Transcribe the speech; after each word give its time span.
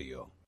Rosario. 0.00 0.39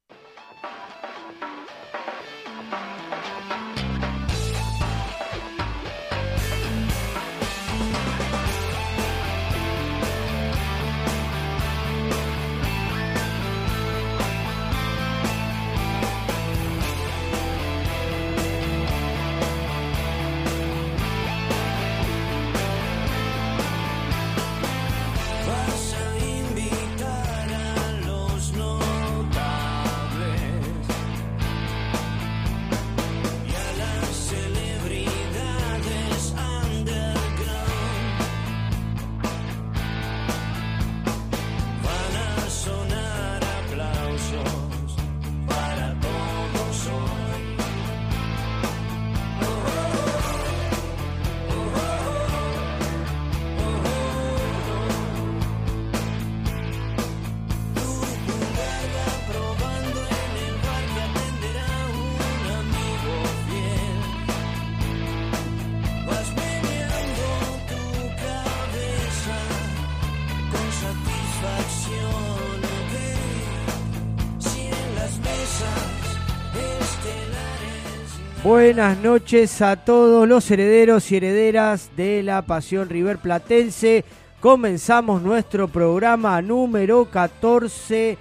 Buenas 78.65 78.97
noches 78.99 79.61
a 79.61 79.75
todos 79.75 80.29
los 80.29 80.49
herederos 80.49 81.11
y 81.11 81.17
herederas 81.17 81.91
de 81.97 82.23
la 82.23 82.43
Pasión 82.43 82.89
River 82.89 83.19
Platense. 83.19 84.05
Comenzamos 84.39 85.21
nuestro 85.21 85.67
programa 85.67 86.41
número 86.41 87.07
14 87.07 88.17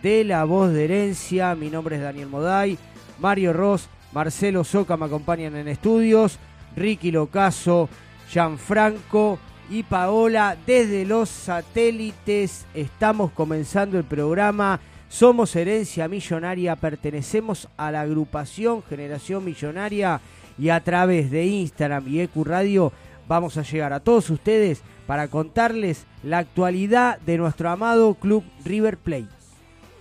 de 0.00 0.24
La 0.24 0.44
Voz 0.44 0.72
de 0.72 0.84
Herencia. 0.84 1.56
Mi 1.56 1.70
nombre 1.70 1.96
es 1.96 2.02
Daniel 2.02 2.28
Moday, 2.28 2.78
Mario 3.18 3.52
Ross, 3.52 3.88
Marcelo 4.12 4.62
Soca 4.62 4.96
me 4.96 5.06
acompañan 5.06 5.56
en 5.56 5.66
estudios, 5.66 6.38
Ricky 6.76 7.10
Locaso, 7.10 7.88
Gianfranco 8.28 9.40
y 9.68 9.82
Paola 9.82 10.56
desde 10.68 11.04
los 11.04 11.28
satélites. 11.28 12.64
Estamos 12.74 13.32
comenzando 13.32 13.98
el 13.98 14.04
programa. 14.04 14.78
Somos 15.10 15.56
Herencia 15.56 16.06
Millonaria, 16.06 16.76
pertenecemos 16.76 17.68
a 17.76 17.90
la 17.90 18.02
agrupación 18.02 18.80
Generación 18.84 19.44
Millonaria 19.44 20.20
y 20.56 20.68
a 20.68 20.78
través 20.84 21.32
de 21.32 21.46
Instagram 21.46 22.06
y 22.06 22.20
EQ 22.20 22.46
Radio 22.46 22.92
vamos 23.26 23.56
a 23.56 23.62
llegar 23.62 23.92
a 23.92 23.98
todos 23.98 24.30
ustedes 24.30 24.82
para 25.08 25.26
contarles 25.26 26.06
la 26.22 26.38
actualidad 26.38 27.18
de 27.18 27.38
nuestro 27.38 27.70
amado 27.70 28.14
club 28.14 28.44
River 28.64 28.98
Plate. 28.98 29.26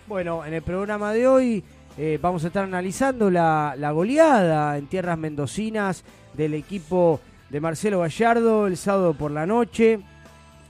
Bueno, 0.07 0.45
en 0.45 0.53
el 0.53 0.61
programa 0.61 1.11
de 1.11 1.27
hoy 1.27 1.63
eh, 1.97 2.19
vamos 2.21 2.43
a 2.43 2.47
estar 2.47 2.63
analizando 2.63 3.31
la, 3.31 3.73
la 3.79 3.89
goleada 3.89 4.77
en 4.77 4.85
tierras 4.85 5.17
mendocinas 5.17 6.03
del 6.35 6.53
equipo 6.53 7.19
de 7.49 7.59
Marcelo 7.59 8.01
Gallardo 8.01 8.67
el 8.67 8.77
sábado 8.77 9.15
por 9.15 9.31
la 9.31 9.47
noche. 9.47 10.01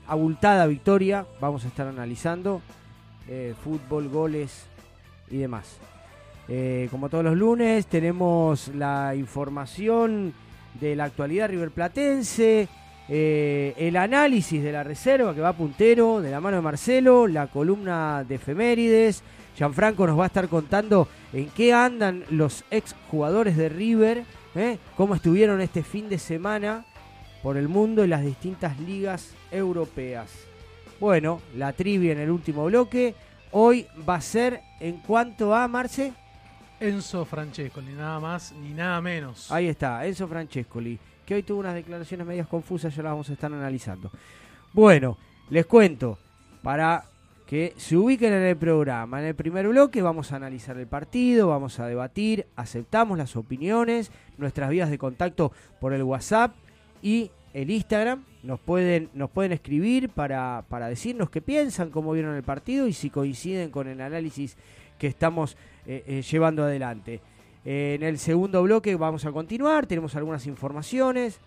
Abultada 0.06 0.66
victoria, 0.66 1.26
vamos 1.42 1.66
a 1.66 1.68
estar 1.68 1.86
analizando 1.86 2.62
eh, 3.28 3.54
fútbol, 3.62 4.08
goles 4.08 4.66
y 5.30 5.38
demás. 5.38 5.78
Eh, 6.48 6.88
como 6.90 7.08
todos 7.08 7.22
los 7.24 7.36
lunes, 7.36 7.86
tenemos 7.86 8.68
la 8.74 9.14
información 9.14 10.34
de 10.80 10.96
la 10.96 11.04
actualidad 11.04 11.48
riverplatense, 11.48 12.68
eh, 13.08 13.74
el 13.76 13.96
análisis 13.96 14.62
de 14.62 14.72
la 14.72 14.82
reserva 14.82 15.34
que 15.34 15.40
va 15.40 15.52
puntero 15.52 16.20
de 16.20 16.30
la 16.30 16.40
mano 16.40 16.56
de 16.56 16.62
Marcelo, 16.62 17.26
la 17.26 17.46
columna 17.46 18.24
de 18.24 18.36
efemérides. 18.36 19.22
Gianfranco 19.56 20.06
nos 20.06 20.18
va 20.18 20.24
a 20.24 20.26
estar 20.26 20.48
contando 20.48 21.08
en 21.32 21.46
qué 21.50 21.72
andan 21.72 22.24
los 22.30 22.64
ex 22.70 22.94
jugadores 23.10 23.56
de 23.56 23.68
River, 23.68 24.24
¿eh? 24.54 24.78
cómo 24.96 25.14
estuvieron 25.14 25.60
este 25.60 25.82
fin 25.82 26.08
de 26.08 26.18
semana 26.18 26.84
por 27.42 27.56
el 27.56 27.68
mundo 27.68 28.04
y 28.04 28.08
las 28.08 28.24
distintas 28.24 28.78
ligas 28.80 29.34
europeas. 29.50 30.49
Bueno, 31.00 31.40
la 31.56 31.72
trivia 31.72 32.12
en 32.12 32.18
el 32.18 32.30
último 32.30 32.66
bloque. 32.66 33.14
Hoy 33.52 33.86
va 34.06 34.16
a 34.16 34.20
ser 34.20 34.60
en 34.80 34.98
cuanto 34.98 35.54
a 35.54 35.66
Marce. 35.66 36.12
Enzo 36.78 37.24
Francesco, 37.24 37.80
ni 37.80 37.94
nada 37.94 38.20
más 38.20 38.52
ni 38.52 38.74
nada 38.74 39.00
menos. 39.00 39.50
Ahí 39.50 39.68
está, 39.68 40.04
Enzo 40.04 40.28
Francescoli, 40.28 40.98
que 41.24 41.34
hoy 41.34 41.42
tuvo 41.42 41.60
unas 41.60 41.74
declaraciones 41.74 42.26
medias 42.26 42.46
confusas, 42.46 42.94
ya 42.94 43.02
las 43.02 43.12
vamos 43.12 43.30
a 43.30 43.32
estar 43.32 43.50
analizando. 43.50 44.10
Bueno, 44.74 45.16
les 45.48 45.64
cuento, 45.64 46.18
para 46.62 47.04
que 47.46 47.72
se 47.78 47.96
ubiquen 47.96 48.34
en 48.34 48.42
el 48.42 48.56
programa. 48.56 49.20
En 49.20 49.26
el 49.26 49.34
primer 49.34 49.68
bloque 49.68 50.02
vamos 50.02 50.32
a 50.32 50.36
analizar 50.36 50.76
el 50.76 50.86
partido, 50.86 51.48
vamos 51.48 51.80
a 51.80 51.86
debatir, 51.86 52.46
aceptamos 52.56 53.16
las 53.16 53.36
opiniones, 53.36 54.12
nuestras 54.36 54.68
vías 54.68 54.90
de 54.90 54.98
contacto 54.98 55.50
por 55.80 55.94
el 55.94 56.02
WhatsApp 56.02 56.54
y 57.02 57.30
el 57.54 57.70
Instagram. 57.70 58.24
Nos 58.42 58.58
pueden, 58.60 59.10
nos 59.14 59.30
pueden 59.30 59.52
escribir 59.52 60.08
para, 60.08 60.64
para 60.68 60.88
decirnos 60.88 61.30
qué 61.30 61.40
piensan, 61.42 61.90
cómo 61.90 62.12
vieron 62.12 62.34
el 62.36 62.42
partido 62.42 62.86
y 62.86 62.92
si 62.92 63.10
coinciden 63.10 63.70
con 63.70 63.86
el 63.88 64.00
análisis 64.00 64.56
que 64.98 65.06
estamos 65.06 65.56
eh, 65.86 66.02
eh, 66.06 66.22
llevando 66.22 66.62
adelante. 66.64 67.20
En 67.64 68.02
el 68.02 68.18
segundo 68.18 68.62
bloque 68.62 68.96
vamos 68.96 69.26
a 69.26 69.32
continuar, 69.32 69.86
tenemos 69.86 70.16
algunas 70.16 70.46
informaciones 70.46 71.40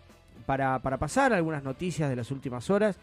para, 0.46 0.78
para 0.80 0.98
pasar, 0.98 1.34
algunas 1.34 1.64
noticias 1.64 2.10
de 2.10 2.16
las 2.16 2.30
últimas 2.30 2.70
horas 2.70 2.98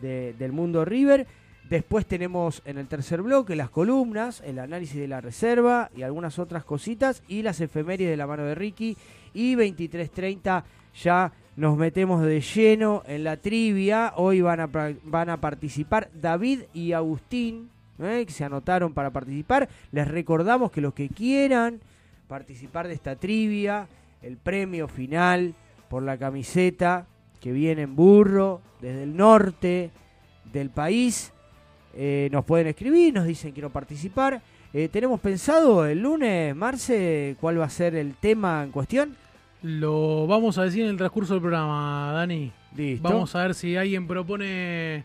de- 0.00 0.34
del 0.38 0.52
mundo 0.52 0.84
River. 0.84 1.26
Después 1.70 2.04
tenemos 2.04 2.60
en 2.64 2.78
el 2.78 2.88
tercer 2.88 3.22
bloque 3.22 3.54
las 3.56 3.70
columnas, 3.70 4.42
el 4.44 4.58
análisis 4.58 4.96
de 4.96 5.06
la 5.08 5.20
reserva 5.20 5.88
y 5.96 6.02
algunas 6.02 6.38
otras 6.38 6.64
cositas 6.64 7.22
y 7.28 7.42
las 7.42 7.60
efemérides 7.60 8.10
de 8.10 8.16
la 8.16 8.26
mano 8.26 8.42
de 8.44 8.54
Ricky. 8.56 8.96
Y 9.32 9.54
23.30 9.54 10.64
ya 11.02 11.32
nos 11.56 11.76
metemos 11.76 12.22
de 12.22 12.40
lleno 12.40 13.02
en 13.06 13.24
la 13.24 13.36
trivia. 13.36 14.12
Hoy 14.16 14.40
van 14.40 14.60
a, 14.60 14.68
van 15.04 15.30
a 15.30 15.40
participar 15.40 16.10
David 16.14 16.62
y 16.72 16.92
Agustín, 16.92 17.70
¿eh? 17.98 18.24
que 18.26 18.32
se 18.32 18.44
anotaron 18.44 18.94
para 18.94 19.10
participar. 19.10 19.68
Les 19.92 20.06
recordamos 20.06 20.70
que 20.70 20.80
los 20.80 20.94
que 20.94 21.08
quieran 21.08 21.80
participar 22.28 22.86
de 22.88 22.94
esta 22.94 23.16
trivia, 23.16 23.88
el 24.22 24.36
premio 24.36 24.88
final 24.88 25.54
por 25.88 26.02
la 26.02 26.16
camiseta 26.16 27.06
que 27.40 27.52
viene 27.52 27.82
en 27.82 27.96
burro 27.96 28.60
desde 28.80 29.02
el 29.02 29.16
norte 29.16 29.90
del 30.52 30.70
país. 30.70 31.32
Eh, 31.94 32.28
nos 32.30 32.44
pueden 32.44 32.68
escribir, 32.68 33.12
nos 33.12 33.26
dicen 33.26 33.52
quiero 33.52 33.70
participar. 33.70 34.40
Eh, 34.72 34.88
tenemos 34.88 35.18
pensado 35.18 35.84
el 35.84 35.98
lunes, 35.98 36.54
Marce, 36.54 37.36
cuál 37.40 37.58
va 37.60 37.64
a 37.64 37.70
ser 37.70 37.96
el 37.96 38.14
tema 38.14 38.62
en 38.62 38.70
cuestión. 38.70 39.16
Lo 39.62 40.26
vamos 40.26 40.56
a 40.58 40.64
decir 40.64 40.84
en 40.84 40.90
el 40.90 40.96
transcurso 40.96 41.34
del 41.34 41.42
programa, 41.42 42.12
Dani. 42.14 42.50
Listo. 42.76 43.08
Vamos 43.08 43.34
a 43.34 43.42
ver 43.42 43.54
si 43.54 43.76
alguien 43.76 44.06
propone 44.06 45.04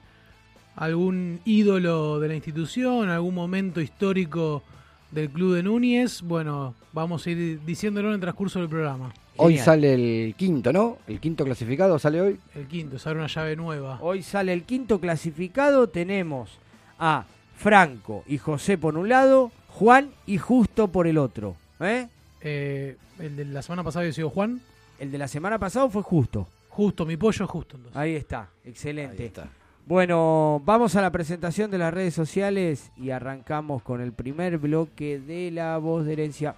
algún 0.75 1.39
ídolo 1.45 2.19
de 2.19 2.27
la 2.27 2.35
institución, 2.35 3.09
algún 3.09 3.35
momento 3.35 3.81
histórico 3.81 4.63
del 5.11 5.29
club 5.29 5.55
de 5.55 5.63
Núñez. 5.63 6.21
Bueno, 6.21 6.75
vamos 6.93 7.25
a 7.25 7.31
ir 7.31 7.59
diciéndolo 7.65 8.09
en 8.09 8.15
el 8.15 8.21
transcurso 8.21 8.59
del 8.59 8.69
programa. 8.69 9.13
Hoy 9.37 9.53
Genial. 9.53 9.65
sale 9.65 10.25
el 10.25 10.35
quinto, 10.35 10.71
¿no? 10.71 10.99
El 11.07 11.19
quinto 11.19 11.43
clasificado 11.43 11.99
sale 11.99 12.21
hoy. 12.21 12.39
El 12.53 12.67
quinto, 12.67 12.97
se 12.97 13.09
abre 13.09 13.19
una 13.19 13.27
llave 13.27 13.55
nueva. 13.57 13.99
Hoy 14.01 14.23
sale 14.23 14.53
el 14.53 14.63
quinto 14.63 15.01
clasificado. 15.01 15.87
Tenemos 15.89 16.59
a 16.97 17.25
Franco 17.57 18.23
y 18.27 18.37
José 18.37 18.77
por 18.77 18.97
un 18.97 19.09
lado, 19.09 19.51
Juan 19.67 20.11
y 20.25 20.37
Justo 20.37 20.87
por 20.87 21.07
el 21.07 21.17
otro. 21.17 21.57
¿eh? 21.81 22.07
Eh, 22.41 22.97
el 23.19 23.35
de 23.35 23.45
la 23.45 23.61
semana 23.61 23.83
pasada 23.83 24.01
había 24.01 24.13
sido 24.13 24.29
Juan. 24.29 24.61
El 24.99 25.11
de 25.11 25.17
la 25.17 25.27
semana 25.27 25.59
pasada 25.59 25.89
fue 25.89 26.01
Justo. 26.01 26.47
Justo, 26.69 27.05
mi 27.05 27.15
pollo 27.15 27.47
justo. 27.47 27.77
Entonces. 27.77 27.97
Ahí 27.97 28.15
está, 28.15 28.49
excelente. 28.65 29.23
Ahí 29.23 29.27
está. 29.27 29.47
Bueno, 29.85 30.61
vamos 30.65 30.95
a 30.95 31.01
la 31.01 31.11
presentación 31.11 31.69
de 31.71 31.77
las 31.77 31.93
redes 31.93 32.13
sociales 32.13 32.91
y 32.97 33.11
arrancamos 33.11 33.81
con 33.83 34.01
el 34.01 34.11
primer 34.11 34.57
bloque 34.57 35.19
de 35.19 35.51
La 35.51 35.77
Voz 35.77 36.05
de 36.05 36.13
Herencia. 36.13 36.55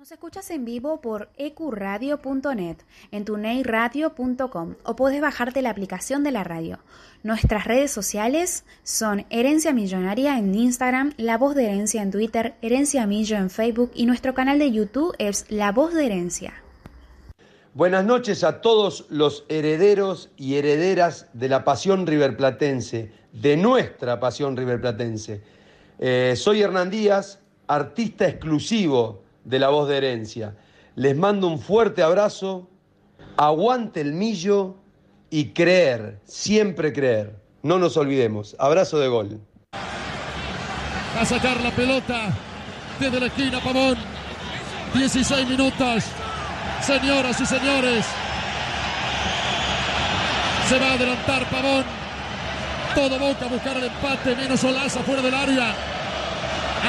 Nos 0.00 0.12
escuchas 0.12 0.50
en 0.50 0.64
vivo 0.64 1.02
por 1.02 1.28
ecuradio.net, 1.36 2.78
en 3.10 3.24
tuneiradio.com 3.26 4.76
o 4.82 4.96
podés 4.96 5.20
bajarte 5.20 5.60
la 5.60 5.68
aplicación 5.68 6.24
de 6.24 6.30
la 6.30 6.42
radio. 6.42 6.78
Nuestras 7.22 7.66
redes 7.66 7.90
sociales 7.90 8.64
son 8.82 9.26
Herencia 9.28 9.74
Millonaria 9.74 10.38
en 10.38 10.54
Instagram, 10.54 11.12
La 11.18 11.36
Voz 11.36 11.54
de 11.54 11.66
Herencia 11.66 12.00
en 12.00 12.12
Twitter, 12.12 12.54
Herencia 12.62 13.06
Millo 13.06 13.36
en 13.36 13.50
Facebook 13.50 13.90
y 13.94 14.06
nuestro 14.06 14.32
canal 14.32 14.58
de 14.58 14.72
YouTube 14.72 15.14
es 15.18 15.44
La 15.50 15.70
Voz 15.70 15.92
de 15.92 16.06
Herencia. 16.06 16.54
Buenas 17.74 18.06
noches 18.06 18.42
a 18.42 18.62
todos 18.62 19.04
los 19.10 19.44
herederos 19.50 20.30
y 20.38 20.54
herederas 20.54 21.26
de 21.34 21.50
la 21.50 21.62
pasión 21.62 22.06
riverplatense, 22.06 23.12
de 23.34 23.58
nuestra 23.58 24.18
pasión 24.18 24.56
riverplatense. 24.56 25.42
Eh, 25.98 26.32
soy 26.38 26.62
Hernán 26.62 26.88
Díaz, 26.88 27.40
artista 27.66 28.26
exclusivo 28.26 29.28
de 29.44 29.58
La 29.58 29.68
Voz 29.68 29.88
de 29.88 29.96
Herencia. 29.96 30.56
Les 30.96 31.16
mando 31.16 31.46
un 31.46 31.58
fuerte 31.58 32.02
abrazo, 32.02 32.68
aguante 33.36 34.00
el 34.00 34.12
millo 34.12 34.76
y 35.30 35.50
creer, 35.50 36.20
siempre 36.24 36.92
creer. 36.92 37.40
No 37.62 37.78
nos 37.78 37.96
olvidemos. 37.96 38.56
Abrazo 38.58 38.98
de 38.98 39.08
gol. 39.08 39.40
a 41.18 41.24
sacar 41.24 41.60
la 41.60 41.70
pelota 41.70 42.30
desde 42.98 43.20
la 43.20 43.26
esquina 43.26 43.60
Pavón. 43.60 43.96
16 44.94 45.48
minutos. 45.48 46.04
Señoras 46.82 47.40
y 47.40 47.46
señores. 47.46 48.06
Se 50.68 50.78
va 50.78 50.86
a 50.86 50.92
adelantar 50.94 51.50
Pavón. 51.50 51.84
Todo 52.94 53.18
Boca 53.18 53.44
a 53.44 53.48
buscar 53.48 53.76
el 53.76 53.84
empate. 53.84 54.34
Menos 54.34 54.64
Olaza 54.64 55.00
fuera 55.00 55.22
del 55.22 55.34
área. 55.34 55.74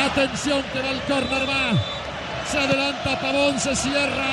Atención 0.06 0.64
que 0.74 0.82
va 0.82 0.90
el 0.92 1.02
córner 1.02 1.50
va. 1.50 2.01
Se 2.52 2.60
adelanta 2.60 3.20
Pavón. 3.20 3.60
Se 3.60 3.76
cierra. 3.76 4.26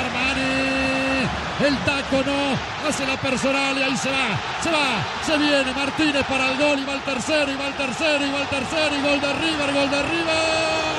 Armani. 0.00 1.28
El 1.66 1.76
taco 1.84 2.22
no. 2.24 2.88
Hace 2.88 3.06
la 3.06 3.16
personal 3.16 3.76
y 3.76 3.82
ahí 3.82 3.96
se 3.96 4.10
va. 4.10 4.28
Se 4.62 4.70
va. 4.70 5.04
Se 5.26 5.36
viene 5.36 5.72
Martínez 5.74 6.24
para 6.26 6.50
el 6.50 6.58
gol. 6.58 6.78
Y 6.78 6.84
va 6.84 6.94
el 6.94 7.02
tercero. 7.02 7.52
Y 7.52 7.56
va 7.56 7.66
el 7.68 7.74
tercero. 7.74 8.24
Y 8.24 8.30
va 8.30 8.40
el 8.40 8.48
tercero. 8.48 8.96
Y 8.96 9.02
gol 9.02 9.20
de 9.20 9.32
River. 9.34 9.74
Gol 9.74 9.90
de 9.90 10.02
River. 10.02 10.97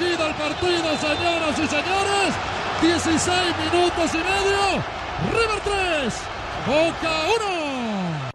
El 0.00 0.34
partido, 0.34 0.96
señoras 0.96 1.56
y 1.56 1.66
señores. 1.68 2.34
16 2.82 3.30
minutos 3.62 4.12
y 4.12 4.18
medio. 4.18 4.82
River 5.30 5.60
3, 5.62 6.14
Boca 6.66 7.10
1. 7.38 8.30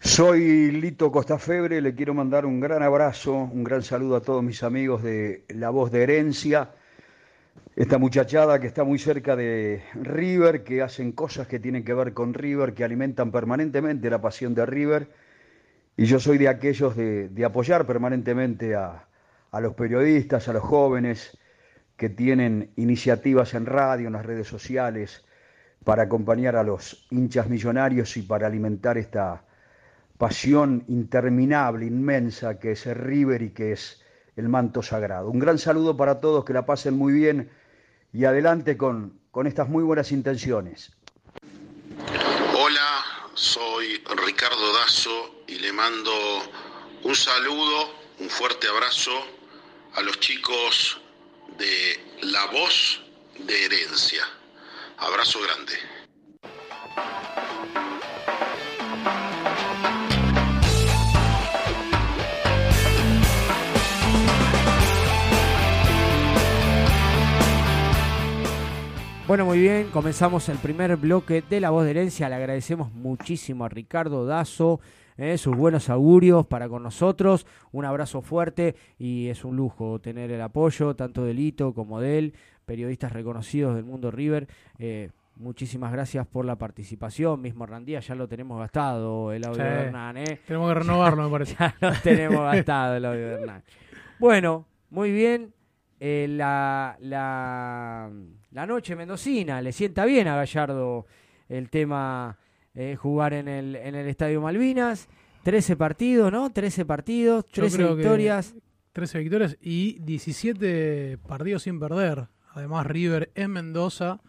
Soy 0.00 0.70
Lito 0.70 1.12
Costafebre, 1.12 1.82
le 1.82 1.94
quiero 1.94 2.14
mandar 2.14 2.46
un 2.46 2.58
gran 2.58 2.82
abrazo, 2.82 3.34
un 3.34 3.62
gran 3.64 3.82
saludo 3.82 4.16
a 4.16 4.22
todos 4.22 4.42
mis 4.42 4.62
amigos 4.62 5.02
de 5.02 5.44
La 5.48 5.68
Voz 5.68 5.92
de 5.92 6.04
Herencia, 6.04 6.70
esta 7.76 7.98
muchachada 7.98 8.60
que 8.60 8.68
está 8.68 8.84
muy 8.84 8.98
cerca 8.98 9.36
de 9.36 9.84
River, 9.92 10.64
que 10.64 10.80
hacen 10.80 11.12
cosas 11.12 11.46
que 11.46 11.58
tienen 11.58 11.84
que 11.84 11.92
ver 11.92 12.14
con 12.14 12.32
River, 12.32 12.72
que 12.72 12.82
alimentan 12.82 13.30
permanentemente 13.30 14.08
la 14.08 14.22
pasión 14.22 14.54
de 14.54 14.64
River, 14.64 15.08
y 15.98 16.06
yo 16.06 16.18
soy 16.18 16.38
de 16.38 16.48
aquellos 16.48 16.96
de, 16.96 17.28
de 17.28 17.44
apoyar 17.44 17.86
permanentemente 17.86 18.74
a, 18.74 19.06
a 19.52 19.60
los 19.60 19.74
periodistas, 19.74 20.48
a 20.48 20.54
los 20.54 20.62
jóvenes 20.62 21.38
que 21.96 22.08
tienen 22.08 22.72
iniciativas 22.76 23.54
en 23.54 23.66
radio, 23.66 24.06
en 24.06 24.14
las 24.14 24.26
redes 24.26 24.48
sociales, 24.48 25.24
para 25.84 26.04
acompañar 26.04 26.56
a 26.56 26.64
los 26.64 27.06
hinchas 27.10 27.48
millonarios 27.48 28.16
y 28.16 28.22
para 28.22 28.46
alimentar 28.46 28.96
esta 28.96 29.44
pasión 30.16 30.84
interminable, 30.88 31.84
inmensa, 31.84 32.58
que 32.58 32.72
es 32.72 32.86
el 32.86 32.94
River 32.94 33.42
y 33.42 33.50
que 33.50 33.72
es 33.72 34.02
el 34.36 34.48
manto 34.48 34.82
sagrado. 34.82 35.28
Un 35.28 35.38
gran 35.38 35.58
saludo 35.58 35.96
para 35.96 36.20
todos, 36.20 36.44
que 36.44 36.54
la 36.54 36.64
pasen 36.64 36.96
muy 36.96 37.12
bien 37.12 37.50
y 38.12 38.24
adelante 38.24 38.78
con, 38.78 39.20
con 39.30 39.46
estas 39.46 39.68
muy 39.68 39.84
buenas 39.84 40.12
intenciones. 40.12 40.92
Hola, 42.56 43.04
soy 43.34 44.02
Ricardo 44.24 44.72
Dazo 44.80 45.44
y 45.46 45.58
le 45.58 45.72
mando 45.72 46.12
un 47.04 47.14
saludo, 47.14 47.90
un 48.18 48.30
fuerte 48.30 48.66
abrazo 48.68 49.41
a 49.94 50.02
los 50.02 50.18
chicos 50.20 51.00
de 51.58 52.00
La 52.22 52.46
Voz 52.46 53.00
de 53.38 53.64
Herencia. 53.64 54.24
Abrazo 54.98 55.40
grande. 55.42 55.72
Bueno, 69.26 69.46
muy 69.46 69.60
bien, 69.60 69.88
comenzamos 69.90 70.48
el 70.50 70.58
primer 70.58 70.96
bloque 70.96 71.42
de 71.48 71.60
La 71.60 71.70
Voz 71.70 71.84
de 71.84 71.90
Herencia. 71.92 72.28
Le 72.28 72.34
agradecemos 72.34 72.92
muchísimo 72.92 73.64
a 73.64 73.68
Ricardo 73.68 74.26
Dazo, 74.26 74.80
eh, 75.22 75.38
sus 75.38 75.56
buenos 75.56 75.88
augurios 75.88 76.46
para 76.46 76.68
con 76.68 76.82
nosotros. 76.82 77.46
Un 77.70 77.84
abrazo 77.84 78.22
fuerte 78.22 78.74
y 78.98 79.28
es 79.28 79.44
un 79.44 79.56
lujo 79.56 80.00
tener 80.00 80.30
el 80.32 80.40
apoyo 80.42 80.96
tanto 80.96 81.24
de 81.24 81.34
Lito 81.34 81.72
como 81.74 82.00
de 82.00 82.18
él, 82.18 82.34
periodistas 82.64 83.12
reconocidos 83.12 83.74
del 83.74 83.84
mundo 83.84 84.10
River. 84.10 84.48
Eh, 84.78 85.10
muchísimas 85.36 85.92
gracias 85.92 86.26
por 86.26 86.44
la 86.44 86.56
participación. 86.56 87.40
Mismo 87.40 87.64
Randía 87.66 88.00
ya 88.00 88.14
lo 88.14 88.28
tenemos 88.28 88.58
gastado, 88.58 89.32
el 89.32 89.44
audio 89.44 89.56
Sí. 89.62 89.62
de 89.62 89.68
Hernán. 89.86 90.16
eh. 90.16 90.40
Tenemos 90.46 90.68
que 90.72 90.74
renovarlo, 90.80 91.22
me 91.24 91.30
parece. 91.32 91.56
Ya 91.58 91.74
lo 91.80 91.92
tenemos 92.02 92.40
gastado 92.52 92.96
el 92.96 93.04
audio 93.04 93.28
de 93.28 93.34
Hernán. 93.34 93.62
Bueno, 94.18 94.66
muy 94.90 95.12
bien. 95.12 95.52
Eh, 96.04 96.26
la, 96.28 96.96
la, 97.00 98.10
la 98.50 98.66
noche 98.66 98.96
mendocina 98.96 99.62
le 99.62 99.70
sienta 99.70 100.04
bien 100.04 100.26
a 100.26 100.34
Gallardo 100.34 101.06
el 101.48 101.70
tema 101.70 102.36
eh, 102.74 102.96
jugar 102.96 103.32
en 103.34 103.48
el, 103.48 103.76
en 103.76 103.94
el 103.94 104.08
Estadio 104.08 104.40
Malvinas. 104.40 105.08
13 105.42 105.76
partidos, 105.76 106.30
¿no? 106.30 106.50
13 106.52 106.84
partidos, 106.84 107.44
Yo 107.46 107.62
13 107.62 107.76
creo 107.76 107.88
que 107.90 107.94
victorias. 107.96 108.54
13 108.92 109.18
victorias 109.20 109.56
y 109.60 109.98
17 110.00 111.18
partidos 111.26 111.62
sin 111.62 111.80
perder. 111.80 112.28
Además, 112.54 112.86
River 112.86 113.30
en 113.34 113.50
Mendoza 113.50 114.20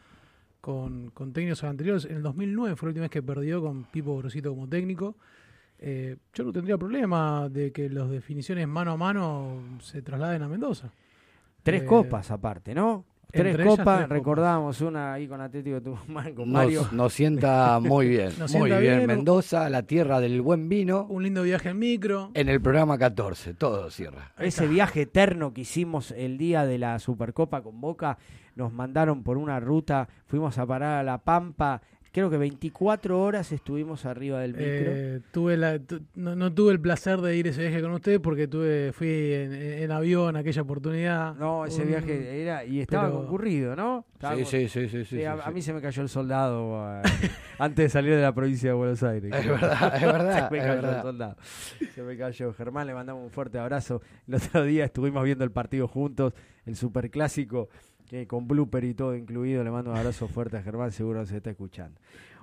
con, 0.62 1.12
con 1.12 1.34
técnicos 1.34 1.64
anteriores. 1.66 2.06
En 2.06 2.16
el 2.18 2.24
2009 2.24 2.76
fue 2.76 2.88
la 2.88 2.90
última 2.92 3.04
vez 3.04 3.12
que 3.12 3.22
perdió 3.22 3.62
con 3.62 3.84
Pipo 3.84 4.18
Grosito 4.18 4.50
como 4.52 4.68
técnico. 4.68 5.18
Eh, 5.78 6.16
yo 6.34 6.46
no 6.46 6.54
tendría 6.54 6.78
problema 6.78 7.50
de 7.50 7.72
que 7.74 7.90
las 7.90 8.10
definiciones 8.10 8.68
mano 8.68 8.92
a 8.92 8.98
mano 8.98 9.62
se 9.82 10.02
trasladen 10.02 10.42
a 10.42 10.48
Mendoza. 10.48 10.92
Tres 11.62 11.84
Eh, 11.84 11.86
copas 11.86 12.32
aparte, 12.32 12.74
¿no? 12.74 13.06
Tres 13.34 13.58
copas, 13.58 13.66
tres 13.66 13.68
copas. 13.68 14.10
recordamos 14.10 14.82
una 14.82 15.14
ahí 15.14 15.28
con 15.28 15.42
Atlético 15.42 15.82
Tucumán, 15.82 16.36
con 16.36 16.52
Mario. 16.52 16.82
Nos, 16.84 16.94
nos 16.94 17.14
sienta 17.14 17.80
muy 17.82 18.08
bien. 18.08 18.32
Nos 18.38 18.54
muy 18.54 18.70
bien. 18.70 18.82
bien. 18.82 19.08
Mendoza, 19.08 19.70
la 19.72 19.84
tierra 19.84 20.20
del 20.20 20.40
buen 20.42 20.70
vino. 20.70 21.08
Un 21.10 21.24
lindo 21.24 21.42
viaje 21.42 21.70
en 21.70 21.80
micro. 21.80 22.30
En 22.36 22.48
el 22.48 22.62
programa 22.62 22.98
14, 23.00 23.56
todo 23.56 23.90
cierra. 23.90 24.34
Ese 24.38 24.68
viaje 24.68 25.02
eterno 25.02 25.52
que 25.52 25.62
hicimos 25.62 26.12
el 26.12 26.38
día 26.38 26.66
de 26.66 26.78
la 26.78 27.00
Supercopa 27.00 27.64
con 27.64 27.82
Boca, 27.82 28.20
nos 28.56 28.72
mandaron 28.72 29.24
por 29.24 29.38
una 29.38 29.60
ruta, 29.60 30.08
fuimos 30.28 30.60
a 30.60 30.68
parar 30.68 31.00
a 31.00 31.04
La 31.04 31.18
Pampa, 31.18 31.82
creo 32.14 32.30
que 32.30 32.38
24 32.38 33.20
horas 33.20 33.52
estuvimos 33.52 34.06
arriba 34.06 34.40
del 34.42 34.52
micro. 34.52 34.64
Eh, 34.68 35.20
tuve 35.32 35.58
la, 35.58 35.80
tu- 35.80 36.00
no, 36.16 36.36
no 36.36 36.54
tuve 36.54 36.72
el 36.72 36.80
placer 36.80 37.20
de 37.22 37.36
ir 37.36 37.48
ese 37.48 37.62
viaje 37.64 37.82
con 37.82 37.92
ustedes 37.92 38.20
porque 38.20 38.48
tuve 38.48 38.92
fui 38.94 39.08
en, 39.34 39.52
en 39.54 39.92
avión 39.92 40.36
aquella 40.38 40.62
oportunidad. 40.62 41.34
no, 41.36 41.66
ese 41.66 41.84
viaje 41.84 42.42
era 42.42 42.64
y 42.64 42.80
estaba 42.82 43.08
pero- 43.08 43.18
concurrido, 43.22 43.76
¿no? 43.76 44.06
Estaba 44.14 44.36
Sí, 44.36 44.42
con- 44.44 44.52
sí, 44.52 44.70
sí, 44.70 44.88
sí, 44.90 45.06
sí, 45.06 45.18
Sí, 45.18 45.26
a, 45.26 45.36
sí, 45.36 45.42
a 45.44 45.52
mí 45.52 45.62
se 45.62 45.74
me 45.74 45.82
cayó 45.82 46.02
el 46.04 46.08
soldado 46.10 47.00
eh, 47.00 47.02
antes 47.58 47.86
de 47.86 47.90
salir 47.90 48.16
de 48.16 48.22
la 48.22 48.34
provincia 48.34 48.70
de 48.70 48.76
Buenos 48.76 49.02
Aires. 49.04 49.34
Es 49.34 49.46
verdad, 49.48 49.96
es 49.96 50.02
verdad, 50.14 50.48
se 50.50 50.54
me 50.56 50.60
cayó 50.62 50.90
el 50.96 51.02
soldado. 51.02 51.38
Se 51.96 52.02
me 52.04 52.16
cayó. 52.18 52.54
Germán, 52.54 52.88
le 52.88 52.94
mandamos 52.94 53.24
un 53.24 53.32
fuerte 53.32 53.58
abrazo. 53.58 54.02
El 54.28 54.36
otro 54.36 54.64
día 54.64 54.86
estuvimos 54.86 55.24
viendo 55.24 55.44
el 55.44 55.52
partido 55.52 55.88
juntos, 55.88 56.34
el 56.66 56.76
superclásico, 56.76 57.70
que 58.10 58.28
con 58.28 58.48
blooper 58.48 58.84
y 58.84 58.94
todo 58.94 59.16
incluido. 59.16 59.64
Le 59.64 59.72
mando 59.72 59.92
un 59.92 59.98
abrazo 59.98 60.28
fuerte 60.28 60.58
a 60.58 60.64
Germán, 60.64 60.92
seguro 60.92 61.26
se 61.26 61.38
está 61.38 61.50
escuchando. 61.52 62.00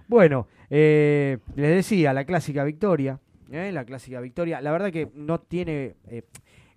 Bueno, 0.08 0.48
eh, 0.68 1.38
les 1.56 1.76
decía, 1.76 2.12
la 2.12 2.24
clásica 2.24 2.64
victoria. 2.64 3.20
¿eh? 3.50 3.70
La 3.72 3.84
clásica 3.84 4.20
victoria. 4.20 4.60
La 4.60 4.72
verdad 4.72 4.90
que 4.90 5.10
no 5.14 5.40
tiene. 5.40 5.94
eh, 6.08 6.22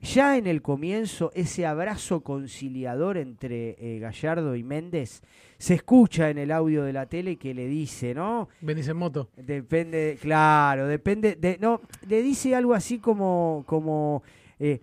ya 0.04 0.38
en 0.38 0.48
el 0.48 0.62
comienzo, 0.62 1.32
ese 1.34 1.66
abrazo 1.66 2.22
conciliador 2.22 3.18
entre 3.18 3.78
eh, 3.80 4.00
Gallardo 4.00 4.54
y 4.56 4.62
Méndez 4.62 5.22
se 5.58 5.76
escucha 5.76 6.30
en 6.30 6.38
el 6.40 6.52
audio 6.52 6.84
de 6.84 6.92
la 6.92 7.06
tele 7.06 7.38
que 7.38 7.54
le 7.54 7.68
dice, 7.68 8.14
¿no? 8.14 8.50
Venís 8.60 8.90
en 8.90 8.98
moto. 8.98 9.30
Depende, 9.38 10.18
claro, 10.22 10.88
depende 10.88 11.38
de, 11.38 11.58
no, 11.58 11.80
le 12.06 12.22
dice 12.22 12.54
algo 12.54 12.74
así 12.74 13.00
como, 13.00 13.64
como 13.66 14.24
eh, 14.60 14.82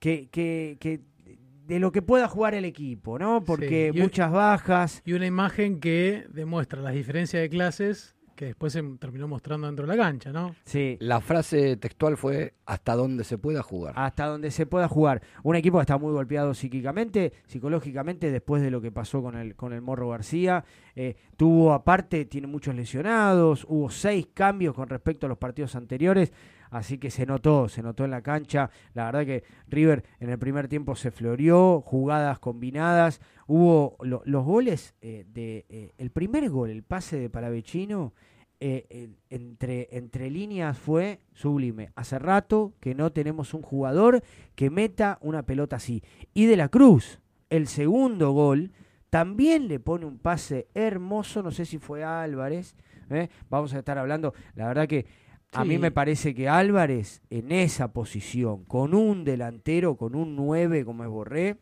que, 0.00 0.26
que, 0.32 0.78
que 0.80 1.00
de 1.66 1.78
lo 1.80 1.92
que 1.92 2.02
pueda 2.02 2.28
jugar 2.28 2.54
el 2.54 2.64
equipo, 2.64 3.18
¿no? 3.18 3.42
Porque 3.44 3.90
Sí, 3.92 3.98
y- 3.98 4.02
muchas 4.02 4.30
bajas. 4.30 5.02
Y 5.04 5.12
una 5.14 5.26
imagen 5.26 5.80
que 5.80 6.24
demuestra 6.32 6.80
las 6.80 6.94
diferencias 6.94 7.42
de 7.42 7.48
clases 7.48 8.12
que 8.36 8.44
después 8.44 8.70
se 8.74 8.82
terminó 9.00 9.26
mostrando 9.26 9.66
dentro 9.66 9.86
de 9.86 9.96
la 9.96 10.02
cancha, 10.04 10.30
¿no? 10.30 10.54
Sí, 10.66 10.98
La 11.00 11.22
frase 11.22 11.78
textual 11.78 12.18
fue 12.18 12.52
hasta 12.66 12.94
donde 12.94 13.24
se 13.24 13.38
pueda 13.38 13.62
jugar. 13.62 13.94
hasta 13.96 14.26
donde 14.26 14.50
se 14.50 14.66
pueda 14.66 14.88
jugar. 14.88 15.22
Un 15.42 15.56
equipo 15.56 15.78
que 15.78 15.82
está 15.84 15.96
muy 15.96 16.12
golpeado 16.12 16.52
psíquicamente, 16.52 17.32
psicológicamente, 17.46 18.30
después 18.30 18.60
de 18.62 18.70
lo 18.70 18.82
que 18.82 18.92
pasó 18.92 19.22
con 19.22 19.36
el, 19.38 19.56
con 19.56 19.72
el 19.72 19.80
Morro 19.80 20.10
García. 20.10 20.66
Eh, 20.94 21.16
tuvo, 21.38 21.72
aparte, 21.72 22.26
tiene 22.26 22.46
muchos 22.46 22.74
lesionados, 22.74 23.64
hubo 23.70 23.88
seis 23.88 24.28
cambios 24.34 24.74
con 24.74 24.90
respecto 24.90 25.24
a 25.24 25.28
los 25.30 25.38
partidos 25.38 25.74
anteriores, 25.74 26.30
así 26.78 26.98
que 26.98 27.10
se 27.10 27.26
notó, 27.26 27.68
se 27.68 27.82
notó 27.82 28.04
en 28.04 28.10
la 28.10 28.22
cancha. 28.22 28.70
La 28.94 29.06
verdad 29.06 29.24
que 29.26 29.44
River 29.68 30.04
en 30.20 30.30
el 30.30 30.38
primer 30.38 30.68
tiempo 30.68 30.94
se 30.96 31.10
floreó, 31.10 31.80
jugadas 31.80 32.38
combinadas, 32.38 33.20
hubo 33.46 33.96
lo- 34.02 34.22
los 34.24 34.44
goles 34.44 34.94
eh, 35.00 35.24
de... 35.28 35.66
eh, 35.68 35.92
el 35.98 36.10
primer 36.10 36.48
gol, 36.50 36.70
el 36.70 36.82
pase 36.82 37.18
de 37.18 37.30
Palavecino, 37.30 38.12
eh, 38.58 39.10
entre, 39.28 39.88
entre 39.90 40.30
líneas 40.30 40.78
fue 40.78 41.20
sublime. 41.34 41.90
Hace 41.94 42.18
rato 42.18 42.72
que 42.80 42.94
no 42.94 43.12
tenemos 43.12 43.52
un 43.52 43.62
jugador 43.62 44.22
que 44.54 44.70
meta 44.70 45.18
una 45.20 45.42
pelota 45.42 45.76
así. 45.76 46.02
Y 46.32 46.46
de 46.46 46.56
la 46.56 46.68
Cruz, 46.70 47.20
el 47.50 47.66
segundo 47.66 48.32
gol, 48.32 48.72
también 49.10 49.68
le 49.68 49.78
pone 49.78 50.04
un 50.06 50.18
pase 50.18 50.68
hermoso, 50.74 51.42
no 51.42 51.50
sé 51.50 51.64
si 51.64 51.78
fue 51.78 52.02
Álvarez, 52.02 52.74
¿eh? 53.10 53.28
vamos 53.48 53.72
a 53.74 53.78
estar 53.78 53.98
hablando, 53.98 54.34
la 54.54 54.66
verdad 54.68 54.88
que 54.88 55.06
a 55.56 55.64
mí 55.64 55.78
me 55.78 55.90
parece 55.90 56.34
que 56.34 56.48
Álvarez 56.48 57.22
en 57.30 57.52
esa 57.52 57.92
posición, 57.92 58.64
con 58.64 58.94
un 58.94 59.24
delantero, 59.24 59.96
con 59.96 60.14
un 60.14 60.36
9 60.36 60.84
como 60.84 61.02
es 61.04 61.10
Borré, 61.10 61.56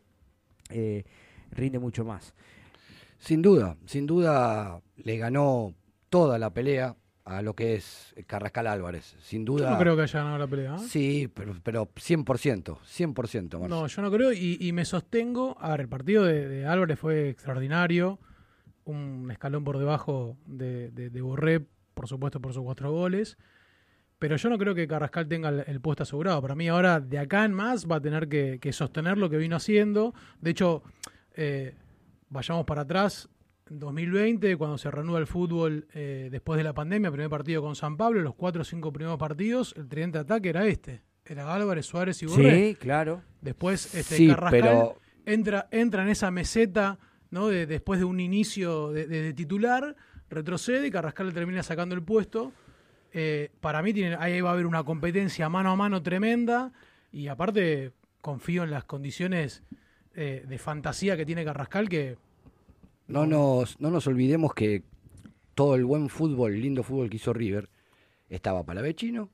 eh, 0.71 1.05
rinde 1.51 1.79
mucho 1.79 2.05
más. 2.05 2.35
Sin 3.19 3.41
duda, 3.43 3.77
sin 3.87 4.07
duda 4.07 4.81
le 4.97 5.17
ganó 5.19 5.75
toda 6.11 6.39
la 6.39 6.51
pelea 6.51 6.97
a 7.25 7.41
lo 7.41 7.55
que 7.55 7.75
es 7.75 8.15
Carrascal 8.27 8.67
Álvarez. 8.67 9.17
Sin 9.23 9.47
Yo 9.47 9.55
duda. 9.55 9.71
no 9.71 9.79
creo 9.79 9.97
que 9.97 10.03
haya 10.03 10.19
ganado 10.21 10.39
la 10.39 10.47
pelea. 10.47 10.75
¿eh? 10.77 10.79
Sí, 10.87 11.31
pero, 11.33 11.55
pero 11.63 11.87
100%, 11.95 12.77
100%, 12.81 13.59
Marcio. 13.59 13.69
No, 13.69 13.87
yo 13.87 14.03
no 14.03 14.11
creo 14.11 14.33
y, 14.33 14.59
y 14.61 14.73
me 14.73 14.85
sostengo. 14.85 15.57
A 15.59 15.71
ver, 15.71 15.81
el 15.83 15.89
partido 15.89 16.25
de, 16.25 16.47
de 16.49 16.67
Álvarez 16.67 16.99
fue 16.99 17.31
extraordinario. 17.31 18.19
Un 18.85 19.31
escalón 19.31 19.65
por 19.65 19.79
debajo 19.79 20.37
de, 20.45 20.91
de- 20.91 21.09
de 21.09 21.21
Borré, 21.23 21.65
por 21.95 22.07
supuesto, 22.09 22.41
por 22.41 22.53
sus 22.53 22.63
cuatro 22.63 22.93
goles. 22.93 23.39
Pero 24.25 24.37
yo 24.37 24.49
no 24.49 24.57
creo 24.57 24.75
que 24.75 24.88
Carrascal 24.88 25.28
tenga 25.28 25.50
el, 25.50 25.64
el 25.66 25.81
puesto 25.83 26.02
asegurado. 26.04 26.40
Para 26.40 26.54
mí 26.54 26.66
ahora, 26.66 26.99
de 26.99 27.19
acá 27.19 27.45
en 27.45 27.52
más, 27.52 27.87
va 27.87 27.97
a 27.97 28.00
tener 28.00 28.26
que, 28.26 28.59
que 28.59 28.73
sostener 28.73 29.19
lo 29.19 29.28
que 29.28 29.37
vino 29.37 29.54
haciendo. 29.54 30.14
De 30.40 30.49
hecho, 30.52 30.83
eh, 31.35 31.75
vayamos 32.31 32.64
para 32.64 32.83
atrás. 32.83 33.28
En 33.69 33.78
2020, 33.78 34.57
cuando 34.57 34.78
se 34.78 34.90
reanuda 34.90 35.19
el 35.19 35.26
fútbol 35.26 35.87
eh, 35.93 36.28
después 36.33 36.57
de 36.57 36.64
la 36.64 36.73
pandemia, 36.73 37.11
primer 37.11 37.28
partido 37.28 37.61
con 37.61 37.76
San 37.76 37.99
Pablo, 37.99 38.23
los 38.23 38.35
cuatro 38.35 38.62
o 38.62 38.64
cinco 38.64 38.95
primeros 38.95 39.19
partidos, 39.19 39.75
el 39.76 39.88
tridente 39.88 40.16
de 40.16 40.23
ataque 40.23 40.49
era 40.49 40.66
este. 40.66 41.02
Era 41.26 41.54
Álvarez, 41.54 41.85
Suárez 41.85 42.23
y 42.23 42.26
Borré. 42.26 42.69
Sí, 42.71 42.75
claro. 42.76 43.21
Después 43.43 43.95
este 43.95 44.16
Sí, 44.16 44.28
Carrascal 44.28 44.61
pero- 44.62 44.99
entra, 45.26 45.69
entra 45.71 46.02
en 46.02 46.09
esa 46.09 46.31
meseta, 46.31 46.99
¿no? 47.31 47.49
De, 47.49 47.66
después 47.66 47.99
de 48.00 48.07
un 48.07 48.21
inicio 48.21 48.90
de, 48.90 49.07
de- 49.07 49.21
de 49.21 49.33
titular, 49.35 49.95
retrocede 50.31 50.87
y 50.87 50.90
Carrascal 50.90 51.26
le 51.26 51.33
termina 51.35 51.62
sacando 51.62 51.95
el 51.95 52.02
puesto. 52.02 52.52
Eh, 53.16 53.52
para 53.61 53.80
mí 53.80 53.92
ahí 54.18 54.40
va 54.40 54.50
a 54.50 54.52
haber 54.54 54.66
una 54.66 54.83
competencia 54.83 55.49
mano 55.49 55.71
a 55.71 55.76
mano 55.76 56.02
tremenda 56.02 56.73
y 57.12 57.28
aparte 57.28 57.92
confío 58.21 58.64
en 58.64 58.73
las 58.73 58.83
condiciones 58.85 59.62
eh, 60.16 60.44
de 60.49 60.59
fantasía 60.59 61.16
que 61.16 61.25
tiene 61.25 61.44
Carrascal 61.44 61.88
que 61.88 62.16
No 63.06 63.25
nos, 63.25 63.80
no 63.80 63.92
nos 63.92 64.09
olvidemos 64.09 64.52
que 64.52 64.83
todo 65.54 65.76
el 65.76 65.85
buen 65.85 66.09
fútbol, 66.09 66.61
lindo 66.61 66.83
fútbol 66.83 67.09
que 67.09 67.16
hizo 67.16 67.33
River, 67.33 67.71
estaba 68.28 68.64
Palavecino 68.64 69.30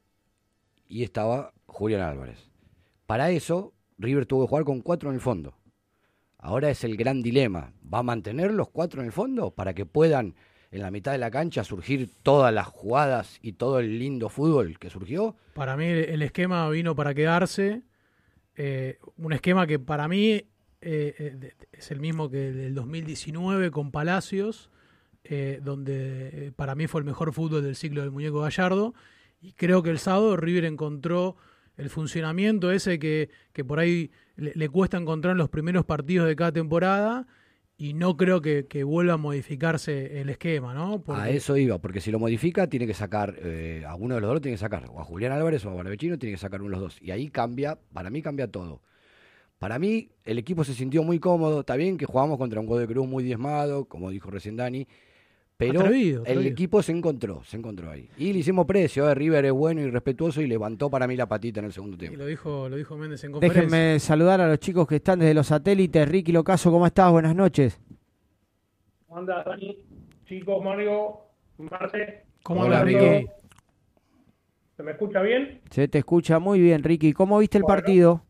y 0.87 1.02
estaba 1.02 1.54
Julián 1.64 2.02
Álvarez. 2.02 2.50
Para 3.06 3.30
eso, 3.30 3.72
River 3.96 4.26
tuvo 4.26 4.44
que 4.44 4.50
jugar 4.50 4.64
con 4.64 4.82
cuatro 4.82 5.08
en 5.08 5.14
el 5.14 5.22
fondo. 5.22 5.54
Ahora 6.37 6.68
es 6.68 6.84
el 6.84 6.99
gran 6.99 7.22
dilema. 7.22 7.72
¿Va 7.82 8.00
a 8.00 8.02
mantener 8.02 8.52
los 8.52 8.68
cuatro 8.68 9.00
en 9.00 9.06
el 9.06 9.12
fondo 9.12 9.52
para 9.52 9.72
que 9.72 9.87
puedan 9.87 10.34
en 10.71 10.83
la 10.83 10.91
mitad 10.91 11.12
de 11.12 11.19
la 11.19 11.31
cancha 11.31 11.65
surgir 11.65 12.11
todas 12.23 12.55
las 12.55 12.67
jugadas 12.67 13.39
y 13.43 13.53
todo 13.53 13.81
el 13.81 13.99
lindo 13.99 14.29
fútbol 14.29 14.79
que 14.79 14.91
surgió? 14.91 15.37
Para 15.55 15.77
mí 15.77 15.87
el, 15.87 16.23
esquema 16.23 16.69
vino 16.71 16.95
para 16.95 17.15
quedarse. 17.15 17.83
eh, 18.57 18.99
un 19.17 19.33
esquema 19.33 19.67
que 19.67 19.79
para 19.79 20.07
mí 20.09 20.45
eh, 20.83 21.15
eh, 21.19 21.53
es 21.73 21.91
el 21.91 22.00
mismo 22.00 22.31
que 22.31 22.49
el 22.49 22.57
del 22.57 22.75
2019 22.75 23.71
con 23.71 23.91
Palacios, 23.91 24.71
eh, 25.25 25.61
donde 25.62 26.53
para 26.57 26.75
mí 26.75 26.87
fue 26.87 27.00
el 27.00 27.05
mejor 27.05 27.33
fútbol 27.35 27.62
del 27.62 27.77
ciclo 27.77 28.00
del 28.00 28.11
muñeco 28.11 28.41
Gallardo. 28.41 28.95
Y 29.41 29.53
creo 29.53 29.83
que 29.83 29.91
el 29.91 29.99
sábado 29.99 30.37
River 30.37 30.65
encontró 30.65 31.37
el 31.77 31.91
funcionamiento 31.91 32.73
ese 32.73 32.99
que, 32.99 33.31
que 33.53 33.65
por 33.65 33.79
ahí 33.79 34.11
le, 34.37 34.53
le 34.55 34.69
cuesta 34.69 34.97
encontrar 34.97 35.33
en 35.33 35.39
los 35.39 35.49
primeros 35.50 35.85
partidos 35.85 36.29
de 36.29 36.37
cada 36.37 36.53
temporada. 36.53 37.27
Y 37.80 37.94
no 37.94 38.18
creo 38.18 38.42
que, 38.42 38.66
que 38.66 38.84
vuelva 38.84 39.14
a 39.14 39.16
modificarse 39.16 40.20
el 40.20 40.28
esquema, 40.28 40.75
¿no? 40.75 41.02
A 41.08 41.30
eso 41.30 41.56
iba, 41.56 41.78
porque 41.78 42.02
si 42.02 42.10
lo 42.10 42.18
modifica, 42.18 42.66
tiene 42.66 42.87
que 42.87 42.92
sacar, 42.92 43.37
eh, 43.38 43.84
a 43.88 43.94
uno 43.94 44.16
de 44.16 44.20
los 44.20 44.28
dos 44.28 44.34
lo 44.34 44.40
tiene 44.42 44.56
que 44.56 44.60
sacar, 44.60 44.84
o 44.90 45.00
a 45.00 45.04
Julián 45.04 45.32
Álvarez 45.32 45.64
o 45.64 45.70
a 45.70 45.76
Palavecino, 45.76 46.18
tiene 46.18 46.34
que 46.34 46.38
sacar 46.38 46.60
uno 46.60 46.68
de 46.68 46.76
los 46.76 46.80
dos. 46.80 46.99
Y 47.00 47.10
ahí 47.10 47.30
cambia, 47.30 47.78
para 47.94 48.10
mí 48.10 48.20
cambia 48.20 48.49
todo. 48.49 48.82
Para 49.58 49.78
mí, 49.78 50.10
el 50.25 50.37
equipo 50.37 50.62
se 50.62 50.75
sintió 50.75 51.02
muy 51.04 51.18
cómodo. 51.18 51.60
Está 51.60 51.76
bien 51.76 51.96
que 51.96 52.04
jugamos 52.04 52.37
contra 52.37 52.60
un 52.60 52.66
Godoy 52.66 52.87
Cruz 52.87 53.08
muy 53.08 53.25
diezmado, 53.25 53.87
como 53.87 54.10
dijo 54.10 54.30
recién 54.30 54.56
Dani. 54.56 54.87
Pero 55.61 55.81
Atrevido, 55.81 56.25
el 56.25 56.47
equipo 56.47 56.83
se 56.83 56.90
encontró, 56.93 57.45
se 57.45 57.59
encontró 57.59 57.90
ahí. 57.90 58.09
Y 58.17 58.33
le 58.33 58.38
hicimos 58.38 58.64
precio, 58.67 59.09
eh, 59.11 59.14
River 59.14 59.45
es 59.45 59.52
bueno 59.52 59.83
y 59.83 59.90
respetuoso 59.90 60.40
y 60.40 60.47
levantó 60.47 60.88
para 60.90 61.07
mí 61.07 61.17
la 61.17 61.26
patita 61.26 61.61
en 61.61 61.67
el 61.67 61.73
segundo 61.73 61.97
y 61.97 61.99
tiempo. 61.99 62.19
lo 62.19 62.26
dijo, 62.26 62.69
lo 62.69 62.76
dijo 62.76 62.97
Méndez 62.97 63.23
en 63.25 63.33
conferencia. 63.33 63.62
Déjenme 63.62 64.00
saludar 64.00 64.40
a 64.40 64.49
los 64.49 64.59
chicos 64.59 64.88
que 64.88 64.97
están 64.97 65.19
desde 65.19 65.35
los 65.35 65.47
satélites. 65.49 66.09
Ricky 66.09 66.33
Locaso, 66.33 66.71
¿cómo 66.73 66.87
estás? 66.87 67.12
Buenas 67.12 67.37
noches. 67.37 67.79
¿Cómo 69.07 69.21
anda, 69.21 69.45
Dani? 69.45 69.76
Chicos, 70.26 70.64
Mario, 70.64 71.19
Marce. 71.59 72.25
¿Cómo 72.43 72.62
Hola, 72.62 72.81
anda, 72.81 72.83
amigo. 72.83 73.00
Ricky? 73.12 73.26
¿Se 74.76 74.83
me 74.83 74.93
escucha 74.93 75.21
bien? 75.21 75.61
Se 75.71 75.88
te 75.88 75.99
escucha 75.99 76.38
muy 76.38 76.59
bien, 76.59 76.83
Ricky. 76.83 77.12
¿Cómo 77.12 77.38
viste 77.38 77.59
el 77.59 77.64
Bueno. 77.64 77.76
partido? 77.76 78.25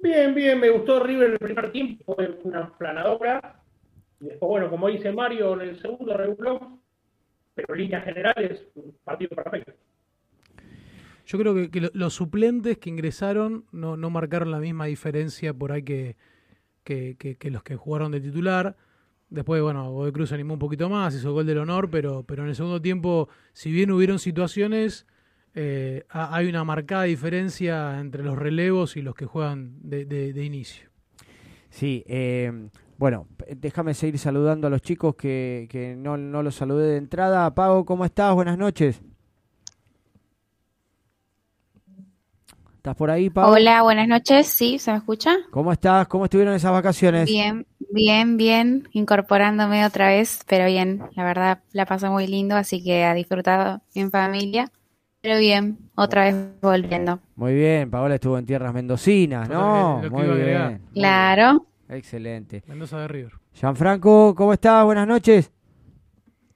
Bien, 0.00 0.34
bien, 0.34 0.60
me 0.60 0.68
gustó 0.68 1.02
River 1.02 1.30
el 1.30 1.38
primer 1.38 1.72
tiempo, 1.72 2.14
fue 2.16 2.38
una 2.44 2.76
planadora. 2.76 3.61
Y 4.22 4.26
después, 4.26 4.48
bueno, 4.48 4.70
como 4.70 4.88
dice 4.88 5.10
Mario, 5.12 5.54
en 5.60 5.68
el 5.68 5.80
segundo 5.82 6.16
reguló, 6.16 6.78
pero 7.54 7.74
en 7.74 7.80
líneas 7.80 8.04
generales, 8.04 8.66
un 8.76 8.96
partido 9.04 9.30
perfecto. 9.36 9.72
Yo 11.26 11.38
creo 11.38 11.54
que, 11.54 11.70
que 11.70 11.80
lo- 11.80 11.90
los 11.92 12.14
suplentes 12.14 12.78
que 12.78 12.88
ingresaron 12.90 13.64
no, 13.72 13.96
no 13.96 14.10
marcaron 14.10 14.50
la 14.50 14.60
misma 14.60 14.86
diferencia 14.86 15.52
por 15.52 15.72
ahí 15.72 15.82
que, 15.82 16.16
que, 16.84 17.16
que- 17.18 17.36
que 17.36 17.50
los 17.50 17.62
que 17.64 17.76
jugaron 17.76 18.12
de 18.12 18.20
titular. 18.20 18.76
Después, 19.28 19.60
bueno, 19.62 19.90
Godoy 19.90 20.12
Cruz 20.12 20.32
animó 20.32 20.54
un 20.54 20.60
poquito 20.60 20.88
más, 20.88 21.14
hizo 21.16 21.32
gol 21.32 21.46
del 21.46 21.58
honor, 21.58 21.90
pero, 21.90 22.22
pero 22.22 22.42
en 22.44 22.50
el 22.50 22.54
segundo 22.54 22.80
tiempo, 22.82 23.28
si 23.52 23.72
bien 23.72 23.90
hubieron 23.90 24.18
situaciones, 24.20 25.06
eh, 25.54 26.04
ha- 26.10 26.36
hay 26.36 26.46
una 26.48 26.62
marcada 26.64 27.04
diferencia 27.04 27.98
entre 27.98 28.22
los 28.22 28.38
relevos 28.38 28.96
y 28.96 29.02
los 29.02 29.14
que 29.16 29.26
juegan 29.26 29.76
de, 29.82 30.04
de- 30.04 30.32
de 30.32 30.44
inicio. 30.44 30.90
Sí, 31.70 32.04
eh, 32.06 32.68
bueno, 33.02 33.26
p- 33.36 33.56
déjame 33.56 33.94
seguir 33.94 34.16
saludando 34.16 34.68
a 34.68 34.70
los 34.70 34.80
chicos 34.80 35.16
que, 35.16 35.66
que 35.68 35.96
no, 35.96 36.16
no 36.16 36.40
los 36.44 36.54
saludé 36.54 36.92
de 36.92 36.96
entrada. 36.98 37.52
Pago, 37.52 37.84
¿cómo 37.84 38.04
estás? 38.04 38.32
Buenas 38.32 38.56
noches. 38.56 39.02
¿Estás 42.76 42.94
por 42.94 43.10
ahí, 43.10 43.28
Pau? 43.28 43.50
Hola, 43.54 43.82
buenas 43.82 44.06
noches. 44.06 44.46
Sí, 44.46 44.78
¿se 44.78 44.92
me 44.92 44.98
escucha? 44.98 45.34
¿Cómo 45.50 45.72
estás? 45.72 46.06
¿Cómo 46.06 46.26
estuvieron 46.26 46.54
esas 46.54 46.70
vacaciones? 46.70 47.28
Bien, 47.28 47.66
bien, 47.90 48.36
bien, 48.36 48.88
incorporándome 48.92 49.84
otra 49.84 50.06
vez, 50.06 50.38
pero 50.46 50.66
bien, 50.66 51.02
la 51.16 51.24
verdad 51.24 51.58
la 51.72 51.86
pasé 51.86 52.08
muy 52.08 52.28
lindo, 52.28 52.54
así 52.54 52.84
que 52.84 53.02
ha 53.02 53.14
disfrutado 53.14 53.82
en 53.96 54.12
familia, 54.12 54.70
pero 55.20 55.40
bien, 55.40 55.76
otra 55.96 56.26
vez 56.26 56.36
volviendo. 56.62 57.18
Muy 57.34 57.54
bien, 57.54 57.90
Paola 57.90 58.14
estuvo 58.14 58.38
en 58.38 58.46
tierras 58.46 58.72
mendocinas, 58.72 59.48
¿no? 59.48 59.98
que- 60.00 60.02
lo 60.04 60.10
que 60.10 60.16
Muy 60.16 60.22
iba 60.24 60.32
a 60.34 60.36
agregar. 60.36 60.68
bien. 60.68 60.82
Claro, 60.94 61.66
Excelente. 61.92 62.62
Mendoza 62.66 63.00
de 63.00 63.08
River. 63.08 63.32
Gianfranco, 63.52 64.34
¿cómo 64.34 64.54
estás? 64.54 64.82
Buenas 64.84 65.06
noches. 65.06 65.52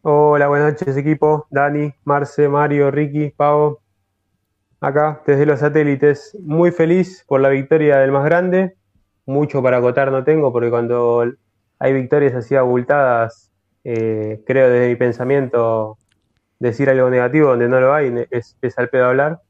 Hola, 0.01 0.49
buenas 0.49 0.73
noches 0.73 0.97
equipo, 0.97 1.47
Dani, 1.51 1.93
Marce, 2.05 2.49
Mario, 2.49 2.91
Ricky, 2.91 3.31
Pavo, 3.31 3.83
acá 4.81 5.21
desde 5.27 5.45
los 5.45 5.61
satélites, 5.61 6.39
muy 6.41 6.71
feliz 6.71 7.25
por 7.27 7.41
la 7.41 7.49
victoria 7.49 7.99
del 7.99 8.13
más 8.13 8.25
grande, 8.25 8.77
mucho 9.27 9.63
para 9.63 9.79
acotar 9.79 10.13
no 10.13 10.23
tengo 10.23 10.53
porque 10.53 10.71
cuando 10.71 11.25
hay 11.81 11.93
victorias 11.93 12.35
así 12.35 12.55
abultadas, 12.55 13.53
eh, 13.85 14.43
creo 14.47 14.71
desde 14.71 14.89
mi 14.89 14.97
pensamiento 14.97 15.99
decir 16.61 16.89
algo 16.89 17.11
negativo 17.11 17.49
donde 17.49 17.69
no 17.69 17.81
lo 17.81 17.93
hay 17.93 18.15
es, 18.31 18.57
es 18.63 18.79
al 18.79 18.89
pedo 18.89 19.07
hablar, 19.07 19.43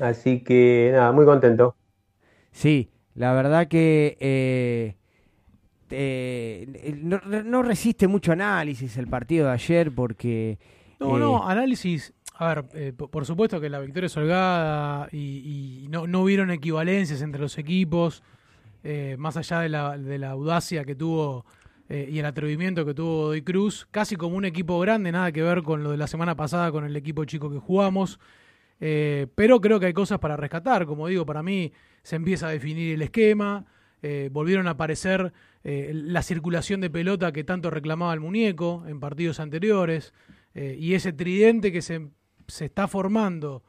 así 0.00 0.42
que 0.42 0.90
nada, 0.92 1.12
muy 1.12 1.24
contento. 1.24 1.76
Sí, 2.50 2.90
La 3.14 3.32
verdad 3.32 3.68
que 3.68 4.16
eh, 4.20 4.96
eh, 5.90 6.98
no, 7.02 7.20
no 7.20 7.62
resiste 7.62 8.08
mucho 8.08 8.32
análisis 8.32 8.96
el 8.96 9.06
partido 9.06 9.46
de 9.46 9.52
ayer 9.52 9.92
porque... 9.94 10.58
No, 10.98 11.16
eh, 11.16 11.20
no, 11.20 11.46
análisis. 11.48 12.12
A 12.36 12.48
ver, 12.48 12.64
eh, 12.74 12.92
po- 12.96 13.08
por 13.08 13.24
supuesto 13.26 13.60
que 13.60 13.68
la 13.70 13.78
victoria 13.80 14.06
es 14.06 14.16
holgada 14.16 15.08
y, 15.12 15.82
y 15.84 15.88
no, 15.88 16.06
no 16.06 16.22
hubieron 16.22 16.50
equivalencias 16.50 17.22
entre 17.22 17.40
los 17.40 17.56
equipos, 17.58 18.22
eh, 18.82 19.14
más 19.18 19.36
allá 19.36 19.60
de 19.60 19.68
la, 19.68 19.96
de 19.96 20.18
la 20.18 20.30
audacia 20.30 20.84
que 20.84 20.96
tuvo 20.96 21.44
eh, 21.88 22.08
y 22.10 22.18
el 22.18 22.26
atrevimiento 22.26 22.84
que 22.84 22.94
tuvo 22.94 23.22
Godoy 23.26 23.42
Cruz, 23.42 23.86
casi 23.90 24.16
como 24.16 24.36
un 24.36 24.44
equipo 24.44 24.80
grande, 24.80 25.12
nada 25.12 25.30
que 25.30 25.42
ver 25.42 25.62
con 25.62 25.84
lo 25.84 25.92
de 25.92 25.96
la 25.96 26.08
semana 26.08 26.34
pasada 26.34 26.72
con 26.72 26.84
el 26.84 26.96
equipo 26.96 27.24
chico 27.24 27.50
que 27.50 27.58
jugamos. 27.58 28.18
Eh, 28.86 29.28
pero 29.34 29.62
creo 29.62 29.80
que 29.80 29.86
hay 29.86 29.94
cosas 29.94 30.18
para 30.18 30.36
rescatar. 30.36 30.84
Como 30.84 31.08
digo, 31.08 31.24
para 31.24 31.42
mí 31.42 31.72
se 32.02 32.16
empieza 32.16 32.48
a 32.48 32.50
definir 32.50 32.96
el 32.96 33.00
esquema. 33.00 33.64
eh, 34.02 34.28
volvieron 34.30 34.68
a 34.68 34.72
aparecer 34.72 35.32
eh, 35.62 35.90
la 35.94 36.20
circulación 36.20 36.82
de 36.82 36.90
pelota 36.90 37.32
que 37.32 37.44
tanto 37.44 37.70
reclamaba 37.70 38.12
el 38.12 38.20
muñeco 38.20 38.84
en 38.86 39.00
partidos 39.00 39.40
anteriores. 39.40 40.12
y 40.54 40.92
ese 40.92 41.14
tridente 41.14 41.72
que 41.72 41.80
se, 41.80 42.10
se 42.46 42.66
está 42.66 42.86
formando, 42.86 43.64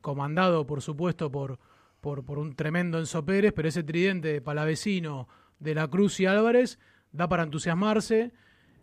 comandado 0.00 0.66
por 0.66 0.82
supuesto 0.82 1.30
por, 1.30 1.58
por, 2.00 2.24
por 2.24 2.38
un 2.38 2.54
tremendo 2.54 2.98
Enzo 2.98 3.24
Pérez, 3.24 3.52
pero 3.54 3.68
ese 3.68 3.84
tridente 3.84 4.28
de 4.32 4.40
Palavecino, 4.42 5.28
de 5.60 5.74
la 5.74 5.86
Cruz 5.86 6.18
y 6.20 6.26
Álvarez 6.26 6.78
da 7.12 7.28
para 7.28 7.44
entusiasmarse. 7.44 8.32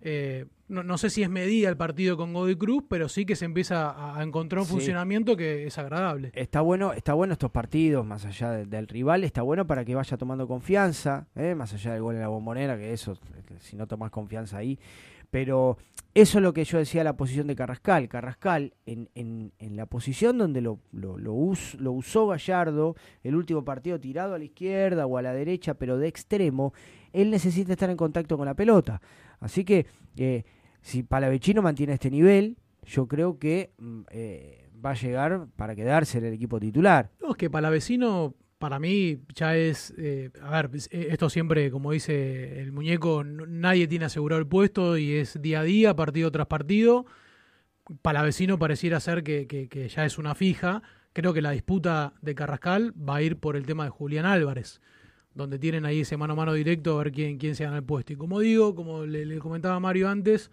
Eh, 0.02 0.46
no, 0.70 0.84
no 0.84 0.98
sé 0.98 1.10
si 1.10 1.24
es 1.24 1.30
medida 1.30 1.68
el 1.68 1.78
partido 1.78 2.16
con 2.16 2.32
Godoy 2.34 2.56
Cruz, 2.56 2.84
pero 2.88 3.10
sí 3.10 3.26
que 3.26 3.36
se 3.36 3.46
empieza 3.46 4.18
a, 4.18 4.22
encontrar 4.24 4.60
un 4.62 4.66
Sí. 4.68 4.74
funcionamiento 4.74 5.36
que 5.36 5.66
es 5.66 5.78
agradable. 5.78 6.32
Está 6.36 6.62
bueno, 6.62 6.94
está 6.94 7.14
bueno 7.16 7.34
estos 7.34 7.52
partidos, 7.52 8.06
más 8.06 8.24
allá 8.26 8.52
de- 8.52 8.66
del 8.66 8.88
rival, 8.88 9.24
está 9.24 9.42
bueno 9.42 9.66
para 9.66 9.84
que 9.84 9.96
vaya 9.96 10.16
tomando 10.16 10.48
confianza, 10.48 11.28
¿eh? 11.36 11.56
más 11.56 11.74
allá 11.74 11.94
del 11.94 12.02
gol 12.04 12.16
en 12.16 12.22
la 12.22 12.28
bombonera, 12.28 12.78
que 12.78 12.94
eso, 12.94 13.14
eh, 13.14 13.56
si 13.60 13.76
no 13.76 13.88
tomas 13.88 14.12
confianza 14.12 14.58
ahí. 14.58 14.78
Pero 15.32 15.78
eso 16.16 16.40
es 16.40 16.44
lo 16.44 16.54
que 16.54 16.64
yo 16.64 16.80
decía 16.80 17.02
de 17.02 17.06
la 17.06 17.16
posición 17.18 17.46
de 17.48 17.56
Carrascal. 17.56 18.08
Carrascal, 18.10 18.74
en, 18.88 19.10
en, 19.14 19.52
en 19.60 19.76
la 19.76 19.86
posición 19.86 20.38
donde 20.40 20.60
lo, 20.62 20.80
lo, 20.92 21.18
lo 21.20 21.34
us- 21.34 21.76
lo 21.80 21.92
usó 21.92 22.26
Gallardo, 22.28 22.96
el 23.24 23.36
último 23.36 23.64
partido 23.64 24.00
tirado 24.00 24.34
a 24.34 24.40
la 24.40 24.46
izquierda 24.46 25.06
o 25.06 25.18
a 25.18 25.22
la 25.22 25.34
derecha, 25.34 25.76
pero 25.76 25.98
de 26.00 26.08
extremo, 26.08 26.74
él 27.14 27.30
necesita 27.30 27.74
estar 27.74 27.90
en 27.92 27.98
contacto 27.98 28.38
con 28.38 28.46
la 28.48 28.56
pelota. 28.56 29.02
Así 29.40 29.64
que 29.64 29.86
eh, 30.18 30.44
si 30.82 31.04
Palavecino 31.04 31.62
mantiene 31.62 31.94
este 31.94 32.10
nivel, 32.12 32.58
yo 32.86 33.08
creo 33.08 33.38
que 33.40 33.72
mm, 33.78 34.02
eh, 34.12 34.70
va 34.84 34.92
a 34.92 34.96
llegar 34.96 35.48
para 35.56 35.76
quedarse 35.76 36.18
en 36.18 36.26
el 36.26 36.34
equipo 36.34 36.60
titular. 36.60 37.12
No, 37.22 37.32
es 37.32 37.36
que 37.38 37.50
Palavecino, 37.50 38.34
para 38.58 38.80
mí, 38.80 39.20
ya 39.36 39.56
es. 39.56 39.94
eh, 39.98 40.32
a 40.42 40.50
ver, 40.62 40.70
eh, 40.92 41.08
esto 41.12 41.30
siempre, 41.30 41.70
como 41.72 41.92
dice 41.92 42.60
el 42.62 42.72
muñeco, 42.72 43.24
nadie 43.24 43.88
tiene 43.88 44.06
asegurado 44.06 44.40
el 44.42 44.48
puesto 44.48 44.98
y 44.98 45.14
es 45.14 45.42
día 45.42 45.60
a 45.62 45.64
día, 45.64 45.96
partido 45.96 46.32
tras 46.32 46.48
partido. 46.48 47.06
Palavecino 48.02 48.60
pareciera 48.60 49.00
ser 49.00 49.24
que- 49.24 49.48
que 49.48 49.88
ya 49.90 50.06
es 50.06 50.18
una 50.18 50.36
fija. 50.36 50.84
Creo 51.14 51.34
que 51.34 51.42
la 51.42 51.52
disputa 51.52 52.14
de 52.22 52.36
Carrascal 52.36 52.94
va 52.98 53.16
a 53.18 53.22
ir 53.22 53.38
por 53.38 53.56
el 53.56 53.66
tema 53.66 53.84
de 53.86 53.90
Julián 53.90 54.26
Álvarez, 54.26 54.80
donde 55.44 55.60
tienen 55.60 55.86
ahí 55.86 56.02
ese 56.02 56.18
mano 56.18 56.34
a 56.34 56.36
mano 56.36 56.54
directo 56.54 57.00
a 57.00 57.04
ver 57.04 57.12
quién, 57.12 57.38
quién 57.38 57.56
se 57.56 57.64
gana 57.66 57.78
el 57.78 57.84
puesto. 57.84 58.14
Y 58.14 58.16
como 58.16 58.40
digo, 58.40 58.76
como 58.76 59.06
le, 59.06 59.26
le 59.26 59.40
comentaba 59.40 59.80
Mario 59.80 60.10
antes, 60.10 60.52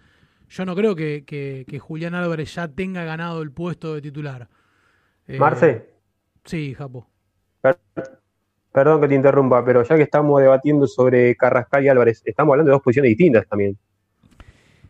yo 0.48 0.64
no 0.64 0.74
creo 0.76 0.94
que, 0.96 1.24
que- 1.26 1.64
que 1.68 1.78
Julián 1.78 2.14
Álvarez 2.14 2.54
ya 2.54 2.68
tenga 2.68 3.04
ganado 3.04 3.42
el 3.42 3.50
puesto 3.52 3.94
de 3.94 4.02
titular. 4.02 4.48
Eh, 5.28 5.38
Marce, 5.38 5.90
Sí, 6.44 6.74
Japo. 6.74 7.08
per- 7.60 7.78
perdón 8.72 9.00
que 9.00 9.08
te 9.08 9.14
interrumpa, 9.16 9.64
pero 9.64 9.82
ya 9.82 9.96
que 9.96 10.02
estamos 10.02 10.40
debatiendo 10.40 10.86
sobre 10.86 11.34
Carrascal 11.36 11.84
y 11.84 11.88
Álvarez, 11.88 12.22
estamos 12.24 12.52
hablando 12.52 12.70
de 12.70 12.74
dos 12.74 12.82
posiciones 12.82 13.10
distintas 13.10 13.46
también. 13.48 13.76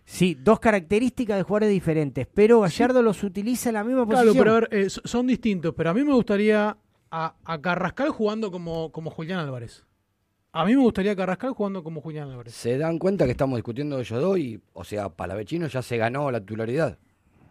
Sí, 0.05 0.37
dos 0.41 0.61
características 0.61 1.37
de 1.37 1.43
jugadores 1.43 1.71
diferentes, 1.71 2.27
pero 2.33 2.61
Gallardo 2.61 3.03
los 3.03 3.23
utiliza 3.25 3.71
en 3.71 3.75
la 3.75 3.85
misma 3.85 4.07
Claro, 4.07 4.27
posición. 4.27 4.45
pero 4.45 4.57
a 4.57 4.61
ver, 4.61 4.69
eh, 4.73 4.91
so- 4.91 5.01
son 5.05 5.27
distintos, 5.27 5.75
pero 5.77 5.91
a 5.91 5.95
mí 5.95 6.05
me 6.05 6.13
gustaría 6.13 6.77
a, 7.11 7.35
a 7.45 7.61
Carrascal 7.61 8.11
jugando 8.11 8.51
como, 8.51 8.93
como 8.93 9.11
Julián 9.11 9.41
Álvarez. 9.41 9.86
A 10.61 10.65
mí 10.65 10.75
me 10.75 10.83
gustaría 10.83 11.15
Carrascal 11.15 11.53
jugando 11.53 11.83
como 11.83 12.01
Julián 12.01 12.31
Álvarez. 12.31 12.55
¿Se 12.55 12.79
dan 12.79 12.99
cuenta 12.99 13.25
que 13.25 13.33
estamos 13.33 13.57
discutiendo 13.57 13.99
ellos 14.01 14.21
dos? 14.21 14.39
Y, 14.39 14.61
o 14.73 14.85
sea, 14.85 15.09
Palavecino 15.09 15.67
ya 15.67 15.83
se 15.83 15.97
ganó 15.97 16.31
la 16.31 16.41
titularidad. 16.41 16.99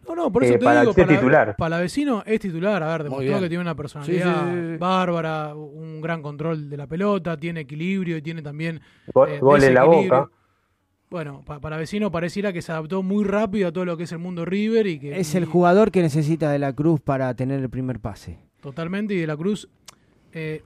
No, 0.08 0.14
no, 0.14 0.30
por 0.32 0.44
eso 0.44 0.54
Eh, 0.54 0.58
te 0.58 0.64
para 0.64 0.80
digo, 0.82 0.94
para, 0.94 1.08
titular. 1.08 1.56
Palavecino 1.56 2.22
es 2.26 2.38
titular, 2.40 2.82
a 2.82 2.88
ver, 2.92 3.04
demostró 3.04 3.40
que 3.40 3.48
tiene 3.48 3.62
una 3.62 3.74
personalidad 3.74 4.44
sí, 4.54 4.60
sí, 4.60 4.72
sí. 4.72 4.76
bárbara, 4.78 5.54
un 5.54 6.00
gran 6.00 6.22
control 6.22 6.70
de 6.70 6.76
la 6.76 6.86
pelota, 6.86 7.36
tiene 7.36 7.60
equilibrio 7.60 8.16
y 8.16 8.22
tiene 8.22 8.40
también 8.42 8.80
Gol, 9.12 9.30
eh, 9.30 9.38
gol 9.40 9.64
en 9.64 9.74
la 9.74 9.84
boca. 9.84 10.28
Bueno, 11.10 11.42
pa- 11.44 11.60
Palavecino 11.60 12.10
pareciera 12.10 12.52
que 12.52 12.62
se 12.62 12.72
adaptó 12.72 13.02
muy 13.02 13.24
rápido 13.24 13.68
a 13.68 13.72
todo 13.72 13.84
lo 13.84 13.96
que 13.96 14.04
es 14.04 14.12
el 14.12 14.18
mundo 14.18 14.44
River 14.44 14.86
y 14.86 14.98
que 14.98 15.18
Es 15.18 15.34
el 15.34 15.44
jugador 15.44 15.90
que 15.90 16.02
necesita 16.02 16.50
de 16.50 16.58
la 16.58 16.72
Cruz 16.72 17.00
para 17.00 17.32
tener 17.34 17.60
el 17.60 17.70
primer 17.70 18.00
pase. 18.00 18.38
Totalmente, 18.60 19.14
y 19.14 19.18
de 19.18 19.26
la 19.26 19.36
Cruz. 19.36 19.68
eh, 20.32 20.62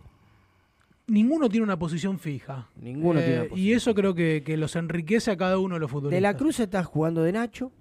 ninguno 1.10 1.48
tiene 1.48 1.64
una 1.64 1.78
posición 1.78 2.18
fija. 2.18 2.68
Ninguno 2.80 3.20
Eh, 3.20 3.22
tiene 3.22 3.36
una 3.40 3.44
Y 3.46 3.48
posición 3.50 3.76
eso 3.76 3.94
creo 3.94 4.14
que, 4.14 4.42
que 4.44 4.56
los 4.56 4.76
enriquece 4.76 5.30
a 5.30 5.36
cada 5.36 5.58
uno 5.58 5.74
de 5.74 5.80
los 5.80 5.90
futbolistas. 5.90 6.16
De 6.16 6.20
la 6.20 6.36
Cruz 6.36 6.60
está 6.60 6.82
jugando 6.84 7.22
de 7.22 7.32
Nacho 7.32 7.72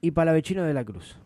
y 0.00 0.10
Palavecino 0.12 0.62
de 0.64 0.74
la 0.74 0.84
Cruz. 0.84 1.16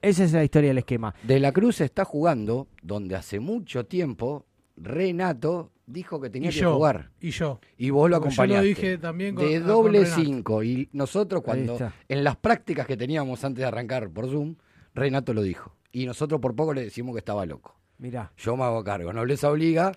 Esa 0.00 0.24
es 0.24 0.32
la 0.32 0.44
historia 0.44 0.68
del 0.70 0.78
esquema. 0.78 1.14
De 1.24 1.40
la 1.40 1.52
Cruz 1.52 1.80
está 1.80 2.04
jugando 2.04 2.68
donde 2.82 3.16
hace 3.16 3.40
mucho 3.40 3.84
tiempo 3.86 4.46
Renato 4.76 5.72
dijo 5.86 6.20
que 6.20 6.30
tenía 6.30 6.50
Y 6.50 6.52
que 6.52 6.60
yo, 6.60 6.74
jugar. 6.76 7.10
y 7.20 7.30
yo. 7.30 7.58
Y 7.76 7.90
vos 7.90 8.08
lo 8.08 8.20
Porque 8.20 8.34
yo 8.34 8.42
lo 8.42 8.44
acompañaste. 8.54 8.68
dije 8.68 8.98
también 8.98 9.34
con- 9.34 9.44
de 9.48 9.58
con 9.58 9.66
doble. 9.68 10.06
5. 10.06 10.62
Y 10.62 10.88
nosotros 10.92 11.42
cuando 11.42 11.76
en 12.08 12.22
las 12.24 12.36
prácticas 12.36 12.86
que 12.86 12.96
teníamos 12.96 13.42
antes 13.44 13.62
de 13.62 13.66
arrancar 13.66 14.08
por 14.10 14.28
Zoom, 14.30 14.54
Renato 14.94 15.34
lo 15.34 15.42
dijo. 15.42 15.74
Y 15.90 16.06
nosotros 16.06 16.40
por 16.40 16.54
poco 16.54 16.74
le 16.74 16.82
decimos 16.82 17.14
que 17.14 17.18
estaba 17.20 17.44
loco. 17.46 17.74
Mirá. 17.98 18.30
Yo 18.36 18.56
me 18.56 18.62
hago 18.64 18.84
cargo. 18.84 19.12
Nobleza 19.12 19.50
obliga. 19.50 19.92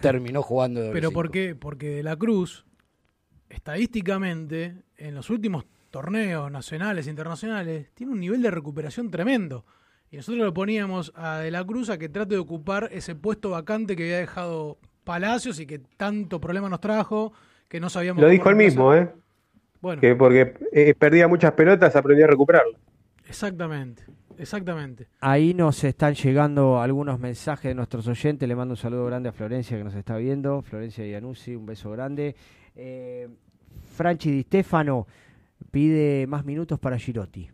Terminó 0.00 0.42
jugando 0.42 0.80
de 0.80 0.86
doble 0.88 1.00
Pero. 1.00 1.12
¿por 1.12 1.30
qué? 1.30 1.54
Porque 1.54 1.90
De 1.90 2.02
la 2.02 2.16
Cruz, 2.16 2.64
estadísticamente, 3.48 4.76
en 4.96 5.14
los 5.14 5.30
últimos 5.30 5.64
torneos 5.90 6.50
nacionales 6.50 7.06
e 7.06 7.10
internacionales, 7.10 7.90
tiene 7.94 8.12
un 8.12 8.20
nivel 8.20 8.42
de 8.42 8.50
recuperación 8.50 9.10
tremendo. 9.10 9.64
Y 10.10 10.16
nosotros 10.16 10.44
lo 10.44 10.54
poníamos 10.54 11.12
a 11.16 11.38
De 11.38 11.50
la 11.50 11.64
Cruz 11.64 11.90
a 11.90 11.98
que 11.98 12.08
trate 12.08 12.34
de 12.34 12.40
ocupar 12.40 12.88
ese 12.92 13.14
puesto 13.14 13.50
vacante 13.50 13.96
que 13.96 14.04
había 14.04 14.18
dejado 14.18 14.78
Palacios 15.04 15.60
y 15.60 15.66
que 15.66 15.78
tanto 15.78 16.40
problema 16.40 16.68
nos 16.68 16.80
trajo, 16.80 17.32
que 17.68 17.78
no 17.80 17.88
sabíamos 17.88 18.22
Lo 18.22 18.28
dijo 18.28 18.50
él 18.50 18.56
mismo. 18.56 18.92
¿eh? 18.94 19.08
Bueno, 19.80 20.00
Que 20.00 20.16
porque 20.16 20.54
eh, 20.72 20.94
perdía 20.98 21.28
muchas 21.28 21.52
pelotas, 21.52 21.94
aprendió 21.94 22.24
a 22.24 22.28
recuperarlas. 22.28 22.80
exactamente, 23.28 24.04
exactamente. 24.38 25.08
Ahí 25.20 25.54
nos 25.54 25.82
están 25.84 26.14
llegando 26.14 26.80
algunos 26.80 27.18
mensajes 27.18 27.70
de 27.70 27.74
nuestros 27.74 28.06
oyentes. 28.08 28.48
Le 28.48 28.56
mando 28.56 28.72
un 28.72 28.76
saludo 28.78 29.06
grande 29.06 29.28
a 29.28 29.32
Florencia 29.32 29.76
que 29.76 29.84
nos 29.84 29.94
está 29.94 30.16
viendo. 30.16 30.62
Florencia 30.62 31.06
Iannuzzi, 31.06 31.54
un 31.54 31.66
beso 31.66 31.90
grande. 31.90 32.34
Eh, 32.74 33.28
Franchi 33.94 34.30
Di 34.30 34.42
Stefano 34.42 35.06
pide 35.70 36.26
más 36.26 36.44
minutos 36.44 36.78
para 36.78 36.98
Girotti. 36.98 37.50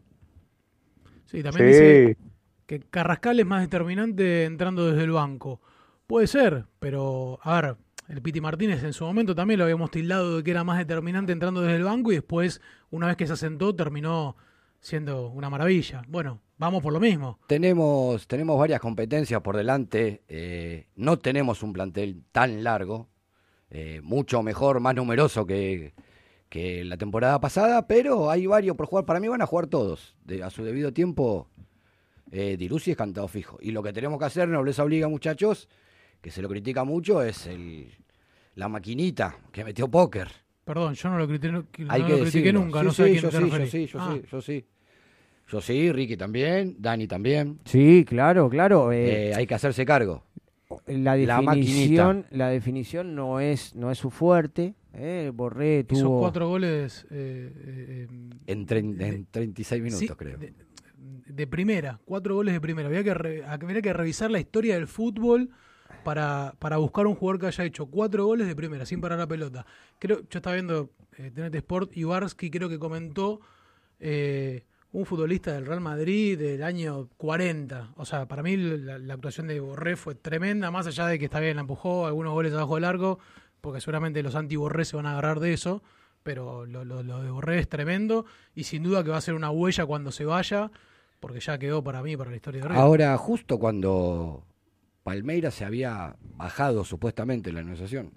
Sí, 1.26 1.42
también 1.42 1.72
Sí. 1.72 1.78
dice 1.80 2.16
que 2.66 2.80
Carrascal 2.80 3.40
es 3.40 3.46
más 3.46 3.62
determinante 3.62 4.44
entrando 4.44 4.86
desde 4.90 5.04
el 5.04 5.10
banco. 5.12 5.60
Puede 6.06 6.26
ser, 6.26 6.66
pero 6.78 7.38
a 7.42 7.60
ver, 7.60 7.76
el 8.08 8.20
Piti 8.20 8.40
Martínez 8.40 8.82
en 8.84 8.92
su 8.92 9.04
momento 9.04 9.34
también 9.34 9.58
lo 9.58 9.64
habíamos 9.64 9.90
tildado 9.90 10.36
de 10.38 10.42
que 10.42 10.50
era 10.50 10.64
más 10.64 10.78
determinante 10.78 11.32
entrando 11.32 11.60
desde 11.62 11.76
el 11.76 11.84
banco 11.84 12.12
y 12.12 12.16
después, 12.16 12.60
una 12.90 13.06
vez 13.06 13.16
que 13.16 13.26
se 13.26 13.32
asentó, 13.32 13.74
terminó 13.74 14.36
siendo 14.82 15.28
una 15.28 15.48
maravilla. 15.48 16.02
Bueno, 16.08 16.40
vamos 16.58 16.82
por 16.82 16.92
lo 16.92 17.00
mismo. 17.00 17.38
Tenemos, 17.46 18.26
tenemos 18.26 18.58
varias 18.58 18.80
competencias 18.80 19.40
por 19.40 19.56
delante. 19.56 20.22
eh, 20.28 20.88
no 20.96 21.18
tenemos 21.18 21.62
un 21.62 21.72
plantel 21.72 22.24
tan 22.32 22.62
largo, 22.62 23.08
eh, 23.70 24.00
mucho 24.02 24.42
mejor, 24.42 24.80
más 24.80 24.94
numeroso 24.94 25.46
que, 25.46 25.94
que 26.50 26.84
la 26.84 26.96
temporada 26.98 27.40
pasada, 27.40 27.86
pero 27.86 28.28
hay 28.30 28.46
varios 28.46 28.76
por 28.76 28.86
jugar. 28.86 29.06
Para 29.06 29.20
mí 29.20 29.28
van 29.28 29.40
a 29.40 29.46
jugar 29.46 29.68
todos. 29.68 30.14
De- 30.24 30.42
a 30.42 30.50
su 30.50 30.64
debido 30.64 30.92
tiempo, 30.92 31.48
eh, 32.32 32.58
es 32.60 32.96
cantado 32.96 33.28
fijo. 33.28 33.58
Y 33.62 33.70
lo 33.70 33.82
que 33.82 33.92
tenemos 33.92 34.18
que 34.18 34.24
hacer, 34.26 34.48
Nobleza 34.48 34.82
Obliga, 34.82 35.08
muchachos, 35.08 35.68
que 36.20 36.30
se 36.30 36.42
lo 36.42 36.48
critica 36.48 36.82
mucho, 36.84 37.22
es 37.22 37.46
el, 37.46 37.94
la 38.56 38.68
maquinita 38.68 39.36
que 39.52 39.64
metió 39.64 39.88
póker. 39.88 40.41
Perdón, 40.64 40.94
yo 40.94 41.08
no 41.10 41.18
lo 41.18 41.26
critiqué, 41.26 41.52
no 41.52 41.64
Hay 41.88 42.02
lo 42.02 42.06
que 42.08 42.12
critiqué 42.20 42.38
decirlo. 42.44 42.60
nunca, 42.60 42.78
Sí, 42.80 42.84
no 42.86 42.92
sé 42.92 43.04
sí, 43.04 43.10
quién 43.10 43.22
yo 43.22 43.30
sí, 43.30 43.36
yo 43.50 43.66
sí, 43.66 43.86
yo 43.86 43.98
Ah, 44.00 44.14
sí, 44.14 44.22
yo 44.30 44.40
sí. 44.40 44.64
Yo 45.48 45.60
sí, 45.60 45.92
Ricky 45.92 46.16
también, 46.16 46.76
Dani 46.78 47.06
también. 47.06 47.58
Sí, 47.64 48.04
claro, 48.08 48.48
claro. 48.48 48.92
eh, 48.92 49.30
Eh, 49.30 49.34
hay 49.34 49.46
que 49.46 49.54
hacerse 49.54 49.84
cargo. 49.84 50.24
la 50.86 51.16
definición, 51.16 52.26
la 52.30 52.48
definición 52.48 53.14
no 53.14 53.40
es, 53.40 53.74
no 53.74 53.90
es 53.90 53.98
su 53.98 54.10
fuerte. 54.10 54.74
eh, 54.94 55.30
Borré 55.34 55.80
Hizo 55.90 56.04
tuvo. 56.04 56.20
cuatro 56.20 56.48
goles 56.48 57.06
eh, 57.10 58.06
eh, 58.06 58.06
En, 58.46 58.66
trein- 58.66 59.00
en 59.02 59.26
36 59.26 59.82
minutos, 59.82 60.00
Sí, 60.08 60.14
creo. 60.16 60.38
De, 60.38 60.54
de 61.26 61.46
primera, 61.46 61.98
cuatro 62.04 62.34
goles 62.36 62.54
de 62.54 62.60
primera. 62.60 62.88
Había 62.88 63.02
que, 63.04 63.14
re- 63.14 63.44
habría 63.44 63.82
que 63.82 63.92
revisar 63.92 64.30
la 64.30 64.38
historia 64.38 64.74
del 64.76 64.86
fútbol 64.86 65.50
para, 66.04 66.54
para 66.58 66.76
buscar 66.78 67.06
un 67.06 67.14
jugador 67.14 67.40
que 67.40 67.46
haya 67.46 67.64
hecho 67.64 67.86
cuatro 67.86 68.26
goles 68.26 68.46
de 68.46 68.56
primera, 68.56 68.86
sin 68.86 69.00
parar 69.00 69.18
la 69.18 69.26
pelota. 69.26 69.66
Creo, 69.98 70.20
yo 70.28 70.38
estaba 70.38 70.54
viendo 70.54 70.90
eh, 71.18 71.50
Sport 71.52 71.92
y 71.96 72.50
creo 72.50 72.68
que 72.68 72.78
comentó 72.78 73.40
eh, 74.00 74.64
un 74.92 75.06
futbolista 75.06 75.52
del 75.52 75.66
Real 75.66 75.80
Madrid 75.80 76.38
del 76.38 76.62
año 76.62 77.08
40. 77.16 77.92
O 77.96 78.04
sea, 78.04 78.26
para 78.26 78.42
mí 78.42 78.56
la, 78.56 79.14
actuación 79.14 79.46
de 79.46 79.60
Borré 79.60 79.96
fue 79.96 80.14
tremenda, 80.14 80.70
más 80.70 80.86
allá 80.86 81.06
de 81.06 81.18
que 81.18 81.26
está 81.26 81.40
bien, 81.40 81.56
la 81.56 81.62
empujó 81.62 82.06
algunos 82.06 82.32
goles 82.32 82.52
abajo 82.52 82.74
del 82.74 82.84
arco, 82.84 83.18
porque 83.60 83.80
seguramente 83.80 84.22
los 84.22 84.34
anti-Borré 84.34 84.84
se 84.84 84.96
van 84.96 85.06
a 85.06 85.12
agarrar 85.12 85.40
de 85.40 85.52
eso. 85.52 85.82
Pero 86.22 86.66
lo, 86.66 86.84
de 87.02 87.30
Borré 87.30 87.58
es 87.58 87.68
tremendo 87.68 88.26
y 88.54 88.64
sin 88.64 88.84
duda 88.84 89.02
que 89.02 89.10
va 89.10 89.16
a 89.16 89.20
ser 89.20 89.34
una 89.34 89.50
huella 89.50 89.86
cuando 89.86 90.12
se 90.12 90.24
vaya, 90.24 90.70
porque 91.18 91.40
ya 91.40 91.58
quedó 91.58 91.82
para 91.82 92.00
mí, 92.00 92.16
para 92.16 92.30
la 92.30 92.36
historia 92.36 92.62
de. 92.62 92.74
Ahora, 92.74 93.16
justo 93.18 93.58
cuando 93.58 94.44
Palmeira 95.02 95.50
se 95.50 95.64
había 95.64 96.16
bajado 96.36 96.84
supuestamente 96.84 97.50
en 97.50 97.56
la 97.56 97.62
negociación, 97.62 98.12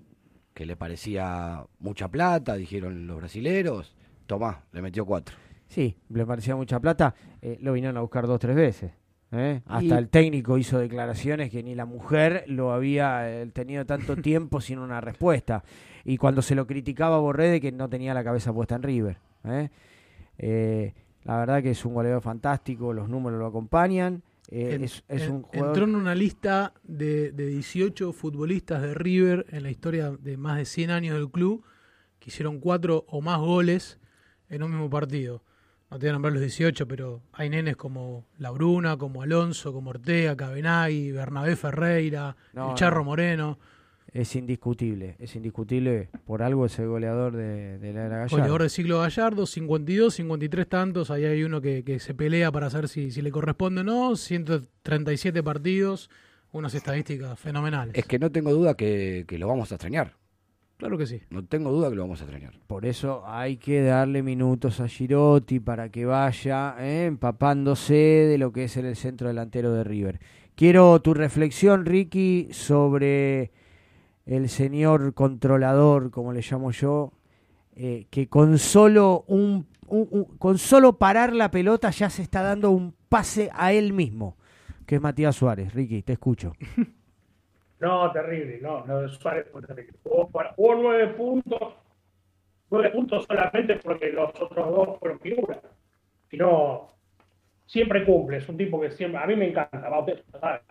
que 0.54 0.66
le 0.66 0.76
parecía 0.76 1.66
mucha 1.80 2.08
plata, 2.10 2.56
dijeron 2.56 3.08
los 3.08 3.18
brasileros, 3.18 3.96
tomá, 4.28 4.64
le 4.72 4.82
metió 4.82 5.06
cuatro. 5.06 5.36
Sí, 5.68 5.98
le 6.10 6.26
parecía 6.26 6.56
mucha 6.56 6.80
plata. 6.80 7.16
eh, 7.42 7.58
lo 7.62 7.74
vinieron 7.74 7.98
a 7.98 8.02
buscar 8.02 8.28
dos 8.28 8.40
tres 8.40 8.56
veces. 8.56 8.92
¿eh? 9.32 9.62
Hasta 9.66 9.84
Y- 9.84 9.92
el 9.92 10.10
técnico 10.10 10.58
hizo 10.58 10.78
declaraciones 10.80 11.50
que 11.50 11.64
ni 11.64 11.74
la 11.76 11.86
mujer 11.86 12.46
lo 12.48 12.72
había 12.72 13.30
eh, 13.30 13.46
tenido 13.48 13.86
tanto 13.86 14.16
tiempo 14.22 14.62
sin 14.62 14.78
una 14.80 15.02
respuesta. 15.02 15.64
Y 16.04 16.18
cuando 16.18 16.42
se 16.44 16.54
lo 16.56 16.68
criticaba 16.68 17.18
Borré 17.20 17.50
de 17.50 17.60
que 17.62 17.72
no 17.72 17.90
tenía 17.90 18.14
la 18.14 18.24
cabeza 18.24 18.54
puesta 18.54 18.76
en 18.76 18.84
River. 18.84 19.18
la 21.24 21.38
verdad 21.40 21.64
que 21.64 21.72
es 21.72 21.84
un 21.86 21.94
goleador 21.96 22.22
fantástico, 22.22 22.94
los 22.94 23.10
números 23.10 23.40
lo 23.40 23.48
acompañan. 23.48 24.22
Eh, 24.52 24.76
En- 24.76 24.84
es, 24.84 25.04
es 25.08 25.24
en- 25.24 25.32
un 25.32 25.42
jugador... 25.44 25.68
Entró 25.70 25.84
en 25.86 25.96
una 25.96 26.16
lista 26.16 26.74
de, 26.84 27.32
de 27.32 27.48
18 27.48 28.14
futbolistas 28.14 28.82
de 28.82 28.94
River 28.94 29.46
en 29.50 29.64
la 29.64 29.72
historia 29.72 30.12
de 30.12 30.38
más 30.38 30.58
de 30.58 30.66
100 30.66 30.92
años 30.92 31.16
del 31.18 31.30
club 31.30 31.64
que 32.20 32.30
hicieron 32.30 32.60
cuatro 32.60 33.06
o 33.08 33.22
más 33.22 33.40
goles 33.40 34.00
en 34.50 34.64
un 34.64 34.72
mismo 34.72 34.90
partido. 34.90 35.44
No 35.92 36.00
te 36.00 36.06
voy 36.08 36.10
a 36.10 36.14
nombrar 36.14 36.34
los 36.34 36.42
18, 36.42 36.88
pero 36.88 37.22
hay 37.34 37.50
nenes 37.50 37.76
como 37.78 38.26
Labruna, 38.40 38.98
como 38.98 39.22
Alonso, 39.22 39.72
como 39.72 39.92
Ortega, 39.92 40.36
Cabenagui, 40.36 41.12
Bernabé 41.12 41.56
Ferreira, 41.56 42.36
No, 42.54 42.72
el 42.72 42.76
Charro 42.76 43.00
no. 43.00 43.06
Moreno. 43.06 43.60
Es 44.16 44.34
indiscutible, 44.38 45.18
es 45.20 45.36
indiscutible. 45.36 46.08
Por 46.24 46.42
algo 46.42 46.66
es 46.66 46.80
el 46.80 46.88
goleador 46.88 47.36
de, 47.36 47.78
de 47.80 47.92
la 47.92 48.06
era 48.06 48.18
Gallardo. 48.20 48.38
Goleador 48.38 48.62
de 48.64 48.70
siglo 48.70 49.00
Gallardo, 49.00 49.46
52, 49.46 50.14
53 50.14 50.70
tantos. 50.70 51.12
Ahí 51.12 51.26
hay 51.26 51.44
uno 51.44 51.60
que, 51.60 51.84
que 51.84 52.00
se 52.00 52.14
pelea 52.14 52.50
para 52.50 52.70
saber 52.70 52.88
si, 52.88 53.12
si 53.12 53.22
le 53.22 53.30
corresponde 53.30 53.82
o 53.82 53.84
no. 53.84 54.16
137 54.16 55.44
partidos, 55.44 56.10
unas 56.54 56.74
estadísticas 56.74 57.38
fenomenales. 57.38 57.94
Es 57.94 58.06
que 58.06 58.18
no 58.18 58.32
tengo 58.32 58.54
duda 58.54 58.76
que, 58.76 59.26
que 59.28 59.38
lo 59.38 59.50
vamos 59.50 59.74
a 59.74 59.76
extrañar. 59.76 60.14
Claro 60.78 60.98
que 60.98 61.08
sí. 61.08 61.22
No 61.30 61.44
tengo 61.44 61.72
duda 61.72 61.90
que 61.90 61.96
lo 61.96 62.04
vamos 62.04 62.22
a 62.22 62.24
extrañar. 62.24 62.54
Por 62.68 62.86
eso 62.86 63.24
hay 63.26 63.58
que 63.58 63.82
darle 63.82 64.24
minutos 64.24 64.80
a 64.80 64.88
Girotti 64.88 65.60
para 65.60 65.90
que 65.90 66.06
vaya 66.06 66.78
eh, 66.80 67.08
empapándose 67.08 67.94
de 67.94 68.38
lo 68.38 68.54
que 68.54 68.64
es 68.64 68.78
el 68.78 68.96
centro 68.96 69.28
delantero 69.28 69.74
de 69.74 69.84
River. 69.84 70.22
Quiero 70.56 71.02
tu 71.02 71.14
reflexión, 71.14 71.86
Ricky, 71.86 72.48
sobre 72.54 73.52
el 74.26 74.50
señor 74.50 75.14
controlador, 75.14 76.12
como 76.12 76.34
le 76.34 76.42
llamo 76.42 76.72
yo, 76.72 77.12
eh, 77.76 78.08
que 78.10 78.28
con 78.28 78.58
solo 78.58 79.24
un, 79.28 79.68
un- 79.88 80.08
un- 80.12 80.26
con 80.38 80.58
solo 80.58 80.98
parar 80.98 81.34
la 81.34 81.52
pelota 81.52 81.90
ya 81.92 82.10
se 82.10 82.22
está 82.24 82.42
dando 82.42 82.72
un 82.72 82.94
pase 83.10 83.50
a 83.54 83.74
él 83.74 83.94
mismo, 83.94 84.38
que 84.86 84.96
es 84.96 85.02
Matías 85.02 85.36
Suárez. 85.36 85.74
Ricky, 85.74 86.02
te 86.04 86.14
escucho. 86.14 86.54
No, 87.78 88.10
terrible, 88.12 88.60
no, 88.62 88.84
de 88.86 89.10
Suárez 89.10 89.48
fue 89.52 89.62
terrible. 89.62 89.94
Jugó, 90.02 90.30
nueve 90.82 91.08
puntos, 91.10 91.74
nueve 92.72 92.90
puntos 92.90 93.26
solamente 93.28 93.76
porque 93.84 94.12
los 94.14 94.30
otros 94.42 94.70
dos 94.70 94.98
fueron 95.00 95.20
figuras. 95.20 95.60
Si 96.32 96.38
no, 96.38 96.88
siempre 97.66 98.06
cumple, 98.06 98.38
es 98.38 98.48
un 98.50 98.58
tipo 98.58 98.80
que 98.80 98.92
siempre, 98.92 99.22
a 99.22 99.28
mí 99.28 99.36
me 99.36 99.50
encanta, 99.50 99.82
¿sabes? 100.40 100.62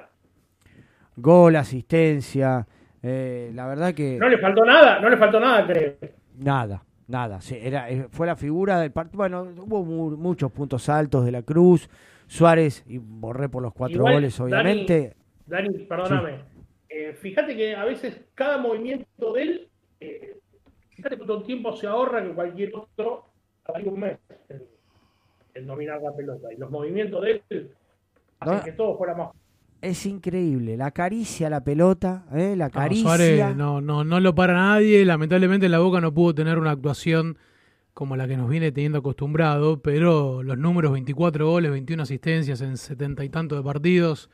Gol, 1.17 1.57
asistencia, 1.57 2.67
eh, 3.05 3.51
la 3.55 3.67
verdad 3.67 3.93
que... 3.95 4.17
No 4.19 4.29
le 4.29 4.39
faltó 4.39 4.65
nada, 4.65 4.99
no 4.99 5.09
le 5.11 5.17
faltó 5.17 5.39
nada, 5.39 5.67
creo. 5.67 5.95
Nada, 6.39 6.83
nada. 7.07 7.41
Sí, 7.41 7.57
era, 7.61 7.91
eh, 7.91 8.07
fue 8.11 8.27
la 8.27 8.35
figura 8.35 8.81
del 8.81 8.91
partido. 8.93 9.19
Bueno, 9.19 9.43
hubo 9.43 9.85
mu- 9.85 10.17
muchos 10.17 10.51
puntos 10.51 10.89
altos 10.89 11.25
de 11.25 11.33
la 11.33 11.43
Cruz. 11.43 11.89
Suárez, 12.27 12.83
y 12.89 12.97
borré 12.99 13.51
por 13.51 13.63
los 13.63 13.75
cuatro 13.75 13.99
Igual, 13.99 14.15
goles, 14.15 14.41
obviamente. 14.41 15.15
Dani, 15.47 15.69
Dani, 15.69 15.85
perdóname. 15.85 16.39
Eh, 16.89 17.13
fíjate 17.13 17.55
que 17.55 17.77
a 17.77 17.85
veces 17.85 18.19
cada 18.35 18.57
movimiento 18.57 19.33
de 19.35 19.43
él, 19.43 19.69
eh, 20.01 20.39
fíjate 20.91 21.17
cuánto 21.19 21.43
tiempo 21.43 21.77
se 21.77 21.87
ahorra 21.87 22.23
que 22.23 22.31
cualquier 22.31 22.73
otro 22.75 23.27
hay 23.75 23.87
un 23.87 24.01
mes 24.01 24.19
en, 24.49 24.63
en 25.55 25.67
dominar 25.67 26.01
la 26.01 26.17
pelota. 26.17 26.51
Y 26.53 26.57
los 26.57 26.71
movimientos 26.71 27.23
de 27.23 27.43
él 27.51 27.71
hacen 28.41 28.57
No. 28.59 28.65
que 28.65 28.73
todo 28.73 28.97
fuera 28.97 29.15
más. 29.15 29.31
Es 29.85 30.07
increíble. 30.07 30.77
La 30.77 30.93
caricia 30.93 31.51
la 31.51 31.63
pelota, 31.63 32.27
¿eh? 32.35 32.57
la 32.57 32.71
No, 32.73 32.73
caricia. 32.73 33.03
Suárez 33.03 33.49
no, 33.57 33.81
no, 33.81 34.05
no 34.05 34.21
lo 34.21 34.35
para 34.35 34.55
nadie. 34.55 35.05
Lamentablemente 35.05 35.69
la 35.69 35.79
Boca 35.79 36.01
no 36.01 36.13
pudo 36.15 36.35
tener 36.35 36.59
una 36.59 36.71
actuación 36.73 37.39
como 37.95 38.17
la 38.17 38.27
que 38.29 38.37
nos 38.37 38.49
viene 38.51 38.73
teniendo 38.73 38.99
acostumbrado, 38.99 39.83
pero 39.83 40.43
los 40.43 40.59
números 40.59 40.93
24 40.93 41.49
goles, 41.49 41.71
21 41.71 42.03
asistencias 42.03 42.61
en 42.63 42.77
setenta 42.77 43.25
y 43.25 43.29
tantos 43.31 43.59
de 43.59 43.65
partidos 43.65 44.31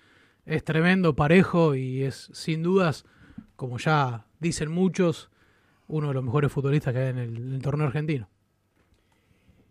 es 0.46 0.64
tremendo, 0.64 1.16
parejo 1.16 1.74
y 1.74 2.02
es 2.04 2.30
sin 2.32 2.62
dudas, 2.62 3.04
como 3.56 3.78
ya 3.78 4.26
dicen 4.40 4.70
muchos, 4.70 5.30
uno 5.88 6.08
de 6.08 6.14
los 6.14 6.24
mejores 6.24 6.52
futbolistas 6.52 6.94
que 6.94 7.00
hay 7.00 7.08
en 7.10 7.18
el, 7.18 7.36
en 7.36 7.54
el 7.54 7.62
torneo 7.62 7.86
argentino. 7.88 8.28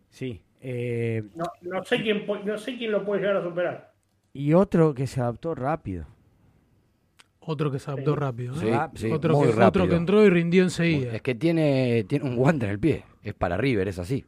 Sí. 0.10 0.42
eh, 0.62 1.24
No, 1.36 1.46
no 1.62 1.84
sé 1.84 2.02
quién 2.02 2.26
no 2.46 2.58
sé 2.58 2.78
quién 2.78 2.92
lo 2.92 3.06
puede 3.06 3.22
llegar 3.22 3.38
a 3.38 3.44
superar. 3.44 3.89
Y 4.34 4.54
otro 4.54 4.94
que 4.94 5.08
se 5.08 5.22
adaptó 5.22 5.56
rápido. 5.56 6.06
Otro 7.42 7.72
que 7.72 7.80
se 7.80 7.90
adaptó 7.90 8.16
rápido. 8.16 8.54
¿eh? 8.56 8.80
Sí, 8.94 9.08
sí, 9.08 9.12
otro, 9.12 9.36
muy 9.36 9.52
que, 9.52 9.64
otro 9.64 9.88
que 9.88 9.96
entró 9.96 10.24
y 10.26 10.30
rindió 10.30 10.64
enseguida. 10.64 11.16
Es 11.16 11.22
que 11.22 11.36
tiene, 11.36 12.04
tiene 12.08 12.26
un 12.26 12.36
guante 12.36 12.66
en 12.66 12.72
el 12.72 12.80
pie. 12.80 13.04
Es 13.24 13.34
para 13.34 13.58
River, 13.58 13.88
es 13.88 13.98
así. 14.00 14.26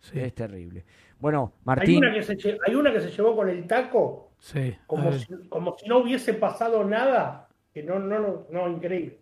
Sí, 0.00 0.18
Es 0.18 0.34
terrible. 0.34 0.84
Bueno, 1.18 1.52
Hay 1.54 1.62
Martín. 1.64 1.98
una, 1.98 2.12
que 2.12 2.22
se, 2.22 2.36
lle- 2.36 2.58
hay 2.66 2.74
una 2.74 2.92
que 2.92 3.00
se 3.00 3.10
llevó 3.10 3.34
con 3.36 3.48
el 3.48 3.66
taco 3.66 4.32
sí. 4.38 4.74
como, 4.86 5.12
si, 5.12 5.26
como 5.48 5.74
si 5.78 5.88
no 5.88 5.98
hubiese 5.98 6.34
pasado 6.34 6.84
nada. 6.84 7.48
Que 7.72 7.82
no, 7.82 7.98
no, 7.98 8.18
no, 8.20 8.46
no, 8.50 8.68
increíble. 8.68 9.20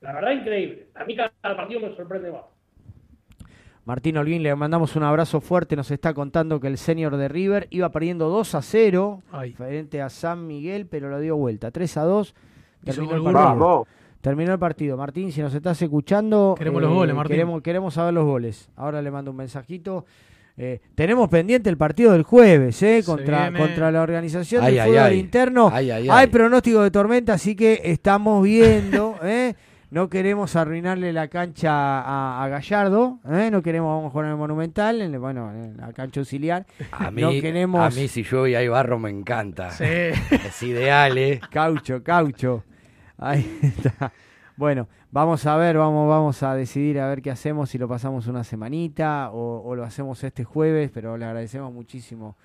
La 0.00 0.12
verdad, 0.12 0.32
increíble. 0.32 0.88
A 0.94 1.04
mí 1.04 1.16
cada 1.16 1.32
partido 1.56 1.80
me 1.80 1.96
sorprende 1.96 2.30
más. 2.30 2.42
Martín 3.84 4.16
Olguín, 4.16 4.42
le 4.42 4.54
mandamos 4.56 4.96
un 4.96 5.02
abrazo 5.02 5.40
fuerte. 5.42 5.76
Nos 5.76 5.90
está 5.90 6.14
contando 6.14 6.58
que 6.58 6.68
el 6.68 6.78
senior 6.78 7.16
de 7.18 7.28
River 7.28 7.66
iba 7.70 7.90
perdiendo 7.90 8.28
2 8.30 8.54
a 8.54 8.62
0 8.62 9.22
Ay. 9.30 9.52
frente 9.52 10.00
a 10.00 10.08
San 10.08 10.46
Miguel, 10.46 10.86
pero 10.86 11.10
lo 11.10 11.20
dio 11.20 11.36
vuelta. 11.36 11.70
3 11.70 11.96
a 11.98 12.02
2. 12.04 12.28
Hizo 12.28 12.92
Terminó 12.94 13.16
el 13.16 13.22
partido. 13.22 13.44
Vamos. 13.44 13.88
Terminó 14.22 14.52
el 14.54 14.58
partido. 14.58 14.96
Martín, 14.96 15.30
si 15.32 15.42
nos 15.42 15.54
estás 15.54 15.80
escuchando. 15.82 16.54
Queremos 16.56 16.80
los 16.80 16.94
goles, 16.94 17.14
Martín. 17.14 17.34
Queremos, 17.34 17.62
queremos 17.62 17.92
saber 17.92 18.14
los 18.14 18.24
goles. 18.24 18.70
Ahora 18.74 19.02
le 19.02 19.10
mando 19.10 19.32
un 19.32 19.36
mensajito. 19.36 20.06
Eh, 20.56 20.80
tenemos 20.94 21.28
pendiente 21.28 21.68
el 21.68 21.76
partido 21.76 22.12
del 22.12 22.22
jueves, 22.22 22.82
¿eh? 22.82 23.02
Contra, 23.04 23.52
contra 23.52 23.90
la 23.90 24.00
organización 24.00 24.64
Ay, 24.64 24.74
del 24.74 24.80
ay, 24.80 24.88
fútbol 24.88 25.02
ay. 25.04 25.18
interno. 25.18 25.70
Ay, 25.70 25.90
ay, 25.90 26.02
Hay 26.04 26.10
ay. 26.10 26.26
pronóstico 26.28 26.80
de 26.80 26.90
tormenta, 26.90 27.34
así 27.34 27.54
que 27.54 27.82
estamos 27.84 28.42
viendo, 28.42 29.16
¿eh? 29.24 29.54
No 29.94 30.08
queremos 30.08 30.56
arruinarle 30.56 31.12
la 31.12 31.28
cancha 31.28 31.70
a, 32.00 32.42
a 32.42 32.48
Gallardo, 32.48 33.20
¿eh? 33.30 33.48
No 33.52 33.62
queremos, 33.62 33.90
vamos 33.94 34.08
a 34.08 34.10
jugar 34.10 34.26
en 34.26 34.32
el 34.32 34.38
Monumental, 34.38 35.00
en 35.00 35.14
el- 35.14 35.20
bueno, 35.20 35.52
en 35.52 35.76
la 35.76 35.92
cancha 35.92 36.18
auxiliar. 36.18 36.66
A 36.90 37.12
mí, 37.12 37.22
no 37.22 37.30
queremos... 37.30 37.80
a 37.80 37.96
mí 37.96 38.08
si 38.08 38.24
llueve 38.24 38.50
y 38.50 38.54
hay 38.56 38.66
barro 38.66 38.98
me 38.98 39.10
encanta. 39.10 39.70
Sí. 39.70 39.84
Es 40.32 40.60
ideal, 40.64 41.16
¿eh? 41.16 41.40
Caucho, 41.48 42.02
caucho. 42.02 42.64
Ahí 43.18 43.60
está. 43.62 44.10
Bueno, 44.56 44.88
vamos 45.12 45.46
a 45.46 45.54
ver, 45.56 45.78
vamos, 45.78 46.08
vamos 46.08 46.42
a 46.42 46.56
decidir 46.56 46.98
a 46.98 47.08
ver 47.08 47.22
qué 47.22 47.30
hacemos, 47.30 47.70
si 47.70 47.78
lo 47.78 47.86
pasamos 47.86 48.26
una 48.26 48.42
semanita 48.42 49.30
o, 49.30 49.62
o 49.64 49.76
lo 49.76 49.84
hacemos 49.84 50.24
este 50.24 50.42
jueves, 50.42 50.90
pero 50.92 51.16
le 51.16 51.24
agradecemos 51.24 51.72
muchísimo 51.72 52.36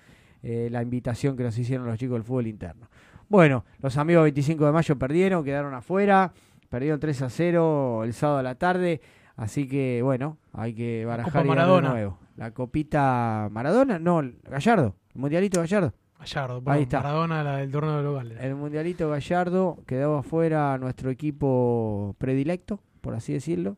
eh, 0.44 0.68
la 0.70 0.82
invitación 0.82 1.36
que 1.36 1.42
nos 1.42 1.58
hicieron 1.58 1.84
los 1.88 1.98
chicos 1.98 2.14
del 2.14 2.22
fútbol 2.22 2.46
interno. 2.46 2.86
Bueno, 3.28 3.64
los 3.80 3.96
amigos 3.96 4.22
25 4.24 4.66
de 4.66 4.72
mayo 4.72 4.96
perdieron, 4.98 5.44
quedaron 5.44 5.74
afuera, 5.74 6.32
perdieron 6.70 6.98
3 6.98 7.22
a 7.22 7.28
0 7.28 8.04
el 8.04 8.14
sábado 8.14 8.38
a 8.38 8.42
la 8.42 8.54
tarde, 8.54 9.02
así 9.36 9.68
que 9.68 10.00
bueno, 10.02 10.38
hay 10.54 10.72
que 10.74 11.04
barajar 11.04 11.30
Copa 11.32 11.44
y 11.44 11.48
dar 11.48 11.56
de 11.56 11.60
Maradona. 11.62 11.88
nuevo. 11.90 12.18
La 12.36 12.52
copita 12.52 13.48
Maradona, 13.50 13.98
no, 13.98 14.22
Gallardo, 14.44 14.96
el 15.14 15.20
mundialito 15.20 15.60
Gallardo. 15.60 15.92
Gallardo, 16.18 16.62
Ahí 16.66 16.82
está. 16.82 16.98
Maradona, 17.02 17.42
la 17.42 17.56
del 17.58 17.70
torneo 17.70 17.98
de 17.98 18.02
locales. 18.02 18.38
El 18.40 18.54
mundialito 18.54 19.10
Gallardo 19.10 19.82
quedaba 19.86 20.20
afuera 20.20 20.78
nuestro 20.78 21.10
equipo 21.10 22.14
predilecto, 22.18 22.80
por 23.02 23.14
así 23.14 23.32
decirlo. 23.34 23.76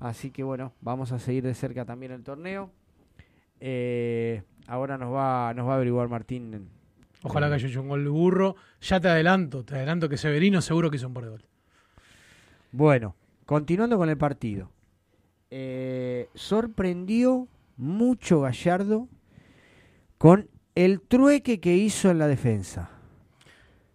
Así 0.00 0.30
que 0.30 0.42
bueno, 0.42 0.72
vamos 0.82 1.12
a 1.12 1.18
seguir 1.18 1.44
de 1.44 1.54
cerca 1.54 1.84
también 1.86 2.12
el 2.12 2.22
torneo. 2.22 2.70
Eh, 3.60 4.42
ahora 4.66 4.98
nos 4.98 5.14
va, 5.14 5.54
nos 5.54 5.66
va 5.66 5.72
a 5.72 5.76
averiguar 5.76 6.08
Martín 6.08 6.68
Ojalá 7.22 7.48
que 7.48 7.54
haya 7.54 7.68
hecho 7.68 7.80
un 7.80 7.88
gol 7.88 8.04
de 8.04 8.10
burro. 8.10 8.56
Ya 8.80 9.00
te 9.00 9.08
adelanto, 9.08 9.64
te 9.64 9.74
adelanto 9.74 10.08
que 10.08 10.16
Severino 10.16 10.60
seguro 10.60 10.90
que 10.90 10.96
hizo 10.96 11.06
un 11.08 11.14
par 11.14 11.24
de 11.24 11.30
gol. 11.30 11.44
Bueno, 12.76 13.16
continuando 13.46 13.96
con 13.96 14.10
el 14.10 14.18
partido. 14.18 14.70
Eh, 15.48 16.28
sorprendió 16.34 17.48
mucho 17.78 18.42
Gallardo 18.42 19.08
con 20.18 20.50
el 20.74 21.00
trueque 21.00 21.58
que 21.58 21.74
hizo 21.74 22.10
en 22.10 22.18
la 22.18 22.28
defensa. 22.28 22.90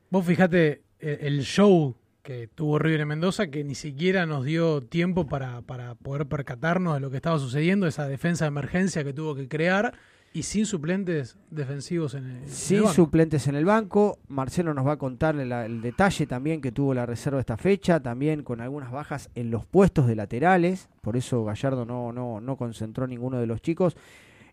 Vos 0.10 0.26
fijate 0.26 0.82
eh, 1.00 1.20
el 1.22 1.44
show 1.44 1.96
que 2.24 2.48
tuvo 2.48 2.80
River 2.80 3.02
en 3.02 3.10
Mendoza, 3.10 3.52
que 3.52 3.64
ni 3.64 3.76
siquiera 3.76 4.26
nos 4.26 4.46
dio 4.46 4.82
tiempo 4.82 5.28
para, 5.28 5.62
para 5.62 5.94
poder 5.94 6.26
percatarnos 6.26 6.96
de 6.96 7.02
lo 7.02 7.12
que 7.12 7.18
estaba 7.18 7.38
sucediendo, 7.38 7.86
esa 7.86 8.08
defensa 8.08 8.46
de 8.46 8.50
emergencia 8.50 9.04
que 9.04 9.14
tuvo 9.14 9.36
que 9.36 9.48
crear, 9.48 9.94
y 10.34 10.44
sin 10.44 10.66
suplentes 10.66 11.38
defensivos 11.50 12.14
en 12.14 12.26
el, 12.26 12.32
en 12.38 12.44
el 12.44 12.50
Sin 12.50 12.82
banco. 12.84 12.94
suplentes 12.94 13.48
en 13.48 13.56
el 13.56 13.66
banco. 13.66 14.18
Marcelo 14.30 14.74
nos 14.74 14.88
va 14.88 14.94
a 14.94 14.98
contar 14.98 15.36
el, 15.36 15.52
el 15.52 15.82
detalle 15.82 16.26
también 16.26 16.62
que 16.62 16.72
tuvo 16.72 16.94
la 16.94 17.06
reserva 17.06 17.40
esta 17.40 17.58
fecha, 17.58 18.00
también 18.00 18.44
con 18.44 18.62
algunas 18.62 18.92
bajas 18.92 19.30
en 19.36 19.52
los 19.52 19.66
puestos 19.66 20.08
de 20.08 20.16
laterales. 20.16 20.88
Por 21.02 21.18
eso 21.18 21.44
Gallardo 21.44 21.86
no, 21.86 22.14
no, 22.14 22.40
no 22.40 22.56
concentró 22.56 23.08
ninguno 23.08 23.40
de 23.40 23.48
los 23.48 23.62
chicos. 23.62 23.98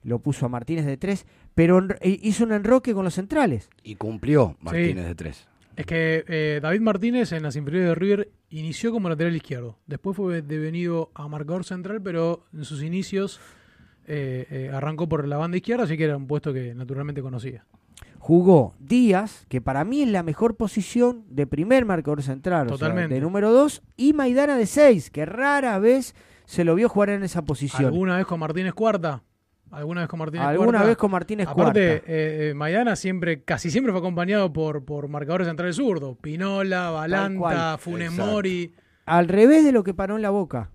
Lo 0.02 0.20
puso 0.20 0.46
a 0.46 0.48
Martínez 0.48 0.86
de 0.86 0.96
tres, 0.96 1.26
pero 1.54 1.80
hizo 2.02 2.44
un 2.44 2.52
enroque 2.52 2.94
con 2.94 3.04
los 3.04 3.14
centrales. 3.14 3.68
Y 3.82 3.96
cumplió 3.96 4.56
Martínez 4.60 5.04
Sí. 5.04 5.08
de 5.08 5.14
tres. 5.14 5.48
Es 5.76 5.86
que 5.86 6.24
eh, 6.26 6.58
David 6.60 6.80
Martínez 6.80 7.30
en 7.32 7.44
las 7.44 7.54
inferiores 7.54 7.90
de 7.90 7.94
River 7.94 8.30
inició 8.50 8.90
como 8.90 9.08
lateral 9.08 9.36
izquierdo. 9.36 9.76
Después 9.86 10.16
fue 10.16 10.42
devenido 10.42 11.10
a 11.14 11.28
marcador 11.28 11.64
central, 11.64 12.02
pero 12.02 12.46
en 12.52 12.64
sus 12.64 12.82
inicios 12.82 13.40
eh, 14.08 14.46
eh, 14.50 14.70
arrancó 14.72 15.08
por 15.08 15.26
la 15.28 15.36
banda 15.36 15.56
izquierda, 15.58 15.84
así 15.84 15.96
que 15.96 16.04
era 16.04 16.16
un 16.16 16.26
puesto 16.26 16.52
que 16.52 16.74
naturalmente 16.74 17.22
conocía. 17.22 17.64
Jugó 18.18 18.74
Díaz, 18.80 19.46
que 19.48 19.60
para 19.60 19.84
mí 19.84 20.02
es 20.02 20.08
la 20.08 20.22
mejor 20.22 20.56
posición 20.56 21.24
de 21.30 21.46
primer 21.46 21.84
marcador 21.84 22.22
central, 22.22 22.66
o 22.66 22.70
sea, 22.70 22.78
Totalmente. 22.78 23.14
de 23.14 23.20
número 23.20 23.52
dos, 23.52 23.82
y 23.96 24.12
Maidana 24.12 24.56
de 24.56 24.66
seis, 24.66 25.10
que 25.10 25.24
rara 25.24 25.78
vez 25.78 26.14
se 26.44 26.64
lo 26.64 26.74
vio 26.74 26.88
jugar 26.88 27.10
en 27.10 27.22
esa 27.22 27.42
posición. 27.42 27.86
¿Alguna 27.86 28.16
vez 28.16 28.26
con 28.26 28.40
Martínez 28.40 28.74
Cuarta? 28.74 29.22
¿Alguna 29.70 30.00
vez 30.00 30.08
con 30.08 30.18
Martínez 30.18 30.46
Alguna 30.46 30.70
Cuarta? 30.70 30.86
vez 30.86 30.96
con 30.96 31.10
Martínez 31.10 31.46
Aparte, 31.48 31.88
Cuarta. 32.00 32.06
eh, 32.12 32.48
eh, 32.50 32.54
Maidana 32.54 32.96
siempre, 32.96 33.42
casi 33.44 33.70
siempre 33.70 33.92
fue 33.92 34.00
acompañado 34.00 34.52
por, 34.52 34.84
por 34.84 35.08
marcadores 35.08 35.46
centrales 35.46 35.76
zurdos. 35.76 36.16
Pinola, 36.20 36.90
Balanta. 36.90 37.76
Funes. 37.78 38.10
Mori. 38.12 38.72
Al 39.04 39.28
revés 39.28 39.64
de 39.64 39.72
lo 39.72 39.84
que 39.84 39.92
paró 39.94 40.16
en 40.16 40.22
la 40.22 40.30
boca. 40.30 40.70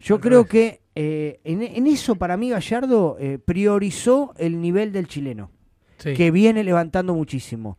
Yo 0.00 0.16
Al 0.16 0.20
creo 0.20 0.38
revés. 0.44 0.50
que 0.50 0.81
eh, 0.94 1.40
en, 1.44 1.62
en 1.62 1.86
eso 1.86 2.16
para 2.16 2.36
mí 2.36 2.50
Gallardo 2.50 3.16
eh, 3.18 3.38
priorizó 3.44 4.34
el 4.38 4.60
nivel 4.60 4.92
del 4.92 5.06
chileno, 5.08 5.50
Sí. 5.98 6.14
que 6.14 6.30
viene 6.30 6.64
levantando 6.64 7.14
muchísimo. 7.14 7.78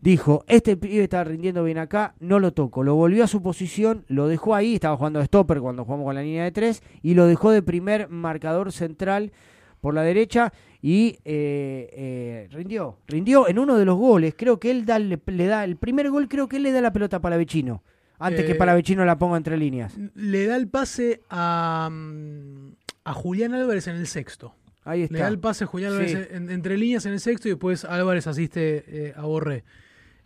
Dijo, 0.00 0.44
este 0.48 0.76
pibe 0.76 1.02
está 1.04 1.24
rindiendo 1.24 1.64
bien 1.64 1.78
acá, 1.78 2.14
no 2.20 2.38
lo 2.38 2.52
toco. 2.52 2.82
Lo 2.84 2.94
volvió 2.94 3.24
a 3.24 3.26
su 3.26 3.42
posición, 3.42 4.04
lo 4.06 4.28
dejó 4.28 4.54
ahí, 4.54 4.74
estaba 4.74 4.96
jugando 4.96 5.18
de 5.18 5.24
stopper 5.26 5.60
cuando 5.60 5.84
jugamos 5.84 6.04
con 6.04 6.14
la 6.14 6.22
línea 6.22 6.44
de 6.44 6.52
tres, 6.52 6.82
y 7.02 7.14
lo 7.14 7.26
dejó 7.26 7.50
de 7.50 7.62
primer 7.62 8.08
marcador 8.10 8.70
central 8.70 9.32
por 9.80 9.92
la 9.94 10.02
derecha 10.02 10.52
y 10.82 11.18
eh, 11.24 11.88
eh, 11.92 12.48
rindió. 12.52 12.98
Rindió 13.08 13.48
en 13.48 13.58
uno 13.58 13.76
de 13.76 13.84
los 13.86 13.96
goles, 13.96 14.34
creo 14.36 14.60
que 14.60 14.70
él 14.70 14.84
da, 14.86 14.98
le, 14.98 15.18
le 15.26 15.46
da, 15.46 15.64
el 15.64 15.76
primer 15.76 16.10
gol 16.10 16.28
creo 16.28 16.48
que 16.48 16.56
él 16.58 16.62
le 16.64 16.72
da 16.72 16.80
la 16.82 16.92
pelota 16.92 17.20
para 17.20 17.36
Vecino, 17.38 17.82
antes 18.26 18.44
que 18.44 18.52
Eh, 18.52 18.56
para 18.56 18.74
Vecino 18.74 19.04
la 19.04 19.18
ponga 19.18 19.36
entre 19.36 19.56
líneas. 19.56 19.94
Le 20.14 20.46
da 20.46 20.56
el 20.56 20.68
pase 20.68 21.20
a, 21.30 21.88
mm, 21.90 22.72
a 23.04 23.12
Julián 23.12 23.54
Álvarez 23.54 23.86
en 23.88 23.96
el 23.96 24.06
sexto. 24.06 24.54
Ahí 24.84 25.02
Le 25.02 25.08
da 25.08 25.14
está. 25.16 25.28
el 25.28 25.38
pase 25.38 25.64
a 25.64 25.66
Julián 25.66 25.92
Álvarez 25.92 26.12
Sí. 26.12 26.18
en- 26.34 26.50
entre 26.50 26.76
líneas 26.76 27.06
en 27.06 27.12
el 27.14 27.20
sexto 27.20 27.48
y 27.48 27.52
después 27.52 27.84
Álvarez 27.84 28.26
asiste 28.26 28.84
eh, 28.86 29.12
a 29.16 29.22
Borré. 29.22 29.64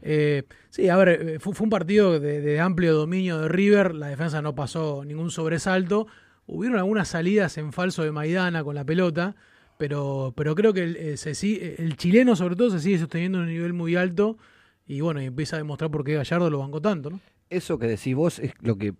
Eh, 0.03 0.45
sí, 0.71 0.89
a 0.89 0.97
ver, 0.97 1.09
eh, 1.09 1.39
fue, 1.41 1.55
fue 1.55 1.65
un 1.65 1.71
partido 1.71 2.21
de, 2.21 2.41
de 2.41 2.61
amplio 2.61 2.95
dominio 2.95 3.39
de 3.39 3.49
River, 3.49 3.95
la 3.95 4.09
defensa 4.09 4.41
no 4.43 4.55
pasó 4.55 5.05
ningún 5.05 5.31
sobresalto, 5.33 6.07
hubieron 6.47 6.79
algunas 6.79 7.09
salidas 7.09 7.59
en 7.59 7.73
falso 7.73 8.05
de 8.05 8.13
Maidana 8.13 8.63
con 8.63 8.75
la 8.77 8.85
pelota, 8.85 9.35
pero, 9.77 10.33
pero 10.37 10.55
creo 10.55 10.73
que 10.73 10.83
el, 10.85 11.19
si- 11.19 11.61
el 11.79 11.97
chileno 11.97 12.37
sobre 12.37 12.55
todo 12.57 12.71
se 12.71 12.79
sigue 12.81 12.99
sosteniendo 12.99 13.39
en 13.39 13.45
un 13.45 13.51
nivel 13.51 13.73
muy 13.73 13.97
alto 13.97 14.39
y 14.87 15.01
bueno, 15.01 15.21
y 15.21 15.27
empieza 15.27 15.57
a 15.57 15.59
demostrar 15.59 15.91
por 15.91 16.05
qué 16.05 16.15
Gallardo 16.15 16.49
lo 16.49 16.59
bancó 16.61 16.81
tanto, 16.81 17.11
¿no? 17.11 17.21
Eso 17.51 17.79
que 17.79 17.87
decís 17.87 18.15
vos 18.15 18.39
es 18.39 18.53
lo 18.61 18.77
que 18.77 18.95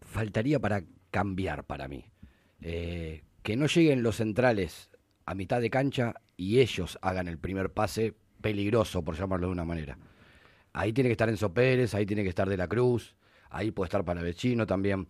faltaría 0.00 0.58
para 0.58 0.82
cambiar 1.10 1.64
para 1.64 1.88
mí. 1.88 2.06
Eh, 2.62 3.22
que 3.42 3.56
no 3.56 3.66
lleguen 3.66 4.02
los 4.02 4.16
centrales 4.16 4.90
a 5.26 5.34
mitad 5.34 5.60
de 5.60 5.70
cancha 5.70 6.14
y 6.36 6.60
ellos 6.60 6.98
hagan 7.02 7.28
el 7.28 7.38
primer 7.38 7.70
pase 7.70 8.14
peligroso, 8.40 9.02
por 9.02 9.16
llamarlo 9.16 9.46
de 9.46 9.52
una 9.52 9.64
manera. 9.64 9.98
Ahí 10.72 10.92
tiene 10.92 11.08
que 11.08 11.12
estar 11.12 11.28
Enzo 11.28 11.52
Pérez, 11.52 11.94
ahí 11.94 12.06
tiene 12.06 12.22
que 12.22 12.28
estar 12.28 12.48
De 12.48 12.56
la 12.56 12.68
Cruz, 12.68 13.16
ahí 13.50 13.70
puede 13.70 13.86
estar 13.86 14.04
Palavecino 14.04 14.66
también. 14.66 15.08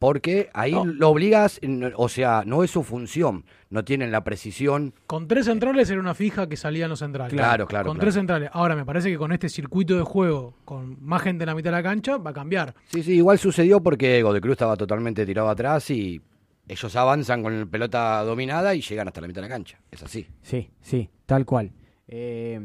Porque 0.00 0.48
ahí 0.54 0.74
lo 0.94 1.10
obligas, 1.10 1.60
o 1.94 2.08
sea, 2.08 2.42
no 2.46 2.64
es 2.64 2.70
su 2.70 2.82
función, 2.82 3.44
no 3.68 3.84
tienen 3.84 4.10
la 4.10 4.24
precisión. 4.24 4.94
Con 5.06 5.28
tres 5.28 5.44
centrales 5.44 5.90
era 5.90 6.00
una 6.00 6.14
fija 6.14 6.48
que 6.48 6.56
salían 6.56 6.88
los 6.88 7.00
centrales. 7.00 7.34
Claro, 7.34 7.66
claro, 7.66 7.84
Con 7.84 7.96
claro. 7.96 8.00
tres 8.00 8.14
centrales. 8.14 8.48
Ahora 8.54 8.74
me 8.74 8.86
parece 8.86 9.10
que 9.10 9.18
con 9.18 9.30
este 9.30 9.50
circuito 9.50 9.94
de 9.98 10.02
juego, 10.02 10.54
con 10.64 10.96
más 11.04 11.20
gente 11.20 11.44
en 11.44 11.48
la 11.48 11.54
mitad 11.54 11.70
de 11.70 11.76
la 11.76 11.82
cancha, 11.82 12.16
va 12.16 12.30
a 12.30 12.32
cambiar. 12.32 12.74
Sí, 12.86 13.02
sí, 13.02 13.12
igual 13.16 13.38
sucedió 13.38 13.82
porque 13.82 14.22
Godecruz 14.22 14.40
Cruz 14.40 14.52
estaba 14.52 14.74
totalmente 14.74 15.26
tirado 15.26 15.50
atrás 15.50 15.90
y 15.90 16.18
ellos 16.66 16.96
avanzan 16.96 17.42
con 17.42 17.60
la 17.60 17.66
pelota 17.66 18.22
dominada 18.24 18.74
y 18.74 18.80
llegan 18.80 19.06
hasta 19.06 19.20
la 19.20 19.26
mitad 19.26 19.42
de 19.42 19.48
la 19.50 19.54
cancha. 19.54 19.78
Es 19.90 20.02
así. 20.02 20.26
Sí, 20.40 20.70
sí, 20.80 21.10
tal 21.26 21.44
cual. 21.44 21.72
Eh, 22.08 22.58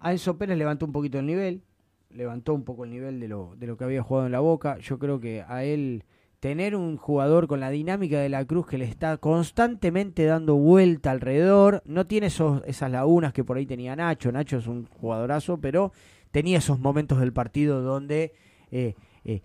a 0.00 0.10
Enzo 0.10 0.38
Pérez 0.38 0.56
levantó 0.56 0.86
un 0.86 0.92
poquito 0.92 1.18
el 1.18 1.26
nivel, 1.26 1.60
levantó 2.08 2.54
un 2.54 2.64
poco 2.64 2.84
el 2.84 2.90
nivel 2.90 3.20
de 3.20 3.28
lo, 3.28 3.56
de 3.58 3.66
lo 3.66 3.76
que 3.76 3.84
había 3.84 4.02
jugado 4.02 4.24
en 4.24 4.32
la 4.32 4.40
Boca. 4.40 4.78
Yo 4.78 4.98
creo 4.98 5.20
que 5.20 5.44
a 5.46 5.64
él 5.64 6.04
tener 6.42 6.74
un 6.74 6.96
jugador 6.96 7.46
con 7.46 7.60
la 7.60 7.70
dinámica 7.70 8.18
de 8.18 8.28
la 8.28 8.44
Cruz 8.44 8.66
que 8.66 8.76
le 8.76 8.84
está 8.84 9.16
constantemente 9.18 10.24
dando 10.24 10.56
vuelta 10.56 11.12
alrededor, 11.12 11.84
no 11.86 12.08
tiene 12.08 12.26
esos, 12.26 12.64
esas 12.66 12.90
lagunas 12.90 13.32
que 13.32 13.44
por 13.44 13.58
ahí 13.58 13.64
tenía 13.64 13.94
Nacho. 13.94 14.32
Nacho 14.32 14.56
es 14.56 14.66
un 14.66 14.86
jugadorazo, 14.86 15.58
pero 15.58 15.92
tenía 16.32 16.58
esos 16.58 16.80
momentos 16.80 17.20
del 17.20 17.32
partido 17.32 17.80
donde, 17.80 18.32
eh, 18.72 18.96
eh, 19.24 19.40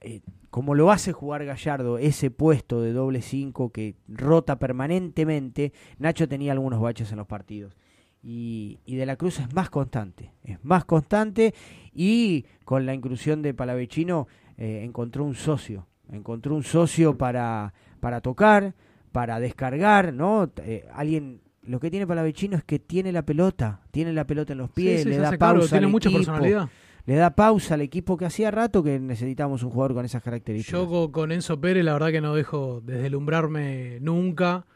eh, 0.00 0.20
como 0.50 0.76
lo 0.76 0.92
hace 0.92 1.12
jugar 1.12 1.44
Gallardo, 1.44 1.98
ese 1.98 2.30
puesto 2.30 2.80
de 2.80 2.92
doble 2.92 3.20
5 3.20 3.72
que 3.72 3.96
rota 4.06 4.60
permanentemente, 4.60 5.72
Nacho 5.98 6.28
tenía 6.28 6.52
algunos 6.52 6.80
baches 6.80 7.10
en 7.10 7.18
los 7.18 7.26
partidos. 7.26 7.76
Y, 8.22 8.78
y 8.84 8.94
De 8.94 9.06
la 9.06 9.16
Cruz 9.16 9.40
es 9.40 9.52
más 9.52 9.68
constante, 9.68 10.30
es 10.44 10.64
más 10.64 10.84
constante 10.84 11.54
y 11.92 12.46
con 12.64 12.86
la 12.86 12.94
inclusión 12.94 13.42
de 13.42 13.52
Palavecino 13.52 14.28
eh, 14.58 14.82
encontró 14.84 15.24
un 15.24 15.34
socio, 15.34 15.86
encontró 16.12 16.54
un 16.54 16.62
socio 16.64 17.16
para, 17.16 17.72
para 18.00 18.20
tocar, 18.20 18.74
para 19.12 19.40
descargar, 19.40 20.12
¿no? 20.12 20.50
Eh, 20.64 20.86
alguien, 20.92 21.40
lo 21.62 21.80
que 21.80 21.90
tiene 21.90 22.06
Palavecino 22.06 22.56
es 22.56 22.64
que 22.64 22.78
tiene 22.78 23.12
la 23.12 23.22
pelota, 23.22 23.80
tiene 23.90 24.12
la 24.12 24.26
pelota 24.26 24.52
en 24.52 24.58
los 24.58 24.70
pies, 24.70 24.98
Sí, 25.02 25.04
sí, 25.04 25.08
le 25.10 25.18
da 25.18 25.32
pausa 25.38 25.70
tiene 25.70 25.86
al 25.86 25.92
mucha 25.92 26.08
equipo, 26.08 26.18
personalidad. 26.24 26.68
le 27.06 27.14
da 27.14 27.34
pausa 27.34 27.74
al 27.74 27.80
equipo 27.82 28.16
que 28.16 28.26
hacía 28.26 28.50
rato 28.50 28.82
que 28.82 28.98
necesitamos 29.00 29.62
un 29.62 29.70
jugador 29.70 29.94
con 29.94 30.04
esas 30.04 30.22
características. 30.22 30.80
Yo 30.80 30.88
co- 30.88 31.10
con 31.12 31.32
Enzo 31.32 31.60
Pérez, 31.60 31.84
la 31.84 31.92
verdad 31.94 32.10
que 32.10 32.20
no 32.20 32.34
dejo 32.34 32.82
deslumbrarme 32.84 33.98
nunca. 34.00 34.66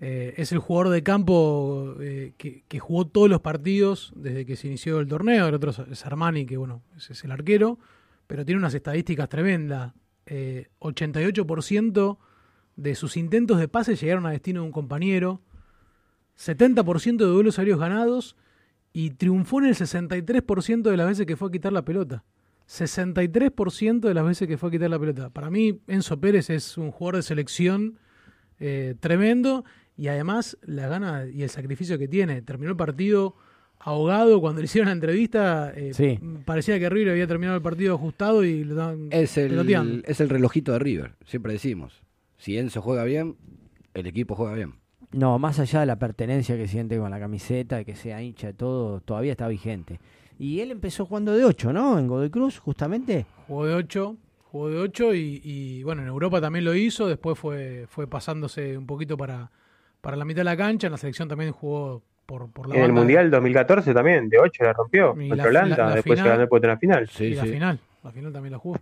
Eh, 0.00 0.34
es 0.36 0.52
el 0.52 0.58
jugador 0.58 0.90
de 0.92 1.02
campo 1.02 1.94
eh, 2.00 2.34
que, 2.36 2.64
que 2.68 2.78
jugó 2.78 3.06
todos 3.06 3.30
los 3.30 3.40
partidos 3.40 4.12
desde 4.16 4.44
que 4.44 4.56
se 4.56 4.66
inició 4.66 5.00
el 5.00 5.08
torneo. 5.08 5.46
El 5.48 5.54
otro 5.54 5.70
es- 5.70 5.78
es 5.78 6.04
Armani, 6.04 6.44
que 6.46 6.56
bueno, 6.56 6.82
ese 6.96 7.12
es 7.14 7.24
el 7.24 7.30
arquero, 7.30 7.78
pero 8.26 8.44
tiene 8.44 8.58
unas 8.58 8.74
estadísticas 8.74 9.28
tremendas. 9.28 9.92
Eh, 10.26 10.68
88% 10.80 12.18
de 12.76 12.94
sus 12.94 13.16
intentos 13.16 13.58
de 13.58 13.68
pase 13.68 13.96
llegaron 13.96 14.26
a 14.26 14.30
destino 14.30 14.60
de 14.60 14.66
un 14.66 14.72
compañero. 14.72 15.42
70% 16.38 17.16
de 17.16 17.24
duelos 17.24 17.58
aéreos 17.58 17.78
ganados 17.78 18.36
y 18.92 19.10
triunfó 19.10 19.58
en 19.60 19.66
el 19.66 19.74
63% 19.74 20.82
de 20.82 20.96
las 20.96 21.06
veces 21.06 21.26
que 21.26 21.36
fue 21.36 21.48
a 21.48 21.50
quitar 21.50 21.72
la 21.72 21.84
pelota. 21.84 22.24
63% 22.68 24.00
de 24.00 24.14
las 24.14 24.24
veces 24.24 24.48
que 24.48 24.56
fue 24.56 24.68
a 24.68 24.72
quitar 24.72 24.90
la 24.90 24.98
pelota. 24.98 25.30
Para 25.30 25.50
mí, 25.50 25.80
Enzo 25.86 26.18
Pérez 26.20 26.50
es 26.50 26.78
un 26.78 26.90
jugador 26.90 27.16
de 27.16 27.22
selección 27.22 27.98
eh, 28.58 28.94
tremendo 29.00 29.64
y 29.96 30.08
además 30.08 30.56
la 30.62 30.88
gana 30.88 31.26
y 31.26 31.42
el 31.42 31.50
sacrificio 31.50 31.98
que 31.98 32.08
tiene. 32.08 32.42
Terminó 32.42 32.70
el 32.70 32.76
partido 32.76 33.36
ahogado 33.84 34.40
cuando 34.40 34.60
le 34.60 34.64
hicieron 34.64 34.86
la 34.88 34.92
entrevista. 34.92 35.72
eh, 35.76 35.92
Sí. 35.94 36.18
Parecía 36.44 36.78
que 36.78 36.88
River 36.88 37.12
había 37.12 37.26
terminado 37.26 37.56
el 37.56 37.62
partido 37.62 37.94
ajustado 37.94 38.44
y 38.44 38.64
lo 38.64 38.72
estaban 38.72 39.08
Es 39.10 39.34
peloteando. 39.34 39.94
el, 39.94 40.04
es 40.06 40.20
el 40.20 40.28
relojito 40.28 40.72
de 40.72 40.78
River, 40.78 41.12
siempre 41.24 41.52
decimos. 41.52 42.02
Si 42.38 42.58
Enzo 42.58 42.82
juega 42.82 43.04
bien, 43.04 43.36
el 43.94 44.06
equipo 44.06 44.34
juega 44.34 44.54
bien. 44.54 44.74
No, 45.12 45.38
más 45.38 45.60
allá 45.60 45.80
de 45.80 45.86
la 45.86 45.98
pertenencia 45.98 46.56
que 46.56 46.66
siente 46.66 46.98
con 46.98 47.10
la 47.10 47.20
camiseta, 47.20 47.76
de 47.76 47.84
que 47.84 47.94
sea 47.94 48.20
hincha 48.22 48.48
de 48.48 48.54
todo, 48.54 49.00
todavía 49.00 49.32
está 49.32 49.46
vigente. 49.46 50.00
Y 50.38 50.58
él 50.60 50.72
empezó 50.72 51.06
jugando 51.06 51.32
de 51.32 51.44
8, 51.44 51.72
¿no? 51.72 51.98
En 51.98 52.08
Godoy 52.08 52.30
Cruz, 52.30 52.58
justamente. 52.58 53.24
Jugó 53.46 53.66
de 53.66 53.74
8, 53.74 54.16
jugó 54.50 54.68
de 54.70 54.78
8 54.78 55.14
y, 55.14 55.40
y, 55.44 55.82
bueno, 55.84 56.02
en 56.02 56.08
Europa 56.08 56.40
también 56.40 56.64
lo 56.64 56.74
hizo, 56.74 57.06
después 57.06 57.38
fue, 57.38 57.86
fue 57.88 58.08
pasándose 58.08 58.76
un 58.76 58.86
poquito 58.86 59.16
para, 59.16 59.52
para 60.00 60.16
la 60.16 60.24
mitad 60.24 60.40
de 60.40 60.44
la 60.44 60.56
cancha, 60.56 60.88
en 60.88 60.92
la 60.92 60.96
selección 60.98 61.28
también 61.28 61.52
jugó 61.52 62.02
por, 62.26 62.50
por 62.50 62.68
la 62.68 62.74
En 62.76 62.80
el 62.82 62.86
banda. 62.88 63.00
Mundial 63.00 63.30
2014 63.30 63.92
también, 63.94 64.28
de 64.28 64.38
8 64.38 64.64
la 64.64 64.72
rompió 64.72 65.14
Y 65.20 65.28
contra 65.28 65.36
la 65.36 65.60
Holanda, 65.60 65.76
la 65.76 65.94
después 65.96 66.18
se 66.18 66.22
final- 66.22 66.28
ganó 66.32 66.42
el 66.42 66.48
puesto 66.48 66.66
en 66.66 66.70
la 66.70 66.78
final. 66.78 67.10
y 67.20 67.34
la 67.34 67.44
final. 67.44 67.78
La 68.02 68.10
final 68.12 68.32
también 68.32 68.52
la 68.52 68.58
jugó. 68.58 68.76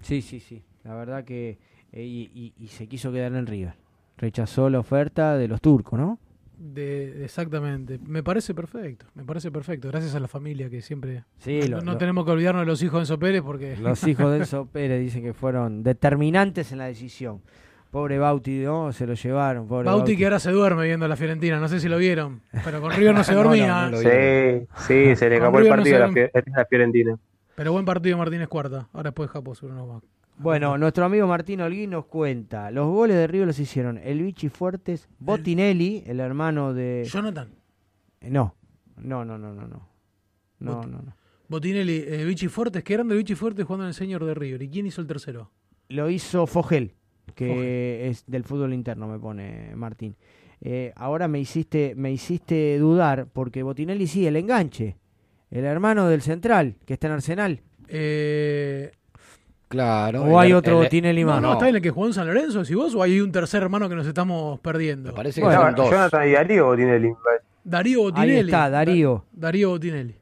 Sí, 0.00 0.20
sí, 0.22 0.40
sí. 0.40 0.62
La 0.84 0.94
verdad 0.94 1.24
que. 1.24 1.58
eh, 1.92 2.02
y, 2.02 2.30
y- 2.34 2.52
y 2.62 2.66
se 2.68 2.86
quiso 2.86 3.10
quedar 3.12 3.32
en 3.34 3.46
River. 3.46 3.74
Rechazó 4.18 4.68
la 4.70 4.78
oferta 4.80 5.36
de 5.36 5.48
los 5.48 5.60
turcos, 5.60 5.98
¿no? 5.98 6.18
De, 6.56 7.24
exactamente. 7.24 7.98
Me 8.06 8.22
parece 8.22 8.54
perfecto. 8.54 9.06
Me 9.14 9.24
parece 9.24 9.50
perfecto. 9.50 9.88
Gracias 9.88 10.14
a 10.14 10.20
la 10.20 10.28
familia 10.28 10.70
que 10.70 10.82
siempre. 10.82 11.24
Sí, 11.38 11.60
no 11.62 11.76
lo- 11.78 11.82
no 11.82 11.92
lo- 11.92 11.98
tenemos 11.98 12.24
que 12.24 12.30
olvidarnos 12.30 12.62
de 12.62 12.66
los 12.66 12.82
hijos 12.82 12.94
de 12.98 13.00
Enzo 13.00 13.18
Pérez 13.18 13.42
porque. 13.42 13.76
Los 13.76 14.06
hijos 14.06 14.30
de 14.30 14.38
Enzo 14.38 14.66
Pérez 14.66 15.00
dicen 15.00 15.22
que 15.22 15.32
fueron 15.34 15.82
determinantes 15.82 16.70
en 16.72 16.78
la 16.78 16.86
decisión. 16.86 17.40
Pobre 17.94 18.18
Bauti, 18.18 18.58
¿no? 18.58 18.92
Se 18.92 19.06
lo 19.06 19.14
llevaron. 19.14 19.68
Pobre 19.68 19.84
Bauti 19.86 20.16
que 20.16 20.24
ahora 20.24 20.40
se 20.40 20.50
duerme 20.50 20.84
viendo 20.84 21.06
la 21.06 21.14
Fiorentina. 21.14 21.60
No 21.60 21.68
sé 21.68 21.78
si 21.78 21.88
lo 21.88 21.96
vieron. 21.96 22.40
Pero 22.64 22.80
con 22.80 22.90
River 22.90 23.14
no 23.14 23.22
se 23.22 23.32
No, 23.34 23.38
no, 23.44 23.48
dormía. 23.50 23.88
no. 23.88 23.96
Sí, 23.98 24.66
sí, 24.88 25.14
se 25.16 25.28
le 25.28 25.36
escapó 25.36 25.60
el 25.60 25.68
partido 25.68 25.96
a 26.04 26.08
la, 26.08 26.60
a 26.60 26.64
Fiorentina. 26.64 27.16
Pero 27.54 27.70
buen 27.72 27.84
partido 27.84 28.18
Martínez 28.18 28.48
Cuarta. 28.48 28.88
Ahora 28.92 29.10
después 29.10 29.30
Japón 29.30 29.54
seguro 29.54 29.76
nos 29.76 29.88
va. 29.88 30.00
Bueno, 30.38 30.76
nuestro 30.76 31.04
amigo 31.04 31.28
Martín 31.28 31.60
Holguín 31.60 31.90
nos 31.90 32.06
cuenta. 32.06 32.72
Los 32.72 32.88
goles 32.88 33.14
de 33.16 33.28
River 33.28 33.46
los 33.46 33.58
hicieron 33.60 33.98
el 33.98 34.20
Vichy 34.24 34.48
Fuertes, 34.48 35.08
Botinelli, 35.20 36.02
el 36.06 36.18
hermano 36.18 36.74
de... 36.74 37.04
Jonathan. 37.08 37.54
Eh, 38.20 38.30
No, 38.30 38.56
no, 38.96 39.24
no, 39.24 39.38
no, 39.38 39.54
no, 39.54 39.68
no. 39.68 39.88
No, 40.58 40.82
Bot- 40.82 40.86
no, 40.88 40.98
no. 41.00 41.16
Botinelli, 41.46 42.04
eh, 42.08 42.24
Vichy 42.24 42.48
Fuertes. 42.48 42.82
Qué 42.82 42.94
grande 42.94 43.14
Vichy 43.16 43.36
Fuertes 43.36 43.64
jugando 43.64 43.84
en 43.84 43.88
el 43.90 43.94
señor 43.94 44.24
de 44.24 44.34
River. 44.34 44.62
¿Y 44.62 44.68
quién 44.68 44.86
hizo 44.86 45.00
el 45.00 45.06
tercero? 45.06 45.52
Lo 45.88 46.10
hizo 46.10 46.48
Fogel, 46.48 46.94
que 47.34 48.08
es 48.08 48.24
del 48.26 48.44
fútbol 48.44 48.72
interno, 48.74 49.06
me 49.08 49.18
pone 49.18 49.72
Martín. 49.76 50.14
Eh, 50.60 50.92
ahora 50.96 51.28
me 51.28 51.40
hiciste, 51.40 51.94
me 51.96 52.10
hiciste 52.12 52.78
dudar, 52.78 53.26
porque 53.32 53.62
Botinelli 53.62 54.06
sí, 54.06 54.26
el 54.26 54.36
enganche. 54.36 54.96
El 55.50 55.64
hermano 55.64 56.08
del 56.08 56.22
central, 56.22 56.76
que 56.86 56.94
está 56.94 57.06
en 57.08 57.12
Arsenal. 57.12 57.60
Eh, 57.88 58.92
Claro. 59.68 60.22
¿O 60.24 60.38
hay 60.38 60.50
el- 60.50 60.56
otro 60.56 60.78
el- 60.78 60.84
Botinelli 60.84 61.24
más? 61.24 61.42
no, 61.42 61.54
está 61.54 61.68
en 61.68 61.76
el 61.76 61.82
que 61.82 61.90
jugó 61.90 62.06
en 62.06 62.12
San 62.12 62.26
Lorenzo, 62.28 62.60
decís 62.60 62.76
vos, 62.76 62.94
o 62.94 63.02
hay 63.02 63.20
un 63.20 63.32
tercer 63.32 63.62
hermano 63.62 63.88
que 63.88 63.96
nos 63.96 64.06
estamos 64.06 64.60
perdiendo. 64.60 65.10
Me 65.10 65.16
parece 65.16 65.40
que 65.40 65.46
Estaba 65.48 65.66
son 65.66 65.74
dos. 65.74 65.90
Jonathan 65.90 66.28
y 66.28 66.32
Darío 66.32 66.66
Botinelli. 66.66 67.12
Darío 67.64 68.00
Botinelli. 68.02 68.32
Ahí 68.32 68.38
está, 68.44 68.70
Darío. 68.70 69.24
Da- 69.32 69.46
Darío 69.48 69.70
Botinelli. 69.70 70.14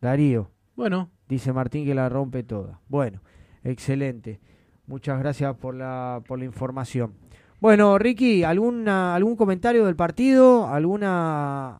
Darío. 0.00 0.50
Bueno, 0.76 1.10
Dice 1.28 1.52
Martín 1.52 1.84
que 1.84 1.94
la 1.94 2.08
rompe 2.08 2.42
toda. 2.42 2.80
Bueno, 2.88 3.20
excelente. 3.62 4.40
Muchas 4.88 5.18
gracias 5.20 5.54
por 5.56 5.74
la, 5.74 6.22
por 6.26 6.38
la 6.38 6.46
información. 6.46 7.14
Bueno, 7.60 7.98
Ricky, 7.98 8.42
¿alguna, 8.42 9.14
¿algún 9.14 9.36
comentario 9.36 9.84
del 9.84 9.96
partido? 9.96 10.66
¿Alguna, 10.66 11.76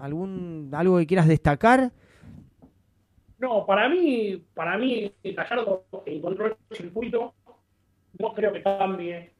algún, 0.00 0.70
¿Algo 0.74 0.98
que 0.98 1.06
quieras 1.06 1.26
destacar? 1.26 1.90
No, 3.38 3.64
para 3.64 3.88
mí, 3.88 4.44
para 4.54 4.76
mí, 4.76 5.10
Gallardo 5.24 5.84
encontró 6.04 6.46
el 6.46 6.56
circuito. 6.76 7.34
No 8.18 8.34
creo 8.34 8.52
que 8.52 8.62
cambie. 8.62 9.32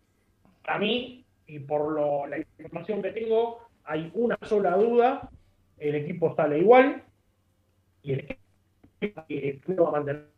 Para 0.64 0.78
mí, 0.78 1.26
y 1.46 1.58
por 1.58 1.92
lo- 1.92 2.26
la 2.26 2.38
información 2.38 3.02
que 3.02 3.10
tengo, 3.10 3.58
hay 3.84 4.10
una 4.14 4.38
sola 4.42 4.76
duda. 4.76 5.28
El 5.76 5.94
equipo 5.96 6.34
sale 6.34 6.58
igual. 6.60 7.04
Y 8.02 8.12
el 8.12 8.36
equipo 9.28 9.82
va 9.84 9.88
a 9.90 9.92
mantener. 9.92 10.30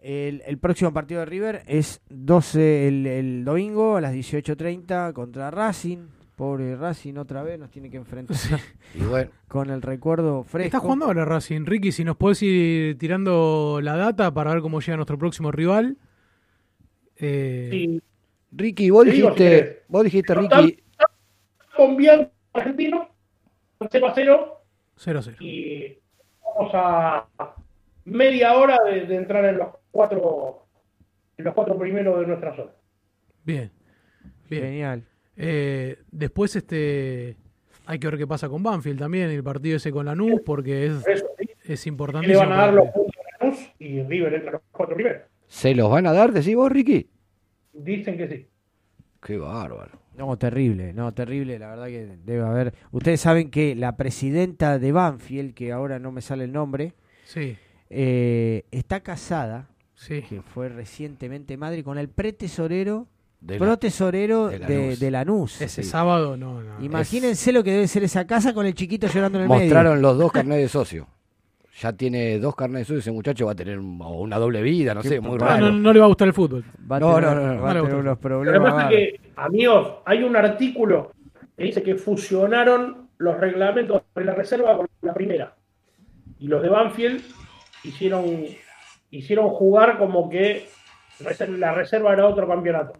El, 0.00 0.42
el 0.46 0.58
próximo 0.58 0.92
partido 0.92 1.20
de 1.20 1.26
River 1.26 1.62
es 1.66 2.00
12 2.08 2.88
el, 2.88 3.06
el 3.06 3.44
domingo 3.44 3.96
a 3.96 4.00
las 4.00 4.14
18.30 4.14 5.12
contra 5.12 5.50
Racing. 5.50 6.06
Pobre 6.36 6.76
Racing 6.76 7.16
otra 7.16 7.42
vez 7.42 7.58
nos 7.58 7.68
tiene 7.70 7.90
que 7.90 7.96
enfrentar 7.96 8.36
Y 8.94 9.00
bueno, 9.02 9.28
con 9.48 9.70
el 9.70 9.82
recuerdo 9.82 10.44
fresco. 10.44 10.66
está 10.66 10.78
jugando 10.78 11.06
ahora 11.06 11.24
Racing. 11.24 11.64
Ricky, 11.66 11.90
si 11.90 12.04
nos 12.04 12.16
puedes 12.16 12.40
ir 12.42 12.96
tirando 12.96 13.80
la 13.82 13.96
data 13.96 14.32
para 14.32 14.52
ver 14.52 14.62
cómo 14.62 14.80
llega 14.80 14.94
nuestro 14.96 15.18
próximo 15.18 15.50
rival. 15.50 15.96
Eh, 17.16 17.68
Sí, 17.72 18.02
Ricky, 18.52 18.90
vos 18.90 19.04
dijiste, 19.04 19.82
vos 19.88 20.04
dijiste, 20.04 20.32
Pero 20.34 20.42
Ricky, 20.42 20.82
con 21.76 21.96
Bianco 21.96 22.30
argentino, 22.52 23.08
0 23.90 24.06
a 24.06 24.12
0. 24.14 24.54
0-0. 24.96 25.36
Y 25.40 25.98
vamos 26.56 26.70
a 26.74 27.26
media 28.08 28.54
hora 28.56 28.78
de, 28.84 29.06
de 29.06 29.16
entrar 29.16 29.44
en 29.44 29.58
los 29.58 29.68
cuatro 29.90 30.66
en 31.36 31.44
los 31.44 31.54
cuatro 31.54 31.78
primeros 31.78 32.18
de 32.20 32.26
nuestra 32.26 32.54
zona. 32.56 32.70
Bien. 33.44 33.70
Bien. 34.50 34.62
Genial. 34.64 35.04
Eh, 35.36 35.98
después 36.10 36.56
este 36.56 37.36
hay 37.86 37.98
que 37.98 38.06
ver 38.08 38.18
qué 38.18 38.26
pasa 38.26 38.48
con 38.48 38.62
Banfield 38.62 38.98
también, 38.98 39.30
el 39.30 39.42
partido 39.44 39.76
ese 39.76 39.90
con 39.92 40.06
Lanús, 40.06 40.40
porque 40.44 40.86
es, 40.86 41.06
eso, 41.06 41.26
¿sí? 41.38 41.48
es 41.64 41.86
le 41.86 41.88
importantísimo. 41.90 42.40
van 42.40 42.52
a 42.52 42.56
dar 42.56 42.74
los 42.74 42.88
puntos 42.88 43.14
a 43.16 43.44
Lanús 43.44 43.72
y 43.78 44.02
River 44.02 44.34
entra 44.34 44.48
en 44.48 44.52
los 44.54 44.62
cuatro 44.72 44.94
primeros. 44.94 45.22
¿se 45.46 45.74
los 45.74 45.90
van 45.90 46.06
a 46.06 46.12
dar, 46.12 46.32
decís 46.32 46.54
vos, 46.54 46.70
Ricky? 46.70 47.08
Dicen 47.72 48.18
que 48.18 48.28
sí. 48.28 48.46
Qué 49.22 49.38
bárbaro. 49.38 49.98
No, 50.16 50.36
terrible, 50.36 50.92
no, 50.92 51.14
terrible, 51.14 51.58
la 51.58 51.68
verdad 51.68 51.86
que 51.86 52.16
debe 52.24 52.44
haber. 52.44 52.74
Ustedes 52.90 53.20
saben 53.20 53.50
que 53.50 53.74
la 53.74 53.96
presidenta 53.96 54.78
de 54.78 54.92
Banfield, 54.92 55.54
que 55.54 55.72
ahora 55.72 55.98
no 55.98 56.10
me 56.12 56.20
sale 56.20 56.44
el 56.44 56.52
nombre, 56.52 56.92
Sí, 57.24 57.56
eh, 57.90 58.64
está 58.70 59.00
casada, 59.00 59.66
sí. 59.94 60.22
que 60.28 60.42
fue 60.42 60.68
recientemente 60.68 61.56
madre, 61.56 61.82
con 61.82 61.98
el 61.98 62.08
pretesorero, 62.08 63.06
De 63.40 63.58
la- 63.58 63.66
protesorero 63.66 64.48
de 64.48 64.58
de, 64.58 64.68
Lanús. 64.68 65.00
de 65.00 65.10
Lanús. 65.10 65.60
Ese 65.60 65.82
Sí. 65.82 65.88
sábado 65.88 66.36
no, 66.36 66.62
no. 66.62 66.84
Imagínense 66.84 67.52
lo 67.52 67.62
que 67.64 67.72
debe 67.72 67.86
ser 67.88 68.04
esa 68.04 68.26
casa 68.26 68.52
con 68.52 68.66
el 68.66 68.74
chiquito 68.74 69.06
llorando 69.06 69.38
en 69.38 69.42
el 69.44 69.48
Mostraron 69.48 70.02
los 70.02 70.18
dos 70.18 70.32
carnets 70.32 70.62
de 70.62 70.68
socio. 70.68 71.06
Ya 71.80 71.92
tiene 71.92 72.40
dos 72.40 72.56
carnets 72.56 72.80
de 72.80 72.84
socio, 72.86 72.98
ese 72.98 73.12
muchacho 73.12 73.46
va 73.46 73.52
a 73.52 73.54
tener 73.54 73.78
una 73.78 74.36
doble 74.38 74.60
vida, 74.62 74.94
no 74.94 75.02
sé, 75.04 75.20
muy 75.20 75.38
No, 75.38 75.46
raro. 75.46 75.70
no, 75.70 75.78
no 75.78 75.92
le 75.92 76.00
va 76.00 76.06
a 76.06 76.08
gustar 76.08 76.26
el 76.26 76.34
fútbol. 76.34 76.64
medio. 76.64 76.88
Va 76.90 76.96
a 76.96 77.00
No, 77.00 77.14
tener, 77.14 77.22
no, 77.22 77.34
no, 77.34 77.54
no, 77.54 77.62
va 77.62 77.70
a 77.70 77.74
tener 78.16 78.54
Lo 78.54 78.62
pasa 78.64 78.82
es 78.82 78.96
que, 78.96 79.20
amigos, 79.36 79.92
hay 80.04 80.24
un 80.24 80.34
artículo 80.34 81.12
que 81.56 81.62
dice 81.64 81.82
que 81.84 81.94
fusionaron 81.94 83.08
los 83.18 83.38
reglamentos 83.38 84.02
de 84.14 84.24
la 84.24 84.34
reserva 84.34 84.76
con 84.76 84.86
la 85.02 85.14
primera. 85.14 85.54
Y 86.40 86.48
los 86.48 86.60
de 86.62 86.68
Banfield 86.68 87.22
hicieron, 87.84 88.24
hicieron 89.10 89.48
jugar 89.50 89.98
como 89.98 90.28
que 90.28 90.66
la 91.58 91.72
reserva 91.72 92.12
era 92.12 92.26
otro 92.26 92.46
campeonato. 92.46 92.94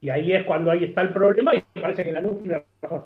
Y 0.00 0.10
ahí 0.10 0.32
es 0.32 0.44
cuando 0.44 0.70
ahí 0.70 0.84
está 0.84 1.02
el 1.02 1.10
problema 1.12 1.54
y 1.54 1.62
parece 1.80 2.04
que 2.04 2.12
la 2.12 2.22
tiene 2.22 2.64
razón. 2.82 3.04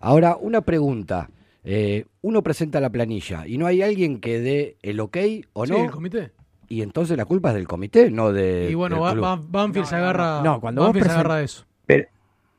Ahora, 0.00 0.36
una 0.36 0.60
pregunta. 0.62 1.28
Eh, 1.64 2.06
uno 2.22 2.42
presenta 2.42 2.80
la 2.80 2.88
planilla 2.88 3.46
y 3.46 3.58
no 3.58 3.66
hay 3.66 3.82
alguien 3.82 4.20
que 4.20 4.40
dé 4.40 4.76
el 4.82 5.00
ok 5.00 5.16
o 5.52 5.66
Sí, 5.66 5.72
no. 5.72 5.84
el 5.84 5.90
comité. 5.90 6.30
Y 6.68 6.82
entonces 6.82 7.16
la 7.16 7.24
culpa 7.26 7.48
es 7.50 7.56
del 7.56 7.66
comité, 7.66 8.10
no 8.10 8.32
de. 8.32 8.68
Y 8.70 8.74
bueno, 8.74 9.00
Banfield 9.48 9.86
se 9.86 9.96
agarra. 9.96 10.40
no. 10.42 10.60
Cuando 10.60 10.82
Banfield 10.84 11.06
se 11.06 11.12
agarra 11.12 11.42
eso. 11.42 11.64
Pero 11.84 12.06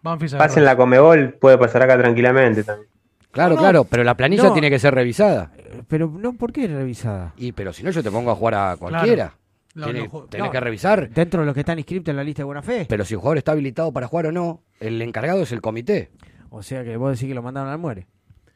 Banfield 0.03 0.31
se 0.31 0.37
pasa 0.37 0.59
en 0.59 0.63
agarra 0.63 0.73
la 0.73 0.77
Comebol, 0.77 1.33
puede 1.33 1.57
pasar 1.57 1.81
acá 1.81 1.97
tranquilamente 1.97 2.63
también. 2.63 2.89
Claro, 3.31 3.55
No, 3.55 3.61
claro, 3.61 3.83
pero 3.83 4.03
la 4.03 4.15
planilla 4.17 4.43
no. 4.43 4.53
tiene 4.53 4.69
que 4.69 4.79
ser 4.79 4.93
revisada. 4.95 5.51
Pero 5.87 6.07
no, 6.09 6.33
¿por 6.33 6.51
qué 6.51 6.67
revisada? 6.67 7.33
Y 7.37 7.51
pero 7.51 7.71
si 7.73 7.83
no, 7.83 7.91
yo 7.91 8.01
te 8.01 8.09
pongo 8.11 8.31
a 8.31 8.35
jugar 8.35 8.55
a 8.55 8.75
cualquiera. 8.77 9.35
No, 9.75 9.85
Tiene- 9.85 10.03
no, 10.05 10.09
jo- 10.09 10.25
tenés 10.25 10.47
no. 10.47 10.51
que 10.51 10.59
revisar. 10.59 11.09
Dentro 11.11 11.41
de 11.41 11.45
los 11.45 11.53
que 11.53 11.59
están 11.61 11.77
inscriptos 11.77 12.11
en 12.11 12.17
la 12.17 12.23
lista 12.23 12.39
de 12.41 12.45
buena 12.45 12.63
fe. 12.63 12.85
Pero 12.89 13.05
si 13.05 13.13
el 13.13 13.19
jugador 13.19 13.37
está 13.37 13.51
habilitado 13.51 13.91
para 13.93 14.07
jugar 14.07 14.25
o 14.27 14.31
no, 14.31 14.63
el 14.79 14.99
encargado 15.01 15.43
es 15.43 15.51
el 15.51 15.61
comité. 15.61 16.09
O 16.49 16.63
sea 16.63 16.83
que 16.83 16.97
vos 16.97 17.11
decís 17.11 17.27
que 17.29 17.35
lo 17.35 17.43
mandaron 17.43 17.69
al 17.69 17.77
muere. 17.77 18.07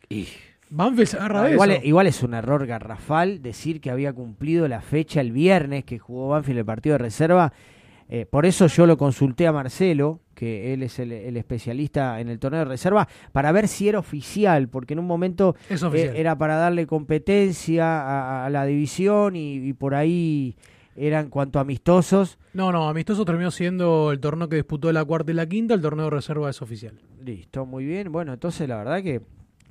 Y 0.10 0.28
Banfield 0.72 1.08
se 1.08 1.18
agarra 1.18 1.52
igual, 1.52 1.70
eso. 1.70 1.80
es, 1.82 1.86
igual 1.86 2.08
es 2.08 2.24
un 2.24 2.34
error 2.34 2.66
garrafal 2.66 3.44
decir 3.44 3.80
que 3.80 3.92
había 3.92 4.12
cumplido 4.12 4.68
la 4.68 4.82
fecha 4.82 5.22
el 5.22 5.32
viernes 5.32 5.86
que 5.86 6.00
jugó 6.00 6.30
Banfield 6.30 6.58
el 6.60 6.66
partido 6.66 6.94
de 6.96 6.98
reserva. 6.98 7.54
Eh, 8.16 8.28
por 8.28 8.46
eso 8.46 8.68
yo 8.68 8.86
lo 8.86 8.96
consulté 8.96 9.48
a 9.48 9.52
Marcelo, 9.52 10.20
que 10.36 10.72
él 10.72 10.84
es 10.84 11.00
el, 11.00 11.12
el 11.12 11.36
especialista 11.36 12.20
en 12.20 12.30
el 12.30 12.38
torneo 12.38 12.60
de 12.60 12.66
reserva, 12.66 13.08
para 13.32 13.52
ver 13.52 13.68
si 13.68 13.90
era 13.90 13.98
oficial, 13.98 14.70
porque 14.70 14.94
en 14.94 15.00
un 15.00 15.08
momento 15.08 15.56
eh, 15.68 16.14
era 16.16 16.38
para 16.38 16.58
darle 16.58 16.86
competencia 16.86 18.04
a, 18.04 18.46
a 18.46 18.52
la 18.52 18.66
división 18.66 19.36
y, 19.36 19.56
y 19.56 19.74
por 19.74 19.96
ahí 19.96 20.56
eran 20.96 21.30
cuanto 21.30 21.60
amistosos. 21.60 22.38
No, 22.54 22.72
no, 22.72 22.88
amistoso 22.88 23.26
terminó 23.26 23.50
siendo 23.50 24.12
el 24.12 24.20
torneo 24.20 24.48
que 24.48 24.58
disputó 24.58 24.92
la 24.92 25.04
cuarta 25.04 25.32
y 25.32 25.34
la 25.34 25.48
quinta, 25.48 25.74
el 25.74 25.82
torneo 25.82 26.06
de 26.06 26.12
reserva 26.12 26.52
es 26.52 26.62
oficial. 26.62 27.02
Listo, 27.26 27.66
muy 27.66 27.84
bien. 27.84 28.12
Bueno, 28.12 28.32
entonces 28.32 28.70
la 28.70 28.78
verdad 28.78 29.02
que 29.02 29.22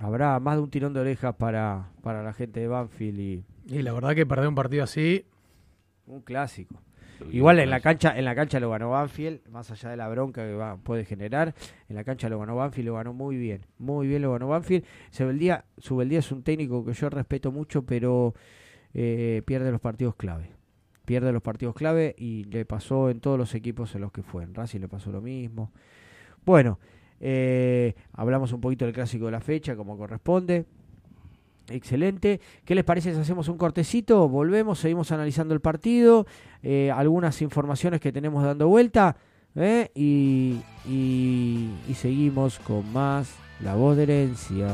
habrá 0.01 0.41
más 0.41 0.57
de 0.57 0.63
un 0.63 0.71
tirón 0.71 0.93
de 0.95 0.99
orejas 0.99 1.37
para, 1.37 1.91
para 2.03 2.25
la 2.25 2.33
gente 2.33 2.59
de 2.59 2.67
Banfield 2.67 3.21
y 3.21 3.45
Y 3.69 3.83
la 3.83 3.93
verdad 3.93 4.17
que 4.17 4.27
perder 4.27 4.49
un 4.49 4.57
partido 4.57 4.83
así, 4.83 5.27
un 6.09 6.23
clásico. 6.23 6.83
Igual 7.31 7.59
en 7.61 7.71
la 7.71 7.81
cancha, 7.81 8.17
en 8.19 8.25
la 8.25 8.35
cancha 8.35 8.59
lo 8.61 8.71
ganó 8.71 8.91
Banfield, 8.91 9.49
más 9.51 9.71
allá 9.71 9.91
de 9.91 9.97
la 9.97 10.09
bronca 10.09 10.45
que 10.45 10.55
va, 10.55 10.77
puede 10.77 11.05
generar, 11.05 11.55
en 11.89 11.97
la 11.97 12.05
cancha 12.05 12.29
lo 12.29 12.39
ganó 12.39 12.57
Banfield, 12.57 12.89
lo 12.89 12.95
ganó 12.95 13.13
muy 13.13 13.37
bien, 13.37 13.61
muy 13.79 14.07
bien 14.07 14.23
lo 14.23 14.33
ganó 14.33 14.49
Banfield. 14.49 14.85
Subeldía, 15.11 15.65
Subeldía 15.79 16.19
es 16.19 16.33
un 16.33 16.43
técnico 16.43 16.85
que 16.85 16.93
yo 16.93 17.11
respeto 17.11 17.53
mucho, 17.53 17.83
pero 17.83 18.35
eh, 18.95 19.43
pierde 19.45 19.71
los 19.71 19.81
partidos 19.81 20.15
clave. 20.17 20.51
Pierde 21.05 21.33
los 21.33 21.43
partidos 21.43 21.75
clave 21.75 22.15
y 22.17 22.45
le 22.45 22.65
pasó 22.65 23.11
en 23.11 23.21
todos 23.21 23.37
los 23.39 23.55
equipos 23.55 23.95
en 23.95 24.03
los 24.03 24.13
que 24.13 24.23
fue. 24.23 24.45
En 24.45 24.55
Racing 24.55 24.81
le 24.81 24.89
pasó 24.89 25.11
lo 25.13 25.21
mismo. 25.21 25.73
Bueno, 26.45 26.79
Eh, 27.25 27.95
hablamos 28.15 28.53
un 28.53 28.61
poquito 28.61 28.85
del 28.85 28.93
clásico 28.93 29.27
de 29.27 29.31
la 29.31 29.41
fecha, 29.41 29.77
como 29.77 29.97
corresponde. 29.97 30.67
Excelente. 31.71 32.41
¿Qué 32.65 32.75
les 32.75 32.85
parece 32.85 33.15
si 33.15 33.21
hacemos 33.21 33.49
un 33.49 33.57
cortecito? 33.57 34.29
Volvemos, 34.29 34.79
seguimos 34.79 35.11
analizando 35.13 35.55
el 35.55 35.61
partido, 35.61 36.27
eh, 36.63 36.91
algunas 36.95 37.41
informaciones 37.43 38.01
que 38.01 38.13
tenemos 38.13 38.43
dando 38.45 38.69
vuelta 38.69 39.17
¿eh? 39.57 39.91
y, 39.95 40.61
y- 40.89 41.71
y 41.89 41.95
seguimos 41.95 42.59
con 42.61 42.93
más 42.93 43.35
La 43.63 43.75
Voz 43.75 43.97
de 43.97 44.03
Herencia. 44.05 44.69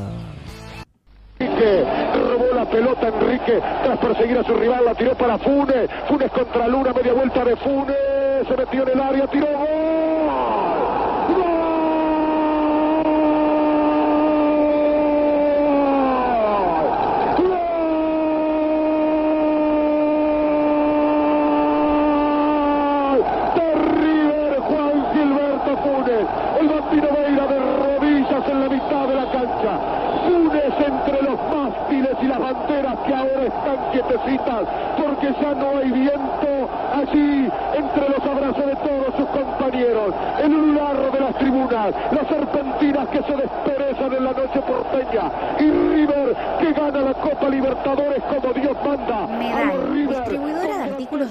Enrique, 1.39 1.85
robó 2.15 2.53
la 2.53 2.69
pelota 2.69 3.07
Enrique 3.07 3.59
tras 3.83 3.97
perseguir 3.99 4.37
a 4.39 4.43
su 4.43 4.53
rival, 4.55 4.83
la 4.83 4.93
tiró 4.95 5.15
para 5.17 5.37
Funes, 5.37 5.89
Funes 6.09 6.31
contra 6.31 6.67
Luna, 6.67 6.91
media 6.93 7.13
vuelta 7.13 7.45
de 7.45 7.55
Funes, 7.55 7.95
se 8.47 8.57
metió 8.57 8.83
en 8.83 8.89
el 8.89 8.99
área, 9.01 9.27
tiró 9.27 9.45
gol. 9.47 9.78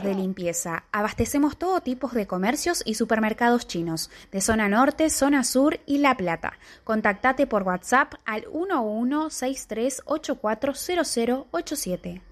de 0.09 0.15
limpieza. 0.15 0.85
Abastecemos 0.91 1.59
todo 1.59 1.81
tipo 1.81 2.09
de 2.09 2.27
comercios 2.27 2.83
y 2.85 2.95
supermercados 2.95 3.67
chinos, 3.67 4.11
de 4.33 4.41
zona 4.41 4.69
norte, 4.69 5.11
zona 5.11 5.45
sur 5.45 5.79
y 5.87 5.99
La 5.99 6.17
Plata. 6.17 6.55
Contactate 6.85 7.47
por 7.47 7.65
WhatsApp 7.65 8.15
al 8.25 8.47
1163 8.53 10.03
840087. 10.07 12.23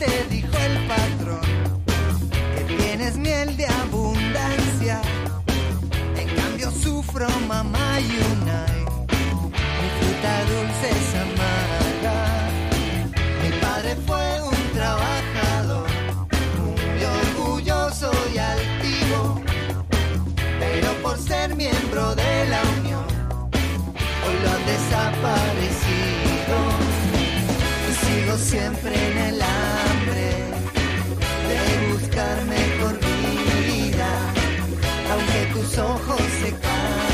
te 0.00 0.24
dijo 0.30 0.56
el 0.56 0.76
patrón 0.88 1.46
que 2.54 2.62
tienes 2.74 3.18
miel 3.18 3.54
de 3.58 3.66
abundancia. 3.66 5.02
En 6.16 6.28
cambio 6.40 6.70
sufro 6.70 7.28
mamá 7.46 8.00
y 8.00 8.10
unai. 8.32 8.80
Mi 9.80 9.88
fruta 9.98 10.32
dulce 10.52 10.88
es. 10.98 11.08
Mi 13.42 13.50
padre 13.60 13.92
fue 14.06 14.26
un 14.42 14.62
trabajador 14.78 15.88
muy 16.60 17.00
orgulloso 17.20 18.10
y 18.34 18.38
altivo, 18.38 19.20
pero 20.60 20.88
por 21.02 21.18
ser 21.18 21.54
miembro 21.56 22.14
de 22.14 22.46
la 22.48 22.62
unión 22.78 23.06
hoy 24.24 24.36
lo 24.42 24.48
han 24.50 24.64
desaparecido 24.74 26.10
siempre 28.38 28.94
en 28.94 29.18
el 29.18 29.42
aire 29.42 29.89
de 30.14 31.92
buscar 31.92 32.44
mejor 32.46 32.98
vida, 33.66 34.08
aunque 35.12 35.40
tus 35.52 35.78
ojos 35.78 36.20
se 36.42 36.50
cansen, 36.50 37.09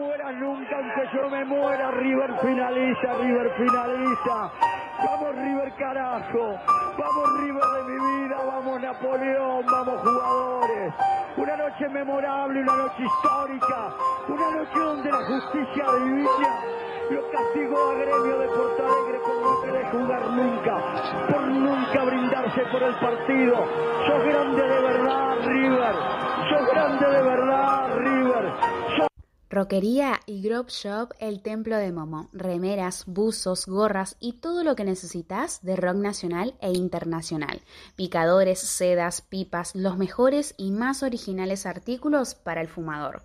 Mueras 0.01 0.35
nunca, 0.37 0.77
aunque 0.79 1.09
yo 1.13 1.29
me 1.29 1.45
muera. 1.45 1.91
River 1.91 2.31
finalista, 2.41 3.15
River 3.21 3.51
finalista. 3.51 4.51
Vamos 5.05 5.37
River 5.37 5.73
carajo. 5.75 6.59
Vamos 6.97 7.41
River 7.41 7.63
de 7.63 7.83
mi 7.85 8.23
vida. 8.23 8.37
Vamos 8.47 8.81
Napoleón. 8.81 9.67
Vamos 9.67 10.01
jugadores. 10.01 10.95
Una 11.37 11.57
noche 11.57 11.89
memorable, 11.91 12.63
una 12.63 12.77
noche 12.77 13.03
histórica. 13.03 13.95
Una 14.27 14.51
noche 14.57 14.79
donde 14.79 15.11
la 15.11 15.19
justicia 15.19 15.85
divina 15.93 16.61
lo 17.11 17.31
castigó 17.31 17.91
a 17.91 17.95
Gremio 17.97 18.39
de 18.39 18.47
Porto 18.47 18.87
Alegre 18.87 19.21
por 19.21 19.37
no 19.43 19.61
querer 19.61 19.85
jugar 19.91 20.31
nunca. 20.31 20.77
Por 21.31 21.43
nunca 21.43 22.05
brindarse 22.05 22.63
por 22.73 22.83
el 22.83 22.95
partido. 22.95 23.67
Sos 24.07 24.25
grande 24.25 24.63
de 24.63 24.81
verdad, 24.81 25.37
River. 25.45 25.95
Sos 26.49 26.73
grande 26.73 27.07
de 27.07 27.23
verdad, 27.23 27.97
River. 27.99 28.53
Sos 28.97 29.10
Roquería 29.53 30.21
y 30.27 30.43
Grove 30.43 30.69
Shop 30.71 31.13
El 31.19 31.43
Templo 31.43 31.77
de 31.77 31.91
Momo. 31.91 32.29
Remeras, 32.33 33.03
buzos, 33.09 33.67
gorras 33.67 34.17
y 34.21 34.35
todo 34.35 34.63
lo 34.63 34.77
que 34.77 34.85
necesitas 34.85 35.61
de 35.63 35.75
rock 35.75 35.97
nacional 35.97 36.55
e 36.61 36.71
internacional. 36.71 37.61
Picadores, 37.97 38.61
sedas, 38.61 39.23
pipas, 39.23 39.75
los 39.75 39.99
mejores 39.99 40.55
y 40.57 40.71
más 40.71 41.03
originales 41.03 41.67
artículos 41.67 42.37
para 42.37 42.61
el 42.61 42.69
fumador. 42.69 43.25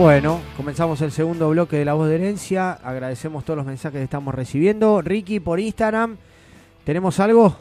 Bueno, 0.00 0.40
comenzamos 0.56 1.02
el 1.02 1.10
segundo 1.10 1.50
bloque 1.50 1.76
de 1.76 1.84
La 1.84 1.92
Voz 1.92 2.08
de 2.08 2.14
Herencia. 2.14 2.72
Agradecemos 2.72 3.44
todos 3.44 3.58
los 3.58 3.66
mensajes 3.66 3.98
que 3.98 4.04
estamos 4.04 4.34
recibiendo. 4.34 5.02
Ricky, 5.02 5.40
por 5.40 5.60
Instagram, 5.60 6.16
¿tenemos 6.84 7.20
algo? 7.20 7.54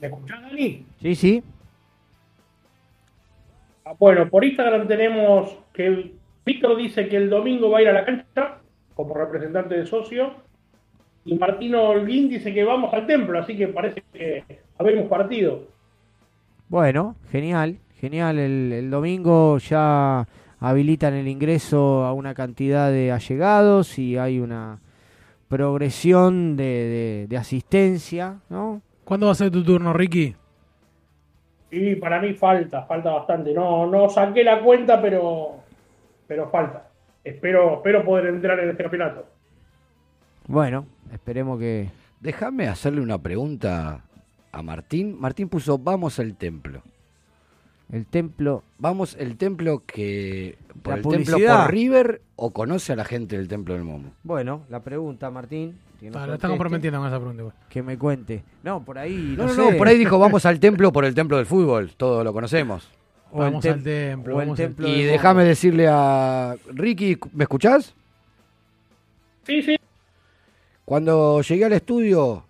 ¿Me 0.00 0.06
escuchás, 0.06 0.40
Dani? 0.40 0.86
Sí, 1.02 1.14
sí. 1.14 1.42
Ah, 3.84 3.92
Bueno, 3.98 4.26
por 4.30 4.42
Instagram 4.46 4.88
tenemos 4.88 5.54
que 5.74 6.12
Víctor 6.46 6.78
dice 6.78 7.06
que 7.06 7.18
el 7.18 7.28
domingo 7.28 7.68
va 7.68 7.80
a 7.80 7.82
ir 7.82 7.88
a 7.88 7.92
la 7.92 8.06
cancha 8.06 8.60
como 8.94 9.12
representante 9.12 9.76
de 9.76 9.84
socio. 9.84 10.32
Y 11.26 11.34
Martino 11.36 11.90
Holguín 11.90 12.30
dice 12.30 12.54
que 12.54 12.64
vamos 12.64 12.94
al 12.94 13.06
templo, 13.06 13.38
así 13.38 13.54
que 13.54 13.68
parece 13.68 14.02
que 14.14 14.44
habemos 14.78 15.10
partido. 15.10 15.68
Bueno, 16.70 17.16
genial, 17.30 17.76
genial. 18.04 18.38
El, 18.38 18.70
el 18.72 18.90
domingo 18.90 19.56
ya 19.58 20.26
habilitan 20.60 21.14
el 21.14 21.26
ingreso 21.26 22.04
a 22.04 22.12
una 22.12 22.34
cantidad 22.34 22.90
de 22.90 23.10
allegados 23.12 23.98
y 23.98 24.18
hay 24.18 24.40
una 24.40 24.78
progresión 25.48 26.56
de, 26.56 26.64
de- 26.64 27.26
de 27.28 27.36
asistencia, 27.36 28.40
¿no? 28.50 28.82
¿Cuándo 29.04 29.26
va 29.26 29.32
a 29.32 29.36
ser 29.36 29.50
tu 29.50 29.62
turno, 29.64 29.92
Ricky? 29.92 30.34
Y 31.70 31.94
para 31.96 32.20
mí 32.20 32.34
falta, 32.34 32.82
falta 32.84 33.10
bastante. 33.10 33.52
No, 33.54 33.86
no 33.86 34.08
saqué 34.08 34.44
la 34.44 34.60
cuenta, 34.62 35.00
pero, 35.00 35.56
pero 36.26 36.50
falta. 36.50 36.88
Espero, 37.24 37.76
espero 37.76 38.04
poder 38.04 38.26
entrar 38.26 38.60
en 38.60 38.70
este 38.70 38.82
campeonato. 38.82 39.26
Bueno, 40.46 40.86
esperemos 41.12 41.58
que... 41.58 41.88
Déjame 42.20 42.68
hacerle 42.68 43.00
una 43.00 43.18
pregunta 43.18 44.04
a 44.52 44.62
Martín. 44.62 45.18
Martín 45.18 45.48
puso, 45.48 45.78
vamos 45.78 46.18
al 46.18 46.36
templo. 46.36 46.82
El 47.92 48.06
templo... 48.06 48.62
Vamos, 48.78 49.14
el 49.18 49.36
templo 49.36 49.82
que... 49.86 50.56
¿Por 50.82 50.94
La 50.94 50.96
el 51.00 51.02
templo 51.24 51.38
por 51.38 51.70
River 51.70 52.20
o 52.36 52.50
conoce 52.50 52.92
a 52.92 52.96
la 52.96 53.04
gente 53.04 53.36
del 53.36 53.46
templo 53.48 53.74
del 53.74 53.84
Momo? 53.84 54.10
Bueno, 54.22 54.62
la 54.68 54.80
pregunta, 54.82 55.30
Martín. 55.30 55.78
que 56.00 56.10
nos 56.10 56.16
Ah, 56.22 56.26
lo 56.26 56.34
está 56.34 56.48
comprometiendo 56.48 56.98
con 56.98 57.08
esa 57.08 57.18
pregunta. 57.18 57.42
igual. 57.42 57.54
Que 57.68 57.82
me 57.82 57.96
cuente. 57.98 58.42
No, 58.62 58.82
por 58.84 58.98
ahí... 58.98 59.34
No, 59.36 59.44
No, 59.44 59.48
no, 59.50 59.54
sé. 59.54 59.70
no, 59.72 59.78
por 59.78 59.86
ahí 59.88 59.98
dijo, 59.98 60.18
vamos 60.18 60.44
al 60.46 60.58
templo 60.60 60.92
por 60.92 61.04
el 61.04 61.14
templo 61.14 61.36
del 61.36 61.46
fútbol. 61.46 61.92
Todo 61.96 62.24
lo 62.24 62.32
conocemos. 62.32 62.88
O 63.30 63.38
el 63.44 63.50
Vamos 63.50 63.64
tem- 63.64 63.72
al 63.74 63.82
templo, 63.82 64.34
o 64.36 64.40
el 64.40 64.46
vamos 64.46 64.60
al 64.60 64.66
templo 64.66 64.88
Y 64.88 65.02
déjame 65.02 65.44
decirle 65.44 65.86
a 65.88 66.56
Ricky, 66.72 67.18
¿me 67.32 67.44
escuchás? 67.44 67.94
Sí, 69.44 69.62
sí. 69.62 69.76
Cuando 70.84 71.40
llegué 71.42 71.64
al 71.64 71.72
estudio, 71.72 72.44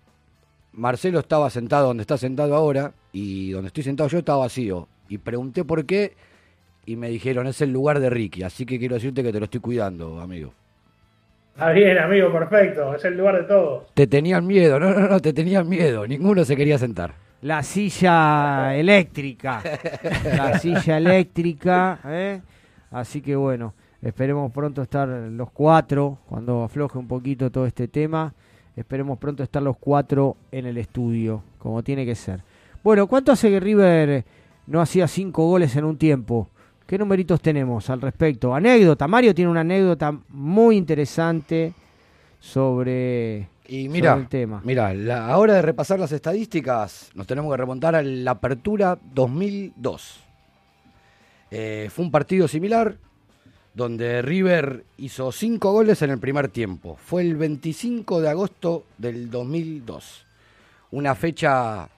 Marcelo 0.73 1.19
estaba 1.19 1.49
sentado 1.49 1.87
donde 1.87 2.01
está 2.01 2.17
sentado 2.17 2.55
ahora 2.55 2.93
y 3.13 3.51
donde 3.51 3.67
estoy 3.67 3.83
sentado 3.83 4.09
yo 4.09 4.19
estaba 4.19 4.39
vacío. 4.39 4.87
Y 5.09 5.17
pregunté 5.17 5.63
por 5.63 5.85
qué 5.85 6.13
y 6.85 6.95
me 6.95 7.09
dijeron, 7.09 7.47
es 7.47 7.61
el 7.61 7.71
lugar 7.71 7.99
de 7.99 8.09
Ricky, 8.09 8.43
así 8.43 8.65
que 8.65 8.77
quiero 8.77 8.95
decirte 8.95 9.23
que 9.23 9.31
te 9.31 9.39
lo 9.39 9.45
estoy 9.45 9.59
cuidando, 9.59 10.19
amigo. 10.19 10.53
Está 11.53 11.71
bien, 11.71 11.97
amigo, 11.97 12.31
perfecto. 12.33 12.93
Es 12.95 13.05
el 13.05 13.17
lugar 13.17 13.37
de 13.37 13.43
todos. 13.43 13.85
Te 13.93 14.07
tenían 14.07 14.45
miedo, 14.45 14.79
no, 14.79 14.93
no, 14.93 15.07
no, 15.07 15.19
te 15.21 15.31
tenían 15.31 15.69
miedo, 15.69 16.05
ninguno 16.05 16.43
se 16.43 16.55
quería 16.55 16.77
sentar. 16.77 17.13
La 17.41 17.63
silla 17.63 18.75
eléctrica. 18.75 19.61
La 20.37 20.59
silla 20.59 20.97
eléctrica. 20.97 21.99
¿eh? 22.05 22.41
Así 22.91 23.21
que 23.21 23.35
bueno, 23.35 23.73
esperemos 24.01 24.51
pronto 24.51 24.81
estar 24.81 25.07
los 25.07 25.51
cuatro, 25.51 26.17
cuando 26.27 26.63
afloje 26.63 26.97
un 26.97 27.07
poquito 27.07 27.49
todo 27.49 27.65
este 27.65 27.87
tema. 27.87 28.33
Esperemos 28.75 29.17
pronto 29.17 29.41
estar 29.41 29.63
los 29.63 29.77
cuatro 29.77 30.35
en 30.51 30.65
el 30.65 30.77
estudio, 30.77 31.41
como 31.57 31.81
tiene 31.83 32.05
que 32.05 32.15
ser. 32.15 32.41
Bueno, 32.83 33.07
¿cuánto 33.07 33.31
hace 33.31 33.49
que 33.49 33.59
River 33.61 34.25
no 34.67 34.81
hacía 34.81 35.07
cinco 35.07 35.47
goles 35.47 35.75
en 35.75 35.85
un 35.85 35.97
tiempo? 35.97 36.49
¿Qué 36.85 36.97
numeritos 36.97 37.41
tenemos 37.41 37.89
al 37.89 38.01
respecto? 38.01 38.53
Anécdota. 38.53 39.07
Mario 39.07 39.33
tiene 39.33 39.49
una 39.49 39.61
anécdota 39.61 40.15
muy 40.29 40.77
interesante 40.77 41.73
sobre, 42.39 43.47
Y 43.67 43.85
sobre 43.85 43.89
mira, 43.89 44.13
el 44.15 44.27
tema. 44.27 44.61
mira, 44.63 44.93
la, 44.93 45.27
a 45.27 45.37
hora 45.37 45.55
de 45.55 45.61
repasar 45.63 45.99
las 45.99 46.11
estadísticas, 46.11 47.09
nos 47.15 47.25
tenemos 47.25 47.51
que 47.51 47.57
remontar 47.57 47.95
a 47.95 48.03
la 48.03 48.31
apertura 48.31 48.99
2002. 49.13 50.19
Eh, 51.51 51.89
fue 51.91 52.05
un 52.05 52.11
partido 52.11 52.47
similar, 52.47 52.97
donde 53.73 54.21
River 54.21 54.85
hizo 54.97 55.31
cinco 55.31 55.71
goles 55.71 56.01
en 56.01 56.11
el 56.11 56.19
primer 56.19 56.49
tiempo. 56.49 56.97
Fue 57.03 57.21
el 57.23 57.35
25 57.35 58.21
de 58.21 58.29
agosto 58.29 58.85
del 58.97 59.29
2002. 59.29 60.25
Una 60.91 61.15
fecha 61.15 61.89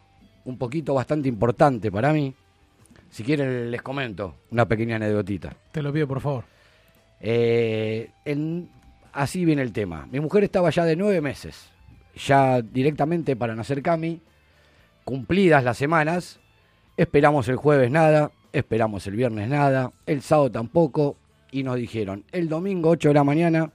un 0.45 0.57
poquito 0.57 0.93
bastante 0.93 1.28
importante 1.28 1.91
para 1.91 2.13
mí. 2.13 2.34
Si 3.10 3.24
quieren 3.24 3.72
les 3.72 3.82
comento 3.82 4.36
una 4.51 4.68
pequeña 4.68 4.97
anécdotita. 4.97 5.55
Te 5.72 5.82
lo 5.82 5.91
pido, 5.93 6.08
por 6.08 6.22
favor. 6.22 6.43
Eh, 7.20 8.12
en- 8.26 8.70
así 9.14 9.45
viene 9.45 9.62
el 9.62 9.72
tema. 9.74 10.08
Mi 10.12 10.20
mujer 10.20 10.43
estaba 10.43 10.70
ya 10.70 10.86
de 10.86 10.95
nueve 10.95 11.22
meses, 11.22 11.70
ya 12.16 12.62
directamente 12.62 13.36
para 13.36 13.55
nacer 13.55 13.82
Cami, 13.82 14.22
cumplidas 15.03 15.64
las 15.64 15.78
semanas. 15.78 16.39
Esperamos 16.97 17.47
el 17.47 17.55
jueves 17.55 17.89
nada, 17.91 18.32
esperamos 18.53 19.05
el 19.08 19.16
viernes 19.16 19.49
nada, 19.49 19.91
el 20.05 20.22
sábado 20.22 20.51
tampoco, 20.51 21.16
y 21.51 21.64
nos 21.64 21.78
dijeron 21.78 22.24
el 22.32 22.49
domingo 22.49 22.89
8 22.89 23.10
de 23.10 23.14
la 23.14 23.24
mañana 23.24 23.72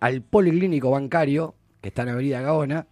al 0.00 0.20
Policlínico 0.22 0.90
Bancario, 0.90 1.54
que 1.80 1.88
está 1.88 2.02
en 2.02 2.08
Avenida 2.10 2.40
Gaona. 2.40 2.86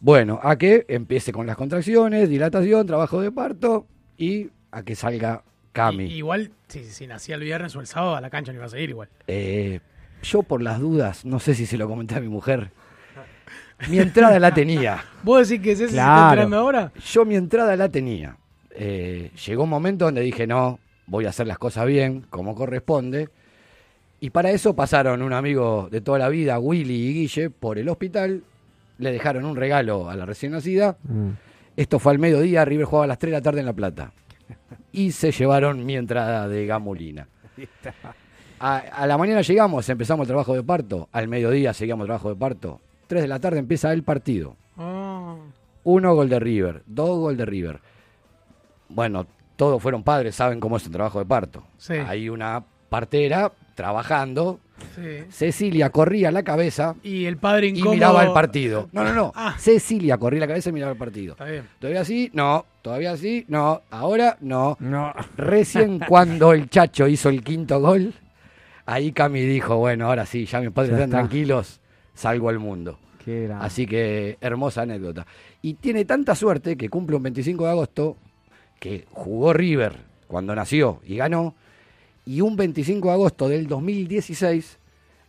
Bueno, 0.00 0.38
a 0.42 0.56
que 0.58 0.84
empiece 0.88 1.32
con 1.32 1.46
las 1.46 1.56
contracciones, 1.56 2.28
dilatación, 2.28 2.86
trabajo 2.86 3.20
de 3.22 3.32
parto 3.32 3.86
y 4.18 4.48
a 4.70 4.82
que 4.82 4.94
salga 4.94 5.42
Cami. 5.72 6.04
Igual, 6.06 6.50
si, 6.68 6.84
si 6.84 7.06
nacía 7.06 7.34
el 7.34 7.42
viernes 7.42 7.74
o 7.76 7.80
el 7.80 7.86
sábado, 7.86 8.14
a 8.16 8.20
la 8.20 8.30
cancha 8.30 8.52
no 8.52 8.56
iba 8.58 8.66
a 8.66 8.68
seguir 8.68 8.90
igual. 8.90 9.08
Eh, 9.26 9.80
yo 10.22 10.42
por 10.42 10.62
las 10.62 10.78
dudas, 10.80 11.24
no 11.24 11.40
sé 11.40 11.54
si 11.54 11.66
se 11.66 11.76
lo 11.76 11.88
comenté 11.88 12.14
a 12.16 12.20
mi 12.20 12.28
mujer. 12.28 12.70
Mi 13.88 13.98
entrada 13.98 14.38
la 14.38 14.54
tenía. 14.54 15.04
¿Vos 15.22 15.48
decís 15.48 15.62
que 15.64 15.72
ese 15.72 15.84
se 15.88 15.90
está 15.96 16.04
Claro. 16.04 16.30
enterando 16.30 16.56
ahora? 16.58 16.92
Yo 17.12 17.24
mi 17.24 17.34
entrada 17.34 17.74
la 17.76 17.88
tenía. 17.88 18.36
Eh, 18.70 19.30
llegó 19.46 19.64
un 19.64 19.70
momento 19.70 20.04
donde 20.06 20.20
dije, 20.20 20.46
no, 20.46 20.78
voy 21.06 21.26
a 21.26 21.30
hacer 21.30 21.46
las 21.46 21.58
cosas 21.58 21.84
bien, 21.86 22.24
como 22.30 22.54
corresponde. 22.54 23.28
Y 24.20 24.30
para 24.30 24.50
eso 24.52 24.74
pasaron 24.74 25.22
un 25.22 25.32
amigo 25.32 25.88
de 25.90 26.00
toda 26.00 26.18
la 26.20 26.28
vida, 26.28 26.58
Willy 26.58 26.94
y 26.94 27.12
Guille, 27.14 27.50
por 27.50 27.78
el 27.78 27.88
hospital, 27.88 28.42
le 28.98 29.12
dejaron 29.12 29.44
un 29.44 29.56
regalo 29.56 30.08
a 30.08 30.14
la 30.16 30.24
recién 30.24 30.52
nacida. 30.52 30.96
Mm. 31.02 31.30
Esto 31.76 31.98
fue 31.98 32.12
al 32.12 32.18
mediodía, 32.18 32.64
River 32.64 32.86
jugaba 32.86 33.04
a 33.04 33.08
las 33.08 33.18
3 33.18 33.30
de 33.32 33.36
la 33.38 33.42
tarde 33.42 33.60
en 33.60 33.66
La 33.66 33.72
Plata. 33.72 34.12
Y 34.92 35.12
se 35.12 35.32
llevaron 35.32 35.84
mi 35.84 35.96
entrada 35.96 36.46
de 36.48 36.66
gamulina. 36.66 37.26
A, 38.60 38.76
a 38.78 39.06
la 39.06 39.18
mañana 39.18 39.40
llegamos, 39.42 39.88
empezamos 39.88 40.24
el 40.24 40.28
trabajo 40.28 40.54
de 40.54 40.62
parto. 40.62 41.08
Al 41.12 41.26
mediodía 41.28 41.72
seguíamos 41.72 42.04
el 42.04 42.08
trabajo 42.08 42.28
de 42.28 42.36
parto. 42.36 42.80
3 43.08 43.22
de 43.22 43.28
la 43.28 43.40
tarde 43.40 43.58
empieza 43.58 43.92
el 43.92 44.02
partido. 44.04 44.56
Ah, 44.76 45.36
Uno 45.82 46.14
gol 46.14 46.28
de 46.28 46.38
River, 46.40 46.82
dos 46.86 47.18
gol 47.18 47.36
de 47.36 47.44
River. 47.44 47.80
Bueno, 48.88 49.26
todos 49.56 49.82
fueron 49.82 50.02
padres, 50.02 50.34
saben 50.36 50.60
cómo 50.60 50.76
es 50.76 50.86
el 50.86 50.92
trabajo 50.92 51.18
de 51.18 51.26
parto. 51.26 51.64
Sí. 51.76 51.94
Hay 51.94 52.28
una 52.28 52.64
partera 52.88 53.52
trabajando. 53.74 54.60
sí. 54.94 55.24
Cecilia 55.30 55.90
corría 55.90 56.30
la 56.30 56.42
cabeza 56.42 56.94
Y 57.02 57.24
el 57.26 57.36
padre 57.36 57.68
y 57.68 57.82
miraba 57.82 58.24
el 58.24 58.32
partido. 58.32 58.88
No, 58.92 59.04
no, 59.04 59.12
no. 59.12 59.32
Ah. 59.34 59.54
Cecilia 59.58 60.16
corría 60.18 60.40
la 60.40 60.46
cabeza 60.48 60.70
y 60.70 60.72
miraba 60.72 60.92
el 60.92 60.98
partido. 60.98 61.32
Está 61.32 61.44
bien. 61.44 61.68
Todavía 61.78 62.04
sí, 62.04 62.30
no. 62.32 62.64
Todavía 62.82 63.16
sí, 63.16 63.44
no. 63.48 63.82
Ahora 63.90 64.36
no. 64.40 64.76
No. 64.80 65.12
Recién 65.36 65.98
cuando 66.08 66.52
el 66.52 66.68
Chacho 66.68 67.06
hizo 67.08 67.28
el 67.28 67.42
quinto 67.42 67.80
gol, 67.80 68.12
ahí 68.86 69.12
Cami 69.12 69.40
dijo, 69.42 69.76
bueno, 69.76 70.06
ahora 70.06 70.26
sí, 70.26 70.44
ya 70.46 70.60
mis 70.60 70.70
padres 70.70 70.90
Ya 70.90 70.96
están 70.96 71.08
está. 71.10 71.18
tranquilos, 71.18 71.80
salgo 72.14 72.48
al 72.48 72.58
mundo. 72.58 72.98
Qué. 73.24 73.50
Así 73.58 73.86
que 73.86 74.36
hermosa 74.40 74.82
anécdota. 74.82 75.26
Y 75.62 75.74
tiene 75.74 76.04
tanta 76.04 76.34
suerte 76.34 76.76
que 76.76 76.90
cumple 76.90 77.16
un 77.16 77.22
25 77.22 77.64
de 77.64 77.70
agosto 77.70 78.16
que 78.78 79.06
jugó 79.10 79.54
River 79.54 79.96
cuando 80.28 80.54
nació 80.54 81.00
y 81.06 81.16
ganó. 81.16 81.54
Y 82.26 82.40
un 82.40 82.56
25 82.56 83.08
de 83.08 83.14
agosto 83.14 83.48
del 83.48 83.66
2016 83.66 84.78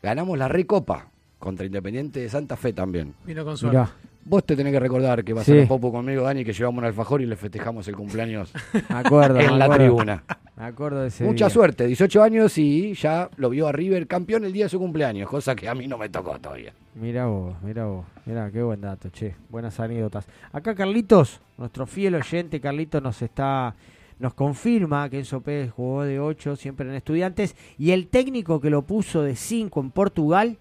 ganamos 0.02 0.38
la 0.38 0.48
Recopa 0.48 1.08
contra 1.40 1.66
Independiente 1.66 2.20
de 2.22 2.30
Santa 2.30 2.56
Fe 2.56 2.74
también. 2.74 3.14
Vino 3.26 3.44
con 3.44 3.58
suerte. 3.58 3.92
Vos 4.28 4.44
te 4.44 4.56
tenés 4.56 4.74
que 4.74 4.80
recordar 4.80 5.24
que 5.24 5.34
vas 5.34 5.46
Sí. 5.46 5.52
a 5.52 5.56
la 5.56 5.68
popo 5.68 5.92
conmigo, 5.92 6.24
Dani, 6.24 6.44
que 6.44 6.52
llevamos 6.54 6.80
un 6.80 6.86
alfajor 6.86 7.22
y 7.22 7.28
le 7.28 7.36
festejamos 7.36 7.88
el 7.88 7.96
cumpleaños 7.96 8.52
me 8.90 8.96
acuerdo. 8.96 9.40
en 9.40 9.52
me 9.52 9.58
la 9.58 9.66
acuerdo. 9.66 9.84
tribuna. 9.84 10.24
Me 10.58 10.64
acuerdo 10.64 11.02
de 11.02 11.10
ese 11.10 11.26
Mucha 11.26 11.46
día. 11.46 11.50
suerte, 11.54 11.86
18 11.86 12.24
años 12.24 12.58
y 12.58 12.94
ya 12.96 13.30
lo 13.36 13.50
vio 13.52 13.68
a 13.68 13.72
River 13.72 14.08
campeón 14.08 14.46
el 14.46 14.54
día 14.54 14.66
de 14.66 14.70
su 14.70 14.80
cumpleaños, 14.80 15.30
cosa 15.30 15.54
que 15.56 15.68
a 15.70 15.76
mí 15.76 15.86
no 15.86 15.98
me 16.00 16.10
tocó 16.10 16.40
todavía. 16.40 16.74
Mira 16.96 17.26
vos, 17.28 17.56
mira 17.62 17.86
vos, 17.86 18.06
mira 18.26 18.50
qué 18.52 18.64
buen 18.64 18.82
dato, 18.82 19.10
che, 19.10 19.36
buenas 19.50 19.80
anécdotas. 19.80 20.26
Acá 20.54 20.74
Carlitos, 20.74 21.40
nuestro 21.58 21.86
fiel 21.86 22.16
oyente, 22.16 22.60
Carlitos 22.62 23.04
nos 23.04 23.22
está, 23.22 23.76
nos 24.20 24.34
confirma 24.34 25.10
que 25.10 25.20
Enzo 25.20 25.42
Pérez 25.42 25.72
jugó 25.72 26.04
de 26.04 26.20
8 26.20 26.56
siempre 26.56 26.88
en 26.88 26.96
estudiantes 26.96 27.56
y 27.78 27.92
el 27.92 28.08
técnico 28.08 28.62
que 28.62 28.70
lo 28.70 28.84
puso 28.84 29.22
de 29.22 29.36
5 29.36 29.80
en 29.80 29.92
Portugal, 29.92 30.58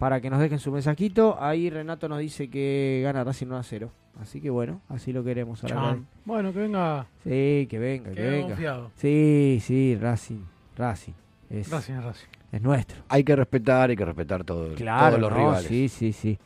para 0.00 0.20
que 0.20 0.28
nos 0.30 0.40
dejen 0.40 0.58
su 0.58 0.72
mensajito. 0.72 1.36
Ahí 1.40 1.70
Renato 1.70 2.08
nos 2.08 2.18
dice 2.18 2.48
que 2.50 3.00
gana 3.04 3.22
Racing 3.22 3.46
1 3.46 3.56
a 3.58 3.62
0. 3.62 3.90
Así 4.20 4.40
que 4.40 4.50
bueno, 4.50 4.80
así 4.88 5.12
lo 5.12 5.22
queremos. 5.22 5.62
ahora. 5.62 5.98
Bueno, 6.24 6.52
que 6.52 6.58
venga. 6.58 7.06
Sí, 7.22 7.66
que 7.70 7.78
venga, 7.78 8.10
que 8.10 8.20
venga. 8.22 8.48
confiado. 8.48 8.90
Sí, 8.96 9.60
sí, 9.62 9.96
Racing, 10.00 10.42
Racing. 10.76 11.12
Es, 11.48 11.70
Racing 11.70 11.94
es 11.94 12.04
Racing. 12.04 12.26
es 12.52 12.60
nuestro. 12.62 13.02
Hay 13.08 13.22
que 13.24 13.36
respetar, 13.36 13.90
hay 13.90 13.96
que 13.96 14.04
respetar 14.04 14.42
todo, 14.44 14.74
Claro, 14.74 15.16
todos 15.16 15.20
los 15.20 15.30
no, 15.30 15.36
rivales. 15.36 15.66
sí, 15.68 15.88
sí, 15.88 16.12
sí. 16.12 16.38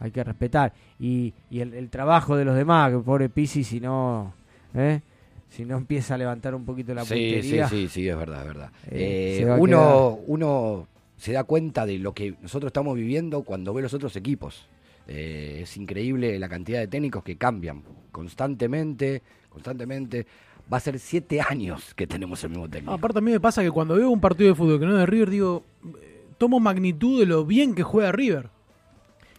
Hay 0.00 0.10
que 0.12 0.22
respetar. 0.22 0.72
Y, 1.00 1.34
y 1.50 1.60
el, 1.60 1.74
el 1.74 1.90
trabajo 1.90 2.36
de 2.36 2.44
los 2.44 2.54
demás, 2.54 2.92
que 2.92 2.98
pobre 2.98 3.28
Pisi, 3.28 3.64
si 3.64 3.80
no, 3.80 4.32
¿eh? 4.74 5.00
si 5.48 5.64
no 5.64 5.76
empieza 5.76 6.14
a 6.14 6.18
levantar 6.18 6.54
un 6.54 6.64
poquito 6.64 6.94
la 6.94 7.04
Sí, 7.04 7.14
sí, 7.14 7.32
puntería. 7.32 7.68
sí, 7.68 7.88
sí, 7.88 8.08
es 8.08 8.16
verdad, 8.16 8.40
es 8.42 8.46
verdad. 8.46 8.70
Eh, 8.90 9.40
Eh, 9.42 9.56
uno, 9.58 10.18
uno 10.26 10.86
se 11.18 11.32
da 11.32 11.44
cuenta 11.44 11.84
de 11.84 11.98
lo 11.98 12.14
que 12.14 12.34
nosotros 12.40 12.70
estamos 12.70 12.96
viviendo 12.96 13.42
cuando 13.42 13.74
ve 13.74 13.82
los 13.82 13.92
otros 13.92 14.16
equipos. 14.16 14.66
Eh, 15.08 15.60
es 15.62 15.76
increíble 15.76 16.38
la 16.38 16.48
cantidad 16.48 16.78
de 16.78 16.86
técnicos 16.86 17.24
que 17.24 17.36
cambian 17.36 17.82
constantemente, 18.12 19.22
constantemente. 19.48 20.26
Va 20.72 20.76
a 20.76 20.80
ser 20.80 20.98
siete 20.98 21.40
años 21.40 21.94
que 21.94 22.06
tenemos 22.06 22.42
el 22.44 22.50
mismo 22.50 22.68
técnico. 22.68 22.92
Aparte 22.92 23.18
a 23.18 23.22
mí 23.22 23.32
me 23.32 23.40
pasa 23.40 23.62
que 23.62 23.70
cuando 23.70 23.94
veo 23.96 24.10
un 24.10 24.20
partido 24.20 24.48
de 24.50 24.54
fútbol 24.54 24.78
que 24.78 24.86
no 24.86 24.92
es 24.92 24.98
de 24.98 25.06
River, 25.06 25.30
digo, 25.30 25.64
eh, 26.00 26.26
tomo 26.36 26.60
magnitud 26.60 27.18
de 27.18 27.26
lo 27.26 27.44
bien 27.44 27.74
que 27.74 27.82
juega 27.82 28.12
River. 28.12 28.50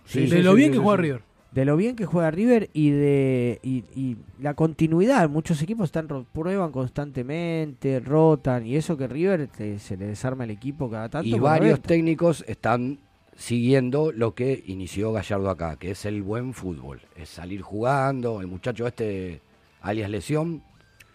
Sí, 0.06 0.22
de 0.22 0.38
sí, 0.38 0.44
lo 0.44 0.52
sí, 0.52 0.58
bien 0.58 0.72
que 0.72 0.80
juega. 0.80 0.98
River. 0.98 1.29
De 1.52 1.66
lo 1.66 1.76
bien 1.76 1.96
que 1.96 2.06
juega 2.06 2.30
River 2.30 2.70
y 2.74 2.92
de 2.92 3.60
y, 3.64 3.84
y 3.96 4.18
la 4.40 4.54
continuidad. 4.54 5.28
Muchos 5.30 5.62
equipos 5.64 5.86
están 5.86 6.08
prueban 6.32 6.72
constantemente, 6.72 8.00
rotan 8.00 8.68
y 8.68 8.76
eso 8.76 8.96
que 8.98 9.08
River 9.08 9.48
te- 9.48 9.80
se 9.80 9.98
le 9.98 10.06
desarma 10.06 10.44
el 10.44 10.52
equipo 10.52 10.90
cada 10.90 11.10
tanto. 11.10 11.28
y 11.28 11.40
varios 11.40 11.82
técnicos 11.82 12.44
están 12.48 13.00
siguiendo 13.36 14.12
lo 14.12 14.36
que 14.36 14.64
inició 14.68 15.12
Gallardo 15.12 15.50
acá, 15.50 15.78
que 15.78 15.92
es 15.92 16.06
el 16.06 16.22
buen 16.22 16.54
fútbol. 16.54 17.02
Es 17.16 17.30
salir 17.30 17.62
jugando, 17.62 18.42
el 18.42 18.48
muchacho 18.48 18.86
este, 18.86 19.42
alias 19.82 20.10
Lesión, 20.10 20.62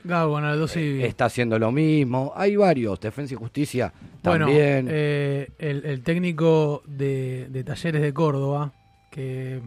Ronaldo, 0.04 0.66
sí. 0.68 0.98
está 1.02 1.26
haciendo 1.26 1.58
lo 1.58 1.70
mismo. 1.70 2.32
Hay 2.34 2.56
varios, 2.56 2.98
Defensa 3.00 3.34
y 3.34 3.36
Justicia 3.36 3.92
Bueno, 4.22 4.46
también. 4.46 4.88
eh, 4.90 5.48
el, 5.58 5.84
el 5.84 6.02
técnico 6.02 6.82
de, 6.86 7.46
de 7.50 7.64
Talleres 7.64 8.02
de 8.02 8.12
Córdoba, 8.12 8.72
que 9.10 9.60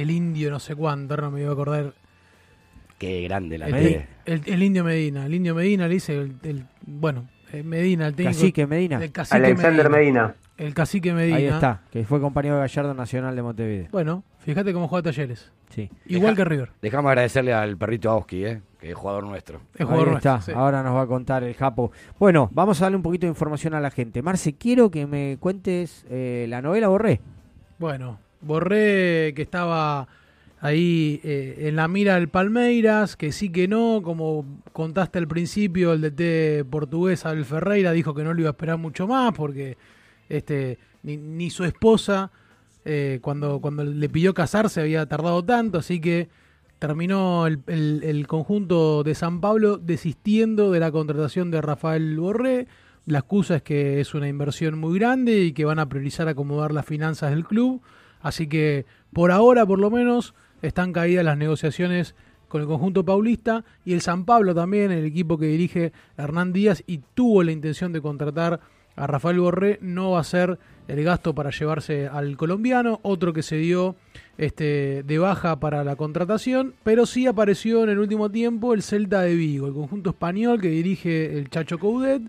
el 0.00 0.10
indio 0.10 0.50
no 0.50 0.58
sé 0.60 0.74
cuánto, 0.74 1.14
ahora 1.14 1.24
no 1.26 1.30
me 1.32 1.40
iba 1.40 1.50
a 1.50 1.52
acordar. 1.52 1.92
Qué 2.98 3.22
grande 3.22 3.58
la 3.58 3.68
El, 3.68 4.06
el- 4.26 4.42
el 4.46 4.62
indio 4.62 4.82
Medina, 4.84 5.26
el 5.26 5.34
indio 5.34 5.54
Medina 5.54 5.86
le 5.86 5.94
dice, 5.94 6.16
el, 6.18 6.34
el- 6.42 6.64
bueno, 6.84 7.28
eh, 7.52 7.62
Medina, 7.62 8.06
el 8.08 8.14
técnico. 8.14 8.36
Cacique 8.38 8.66
Medina. 8.66 9.02
el 9.02 9.12
cacique 9.12 9.36
Alexander 9.36 9.88
Medina. 9.88 10.34
El 10.56 10.74
cacique 10.74 11.12
Medina. 11.12 11.36
Ahí 11.36 11.46
está, 11.46 11.82
que 11.92 12.04
fue 12.04 12.20
compañero 12.20 12.56
de 12.56 12.62
Gallardo 12.62 12.92
Nacional 12.94 13.36
de 13.36 13.42
Montevideo. 13.42 13.86
Bueno, 13.92 14.24
fíjate 14.40 14.72
cómo 14.72 14.88
juega 14.88 15.04
Talleres. 15.04 15.52
Sí. 15.70 15.88
Igual 16.06 16.34
Deja- 16.34 16.44
que 16.44 16.44
River. 16.50 16.70
Déjame 16.82 17.08
agradecerle 17.10 17.52
al 17.54 17.76
perrito 17.76 18.10
Auski, 18.10 18.44
eh, 18.44 18.60
que 18.80 18.88
es 18.90 18.94
jugador 18.96 19.22
nuestro. 19.24 19.60
Es 19.76 19.84
jugador 19.84 20.08
Ahí 20.08 20.12
nuestro, 20.14 20.34
está, 20.34 20.42
sí. 20.44 20.52
ahora 20.56 20.82
nos 20.82 20.96
va 20.96 21.02
a 21.02 21.06
contar 21.06 21.44
el 21.44 21.54
Japo. 21.54 21.92
Bueno, 22.18 22.50
vamos 22.52 22.80
a 22.80 22.86
darle 22.86 22.96
un 22.96 23.02
poquito 23.04 23.26
de 23.26 23.30
información 23.30 23.74
a 23.74 23.80
la 23.80 23.90
gente. 23.92 24.20
Marce, 24.22 24.54
quiero 24.54 24.90
que 24.90 25.06
me 25.06 25.36
cuentes 25.38 26.04
eh, 26.10 26.46
la 26.48 26.60
novela 26.60 26.88
Borré. 26.88 27.20
Bueno, 27.78 28.18
Borré 28.40 29.32
que 29.34 29.42
estaba 29.42 30.08
ahí 30.60 31.20
eh, 31.24 31.66
en 31.68 31.76
la 31.76 31.88
mira 31.88 32.14
del 32.16 32.28
Palmeiras, 32.28 33.16
que 33.16 33.32
sí 33.32 33.50
que 33.50 33.68
no, 33.68 34.00
como 34.02 34.44
contaste 34.72 35.18
al 35.18 35.28
principio, 35.28 35.92
el 35.92 36.00
DT 36.00 36.64
portugués 36.68 37.24
Abel 37.26 37.44
Ferreira 37.44 37.92
dijo 37.92 38.14
que 38.14 38.24
no 38.24 38.34
lo 38.34 38.40
iba 38.40 38.50
a 38.50 38.52
esperar 38.52 38.78
mucho 38.78 39.06
más 39.06 39.32
porque 39.34 39.76
este 40.28 40.78
ni, 41.04 41.48
su 41.50 41.64
esposa 41.64 42.30
eh, 42.84 43.18
cuando, 43.22 43.60
cuando 43.60 43.84
le 43.84 44.08
pidió 44.08 44.34
casarse 44.34 44.80
había 44.80 45.06
tardado 45.06 45.44
tanto, 45.44 45.78
así 45.78 46.00
que 46.00 46.28
terminó 46.78 47.46
el, 47.46 47.60
el- 47.66 48.02
el 48.04 48.26
conjunto 48.26 49.02
de 49.04 49.14
San 49.14 49.40
Pablo 49.40 49.78
desistiendo 49.78 50.70
de 50.72 50.80
la 50.80 50.90
contratación 50.92 51.50
de 51.50 51.60
Rafael 51.60 52.18
Borré. 52.18 52.66
La 53.06 53.20
excusa 53.20 53.56
es 53.56 53.62
que 53.62 54.00
es 54.00 54.14
una 54.14 54.28
inversión 54.28 54.78
muy 54.78 54.98
grande 54.98 55.40
y 55.40 55.52
que 55.52 55.64
van 55.64 55.78
a 55.78 55.88
priorizar 55.88 56.28
acomodar 56.28 56.72
las 56.72 56.84
finanzas 56.84 57.30
del 57.30 57.44
club. 57.44 57.80
Así 58.20 58.46
que 58.46 58.86
por 59.12 59.30
ahora, 59.30 59.64
por 59.66 59.78
lo 59.78 59.90
menos, 59.90 60.34
están 60.62 60.92
caídas 60.92 61.24
las 61.24 61.38
negociaciones 61.38 62.14
con 62.48 62.62
el 62.62 62.66
conjunto 62.66 63.04
paulista 63.04 63.64
y 63.84 63.92
el 63.92 64.00
San 64.00 64.24
Pablo 64.24 64.54
también, 64.54 64.90
el 64.90 65.04
equipo 65.04 65.38
que 65.38 65.46
dirige 65.46 65.92
Hernán 66.16 66.52
Díaz 66.52 66.82
y 66.86 67.00
tuvo 67.14 67.42
la 67.42 67.52
intención 67.52 67.92
de 67.92 68.00
contratar 68.00 68.60
a 68.96 69.06
Rafael 69.06 69.38
Borré, 69.38 69.78
no 69.80 70.12
va 70.12 70.20
a 70.20 70.24
ser 70.24 70.58
el 70.88 71.04
gasto 71.04 71.34
para 71.34 71.50
llevarse 71.50 72.08
al 72.08 72.36
colombiano, 72.36 72.98
otro 73.02 73.32
que 73.32 73.42
se 73.42 73.56
dio 73.56 73.94
este, 74.38 75.02
de 75.04 75.18
baja 75.18 75.60
para 75.60 75.84
la 75.84 75.96
contratación, 75.96 76.74
pero 76.82 77.06
sí 77.06 77.26
apareció 77.26 77.84
en 77.84 77.90
el 77.90 77.98
último 77.98 78.30
tiempo 78.30 78.74
el 78.74 78.82
Celta 78.82 79.20
de 79.20 79.34
Vigo, 79.34 79.68
el 79.68 79.74
conjunto 79.74 80.10
español 80.10 80.60
que 80.60 80.68
dirige 80.68 81.38
el 81.38 81.50
Chacho 81.50 81.78
Coudet, 81.78 82.22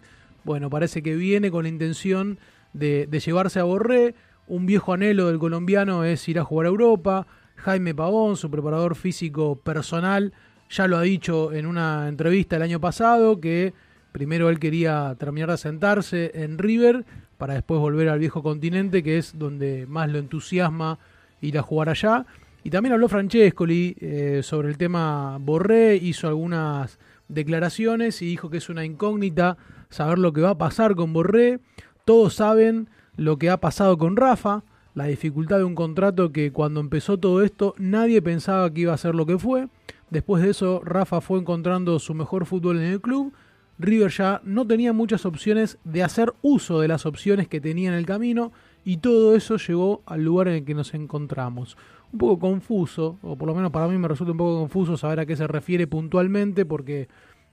bueno, 0.44 0.70
parece 0.70 1.02
que 1.02 1.16
viene 1.16 1.50
con 1.50 1.64
la 1.64 1.70
intención 1.70 2.38
de, 2.74 3.08
de 3.10 3.20
llevarse 3.20 3.60
a 3.60 3.64
Borré, 3.64 4.14
un 4.50 4.66
viejo 4.66 4.93
anhelo 4.93 5.28
del 5.28 5.39
colombiano 5.39 6.04
es 6.04 6.28
ir 6.28 6.39
a 6.39 6.43
jugar 6.43 6.66
a 6.66 6.70
Europa, 6.70 7.28
Jaime 7.56 7.95
Pavón, 7.95 8.36
su 8.36 8.50
preparador 8.50 8.95
físico 8.95 9.56
personal, 9.56 10.34
ya 10.70 10.88
lo 10.88 10.97
ha 10.97 11.02
dicho 11.02 11.54
en 11.54 11.66
una 11.66 12.08
entrevista 12.08 12.56
el 12.56 12.64
año 12.64 12.82
pasado 12.82 13.39
que 13.39 13.74
primero 14.12 14.50
él 14.50 14.60
quería 14.60 15.16
terminar 15.20 15.52
de 15.52 15.58
sentarse 15.58 16.32
en 16.34 16.58
River 16.58 17.06
para 17.38 17.54
después 17.54 17.80
volver 17.80 18.10
al 18.10 18.20
viejo 18.20 18.43
continente, 18.43 19.04
que 19.04 19.18
es 19.18 19.38
donde 19.38 19.86
más 19.88 20.10
lo 20.10 20.18
entusiasma 20.18 21.00
ir 21.41 21.58
a 21.58 21.62
jugar 21.62 21.89
allá. 21.89 22.26
Y 22.64 22.72
también 22.72 22.93
habló 22.93 23.08
Francescoli 23.08 23.95
eh, 24.00 24.41
sobre 24.43 24.68
el 24.68 24.78
tema 24.78 25.38
Borré, 25.39 25.95
hizo 25.95 26.28
algunas 26.28 27.00
declaraciones 27.28 28.22
y 28.22 28.26
dijo 28.26 28.50
que 28.50 28.58
es 28.58 28.70
una 28.70 28.84
incógnita 28.84 29.58
saber 29.89 30.20
lo 30.20 30.34
que 30.34 30.41
va 30.41 30.52
a 30.52 30.58
pasar 30.58 30.95
con 30.95 31.14
Borré. 31.14 31.60
Todos 32.04 32.34
saben 32.34 32.89
lo 33.20 33.38
que 33.38 33.49
ha 33.49 33.57
pasado 33.57 33.97
con 33.97 34.15
Rafa, 34.15 34.63
la 34.95 35.05
dificultad 35.05 35.57
de 35.57 35.65
un 35.65 35.76
contrato 35.76 36.32
que 36.32 36.53
cuando 36.53 36.80
empezó 36.80 37.17
todo 37.17 37.43
esto 37.43 37.76
nadie 37.78 38.22
pensaba 38.22 38.74
que 38.74 38.82
iba 38.82 38.93
a 38.93 38.97
ser 38.97 39.13
lo 39.13 39.26
que 39.26 39.38
fue. 39.38 39.67
Después 40.09 40.41
de 40.41 40.51
eso 40.51 40.82
Rafa 40.86 41.20
fue 41.20 41.38
encontrando 41.38 41.99
su 41.99 42.13
mejor 42.13 42.45
fútbol 42.45 42.78
en 42.78 42.86
el 42.86 43.01
club. 43.01 43.34
River 43.78 44.09
ya 44.09 44.41
no 44.45 44.65
tenía 44.65 44.93
muchas 44.93 45.26
opciones 45.26 45.80
de 45.84 46.01
hacer 46.01 46.34
uso 46.41 46.80
de 46.80 46.88
las 46.88 47.05
opciones 47.05 47.49
que 47.49 47.59
tenía 47.59 47.89
en 47.89 47.95
el 47.95 48.05
camino 48.05 48.53
y 48.86 48.97
todo 48.97 49.36
eso 49.36 49.57
llegó 49.57 50.01
al 50.05 50.24
lugar 50.24 50.47
en 50.47 50.55
el 50.55 50.65
que 50.65 50.74
nos 50.74 50.93
encontramos. 50.93 51.78
Un 52.13 52.20
poco 52.20 52.39
confuso, 52.39 53.17
o 53.22 53.36
por 53.36 53.49
lo 53.49 53.53
menos 53.53 53.72
para 53.72 53.89
mí 53.89 53.97
me 53.97 54.07
resulta 54.07 54.32
un 54.32 54.38
poco 54.38 54.59
confuso 54.61 54.95
saber 54.95 55.20
a 55.20 55.26
qué 55.26 55.36
se 55.36 55.45
refiere 55.45 55.88
puntualmente 55.88 56.65
porque 56.65 57.09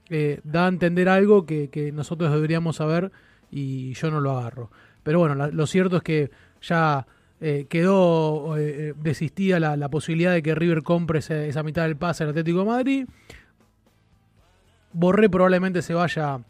eh, 0.09 0.39
da 0.45 0.65
a 0.65 0.69
entender 0.69 1.09
algo 1.09 1.45
que, 1.45 1.69
que 1.69 1.91
nosotros 1.91 2.31
deberíamos 2.31 2.77
saber 2.77 3.11
y 3.51 3.93
yo 3.93 4.09
no 4.11 4.21
lo 4.21 4.31
agarro. 4.31 4.69
Pero 5.07 5.19
bueno, 5.19 5.35
lo 5.35 5.67
cierto 5.67 5.95
es 5.95 6.03
que 6.03 6.31
ya 6.61 7.07
eh, 7.39 7.65
quedó 7.69 8.57
eh, 8.57 8.93
desistida 9.01 9.57
la, 9.57 9.87
posibilidad 9.87 10.33
de 10.33 10.43
que 10.43 10.53
River 10.53 10.83
compre 10.83 11.19
esa 11.19 11.63
mitad 11.63 11.83
del 11.83 11.95
pase 11.95 12.25
al 12.25 12.31
Atlético 12.31 12.65
Madrid. 12.65 13.07
Borré 14.91 15.29
probablemente 15.29 15.81
se 15.81 15.93
vaya 15.93 16.41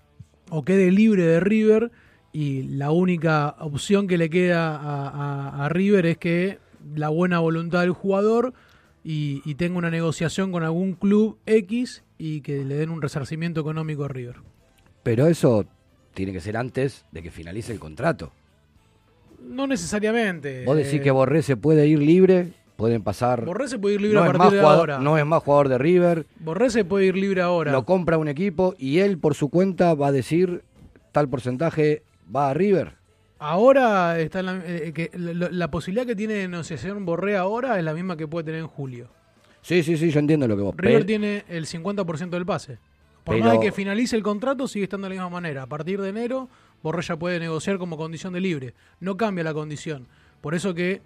o 0.49 0.65
quede 0.65 0.89
libre 0.89 1.21
de 1.21 1.39
River 1.39 1.91
y 2.33 2.63
la 2.63 2.89
única 2.89 3.57
opción 3.59 4.07
que 4.07 4.17
le 4.17 4.31
queda 4.31 5.63
a, 5.63 5.69
River 5.69 6.07
es 6.07 6.17
que 6.17 6.57
la 6.95 7.09
buena 7.09 7.37
voluntad 7.37 7.81
del 7.81 7.91
jugador 7.91 8.55
y 9.03 9.53
tenga 9.53 9.77
una 9.77 9.91
negociación 9.91 10.51
con 10.51 10.63
algún 10.63 10.93
club 10.93 11.37
X 11.45 12.03
y 12.17 12.41
que 12.41 12.65
le 12.65 12.73
den 12.73 12.89
un 12.89 13.03
resarcimiento 13.03 13.61
económico 13.61 14.05
a 14.05 14.07
River. 14.07 14.37
Pero 15.03 15.27
eso 15.27 15.67
tiene 16.15 16.33
que 16.33 16.41
ser 16.41 16.57
antes 16.57 17.05
de 17.11 17.21
que 17.21 17.29
finalice 17.29 17.71
el 17.71 17.79
contrato. 17.79 18.31
No 19.39 19.67
necesariamente. 19.67 20.65
Vos 20.65 20.77
decís 20.77 20.95
eh, 20.95 21.01
que 21.01 21.11
Borré 21.11 21.41
se 21.41 21.57
puede 21.57 21.87
ir 21.87 21.99
libre, 21.99 22.53
pueden 22.75 23.01
pasar. 23.03 23.45
Borré 23.45 23.67
se 23.67 23.79
puede 23.79 23.95
ir 23.95 24.01
libre 24.01 24.17
no 24.19 24.23
a 24.23 24.27
partir 24.33 24.51
de 24.51 24.59
jugador- 24.59 24.91
ahora. 24.91 24.99
No 24.99 25.17
es 25.17 25.25
más 25.25 25.43
jugador 25.43 25.69
de 25.69 25.77
River, 25.77 26.25
Borré 26.39 26.69
se 26.69 26.85
puede 26.85 27.05
ir 27.05 27.15
libre 27.15 27.41
ahora. 27.41 27.71
lo 27.71 27.85
compra 27.85 28.17
un 28.17 28.27
equipo 28.27 28.75
y 28.77 28.99
él 28.99 29.17
por 29.17 29.35
su 29.35 29.49
cuenta 29.49 29.93
va 29.93 30.07
a 30.07 30.11
decir 30.11 30.63
tal 31.11 31.27
porcentaje 31.29 32.03
va 32.33 32.49
a 32.49 32.53
River. 32.53 32.93
Ahora 33.39 34.19
está 34.19 34.41
la, 34.41 34.61
eh, 34.65 34.91
que 34.93 35.11
la, 35.15 35.49
la 35.51 35.71
posibilidad 35.71 36.05
que 36.07 36.15
tiene 36.15 36.33
de 36.35 36.47
negociación 36.47 37.05
Borré 37.05 37.37
ahora 37.37 37.77
es 37.77 37.83
la 37.83 37.93
misma 37.93 38.17
que 38.17 38.27
puede 38.27 38.45
tener 38.45 38.61
en 38.61 38.67
julio. 38.67 39.09
Sí, 39.61 39.83
sí, 39.83 39.97
sí, 39.97 40.09
yo 40.11 40.19
entiendo 40.19 40.47
lo 40.47 40.55
que 40.55 40.63
vos. 40.63 40.73
River 40.77 41.05
tiene 41.05 41.43
el 41.49 41.65
50% 41.67 42.29
del 42.29 42.45
pase. 42.45 42.79
Por 43.23 43.35
Pero- 43.35 43.45
más 43.45 43.53
de 43.55 43.59
que 43.59 43.71
finalice 43.71 44.15
el 44.15 44.23
contrato, 44.23 44.67
sigue 44.67 44.83
estando 44.85 45.07
de 45.09 45.15
la 45.15 45.21
misma 45.21 45.29
manera. 45.29 45.63
A 45.63 45.67
partir 45.67 46.01
de 46.01 46.09
enero, 46.09 46.47
Borré 46.83 47.01
ya 47.01 47.15
puede 47.17 47.39
negociar 47.39 47.77
como 47.77 47.97
condición 47.97 48.33
de 48.33 48.39
libre. 48.41 48.73
No 48.99 49.17
cambia 49.17 49.43
la 49.43 49.53
condición. 49.53 50.07
Por 50.41 50.55
eso 50.55 50.73
que 50.73 51.01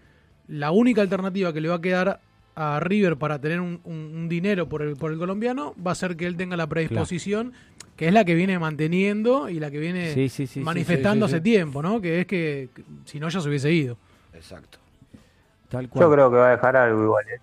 la 0.48 0.72
única 0.72 1.02
alternativa 1.02 1.54
que 1.54 1.62
le 1.62 1.70
va 1.70 1.76
a 1.76 1.82
quedar 1.82 2.20
a 2.56 2.80
River 2.82 3.16
para 3.18 3.40
tener 3.40 3.62
un, 3.62 3.80
un- 3.86 4.12
un 4.14 4.30
dinero 4.30 4.68
por 4.68 4.82
el, 4.82 4.98
por 4.98 5.12
el 5.12 5.18
colombiano 5.18 5.74
va 5.86 5.92
a 5.92 5.96
ser 5.96 6.18
que 6.18 6.26
él 6.28 6.36
tenga 6.36 6.58
la 6.58 6.68
predisposición, 6.68 7.54
que 7.96 8.08
es 8.08 8.14
la 8.14 8.26
que 8.26 8.36
viene 8.36 8.60
manteniendo 8.60 9.48
y 9.50 9.60
la 9.60 9.72
que 9.72 9.80
viene 9.80 10.14
Sí, 10.14 10.28
sí, 10.28 10.46
sí, 10.48 10.54
sí, 10.56 10.60
manifestando 10.60 11.28
sí, 11.28 11.32
sí, 11.32 11.36
hace 11.38 11.42
tiempo, 11.42 11.82
¿no? 11.82 12.02
Que 12.02 12.20
es 12.22 12.28
que, 12.28 12.68
que 12.76 12.84
si 13.06 13.20
no 13.20 13.30
ya 13.30 13.40
se 13.40 13.48
hubiese 13.48 13.72
ido. 13.72 13.98
Exacto. 14.34 14.80
Tal 15.70 15.88
cual. 15.88 16.06
Yo 16.06 16.12
creo 16.12 16.30
que 16.32 16.36
va 16.38 16.48
a 16.50 16.52
dejar 16.52 16.76
algo 16.76 17.04
igual, 17.04 17.26
¿eh? 17.30 17.40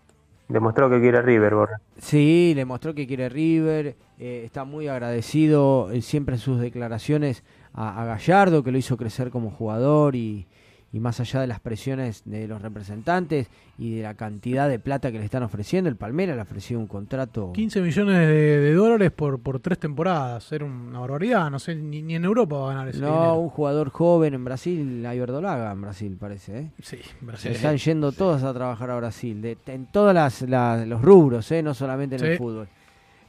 Demostró 0.48 0.88
que 0.90 1.00
quiere 1.00 1.20
River, 1.22 1.54
Borra. 1.54 1.80
Sí, 1.98 2.52
le 2.54 2.64
mostró 2.64 2.94
que 2.94 3.06
quiere 3.06 3.28
River, 3.28 3.96
eh, 4.18 4.42
está 4.44 4.64
muy 4.64 4.88
agradecido 4.88 5.90
eh, 5.90 6.00
siempre 6.02 6.34
en 6.36 6.40
sus 6.40 6.60
declaraciones 6.60 7.44
a, 7.74 8.02
a 8.02 8.04
Gallardo, 8.04 8.62
que 8.62 8.72
lo 8.72 8.78
hizo 8.78 8.96
crecer 8.96 9.30
como 9.30 9.50
jugador 9.50 10.14
y, 10.16 10.46
y 10.92 11.00
más 11.00 11.20
allá 11.20 11.40
de 11.42 11.46
las 11.46 11.60
presiones 11.60 12.22
de 12.24 12.48
los 12.48 12.62
representantes 12.62 13.48
y 13.76 13.96
de 13.96 14.02
la 14.04 14.14
cantidad 14.14 14.68
de 14.70 14.78
plata 14.78 15.12
que 15.12 15.18
le 15.18 15.24
están 15.26 15.42
ofreciendo, 15.42 15.90
el 15.90 15.96
Palmera 15.96 16.34
le 16.34 16.40
ofreció 16.40 16.78
un 16.78 16.86
contrato 16.86 17.52
15 17.52 17.80
millones 17.82 18.16
de, 18.16 18.26
de 18.60 18.72
dólares 18.74 19.10
por, 19.12 19.38
por 19.40 19.60
tres 19.60 19.78
temporadas. 19.78 20.50
Era 20.50 20.64
una 20.64 20.98
barbaridad. 20.98 21.50
No 21.50 21.58
sé, 21.58 21.74
ni, 21.74 22.00
ni 22.02 22.14
en 22.14 22.24
Europa 22.24 22.56
va 22.56 22.70
a 22.70 22.74
ganar 22.74 22.88
ese 22.88 23.00
No, 23.00 23.06
dinero. 23.12 23.34
un 23.34 23.48
jugador 23.50 23.90
joven 23.90 24.32
en 24.34 24.44
Brasil, 24.44 25.04
hay 25.06 25.18
verdolaga 25.20 25.70
en 25.72 25.82
Brasil, 25.82 26.16
parece. 26.18 26.58
¿eh? 26.58 26.70
Sí, 26.82 26.96
Se 26.96 27.24
Brasil. 27.24 27.52
están 27.52 27.76
yendo 27.76 28.10
todos 28.12 28.42
a 28.42 28.54
trabajar 28.54 28.90
a 28.90 28.96
Brasil, 28.96 29.42
de, 29.42 29.58
en 29.66 29.86
todos 29.92 30.14
los 30.14 31.02
rubros, 31.02 31.52
¿eh? 31.52 31.62
no 31.62 31.74
solamente 31.74 32.16
en 32.16 32.24
el 32.24 32.38
fútbol. 32.38 32.66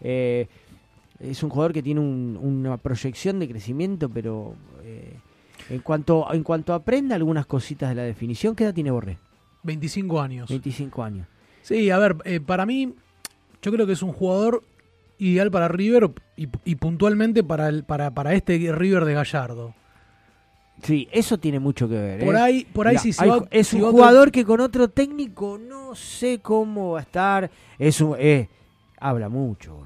Eh, 0.01 0.47
es 1.20 1.43
un 1.43 1.49
jugador 1.49 1.74
que 1.74 1.84
tiene 1.84 1.99
un- 2.01 2.38
una 2.41 2.78
proyección 2.78 3.39
de 3.39 3.47
crecimiento, 3.47 4.09
pero 4.09 4.53
eh, 4.84 5.13
en 5.70 5.80
cuanto 5.80 6.32
en 6.34 6.43
cuanto 6.43 6.74
aprenda 6.74 7.15
algunas 7.15 7.45
cositas 7.45 7.89
de 7.89 7.95
la 7.95 8.03
definición, 8.03 8.55
¿qué 8.55 8.63
edad 8.65 8.74
tiene 8.74 8.91
Borré? 8.91 9.17
25 9.63 10.22
años. 10.22 10.49
25 10.49 11.03
años. 11.03 11.28
Sí, 11.61 11.89
a 11.91 11.97
ver, 11.97 12.15
eh, 12.24 12.39
para 12.39 12.65
mí, 12.65 12.93
yo 13.61 13.72
creo 13.72 13.86
que 13.86 13.93
es 13.93 14.01
un 14.01 14.13
jugador 14.13 14.63
ideal 15.17 15.51
para 15.51 15.67
River 15.67 16.09
y, 16.38 16.47
y 16.63 16.76
puntualmente 16.76 17.43
para, 17.43 17.67
el, 17.67 17.84
para, 17.84 18.11
para 18.11 18.34
este 18.34 18.57
River 18.72 19.03
de 19.03 19.13
Gallardo. 19.13 19.76
Sí, 20.82 21.09
eso 21.11 21.38
tiene 21.38 21.59
mucho 21.59 21.89
que 21.89 21.95
ver. 21.95 22.24
Por 22.24 22.36
¿eh? 22.36 22.39
ahí- 22.39 22.63
por 22.72 22.88
ahí 22.88 22.97
si 22.97 23.11
se 23.11 23.22
hay- 23.26 23.30
va- 23.30 23.45
es 23.51 23.67
si 23.67 23.76
un 23.76 23.82
otro- 23.84 23.91
jugador 23.97 24.32
que 24.32 24.45
con 24.45 24.61
otro 24.61 24.88
técnico 24.88 25.57
no 25.59 25.93
sé 25.93 26.39
cómo 26.39 26.91
va 26.91 26.99
a 26.99 27.01
estar. 27.01 27.51
Es 27.78 27.99
un, 27.99 28.15
habla 28.97 29.28
mucho. 29.28 29.86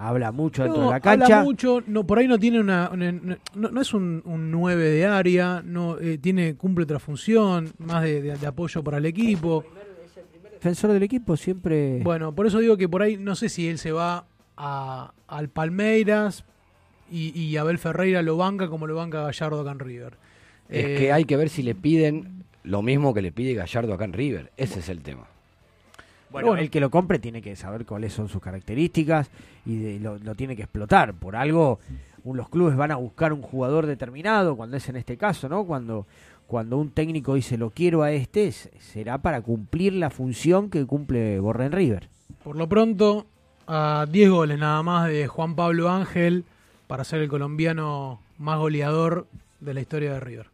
Habla 0.00 0.30
mucho 0.30 0.62
dentro 0.62 0.80
No, 0.82 0.88
de 0.88 0.94
la 0.94 1.00
cancha. 1.00 1.24
habla 1.24 1.42
mucho, 1.42 1.82
no, 1.88 2.06
por 2.06 2.18
ahí 2.20 2.28
no 2.28 2.38
tiene 2.38 2.60
una, 2.60 2.88
una- 2.92 3.10
no, 3.10 3.36
no 3.70 3.80
es 3.80 3.92
un, 3.92 4.22
un 4.24 4.50
9 4.52 4.82
de 4.90 5.06
área, 5.06 5.60
no 5.64 5.98
eh, 5.98 6.18
tiene 6.18 6.54
cumple 6.54 6.84
otra 6.84 7.00
función, 7.00 7.72
más 7.78 8.04
de, 8.04 8.22
de- 8.22 8.36
de 8.36 8.46
apoyo 8.46 8.82
para 8.84 8.98
el 8.98 9.06
equipo. 9.06 9.64
Defensor 10.52 10.92
del 10.92 11.02
equipo 11.02 11.36
siempre. 11.36 12.00
Bueno, 12.02 12.32
por 12.34 12.46
eso 12.46 12.58
digo 12.60 12.76
que 12.76 12.88
por 12.88 13.02
ahí 13.02 13.16
no 13.16 13.34
sé 13.36 13.48
si 13.48 13.68
él 13.68 13.78
se 13.78 13.92
va 13.92 14.24
a, 14.56 15.12
al 15.26 15.48
Palmeiras 15.48 16.44
y, 17.10 17.38
y 17.38 17.56
Abel 17.56 17.78
Ferreira 17.78 18.22
lo 18.22 18.36
banca 18.36 18.68
como 18.68 18.86
lo 18.86 18.94
banca 18.96 19.22
Gallardo 19.22 19.60
acá 19.60 19.72
en 19.72 19.78
River. 19.80 20.14
Es 20.68 20.84
Eh, 20.84 20.94
que 20.98 21.12
hay 21.12 21.24
que 21.24 21.36
ver 21.36 21.48
si 21.48 21.62
le 21.62 21.74
piden 21.74 22.44
lo 22.64 22.82
mismo 22.82 23.14
que 23.14 23.22
le 23.22 23.32
pide 23.32 23.54
Gallardo 23.54 23.94
acá 23.94 24.04
en 24.04 24.12
River. 24.12 24.52
Ese 24.56 24.80
es 24.80 24.88
el 24.88 25.00
tema. 25.00 25.26
Bueno, 26.30 26.56
el 26.56 26.70
que 26.70 26.80
lo 26.80 26.90
compre 26.90 27.18
tiene 27.18 27.40
que 27.42 27.56
saber 27.56 27.86
cuáles 27.86 28.12
son 28.12 28.28
sus 28.28 28.40
características 28.42 29.30
y 29.64 29.76
de- 29.76 30.00
lo, 30.00 30.18
lo 30.18 30.34
tiene 30.34 30.54
que 30.56 30.62
explotar. 30.62 31.14
Por 31.14 31.36
algo, 31.36 31.78
un- 32.24 32.36
los 32.36 32.48
clubes 32.48 32.76
van 32.76 32.90
a 32.90 32.96
buscar 32.96 33.32
un 33.32 33.42
jugador 33.42 33.86
determinado, 33.86 34.56
cuando 34.56 34.76
es 34.76 34.88
en 34.88 34.96
este 34.96 35.16
caso, 35.16 35.48
¿no? 35.48 35.64
Cuando, 35.64 36.06
cuando 36.46 36.76
un 36.78 36.90
técnico 36.90 37.34
dice 37.34 37.56
lo 37.56 37.70
quiero 37.70 38.02
a 38.02 38.12
este, 38.12 38.52
será 38.52 39.18
para 39.18 39.40
cumplir 39.42 39.94
la 39.94 40.10
función 40.10 40.70
que 40.70 40.84
cumple 40.86 41.40
Borré 41.40 41.66
en 41.66 41.72
River. 41.72 42.08
Por 42.44 42.56
lo 42.56 42.68
pronto, 42.68 43.26
a 43.66 44.06
10 44.10 44.30
goles 44.30 44.58
nada 44.58 44.82
más 44.82 45.08
de 45.08 45.26
Juan 45.28 45.54
Pablo 45.56 45.88
Ángel 45.90 46.44
para 46.86 47.04
ser 47.04 47.20
el 47.20 47.28
colombiano 47.28 48.20
más 48.38 48.58
goleador 48.58 49.26
de 49.60 49.74
la 49.74 49.80
historia 49.80 50.12
de 50.14 50.20
River. 50.20 50.46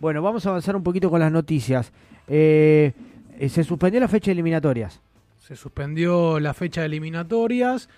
Bueno, 0.00 0.22
vamos 0.22 0.46
a 0.46 0.50
avanzar 0.50 0.76
un 0.76 0.82
poquito 0.82 1.10
con 1.10 1.20
las 1.20 1.32
noticias. 1.32 1.92
Eh, 2.28 2.92
eh, 3.38 3.48
se 3.48 3.64
suspendió 3.64 3.98
la 4.00 4.08
fecha 4.08 4.26
de 4.26 4.32
eliminatorias. 4.32 5.00
Se 5.50 5.56
suspendió 5.56 6.38
la 6.38 6.54
fecha 6.54 6.82
de 6.82 6.86
eliminatorias, 6.86 7.88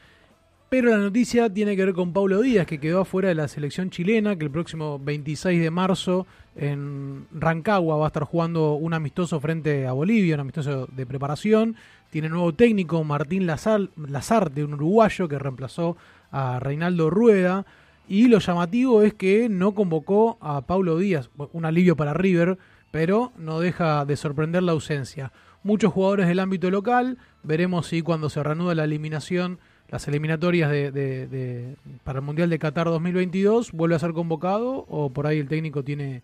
pero 0.71 0.89
la 0.89 0.97
noticia 0.97 1.53
tiene 1.53 1.77
que 1.77 1.85
ver 1.85 1.95
con 1.95 2.15
Paulo 2.15 2.41
Díaz, 2.41 2.67
que 2.67 2.81
quedó 2.81 3.03
afuera 3.03 3.29
de 3.29 3.35
la 3.35 3.47
selección 3.47 3.91
chilena, 3.91 4.37
que 4.37 4.47
el 4.47 4.51
próximo 4.51 4.99
26 4.99 5.61
de 5.61 5.71
marzo 5.71 6.27
en 6.57 7.27
Rancagua 7.31 7.99
va 7.99 8.07
a 8.07 8.07
estar 8.07 8.25
jugando 8.25 8.73
un 8.73 8.95
amistoso 8.95 9.39
frente 9.39 9.87
a 9.87 9.93
Bolivia, 9.93 10.37
un 10.37 10.41
amistoso 10.41 10.89
de 10.91 11.05
preparación. 11.05 11.77
tiene 12.09 12.31
nuevo 12.31 12.55
técnico, 12.55 13.05
Martín 13.05 13.47
Lazar, 13.47 13.91
Lazarte, 13.99 14.65
un 14.65 14.73
uruguayo 14.73 15.29
que 15.29 15.39
reemplazó 15.39 15.99
a 16.31 16.59
Reinaldo 16.59 17.11
Rueda. 17.11 17.67
Y 18.09 18.29
lo 18.29 18.39
llamativo 18.39 19.03
es 19.03 19.13
que 19.13 19.51
no 19.51 19.75
convocó 19.75 20.39
a 20.41 20.63
Paulo 20.63 20.97
Díaz, 20.97 21.29
un 21.53 21.67
alivio 21.67 21.97
para 21.97 22.15
River, 22.15 22.57
pero 22.91 23.31
no 23.37 23.61
deja 23.61 24.07
de 24.07 24.17
sorprender 24.17 24.63
la 24.63 24.73
ausencia. 24.73 25.33
Muchos 25.65 25.93
jugadores 25.93 26.27
del 26.29 26.41
ámbito 26.41 26.71
local, 26.71 27.19
veremos 27.43 27.87
si 27.87 28.03
cuando 28.03 28.29
se 28.29 28.43
reanuda 28.43 28.75
la 28.75 28.85
eliminación, 28.85 29.59
las 29.89 30.09
eliminatorias 30.09 30.71
de, 30.71 30.91
de- 30.91 31.27
de- 31.29 31.77
para 32.03 32.19
el 32.19 32.25
Mundial 32.25 32.51
de 32.51 32.59
Qatar 32.59 32.87
2022, 32.87 33.73
vuelve 33.73 33.95
a 33.95 33.99
ser 34.01 34.13
convocado 34.13 34.85
o 34.89 35.11
por 35.11 35.27
ahí 35.27 35.39
el 35.39 35.49
técnico 35.49 35.85
tiene, 35.85 36.23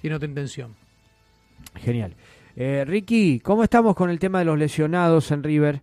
tiene 0.00 0.16
otra 0.16 0.28
intención. 0.28 0.74
Genial. 1.76 2.14
Eh, 2.56 2.84
Ricky, 2.86 3.38
¿cómo 3.40 3.62
estamos 3.62 3.94
con 3.94 4.10
el 4.10 4.18
tema 4.18 4.40
de 4.40 4.44
los 4.46 4.58
lesionados 4.58 5.30
en 5.30 5.42
River? 5.44 5.82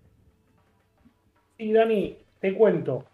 Sí, 1.58 1.72
Dani, 1.72 2.18
te 2.42 2.54
cuento. 2.56 3.06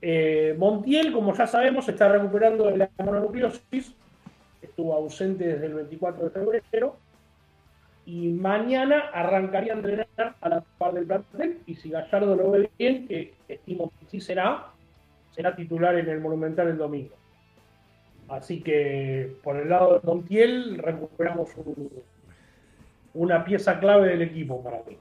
Eh, 0.00 0.54
Montiel, 0.58 1.12
como 1.12 1.34
ya 1.34 1.46
sabemos, 1.46 1.88
está 1.88 2.08
recuperando 2.08 2.66
de 2.66 2.78
la 2.78 2.90
mononucleosis. 2.98 3.94
Estuvo 4.62 4.94
ausente 4.94 5.46
desde 5.46 5.66
el 5.66 5.74
24 5.74 6.24
de 6.24 6.30
febrero. 6.30 6.96
Y 8.10 8.32
mañana 8.32 9.04
arrancaría 9.14 9.72
a 9.72 9.76
entrenar 9.76 10.34
a 10.40 10.48
la 10.48 10.64
par 10.78 10.94
del 10.94 11.06
plantel. 11.06 11.60
Y 11.64 11.76
si 11.76 11.90
Gallardo 11.90 12.34
lo 12.34 12.50
ve 12.50 12.68
bien, 12.76 13.06
que 13.06 13.34
estimo 13.46 13.92
que 14.00 14.06
sí 14.06 14.20
será, 14.20 14.66
será 15.30 15.54
titular 15.54 15.94
en 15.96 16.08
el 16.08 16.18
Monumental 16.20 16.66
el 16.66 16.76
domingo. 16.76 17.14
Así 18.28 18.62
que 18.62 19.36
por 19.44 19.56
el 19.58 19.68
lado 19.68 20.00
de 20.00 20.00
Montiel 20.04 20.78
recuperamos 20.78 21.56
un- 21.56 21.88
una 23.14 23.44
pieza 23.44 23.78
clave 23.78 24.08
del 24.08 24.22
equipo 24.22 24.60
para 24.60 24.78
mí. 24.78 24.96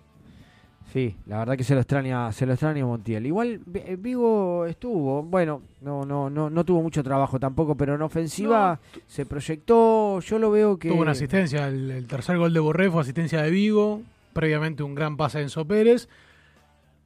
Sí, 0.92 1.16
la 1.28 1.38
verdad 1.38 1.56
que 1.56 1.64
se 1.64 1.76
lo 1.76 1.82
extraña, 1.82 2.32
se 2.32 2.48
lo 2.48 2.54
extraña 2.54 2.84
Montiel. 2.84 3.26
Igual 3.28 3.62
eh, 3.76 3.96
Vigo 4.00 4.66
estuvo, 4.66 5.22
bueno, 5.22 5.62
no, 5.82 6.04
no, 6.04 6.32
no, 6.32 6.50
no 6.50 6.66
tuvo 6.66 6.82
mucho 6.82 7.04
trabajo 7.04 7.40
tampoco, 7.40 7.76
pero 7.76 7.94
en 7.94 8.02
ofensiva 8.02 8.80
se 9.06 9.26
proyectó. 9.26 10.20
Yo 10.20 10.40
lo 10.40 10.50
veo 10.50 10.78
que 10.78 10.90
Tuvo 10.90 11.02
una 11.02 11.12
asistencia, 11.12 11.68
el, 11.68 11.92
el 11.92 12.08
tercer 12.08 12.40
gol 12.40 12.54
de 12.54 12.60
Borré 12.60 12.90
fue 12.90 13.02
asistencia 13.02 13.44
de 13.44 13.52
Vigo, 13.52 14.02
previamente 14.34 14.82
un 14.82 14.96
gran 14.96 15.16
pase 15.16 15.38
de 15.38 15.44
Enzo 15.46 15.66
Pérez. 15.66 16.10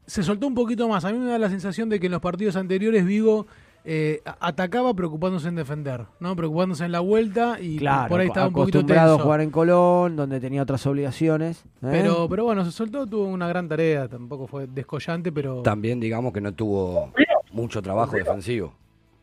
Se 0.05 0.23
soltó 0.23 0.47
un 0.47 0.55
poquito 0.55 0.87
más. 0.87 1.03
A 1.03 1.11
mí 1.11 1.19
me 1.19 1.29
da 1.29 1.37
la 1.37 1.49
sensación 1.49 1.89
de 1.89 1.99
que 1.99 2.05
en 2.05 2.13
los 2.13 2.21
partidos 2.21 2.55
anteriores 2.55 3.05
Vigo 3.05 3.47
eh, 3.85 4.21
a- 4.25 4.37
atacaba 4.47 4.93
preocupándose 4.93 5.47
en 5.49 5.55
defender, 5.55 6.05
¿no? 6.19 6.35
Preocupándose 6.35 6.85
en 6.85 6.91
la 6.93 7.01
vuelta 7.01 7.57
y 7.59 7.77
claro, 7.77 8.09
por 8.09 8.19
ahí 8.21 8.27
estaba 8.27 8.47
un 8.47 8.53
poquito 8.53 8.79
acostumbrado 8.79 9.09
tenso. 9.11 9.21
a 9.21 9.23
jugar 9.25 9.41
en 9.41 9.49
Colón, 9.51 10.15
donde 10.15 10.39
tenía 10.39 10.61
otras 10.61 10.85
obligaciones. 10.87 11.63
¿eh? 11.81 11.87
Pero, 11.91 12.27
pero 12.29 12.45
bueno, 12.45 12.63
se 12.63 12.71
soltó, 12.71 13.05
tuvo 13.05 13.25
una 13.25 13.47
gran 13.47 13.67
tarea, 13.67 14.07
tampoco 14.07 14.47
fue 14.47 14.67
descollante, 14.67 15.31
pero 15.31 15.61
También 15.63 15.99
digamos 15.99 16.31
que 16.33 16.41
no 16.41 16.53
tuvo 16.53 17.11
mucho 17.51 17.81
trabajo 17.81 18.15
defensivo. 18.15 18.73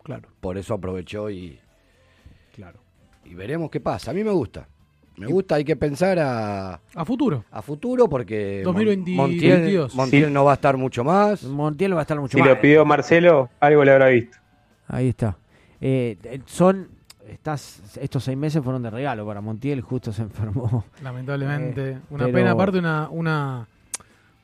Claro. 0.03 0.29
Por 0.41 0.59
eso 0.59 0.75
aprovechó 0.75 1.31
y, 1.31 1.59
Claro. 2.55 2.81
y 3.25 3.35
veremos 3.35 3.71
qué 3.71 3.81
pasa. 3.81 4.11
A 4.11 4.15
mí 4.15 4.25
me 4.25 4.31
gusta. 4.31 4.67
Me 5.17 5.27
gusta, 5.27 5.57
hay 5.57 5.65
que 5.65 5.77
pensar 5.77 6.19
a, 6.19 6.81
a 6.95 7.05
futuro. 7.05 7.45
a 7.51 7.61
futuro 7.61 8.09
porque 8.09 8.63
Mon- 8.65 8.75
2020 8.75 9.11
Montiel, 9.13 9.61
22. 9.61 9.95
Montiel 9.95 10.25
Sí. 10.27 10.31
no 10.33 10.45
va 10.47 10.53
a 10.53 10.55
estar 10.55 10.79
mucho 10.79 11.05
más. 11.05 11.45
Montiel 11.45 11.95
va 11.95 11.99
a 11.99 12.03
estar 12.03 12.19
mucho 12.19 12.39
Si 12.39 12.41
más. 12.41 12.49
lo 12.49 12.59
pidió 12.61 12.87
Marcelo, 12.87 13.51
algo 13.61 13.85
le 13.85 13.93
habrá 13.93 14.07
visto. 14.09 14.39
Ahí 14.91 15.09
está. 15.09 15.37
Eh, 15.81 16.17
eh, 16.25 16.41
son, 16.47 16.89
estás, 17.29 17.97
estos 18.01 18.25
seis 18.25 18.37
meses 18.37 18.63
fueron 18.63 18.83
de 18.83 18.91
regalo 18.91 19.25
para 19.27 19.41
Montiel, 19.41 19.81
justo 19.81 20.13
se 20.13 20.23
enfermó. 20.29 20.85
Lamentablemente. 21.03 21.91
Eh, 21.93 21.99
una 22.11 22.25
pero- 22.27 22.37
pena, 22.37 22.51
aparte 22.51 22.79
una, 22.79 23.09
una, 23.11 23.69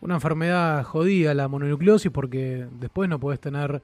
una 0.01 0.15
enfermedad 0.15 0.85
jodida, 0.85 1.35
la 1.35 1.49
mononucleosis, 1.49 2.11
porque 2.11 2.67
después 2.81 3.09
no 3.09 3.19
podés 3.21 3.41
tener 3.41 3.83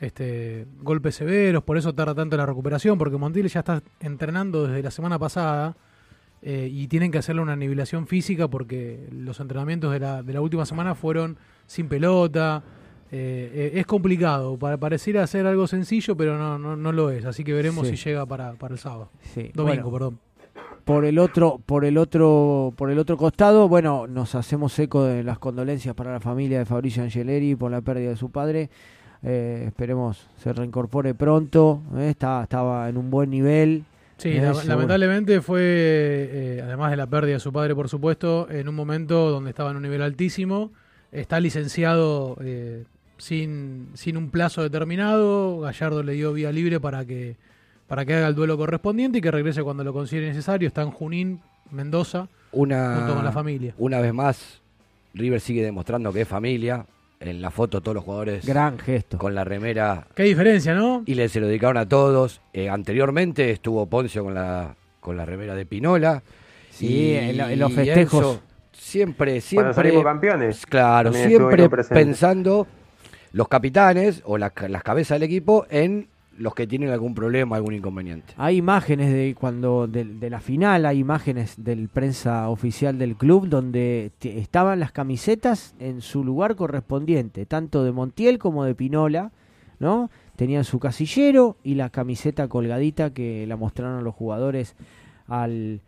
este 0.00 0.66
golpes 0.82 1.14
severos, 1.14 1.62
por 1.62 1.78
eso 1.78 1.94
tarda 1.94 2.14
tanto 2.14 2.36
la 2.36 2.44
recuperación, 2.46 2.98
porque 2.98 3.16
Montiel 3.16 3.48
ya 3.48 3.60
está 3.60 3.82
entrenando 4.00 4.66
desde 4.66 4.82
la 4.82 4.90
semana 4.90 5.16
pasada 5.18 5.76
eh, 6.42 6.68
y 6.70 6.88
tienen 6.88 7.12
que 7.12 7.18
hacerle 7.18 7.40
una 7.40 7.54
nivelación 7.54 8.08
física 8.08 8.48
porque 8.48 9.08
los 9.12 9.38
entrenamientos 9.38 9.92
de 9.92 10.00
la, 10.00 10.22
de 10.24 10.32
la 10.32 10.40
última 10.40 10.66
semana 10.66 10.96
fueron 10.96 11.36
sin 11.66 11.88
pelota. 11.88 12.62
Eh, 13.12 13.50
eh, 13.54 13.72
es 13.74 13.86
complicado, 13.86 14.56
para 14.56 14.78
pareciera 14.78 15.26
ser 15.26 15.46
algo 15.46 15.66
sencillo, 15.66 16.16
pero 16.16 16.38
no, 16.38 16.58
no, 16.58 16.76
no 16.76 16.92
lo 16.92 17.10
es, 17.10 17.24
así 17.26 17.44
que 17.44 17.52
veremos 17.52 17.86
Sí. 17.86 17.96
si 17.96 18.08
llega 18.08 18.24
para, 18.26 18.52
para 18.54 18.72
el 18.74 18.80
sábado. 18.80 19.10
Sí, 19.34 19.50
Domingo, 19.54 19.90
bueno. 19.90 19.92
perdón. 19.92 20.18
Por 20.84 21.04
el 21.04 21.18
otro, 21.20 21.60
por 21.64 21.84
el 21.84 21.96
otro, 21.98 22.72
por 22.76 22.90
el 22.90 22.98
otro 22.98 23.16
costado, 23.16 23.68
bueno, 23.68 24.06
nos 24.08 24.34
hacemos 24.34 24.76
eco 24.80 25.04
de 25.04 25.22
las 25.22 25.38
condolencias 25.38 25.94
para 25.94 26.10
la 26.12 26.18
familia 26.20 26.58
de 26.58 26.64
Fabricio 26.64 27.02
Angeleri 27.04 27.54
por 27.54 27.70
la 27.70 27.80
pérdida 27.82 28.10
de 28.10 28.16
su 28.16 28.30
padre. 28.30 28.68
Eh, 29.22 29.64
esperemos 29.68 30.26
se 30.38 30.52
reincorpore 30.52 31.14
pronto. 31.14 31.82
eh, 31.96 32.08
está, 32.10 32.42
estaba 32.42 32.88
en 32.88 32.96
un 32.96 33.10
buen 33.10 33.30
nivel. 33.30 33.84
Sí, 34.16 34.30
eh, 34.30 34.40
la- 34.40 34.64
lamentablemente 34.64 35.40
fue, 35.40 36.60
además 36.64 36.90
de 36.90 36.96
la 36.96 37.06
pérdida 37.06 37.34
de 37.34 37.40
su 37.40 37.52
padre, 37.52 37.74
por 37.76 37.88
supuesto, 37.88 38.48
en 38.50 38.68
un 38.68 38.74
momento 38.74 39.30
donde 39.30 39.50
estaba 39.50 39.70
en 39.70 39.76
un 39.76 39.82
nivel 39.82 40.02
altísimo. 40.02 40.72
Está 41.12 41.38
licenciado 41.40 42.36
sin, 43.26 43.88
sin 43.94 44.16
un 44.16 44.30
plazo 44.30 44.62
determinado. 44.62 45.60
Gallardo 45.60 46.02
le 46.02 46.14
dio 46.14 46.32
vía 46.32 46.50
libre 46.50 46.80
para 46.80 47.04
que, 47.04 47.36
para 47.86 48.04
que 48.04 48.14
haga 48.14 48.26
el 48.26 48.34
duelo 48.34 48.56
correspondiente 48.56 49.18
y 49.18 49.20
que 49.20 49.30
regrese 49.30 49.62
cuando 49.62 49.84
lo 49.84 49.92
considere 49.92 50.26
necesario. 50.28 50.66
Está 50.66 50.82
en 50.82 50.90
Junín, 50.90 51.40
Mendoza, 51.70 52.26
Una, 52.50 52.96
junto 52.96 53.14
con 53.14 53.24
la 53.24 53.30
familia. 53.32 53.74
Una 53.78 54.00
vez 54.00 54.12
más, 54.12 54.60
River 55.14 55.40
sigue 55.40 55.62
demostrando 55.62 56.12
que 56.12 56.22
es 56.22 56.28
familia. 56.28 56.84
En 57.20 57.40
la 57.40 57.52
foto 57.52 57.80
todos 57.80 57.94
los 57.94 58.02
jugadores 58.02 58.44
Gran 58.44 58.80
gesto. 58.80 59.16
con 59.16 59.32
la 59.32 59.44
remera 59.44 60.08
Qué 60.16 60.24
diferencia, 60.24 60.74
¿no? 60.74 61.04
y 61.06 61.14
le 61.14 61.28
se 61.28 61.38
lo 61.38 61.46
dedicaron 61.46 61.76
a 61.76 61.86
todos. 61.88 62.40
Eh, 62.52 62.68
anteriormente 62.68 63.52
estuvo 63.52 63.86
Poncio 63.86 64.24
con 64.24 64.34
la 64.34 64.74
con 64.98 65.16
la 65.16 65.24
remera 65.24 65.54
de 65.54 65.64
Pinola. 65.64 66.20
Sí, 66.70 67.14
en 67.14 67.38
lo- 67.38 67.48
en 67.48 67.60
los 67.60 67.70
y 67.70 67.74
festejos. 67.74 68.24
Enzo 68.24 68.42
siempre, 68.72 69.30
Cuando 69.34 69.40
siempre. 69.40 69.74
salimos 69.74 70.02
campeones. 70.04 70.66
Claro, 70.66 71.12
siempre 71.12 71.34
estuvieron 71.36 71.70
presentes. 71.70 72.04
pensando 72.04 72.66
los 73.32 73.48
capitanes 73.48 74.22
o 74.24 74.38
la- 74.38 74.52
las 74.68 74.82
cabezas 74.82 75.16
del 75.20 75.24
equipo 75.28 75.66
en 75.70 76.08
los 76.38 76.54
que 76.54 76.66
tienen 76.66 76.88
algún 76.90 77.14
problema, 77.14 77.56
algún 77.56 77.74
inconveniente. 77.74 78.32
Hay 78.38 78.56
imágenes 78.56 79.12
de 79.12 79.34
cuando 79.38 79.86
de, 79.86 80.04
de 80.04 80.30
la 80.30 80.40
final, 80.40 80.86
hay 80.86 80.98
imágenes 80.98 81.54
del 81.62 81.88
prensa 81.90 82.48
oficial 82.48 82.98
del 82.98 83.16
club 83.16 83.48
donde 83.48 84.12
te- 84.18 84.38
estaban 84.38 84.80
las 84.80 84.92
camisetas 84.92 85.74
en 85.78 86.00
su 86.00 86.24
lugar 86.24 86.56
correspondiente, 86.56 87.44
tanto 87.44 87.84
de 87.84 87.92
Montiel 87.92 88.38
como 88.38 88.64
de 88.64 88.74
Pinola, 88.74 89.30
¿no? 89.78 90.10
Tenían 90.36 90.64
su 90.64 90.78
casillero 90.80 91.58
y 91.62 91.74
la 91.74 91.90
camiseta 91.90 92.48
colgadita 92.48 93.10
que 93.12 93.46
la 93.46 93.56
mostraron 93.56 94.02
los 94.02 94.14
jugadores 94.14 94.74
al, 95.28 95.80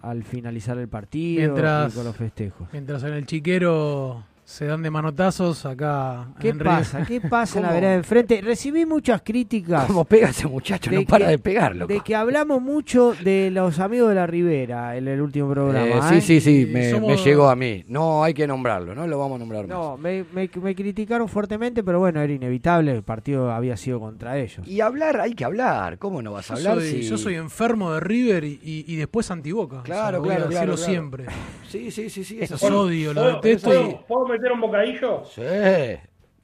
al 0.00 0.22
finalizar 0.22 0.78
el 0.78 0.88
partido 0.88 1.40
Mientras- 1.42 1.92
y 1.92 1.96
con 1.96 2.04
los 2.04 2.16
festejos. 2.16 2.68
Mientras 2.72 3.02
en 3.02 3.14
el 3.14 3.26
chiquero 3.26 4.22
se 4.50 4.64
dan 4.64 4.82
de 4.82 4.90
manotazos, 4.90 5.66
acá. 5.66 6.28
¿Qué 6.40 6.48
en 6.48 6.58
pasa? 6.58 7.04
¿Qué 7.04 7.20
pasa 7.20 7.58
en 7.58 7.66
la 7.66 7.72
vereda 7.72 7.90
de 7.90 7.96
enfrente? 7.98 8.40
Recibí 8.40 8.86
muchas 8.86 9.20
críticas. 9.20 9.84
¿Cómo 9.84 10.06
pega 10.06 10.30
ese 10.30 10.46
muchacho? 10.48 10.90
No 10.90 11.02
para 11.02 11.26
que- 11.26 11.30
de 11.32 11.38
pegar, 11.38 11.76
loco. 11.76 11.92
de 11.92 12.00
que 12.00 12.14
hablamos 12.16 12.62
mucho 12.62 13.14
de 13.22 13.50
los 13.52 13.78
amigos 13.78 14.08
de 14.08 14.14
la 14.14 14.26
Ribera 14.26 14.96
en 14.96 15.06
el 15.06 15.20
último 15.20 15.50
programa. 15.50 15.86
Eh, 15.86 15.98
¿eh? 16.16 16.20
sí, 16.22 16.40
sí, 16.40 16.40
sí, 16.40 16.66
me, 16.72 16.90
somos- 16.90 17.10
me 17.10 17.16
llegó 17.18 17.50
a 17.50 17.56
mí. 17.56 17.84
No 17.88 18.24
hay 18.24 18.32
que 18.32 18.46
nombrarlo, 18.46 18.94
no 18.94 19.06
lo 19.06 19.18
vamos 19.18 19.36
a 19.36 19.38
nombrar 19.40 19.66
más. 19.66 19.76
No, 19.76 19.98
me, 19.98 20.24
me- 20.32 20.48
me 20.62 20.74
criticaron 20.74 21.28
fuertemente, 21.28 21.84
pero 21.84 21.98
bueno, 21.98 22.22
era 22.22 22.32
inevitable, 22.32 22.92
el 22.92 23.02
partido 23.02 23.52
había 23.52 23.76
sido 23.76 24.00
contra 24.00 24.38
ellos. 24.38 24.66
Y 24.66 24.80
hablar, 24.80 25.20
hay 25.20 25.34
que 25.34 25.44
hablar. 25.44 25.98
¿Cómo 25.98 26.22
no 26.22 26.32
vas 26.32 26.50
a 26.50 26.54
Yo 26.54 26.70
hablar 26.70 26.78
soy, 26.86 27.02
si- 27.02 27.02
yo 27.02 27.18
soy 27.18 27.34
enfermo 27.34 27.92
de 27.92 28.00
River 28.00 28.44
y, 28.44 28.58
y- 28.64 28.84
y 28.88 28.96
después 28.96 29.30
antiboca. 29.30 29.82
Claro, 29.82 30.20
voy 30.20 30.30
a 30.30 30.36
claro, 30.36 30.50
claro, 30.50 30.72
decirlo 30.72 30.74
claro. 30.76 30.90
siempre. 30.90 31.24
Sí, 31.68 31.90
sí, 31.90 32.08
sí, 32.10 32.24
sí. 32.24 32.38
Eso 32.40 32.56
sí. 32.58 32.66
odio, 32.66 33.12
lo 33.14 33.20
¿Puedo, 33.22 33.34
detesto 33.36 33.68
puedo- 33.70 33.88
y 33.90 33.94
puedo 34.08 34.26
meter 34.28 34.52
un 34.52 34.60
bocadillo? 34.60 35.24
Sí, 35.26 35.42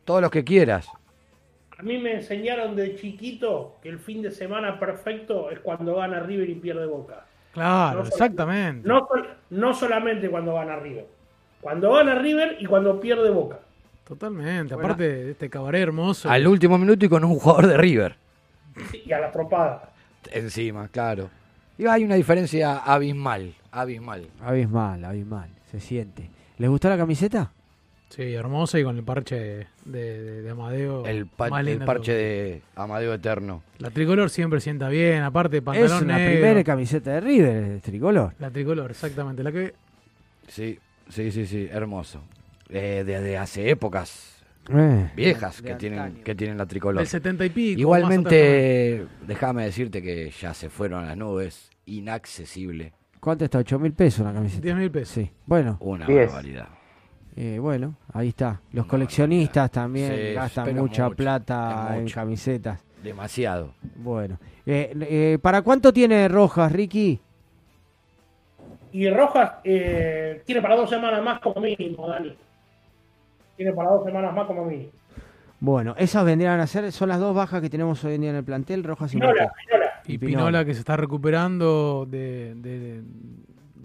todos 0.05 0.21
los 0.23 0.31
que 0.31 0.45
quieras. 0.45 0.89
A 1.77 1.83
mí 1.83 1.99
me 1.99 2.13
enseñaron 2.15 2.77
de 2.77 2.95
chiquito 2.97 3.77
que 3.83 3.89
el 3.89 3.99
fin 3.99 4.23
de 4.23 4.31
semana 4.31 4.79
perfecto 4.79 5.51
es 5.51 5.59
cuando 5.61 5.97
gana 5.97 6.21
River 6.21 6.49
y 6.49 6.55
pierde 6.55 6.87
Boca. 6.87 7.25
Claro, 7.53 8.01
No, 8.03 8.07
exactamente. 8.09 8.87
No, 8.89 9.09
no 9.51 9.75
solamente 9.75 10.29
cuando 10.29 10.55
gana 10.55 10.77
River. 10.77 11.07
Cuando 11.61 11.93
gana 11.93 12.15
River 12.17 12.57
y 12.61 12.67
cuando 12.67 13.01
pierde 13.01 13.31
Boca. 13.31 13.61
Totalmente. 14.07 14.75
Aparte 14.75 15.03
de 15.09 15.31
este 15.33 15.49
cabaret 15.49 15.83
hermoso. 15.83 16.29
Al 16.31 16.47
último 16.47 16.77
minuto 16.79 17.07
y 17.07 17.09
con 17.09 17.25
un 17.25 17.39
jugador 17.39 17.67
de 17.69 17.77
River. 17.77 18.17
Y 19.05 19.13
a 19.13 19.21
la 19.21 19.31
tropada. 19.33 19.91
Encima, 20.31 20.89
claro. 20.89 21.31
Y 21.79 21.87
hay 21.87 22.05
una 22.05 22.15
diferencia 22.15 22.79
abismal, 22.79 23.55
abismal. 23.81 24.29
Abismal, 24.41 25.05
abismal, 25.05 25.49
se 25.71 25.81
siente. 25.81 26.31
¿Les 26.59 26.71
gustó 26.71 26.89
la 26.89 26.97
camiseta? 26.97 27.53
Sí, 28.11 28.23
hermosa 28.35 28.79
y 28.79 28.85
con 28.85 28.97
el 28.97 29.03
parche 29.03 29.35
de, 29.37 29.67
de- 29.87 30.43
de 30.43 30.51
Amadeo. 30.51 31.05
El, 31.05 31.27
pa- 31.27 31.49
el 31.61 31.79
parche 31.81 32.13
todo. 32.13 32.17
de 32.17 32.63
Amadeo 32.77 33.15
Eterno. 33.15 33.63
La 33.79 33.91
tricolor 33.91 34.31
siempre 34.31 34.61
sienta 34.61 34.89
bien, 34.89 35.23
aparte 35.23 35.61
pantalón 35.63 35.97
es 35.97 36.03
una 36.03 36.19
negro. 36.19 36.33
primera 36.35 36.63
camiseta 36.65 37.13
de 37.15 37.21
River, 37.21 37.57
el 37.65 37.81
tricolor. 37.81 38.35
La 38.39 38.51
tricolor, 38.51 38.91
exactamente. 38.93 39.43
La 39.43 39.51
que 39.51 39.75
Sí, 40.47 40.79
sí, 41.09 41.33
sí, 41.33 41.47
sí, 41.47 41.69
hermoso. 41.73 42.21
Eh, 42.69 43.03
desde 43.05 43.37
hace 43.37 43.69
épocas 43.71 44.43
Eh, 44.69 45.11
viejas 45.17 45.61
de 45.61 45.71
que 45.71 45.75
tienen, 45.75 45.99
antaño. 45.99 46.25
que 46.25 46.35
tienen 46.37 46.57
la 46.59 46.67
tricolor. 46.67 46.99
Del 47.01 47.09
70 47.09 47.45
y 47.47 47.51
pico. 47.51 47.81
Igualmente, 47.81 49.07
déjame 49.27 49.65
decirte 49.65 50.01
que 50.03 50.31
ya 50.31 50.55
se 50.55 50.71
fueron 50.71 51.03
a 51.05 51.07
las 51.09 51.17
nubes, 51.17 51.71
inaccesible. 51.87 52.93
¿Cuánto 53.25 53.45
está? 53.47 53.59
¿8 53.61 53.79
mil 53.79 53.93
pesos 53.95 54.21
una 54.21 54.35
camiseta? 54.35 54.63
10 54.63 54.77
mil 54.77 54.91
pesos. 54.91 55.15
Sí. 55.15 55.31
Bueno, 55.47 55.79
Una 55.81 56.07
Diez. 56.07 56.27
barbaridad. 56.31 56.69
eh, 57.37 57.59
bueno, 57.59 57.95
ahí 58.13 58.29
está. 58.29 58.61
Los 58.73 58.85
coleccionistas 58.85 59.71
también 59.71 60.13
Sí, 60.15 60.33
gastan 60.35 60.65
pero 60.67 60.83
mucha 60.83 61.05
mucho, 61.05 61.17
plata 61.17 61.87
es 61.93 61.97
en 61.97 62.03
mucho. 62.03 62.15
camisetas. 62.17 62.85
Demasiado. 63.03 63.73
Bueno, 63.97 64.39
eh, 64.67 64.93
eh, 65.01 65.39
¿para 65.41 65.63
cuánto 65.63 65.91
tiene 65.93 66.29
Rojas, 66.29 66.71
Ricky? 66.71 67.19
Y 68.93 69.09
Rojas 69.11 69.53
eh, 69.65 70.43
tiene 70.45 70.61
para 70.63 70.77
dos 70.77 70.91
semanas 70.91 71.23
más 71.25 71.41
como 71.41 71.61
mínimo, 71.63 72.07
Dani. 72.09 72.37
Tiene 73.57 73.73
para 73.73 73.91
dos 73.91 74.05
semanas 74.05 74.35
más 74.35 74.47
como 74.47 74.65
mínimo. 74.67 74.91
Bueno, 75.61 75.95
esas 75.97 76.25
vendrían 76.27 76.61
a 76.61 76.67
ser, 76.67 76.93
son 76.93 77.09
las 77.09 77.19
dos 77.21 77.35
bajas 77.35 77.63
que 77.63 77.71
tenemos 77.71 78.05
hoy 78.05 78.15
en 78.17 78.21
día 78.21 78.31
en 78.31 78.37
el 78.37 78.45
plantel, 78.45 78.85
Rojas 78.85 79.13
y. 79.15 79.17
Pinola. 79.17 79.51
Y 80.07 80.19
Pinola. 80.19 80.37
Pinola 80.39 80.65
que 80.65 80.75
se 80.75 80.81
está 80.81 80.97
recuperando 80.97 82.07
de, 82.11 82.55
de- 82.57 83.03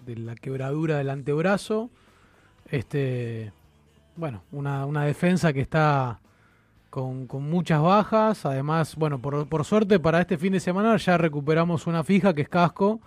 de 0.06 0.16
la 0.18 0.36
quebradura 0.36 0.98
del 0.98 1.10
antebrazo. 1.12 1.90
Este, 2.70 3.52
bueno, 4.16 4.44
una, 4.52 4.86
una 4.86 5.04
defensa 5.06 5.54
que 5.54 5.62
está 5.62 6.20
con, 6.90 7.28
con 7.28 7.50
muchas 7.50 7.82
bajas. 7.82 8.46
Además, 8.46 8.96
bueno, 8.96 9.20
por, 9.20 9.48
por 9.48 9.66
suerte 9.66 10.00
para 10.00 10.20
este 10.22 10.38
fin 10.38 10.54
de 10.54 10.60
semana 10.60 10.98
ya 10.98 11.18
recuperamos 11.18 11.88
una 11.88 12.04
fija 12.04 12.34
que 12.34 12.42
es 12.42 12.50
Casco. 12.50 13.00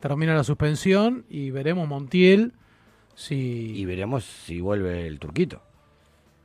Termina 0.00 0.34
la 0.34 0.44
suspensión 0.44 1.24
y 1.28 1.50
veremos 1.50 1.88
Montiel 1.88 2.52
si... 3.14 3.72
Y 3.76 3.84
veremos 3.84 4.24
si 4.24 4.60
vuelve 4.60 5.06
el 5.06 5.18
turquito. 5.18 5.60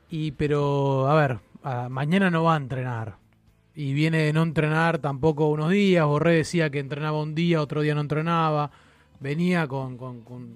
Y 0.08 0.32
pero, 0.32 1.08
a 1.08 1.14
ver, 1.14 1.38
a- 1.62 1.88
mañana 1.88 2.30
no 2.30 2.42
va 2.44 2.54
a 2.54 2.56
entrenar. 2.58 3.16
Y 3.80 3.94
viene 3.94 4.18
de 4.18 4.32
no 4.34 4.42
entrenar 4.42 4.98
tampoco 4.98 5.46
unos 5.48 5.70
días. 5.70 6.04
Borré 6.04 6.34
decía 6.34 6.68
que 6.68 6.80
entrenaba 6.80 7.22
un 7.22 7.34
día, 7.34 7.62
otro 7.62 7.80
día 7.80 7.94
no 7.94 8.02
entrenaba. 8.02 8.70
Venía 9.20 9.66
con, 9.68 9.96
con, 9.96 10.20
con, 10.20 10.50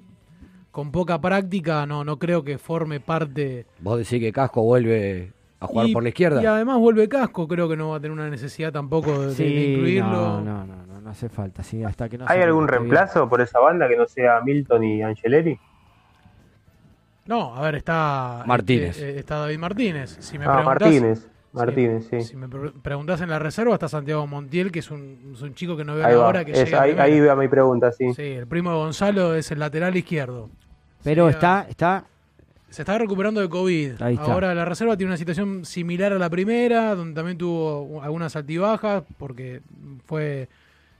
con 0.70 0.90
poca 0.92 1.18
práctica. 1.22 1.86
No, 1.86 2.04
no 2.04 2.18
creo 2.18 2.44
que 2.44 2.58
forme 2.58 3.00
parte. 3.00 3.64
Vos 3.78 3.96
decís 3.96 4.20
que 4.20 4.30
Casco 4.30 4.62
vuelve 4.62 5.32
a 5.58 5.66
jugar 5.66 5.86
Y- 5.88 5.92
por 5.94 6.02
la 6.02 6.10
izquierda. 6.10 6.42
Y 6.42 6.44
además 6.44 6.78
vuelve 6.78 7.08
casco. 7.08 7.48
Creo 7.48 7.66
que 7.66 7.78
no 7.78 7.88
va 7.90 7.96
a 7.96 8.00
tener 8.00 8.12
una 8.12 8.28
necesidad 8.28 8.70
tampoco 8.72 9.18
de, 9.28 9.46
incluirlo. 9.72 10.10
no, 10.10 10.40
no, 10.42 10.66
no, 10.66 10.84
no, 10.86 11.00
no 11.00 11.08
hace 11.10 11.30
falta, 11.30 11.62
sí, 11.62 11.82
hasta 11.82 12.10
que 12.10 12.18
no 12.18 12.26
¿Hay 12.28 12.42
algún 12.42 12.66
bien. 12.66 12.68
reemplazo 12.80 13.26
por 13.26 13.40
esa 13.40 13.58
banda 13.58 13.88
que 13.88 13.96
no 13.96 14.04
sea 14.04 14.42
Milton 14.42 14.84
y 14.84 15.02
Angeleri? 15.02 15.58
No, 17.24 17.54
a 17.54 17.62
ver, 17.62 17.76
está. 17.76 18.42
Martínez. 18.46 18.98
este, 18.98 19.10
eh, 19.12 19.18
está 19.18 19.38
David 19.38 19.58
Martínez. 19.58 20.16
Si 20.20 20.38
me 20.38 20.44
Ah, 20.44 20.56
preguntás- 20.58 20.82
Martínez. 20.82 21.28
Martínez, 21.54 22.06
sí. 22.10 22.20
Si 22.22 22.36
me 22.36 22.48
pre- 22.48 22.72
preguntás 22.82 23.20
en 23.20 23.30
la 23.30 23.38
reserva, 23.38 23.74
está 23.74 23.88
Santiago 23.88 24.26
Montiel, 24.26 24.70
que 24.72 24.80
es 24.80 24.90
un, 24.90 25.32
es 25.34 25.42
un 25.42 25.54
chico 25.54 25.76
que 25.76 25.84
no 25.84 25.94
veo 25.94 26.04
Ahí 26.06 26.14
va. 26.16 26.26
ahora 26.26 26.44
que 26.44 26.52
Es- 26.52 26.64
llega 26.64 26.80
a 26.80 26.82
ahí, 26.82 26.96
ahí 26.98 27.20
va 27.20 27.36
mi 27.36 27.48
pregunta, 27.48 27.92
sí. 27.92 28.12
Sí, 28.14 28.22
el 28.22 28.46
primo 28.46 28.70
de 28.70 28.76
Gonzalo 28.76 29.34
es 29.34 29.50
el 29.50 29.58
lateral 29.58 29.96
izquierdo. 29.96 30.50
Pero 31.02 31.28
está, 31.28 31.66
está, 31.68 32.04
Se 32.70 32.82
está 32.82 32.98
recuperando 32.98 33.40
de 33.40 33.48
COVID. 33.48 34.02
Ahí 34.02 34.14
está. 34.14 34.32
Ahora 34.32 34.52
la 34.54 34.64
reserva 34.64 34.96
tiene 34.96 35.10
una 35.12 35.16
situación 35.16 35.64
similar 35.64 36.12
a 36.12 36.18
la 36.18 36.28
primera, 36.28 36.94
donde 36.96 37.14
también 37.14 37.38
tuvo 37.38 38.02
algunas 38.02 38.34
altibajas, 38.34 39.04
porque 39.16 39.60
fue 40.06 40.48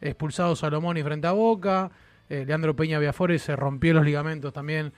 expulsado 0.00 0.54
Salomón 0.54 0.96
y 0.98 1.02
frente 1.02 1.26
a 1.26 1.32
Boca. 1.32 1.90
Eh, 2.30 2.44
Leandro 2.46 2.76
Peña 2.76 2.98
Viafores 3.00 3.42
se 3.42 3.56
rompió 3.56 3.92
los 3.92 4.04
ligamentos 4.04 4.52
también 4.52 4.92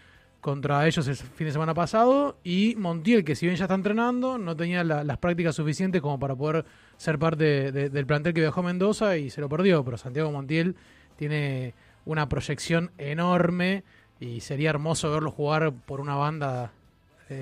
contra 0.47 0.87
ellos 0.87 1.07
el 1.09 1.17
fin 1.17 1.47
de 1.49 1.53
semana 1.53 1.75
pasado. 1.75 2.39
Y 2.45 2.77
Montiel, 2.79 3.25
que 3.25 3.35
si 3.35 3.47
bien 3.47 3.57
ya 3.59 3.65
está 3.65 3.75
entrenando, 3.75 4.39
no 4.39 4.55
tenía 4.57 4.85
la- 4.85 5.03
las 5.03 5.19
prácticas 5.19 5.57
suficientes 5.57 6.01
como 6.01 6.19
para 6.21 6.37
poder 6.37 6.65
ser 6.97 7.19
parte 7.19 7.73
de- 7.73 7.91
del 7.91 8.07
plantel 8.07 8.33
que 8.33 8.41
viajó 8.43 8.61
a 8.61 8.63
Mendoza 8.63 9.17
y 9.17 9.29
se 9.31 9.41
lo 9.41 9.49
perdió. 9.49 9.85
Pero 9.85 9.97
Santiago 9.99 10.31
Montiel 10.31 10.77
tiene 11.17 11.75
una 12.05 12.29
proyección 12.29 12.93
enorme 12.97 13.83
y 14.21 14.41
sería 14.41 14.71
hermoso 14.71 15.11
verlo 15.11 15.31
jugar 15.33 15.73
por 15.73 16.01
una 16.01 16.15
banda 16.15 16.71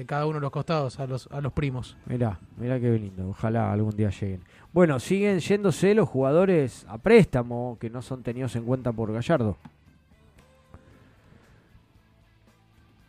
cada 0.06 0.24
uno 0.24 0.36
de 0.36 0.40
los 0.40 0.50
costados 0.50 0.98
a 0.98 1.06
los, 1.06 1.26
a 1.30 1.42
los 1.42 1.52
primos. 1.52 1.94
mirá, 2.06 2.38
mirá 2.56 2.80
qué 2.80 2.90
lindo, 2.92 3.28
ojalá 3.28 3.70
algún 3.70 3.94
día 3.94 4.08
lleguen. 4.08 4.40
Bueno, 4.72 4.98
siguen 4.98 5.40
yéndose 5.40 5.94
los 5.94 6.08
jugadores 6.08 6.86
a 6.88 6.96
préstamo 6.96 7.76
que 7.78 7.90
no 7.90 8.00
son 8.00 8.22
tenidos 8.22 8.56
en 8.56 8.64
cuenta 8.64 8.92
por 8.92 9.12
Gallardo. 9.12 9.58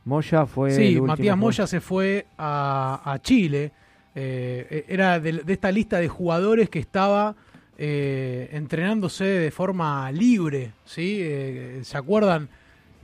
Moya 0.05 0.45
fue 0.45 0.71
Sí, 0.71 0.99
Matías 1.01 1.35
jugador. 1.35 1.37
Moya 1.37 1.67
se 1.67 1.81
fue 1.81 2.25
a, 2.37 3.01
a 3.03 3.19
Chile. 3.21 3.71
Eh, 4.15 4.85
era 4.87 5.19
de, 5.19 5.33
de 5.43 5.53
esta 5.53 5.71
lista 5.71 5.99
de 5.99 6.07
jugadores 6.07 6.69
que 6.69 6.79
estaba 6.79 7.35
eh, 7.77 8.49
entrenándose 8.53 9.25
de 9.25 9.51
forma 9.51 10.09
libre. 10.11 10.71
¿sí? 10.85 11.17
Eh, 11.21 11.79
¿Se 11.83 11.97
acuerdan 11.97 12.47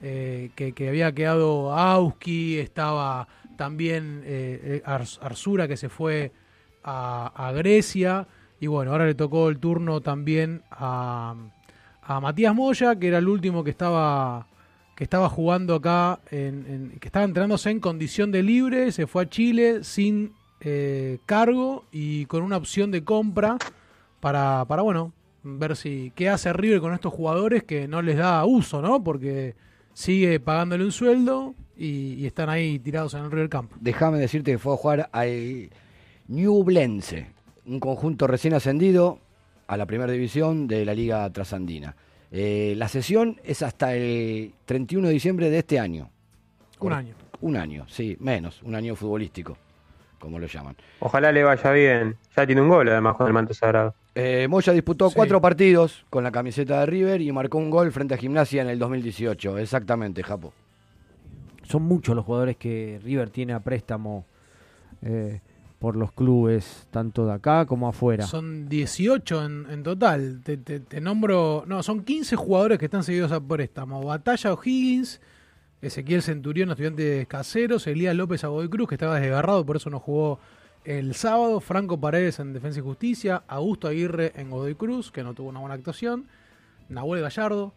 que, 0.01 0.73
que 0.75 0.87
había 0.89 1.11
quedado 1.11 1.73
Auski? 1.77 2.57
Estaba 2.59 3.27
también 3.57 4.23
Ars- 4.85 5.19
Arzura 5.21 5.67
que 5.67 5.77
se 5.77 5.89
fue 5.89 6.31
a, 6.83 7.31
a 7.35 7.51
Grecia. 7.51 8.27
Y 8.59 8.67
bueno, 8.67 8.91
ahora 8.91 9.05
le 9.05 9.15
tocó 9.15 9.49
el 9.49 9.57
turno 9.59 10.01
también 10.01 10.61
a, 10.71 11.35
a 12.03 12.19
Matías 12.19 12.55
Moya, 12.55 12.95
que 12.95 13.07
era 13.07 13.17
el 13.17 13.27
último 13.27 13.63
que 13.63 13.71
estaba 13.71 14.47
que 14.95 15.03
estaba 15.03 15.29
jugando 15.29 15.75
acá, 15.75 16.19
en, 16.31 16.97
que 16.99 17.07
estaba 17.07 17.25
entrenándose 17.25 17.69
en 17.69 17.79
condición 17.79 18.31
de 18.31 18.43
libre, 18.43 18.91
se 18.91 19.07
fue 19.07 19.23
a 19.23 19.29
Chile 19.29 19.83
sin 19.83 20.33
eh, 20.59 21.19
cargo 21.25 21.85
y 21.91 22.25
con 22.25 22.43
una 22.43 22.57
opción 22.57 22.91
de 22.91 23.03
compra 23.03 23.57
para, 24.19 24.65
para, 24.65 24.81
bueno, 24.83 25.13
ver 25.43 25.75
si 25.75 26.11
qué 26.15 26.29
hace 26.29 26.53
River 26.53 26.81
con 26.81 26.93
estos 26.93 27.13
jugadores 27.13 27.63
que 27.63 27.87
no 27.87 28.01
les 28.01 28.17
da 28.17 28.45
uso, 28.45 28.81
¿no? 28.81 29.03
Porque 29.03 29.55
sigue 29.93 30.39
pagándole 30.39 30.83
un 30.83 30.91
sueldo 30.91 31.55
y, 31.75 32.25
están 32.25 32.49
ahí 32.49 32.77
tirados 32.79 33.13
en 33.15 33.25
el 33.25 33.31
River 33.31 33.49
Camp. 33.49 33.71
Déjame 33.79 34.19
decirte 34.19 34.51
que 34.51 34.59
fue 34.59 34.73
a 34.73 34.77
jugar 34.77 35.09
al 35.11 35.69
Ñublense, 36.27 37.27
un 37.65 37.79
conjunto 37.79 38.27
recién 38.27 38.53
ascendido 38.53 39.19
a 39.67 39.77
la 39.77 39.85
primera 39.85 40.11
división 40.11 40.67
de 40.67 40.85
la 40.85 40.93
Liga 40.93 41.29
Trasandina. 41.31 41.95
Eh, 42.31 42.73
la 42.77 42.87
sesión 42.87 43.39
es 43.43 43.61
hasta 43.61 43.93
el 43.95 44.53
31 44.65 45.07
de 45.07 45.13
diciembre 45.13 45.49
de 45.49 45.59
este 45.59 45.79
año. 45.79 46.09
Un 46.79 46.93
año. 46.93 47.13
Un 47.41 47.57
año, 47.57 47.85
sí, 47.89 48.15
menos, 48.19 48.61
un 48.63 48.75
año 48.75 48.95
futbolístico, 48.95 49.57
como 50.19 50.37
lo 50.39 50.45
llaman. 50.47 50.75
Ojalá 50.99 51.31
le 51.31 51.43
vaya 51.43 51.71
bien. 51.71 52.15
Ya 52.37 52.45
tiene 52.45 52.61
un 52.61 52.69
gol 52.69 52.87
además 52.89 53.15
con 53.15 53.27
el 53.27 53.33
manto 53.33 53.53
sagrado. 53.53 53.95
Eh, 54.13 54.47
Moya 54.49 54.73
disputó 54.73 55.09
Sí. 55.09 55.15
cuatro 55.15 55.41
partidos 55.41 56.05
con 56.09 56.23
la 56.23 56.31
camiseta 56.31 56.79
de 56.81 56.85
River 56.85 57.21
y 57.21 57.31
marcó 57.31 57.57
un 57.57 57.69
gol 57.69 57.91
frente 57.91 58.13
a 58.13 58.17
Gimnasia 58.17 58.61
en 58.61 58.69
el 58.69 58.77
2018. 58.79 59.57
Exactamente, 59.57 60.21
Japo. 60.21 60.53
Son 61.63 61.81
muchos 61.83 62.15
los 62.15 62.25
jugadores 62.25 62.57
que 62.57 62.99
River 63.03 63.29
tiene 63.29 63.53
a 63.53 63.59
préstamo 63.61 64.25
eh, 65.01 65.39
por 65.81 65.95
los 65.95 66.11
clubes, 66.11 66.85
tanto 66.91 67.25
de 67.25 67.33
acá 67.33 67.65
como 67.65 67.87
afuera. 67.87 68.27
Son 68.27 68.69
18 68.69 69.45
en, 69.45 69.81
total. 69.81 70.41
Te, 70.43 70.55
te- 70.55 71.01
nombro. 71.01 71.63
No, 71.65 71.81
son 71.81 72.03
15 72.03 72.35
jugadores 72.35 72.77
que 72.77 72.85
están 72.85 73.03
seguidos 73.03 73.31
a 73.31 73.39
préstamo. 73.41 74.03
Batalla 74.05 74.53
O'Higgins, 74.53 75.19
Ezequiel 75.81 76.21
Centurión, 76.21 76.69
estudiantes 76.69 77.25
caseros, 77.27 77.87
Elías 77.87 78.15
López 78.15 78.43
a 78.43 78.49
Godoy 78.49 78.69
Cruz, 78.69 78.87
que 78.89 78.93
estaba 78.95 79.19
desgarrado, 79.19 79.65
por 79.65 79.75
eso 79.77 79.89
no 79.89 79.99
jugó 79.99 80.39
el 80.85 81.15
sábado. 81.15 81.59
Franco 81.59 81.99
Paredes 81.99 82.37
en 82.39 82.53
Defensa 82.53 82.77
y 82.77 82.83
Justicia. 82.83 83.41
Augusto 83.47 83.87
Aguirre 83.87 84.33
en 84.35 84.51
Godoy 84.51 84.75
Cruz, 84.75 85.11
que 85.11 85.23
no 85.23 85.33
tuvo 85.33 85.49
una 85.49 85.61
buena 85.61 85.73
actuación. 85.73 86.25
Nahuel 86.89 87.23
Gallardo 87.23 87.73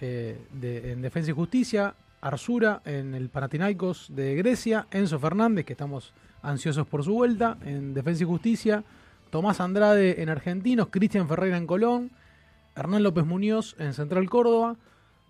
eh, 0.00 0.36
en 0.60 1.00
Defensa 1.00 1.30
y 1.30 1.34
Justicia. 1.34 1.94
Arzura 2.20 2.82
en 2.84 3.14
el 3.14 3.28
Panathinaikos 3.28 4.08
de 4.16 4.34
Grecia. 4.34 4.88
Enzo 4.90 5.20
Fernández, 5.20 5.64
que 5.64 5.74
estamos 5.74 6.12
ansiosos 6.46 6.86
por 6.86 7.04
su 7.04 7.12
vuelta 7.12 7.58
en 7.64 7.92
Defensa 7.92 8.22
y 8.22 8.26
Justicia. 8.26 8.84
Tomás 9.30 9.60
Andrade 9.60 10.22
en 10.22 10.28
Argentinos, 10.28 10.88
Cristian 10.90 11.28
Ferreira 11.28 11.56
en 11.56 11.66
Colón, 11.66 12.10
Hernán 12.76 13.02
López 13.02 13.26
Muñoz 13.26 13.74
en 13.78 13.92
Central 13.92 14.30
Córdoba, 14.30 14.76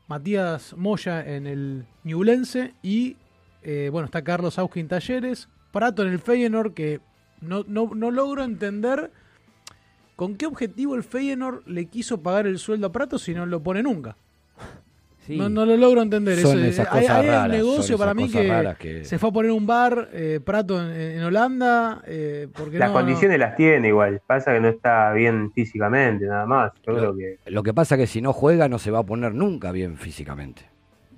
Matías 0.06 0.76
Moya 0.76 1.26
en 1.26 1.46
el 1.46 1.86
Ñublense 2.04 2.74
y 2.82 3.16
eh, 3.62 3.88
bueno, 3.90 4.06
está 4.06 4.22
Carlos 4.22 4.58
Auskin 4.58 4.88
Talleres, 4.88 5.48
Prato 5.72 6.02
en 6.02 6.12
el 6.12 6.18
Feyenoord 6.18 6.74
que 6.74 7.00
no, 7.40 7.64
no, 7.66 7.90
no 7.94 8.10
logro 8.10 8.44
entender 8.44 9.10
con 10.14 10.36
qué 10.36 10.46
objetivo 10.46 10.94
el 10.94 11.02
Feyenoord 11.02 11.66
le 11.66 11.86
quiso 11.86 12.22
pagar 12.22 12.46
el 12.46 12.58
sueldo 12.58 12.88
a 12.88 12.92
Prato 12.92 13.18
si 13.18 13.34
no 13.34 13.46
lo 13.46 13.62
pone 13.62 13.82
nunca. 13.82 14.16
Sí. 15.26 15.36
No, 15.36 15.48
no 15.48 15.66
lo 15.66 15.76
logro 15.76 16.02
entender. 16.02 16.38
Son 16.38 16.58
Eso, 16.58 16.66
esas 16.66 16.86
hay, 16.92 17.00
cosas 17.02 17.16
hay 17.16 17.26
un 17.26 17.32
raras, 17.32 17.48
negocio 17.50 17.82
son 17.82 17.98
para 17.98 18.14
mí 18.14 18.30
que, 18.30 19.04
se 19.04 19.18
fue 19.18 19.28
a 19.30 19.32
poner 19.32 19.50
un 19.50 19.66
bar, 19.66 20.08
eh, 20.12 20.40
Prato 20.44 20.80
en, 20.80 20.90
en 21.18 21.22
Holanda, 21.24 22.02
eh, 22.06 22.46
porque 22.52 22.78
Las 22.78 22.90
no- 22.90 22.94
no- 22.94 23.00
condiciones 23.00 23.38
las 23.38 23.56
tiene 23.56 23.88
igual. 23.88 24.20
Pasa 24.26 24.52
que 24.54 24.60
no 24.60 24.68
está 24.68 25.12
bien 25.12 25.50
físicamente, 25.52 26.26
nada 26.26 26.46
más. 26.46 26.72
Yo 26.86 26.94
creo 26.94 27.16
que. 27.16 27.38
Lo 27.46 27.62
que 27.62 27.74
pasa 27.74 27.96
es 27.96 28.02
que 28.02 28.06
si 28.06 28.20
no 28.22 28.32
juega 28.32 28.68
no 28.68 28.78
se 28.78 28.90
va 28.90 29.00
a 29.00 29.02
poner 29.02 29.34
nunca 29.34 29.72
bien 29.72 29.96
físicamente. 29.96 30.62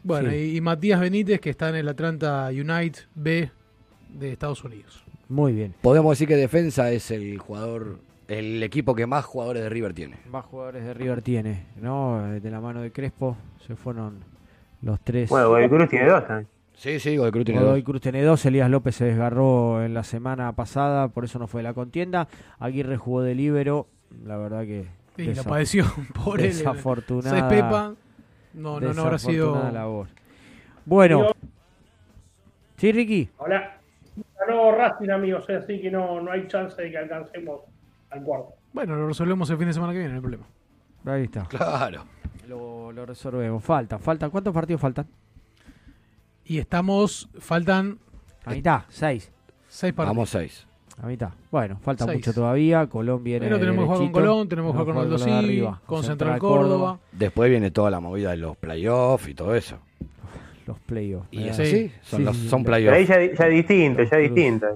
Bueno, 0.03 0.31
Sí. 0.31 0.37
y, 0.37 0.57
y 0.57 0.61
Matías 0.61 1.01
Benítez, 1.01 1.41
que 1.41 1.51
está 1.51 1.69
en 1.69 1.75
el 1.77 1.89
Atlanta 1.89 2.49
United 2.51 3.01
B 3.15 3.51
de 4.09 4.33
Estados 4.33 4.65
Unidos. 4.65 5.05
Muy 5.29 5.53
bien. 5.53 5.75
Podemos 5.83 6.13
decir 6.13 6.27
que 6.29 6.37
defensa 6.37 6.91
es 6.93 7.11
el 7.11 7.37
jugador, 7.39 7.99
el 8.29 8.63
equipo 8.63 8.95
que 8.95 9.07
más 9.07 9.25
jugadores 9.27 9.63
de 9.65 9.69
River 9.69 9.93
tiene. 9.93 10.17
Más 10.31 10.47
jugadores 10.47 10.85
de 10.85 10.95
River 10.95 11.21
tiene, 11.21 11.67
¿no? 11.83 12.33
Eh, 12.35 12.41
De 12.41 12.51
la 12.51 12.61
mano 12.61 12.81
de 12.81 12.91
Crespo 12.93 13.37
se 13.69 13.77
fueron 13.77 14.19
los 14.83 14.99
tres. 15.01 15.29
Bueno, 15.31 15.49
Godoy 15.51 15.69
Cruz 15.69 15.89
tiene 15.89 16.07
dos 16.09 16.27
también. 16.27 16.49
Sí, 16.75 16.99
sí, 17.01 17.17
Godoy 17.17 17.31
Cruz 17.33 17.45
tiene 17.45 17.61
Godoy 17.61 17.81
dos. 17.81 17.85
Cruz 17.87 18.01
tiene 18.01 18.23
dos, 18.23 18.45
Elías 18.47 18.71
López 18.71 18.97
se 18.97 19.05
desgarró 19.05 19.85
en 19.85 19.95
la 19.95 20.03
semana 20.05 20.53
pasada, 20.53 21.09
por 21.09 21.25
eso 21.25 21.39
no 21.39 21.47
fue 21.47 21.61
de 21.61 21.65
la 21.65 21.75
contienda. 21.75 22.27
Aguirre 22.59 22.97
jugó 22.97 23.23
de 23.23 23.35
líbero, 23.37 23.87
la 24.25 24.37
verdad 24.39 24.63
que... 24.63 24.87
Sí, 25.17 25.25
lo 25.27 25.33
desa- 25.33 25.49
padeció 25.49 25.85
por 26.25 26.41
él. 26.41 26.47
Desafortunada. 26.49 27.37
Se 27.49 27.55
Pepa. 27.55 27.95
No, 28.55 28.81
no, 28.81 28.93
no 28.95 29.03
habrá 29.03 29.19
sido. 29.19 29.71
labor. 29.73 30.07
Bueno. 30.87 31.27
Sí, 32.77 32.93
Ricky. 32.93 33.29
Ahora, 33.39 33.79
ganó 34.39 34.73
Racing, 34.73 35.11
amigos, 35.11 35.45
eh, 35.49 35.57
así 35.57 35.81
que 35.81 35.91
no, 35.91 36.21
no 36.21 36.31
hay 36.31 36.47
chance 36.47 36.81
de 36.81 36.91
que 36.91 36.99
alcancemos 36.99 37.61
al 38.11 38.23
cuarto. 38.23 38.55
Bueno, 38.73 38.95
lo 38.97 39.09
resolvemos 39.09 39.51
el 39.51 39.59
fin 39.59 39.67
de 39.67 39.75
semana 39.75 39.93
que 39.93 39.99
viene, 39.99 40.13
no 40.15 40.19
hay 40.19 40.23
problema. 40.23 40.45
Ahí 41.05 41.25
está. 41.25 41.45
Claro. 41.47 42.05
Lo, 42.49 42.91
lo 42.93 43.05
resolvemos. 43.07 43.63
Falta, 43.63 43.99
falta. 43.99 44.29
¿Cuántos 44.31 44.55
partidos 44.55 44.81
faltan? 44.81 45.07
Y 46.45 46.59
estamos, 46.59 47.29
faltan 47.39 47.99
A 48.45 48.51
mitad, 48.53 48.83
seis. 48.89 49.31
seis 49.69 49.93
partidos. 49.93 50.17
Vamos 50.17 50.31
seis. 50.31 50.67
A 51.01 51.07
mitad. 51.07 51.31
Bueno, 51.53 51.79
falta 51.81 52.07
Seis. 52.07 52.17
mucho 52.19 52.33
todavía. 52.33 52.87
Colón 52.89 53.23
viene. 53.23 53.47
Pero 53.47 53.61
tenemos 53.61 53.85
que 53.85 53.87
jugar 53.95 53.99
con. 54.01 54.13
Colón, 54.13 54.49
tenemos 54.49 54.73
que 54.73 54.79
jugar 54.81 54.95
con 54.95 55.05
Aldo 55.05 55.37
arriba, 55.39 55.81
con 55.87 56.03
Central 56.03 56.39
Córdoba. 56.41 56.99
Después 57.13 57.51
viene 57.51 57.71
toda 57.71 57.91
la 57.91 58.01
movida 58.01 58.31
de 58.31 58.39
los 58.39 58.57
playoffs 58.57 59.29
y 59.29 59.35
todo 59.35 59.55
eso. 59.55 59.79
Los 60.67 60.79
playoffs. 60.81 61.29
Y 61.31 61.43
Eh, 61.45 61.49
es 61.51 61.59
así, 61.61 61.93
son, 62.03 62.19
Sí, 62.21 62.25
los, 62.25 62.37
sí, 62.37 62.49
son 62.49 62.61
sí. 62.61 62.65
Pero 62.65 62.75
ahí 62.95 63.05
playoffs. 63.07 63.09
ya, 63.09 63.39
ya 63.39 63.47
es 63.47 63.55
distinto, 63.55 64.03
ya 64.03 64.17
es 64.19 64.35
distinto. 64.35 64.67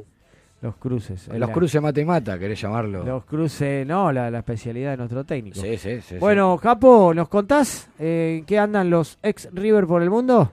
Los 0.63 0.77
cruces. 0.77 1.27
Los 1.29 1.39
La- 1.41 1.53
cruces 1.53 1.83
mata 1.83 2.01
y 2.01 2.05
mata, 2.05 2.39
querés 2.39 2.61
llamarlo. 2.61 3.03
Los 3.05 3.25
cruces, 3.25 3.85
no, 3.87 4.13
la, 4.13 4.31
la 4.31 4.39
especialidad 4.39 4.93
de 4.93 4.97
nuestro 4.99 5.25
técnico. 5.25 5.61
Sí, 5.61 5.77
sí, 5.77 6.01
sí. 6.01 6.17
Bueno, 6.19 6.57
Capo, 6.63 7.13
¿nos 7.15 7.29
contás 7.29 7.91
eh, 7.99 8.37
en 8.39 8.45
qué 8.47 8.59
andan 8.61 8.89
los 8.89 9.19
ex 9.23 9.49
River 9.53 9.87
por 9.89 10.03
el 10.03 10.11
mundo? 10.11 10.53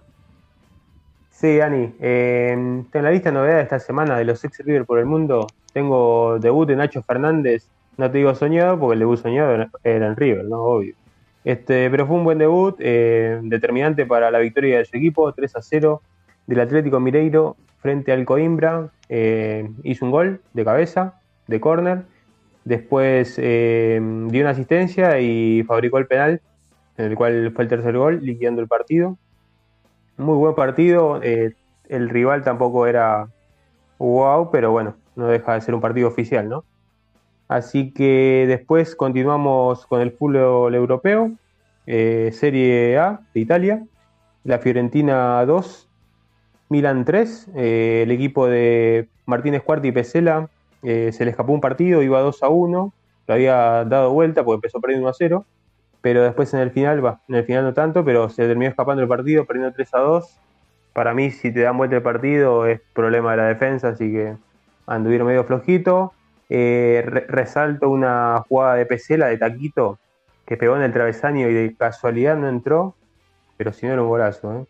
Sí, 1.30 1.58
Dani. 1.58 1.94
eh, 2.00 2.52
en 2.52 3.04
la 3.04 3.12
lista 3.12 3.30
de 3.30 3.34
novedades 3.36 3.58
de 3.58 3.64
esta 3.64 3.80
semana 3.80 4.18
de 4.18 4.26
los 4.26 4.44
ex 4.44 4.58
River 4.66 4.86
por 4.86 5.00
el 5.00 5.06
mundo, 5.06 5.48
tengo 5.74 6.38
debut 6.40 6.68
de 6.68 6.76
Nacho 6.76 7.02
Fernández. 7.04 7.68
No 7.98 8.10
te 8.10 8.18
digo 8.18 8.34
soñado, 8.36 8.80
porque 8.80 8.94
el 8.94 9.00
debut 9.00 9.20
soñado 9.20 9.52
era- 9.54 9.70
era 9.84 10.08
en 10.08 10.16
River, 10.16 10.46
¿no? 10.46 10.60
Obvio. 10.62 10.96
Este, 11.46 11.90
pero 11.90 12.08
fue 12.08 12.16
un 12.18 12.24
buen 12.26 12.38
debut, 12.38 12.76
eh, 12.80 13.40
determinante 13.44 14.06
para 14.06 14.32
la 14.32 14.40
victoria 14.40 14.80
de 14.80 14.86
su 14.86 14.98
equipo, 14.98 15.32
3 15.34 15.56
a 15.56 15.62
0, 15.62 16.02
del 16.48 16.60
Atlético 16.62 17.00
Mineiro 17.00 17.56
frente 17.82 18.12
al 18.12 18.26
Coimbra. 18.26 18.90
eh, 19.10 19.70
hizo 19.84 20.06
un 20.06 20.12
gol 20.12 20.42
de 20.54 20.64
cabeza, 20.64 21.20
de 21.48 21.60
córner. 21.60 22.04
Después 22.66 23.36
eh, 23.38 24.00
dio 24.28 24.42
una 24.42 24.52
asistencia 24.52 25.20
y 25.20 25.64
fabricó 25.64 25.98
el 25.98 26.08
penal, 26.08 26.42
en 26.98 27.06
el 27.06 27.16
cual 27.16 27.52
fue 27.54 27.64
el 27.64 27.70
tercer 27.70 27.98
gol, 27.98 28.20
liquidando 28.24 28.62
el 28.62 28.68
partido. 28.68 29.18
Muy 30.18 30.38
buen 30.38 30.56
partido. 30.56 31.22
eh, 31.24 31.56
el 31.88 32.10
rival 32.10 32.44
tampoco 32.44 32.86
era 32.86 33.30
wow, 33.98 34.52
pero 34.52 34.72
bueno, 34.72 34.96
no 35.16 35.28
deja 35.28 35.56
de 35.56 35.62
ser 35.62 35.74
un 35.74 35.82
partido 35.82 36.08
oficial, 36.08 36.48
¿no? 36.48 36.64
Así 37.48 37.92
que 37.92 38.46
después 38.48 38.96
continuamos 38.96 39.88
con 39.88 40.02
el 40.02 40.12
fútbol 40.12 40.76
europeo, 40.76 41.32
Serie 41.88 42.96
A 43.00 43.22
de 43.34 43.40
Italia, 43.40 43.84
la 44.44 44.60
Fiorentina 44.60 45.44
2, 45.46 45.89
Milan 46.70 47.04
3, 47.06 47.48
eh, 47.56 48.02
el 48.04 48.12
equipo 48.12 48.48
de 48.48 49.08
Martínez 49.26 49.64
Cuarti 49.64 49.90
y 49.90 49.92
Pesela 49.92 50.50
eh, 50.84 51.12
se 51.12 51.26
le 51.26 51.32
escapó 51.32 51.52
un 51.54 51.62
partido, 51.62 52.02
iba 52.04 52.20
2 52.22 52.42
a 52.44 52.50
1, 52.50 52.94
lo 53.28 53.34
había 53.34 53.84
dado 53.86 54.12
vuelta 54.12 54.44
porque 54.44 54.56
empezó 54.58 54.80
perdiendo 54.80 55.06
1 55.08 55.10
a 55.10 55.14
0, 55.18 55.46
pero 56.02 56.24
después 56.24 56.54
en 56.54 56.62
el 56.62 56.72
final, 56.72 57.18
en 57.28 57.36
el 57.36 57.44
final 57.44 57.64
no 57.66 57.74
tanto, 57.74 58.06
pero 58.06 58.30
se 58.30 58.48
terminó 58.48 58.70
escapando 58.70 59.02
el 59.02 59.10
partido, 59.10 59.46
perdiendo 59.46 59.74
3 59.74 59.94
a 59.94 60.00
2. 60.00 60.38
Para 60.94 61.14
mí, 61.14 61.32
si 61.32 61.52
te 61.52 61.62
dan 61.62 61.78
vuelta 61.78 61.98
el 61.98 62.02
partido, 62.02 62.66
es 62.66 62.82
problema 62.94 63.32
de 63.32 63.38
la 63.38 63.46
defensa, 63.48 63.90
así 63.90 64.12
que 64.12 64.36
anduvieron 64.88 65.28
medio 65.28 65.44
flojito. 65.44 66.14
Eh, 66.50 67.04
re- 67.06 67.26
resalto 67.28 67.90
una 67.90 68.44
jugada 68.48 68.76
de 68.76 68.86
Pesela 68.88 69.28
de 69.28 69.38
Taquito 69.38 70.00
que 70.48 70.58
pegó 70.58 70.76
en 70.76 70.82
el 70.82 70.92
travesaño 70.94 71.48
y 71.48 71.54
de 71.54 71.76
casualidad 71.78 72.36
no 72.38 72.50
entró, 72.50 72.96
pero 73.56 73.72
si 73.72 73.86
no 73.86 73.94
era 73.94 74.02
un 74.02 74.08
golazo. 74.10 74.62
¿eh? 74.62 74.66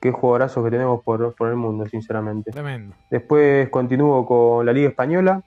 Qué 0.00 0.12
jugadorazos 0.12 0.64
que 0.64 0.70
tenemos 0.70 1.02
por, 1.02 1.34
por 1.34 1.48
el 1.50 1.56
mundo, 1.56 1.86
sinceramente. 1.86 2.50
Tremendo. 2.50 2.94
Después 3.10 3.68
continúo 3.68 4.24
con 4.26 4.64
la 4.64 4.72
Liga 4.72 4.88
Española. 4.88 5.42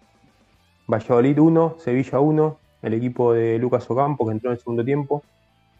Valladolid 0.87 1.39
1, 1.39 1.75
Sevilla 1.79 2.19
1, 2.19 2.57
el 2.83 2.93
equipo 2.93 3.33
de 3.33 3.57
Lucas 3.57 3.89
Ocampo 3.89 4.25
que 4.25 4.33
entró 4.33 4.49
en 4.49 4.53
el 4.53 4.59
segundo 4.59 4.85
tiempo. 4.85 5.23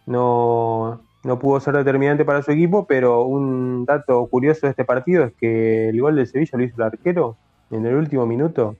No, 0.05 1.01
no 1.24 1.39
pudo 1.39 1.59
ser 1.59 1.76
determinante 1.76 2.26
para 2.26 2.41
su 2.41 2.51
equipo, 2.51 2.86
pero 2.86 3.24
un 3.24 3.86
dato 3.86 4.26
curioso 4.28 4.65
de 4.65 4.71
este 4.71 4.86
partido 4.86 5.26
es 5.26 5.34
que 5.34 5.89
el 5.89 6.01
gol 6.01 6.15
de 6.15 6.26
Sevilla 6.26 6.57
lo 6.57 6.63
hizo 6.63 6.76
el 6.78 6.84
arquero 6.84 7.38
en 7.71 7.86
el 7.86 7.95
último 7.95 8.26
minuto. 8.26 8.76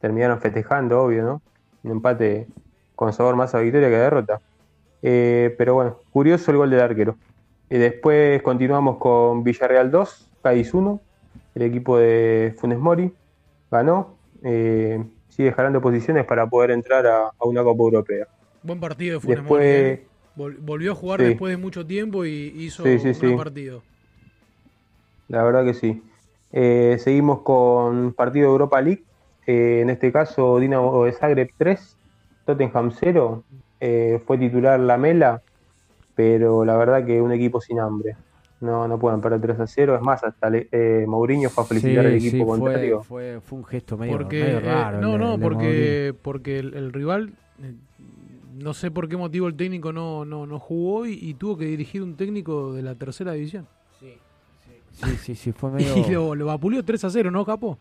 Terminaron 0.00 0.40
festejando, 0.40 1.02
obvio, 1.02 1.22
¿no? 1.22 1.42
Un 1.84 1.90
empate 1.92 2.46
con 2.94 3.12
sabor 3.12 3.36
más 3.36 3.54
a 3.54 3.60
victoria 3.60 3.88
que 3.88 3.96
a 3.96 4.00
derrota. 4.00 4.40
Eh, 5.02 5.54
pero 5.56 5.74
bueno, 5.74 5.98
curioso 6.10 6.50
el 6.50 6.56
gol 6.56 6.70
del 6.70 6.80
arquero. 6.80 7.16
Y 7.70 7.76
después 7.78 8.42
continuamos 8.42 8.96
con 8.98 9.44
Villarreal 9.44 9.90
2, 9.90 10.30
Cádiz 10.42 10.72
1, 10.72 11.00
el 11.54 11.62
equipo 11.62 11.98
de 11.98 12.54
Funes 12.58 12.78
Mori 12.78 13.12
ganó, 13.70 14.14
eh, 14.42 15.04
sigue 15.28 15.52
jalando 15.52 15.80
posiciones 15.80 16.24
para 16.24 16.46
poder 16.46 16.70
entrar 16.70 17.06
a, 17.06 17.26
a 17.26 17.44
una 17.44 17.62
Copa 17.62 17.82
Europea. 17.82 18.26
Buen 18.62 18.80
partido 18.80 19.14
de 19.14 19.20
Funes 19.20 19.38
Después- 19.38 19.60
Mori, 19.60 19.66
¿eh? 19.68 20.04
Vol- 20.36 20.56
Volvió 20.60 20.92
a 20.92 20.94
jugar 20.94 21.20
Sí. 21.20 21.26
después 21.26 21.50
de 21.50 21.56
mucho 21.56 21.84
tiempo 21.84 22.24
y 22.24 22.30
hizo 22.56 22.84
Sí, 22.84 22.98
sí, 23.00 23.08
un 23.08 23.14
sí. 23.14 23.34
partido. 23.34 23.82
La 25.28 25.42
verdad 25.42 25.64
que 25.64 25.74
sí. 25.74 26.02
Eh, 26.52 26.96
seguimos 27.00 27.40
con 27.40 28.12
partido 28.14 28.46
de 28.46 28.52
Europa 28.52 28.80
League, 28.80 29.02
en 29.46 29.90
este 29.90 30.12
caso 30.12 30.58
Dinamo 30.58 31.04
de 31.04 31.12
Zagreb 31.12 31.50
3, 31.58 31.96
Tottenham 32.46 32.92
0, 32.98 33.42
eh, 33.80 34.22
fue 34.26 34.38
titular 34.38 34.78
Lamela, 34.80 35.42
pero 36.18 36.64
la 36.64 36.76
verdad 36.76 37.06
que 37.06 37.22
un 37.22 37.30
equipo 37.30 37.60
sin 37.60 37.78
hambre. 37.78 38.16
No, 38.60 38.88
no 38.88 38.98
pueden 38.98 39.20
perder 39.20 39.40
3 39.40 39.60
a 39.60 39.68
0. 39.68 39.94
Es 39.94 40.00
más, 40.02 40.24
hasta 40.24 40.50
le- 40.50 40.68
eh, 40.72 41.04
Mourinho 41.06 41.48
fue 41.48 41.62
a 41.62 41.66
felicitar 41.68 42.04
al 42.04 42.18
Sí, 42.18 42.26
equipo 42.26 42.42
sí, 42.42 42.44
contrario. 42.44 43.02
fue, 43.04 43.36
fue, 43.36 43.40
fue 43.40 43.58
un 43.58 43.64
gesto 43.64 43.96
medio, 43.96 44.18
Porque, 44.18 44.42
medio 44.42 44.58
eh, 44.58 44.60
raro. 44.62 45.00
no, 45.00 45.12
el 45.14 45.20
no, 45.20 45.34
el 45.34 45.40
porque, 45.40 46.14
porque 46.22 46.58
el, 46.58 46.74
el 46.74 46.92
rival, 46.92 47.30
eh, 47.62 47.72
no 48.58 48.74
sé 48.74 48.90
por 48.90 49.08
qué 49.08 49.16
motivo 49.16 49.46
el 49.46 49.54
técnico 49.54 49.92
no, 49.92 50.24
no, 50.24 50.44
no 50.44 50.58
jugó 50.58 51.06
y, 51.06 51.12
y 51.22 51.34
tuvo 51.34 51.56
que 51.56 51.66
dirigir 51.66 52.02
un 52.02 52.16
técnico 52.16 52.72
de 52.74 52.82
la 52.82 52.96
tercera 52.96 53.30
división. 53.30 53.64
Mourinho. 54.00 54.18
Sí, 54.90 55.16
sí, 55.18 55.34
sí, 55.36 55.52
fue 55.52 55.70
medio... 55.74 55.96
Y 55.96 56.10
lo, 56.12 56.34
lo 56.34 56.46
vapuleó 56.46 56.84
3 56.84 57.04
a 57.04 57.10
0, 57.10 57.30
¿no, 57.30 57.44
Capo? 57.44 57.78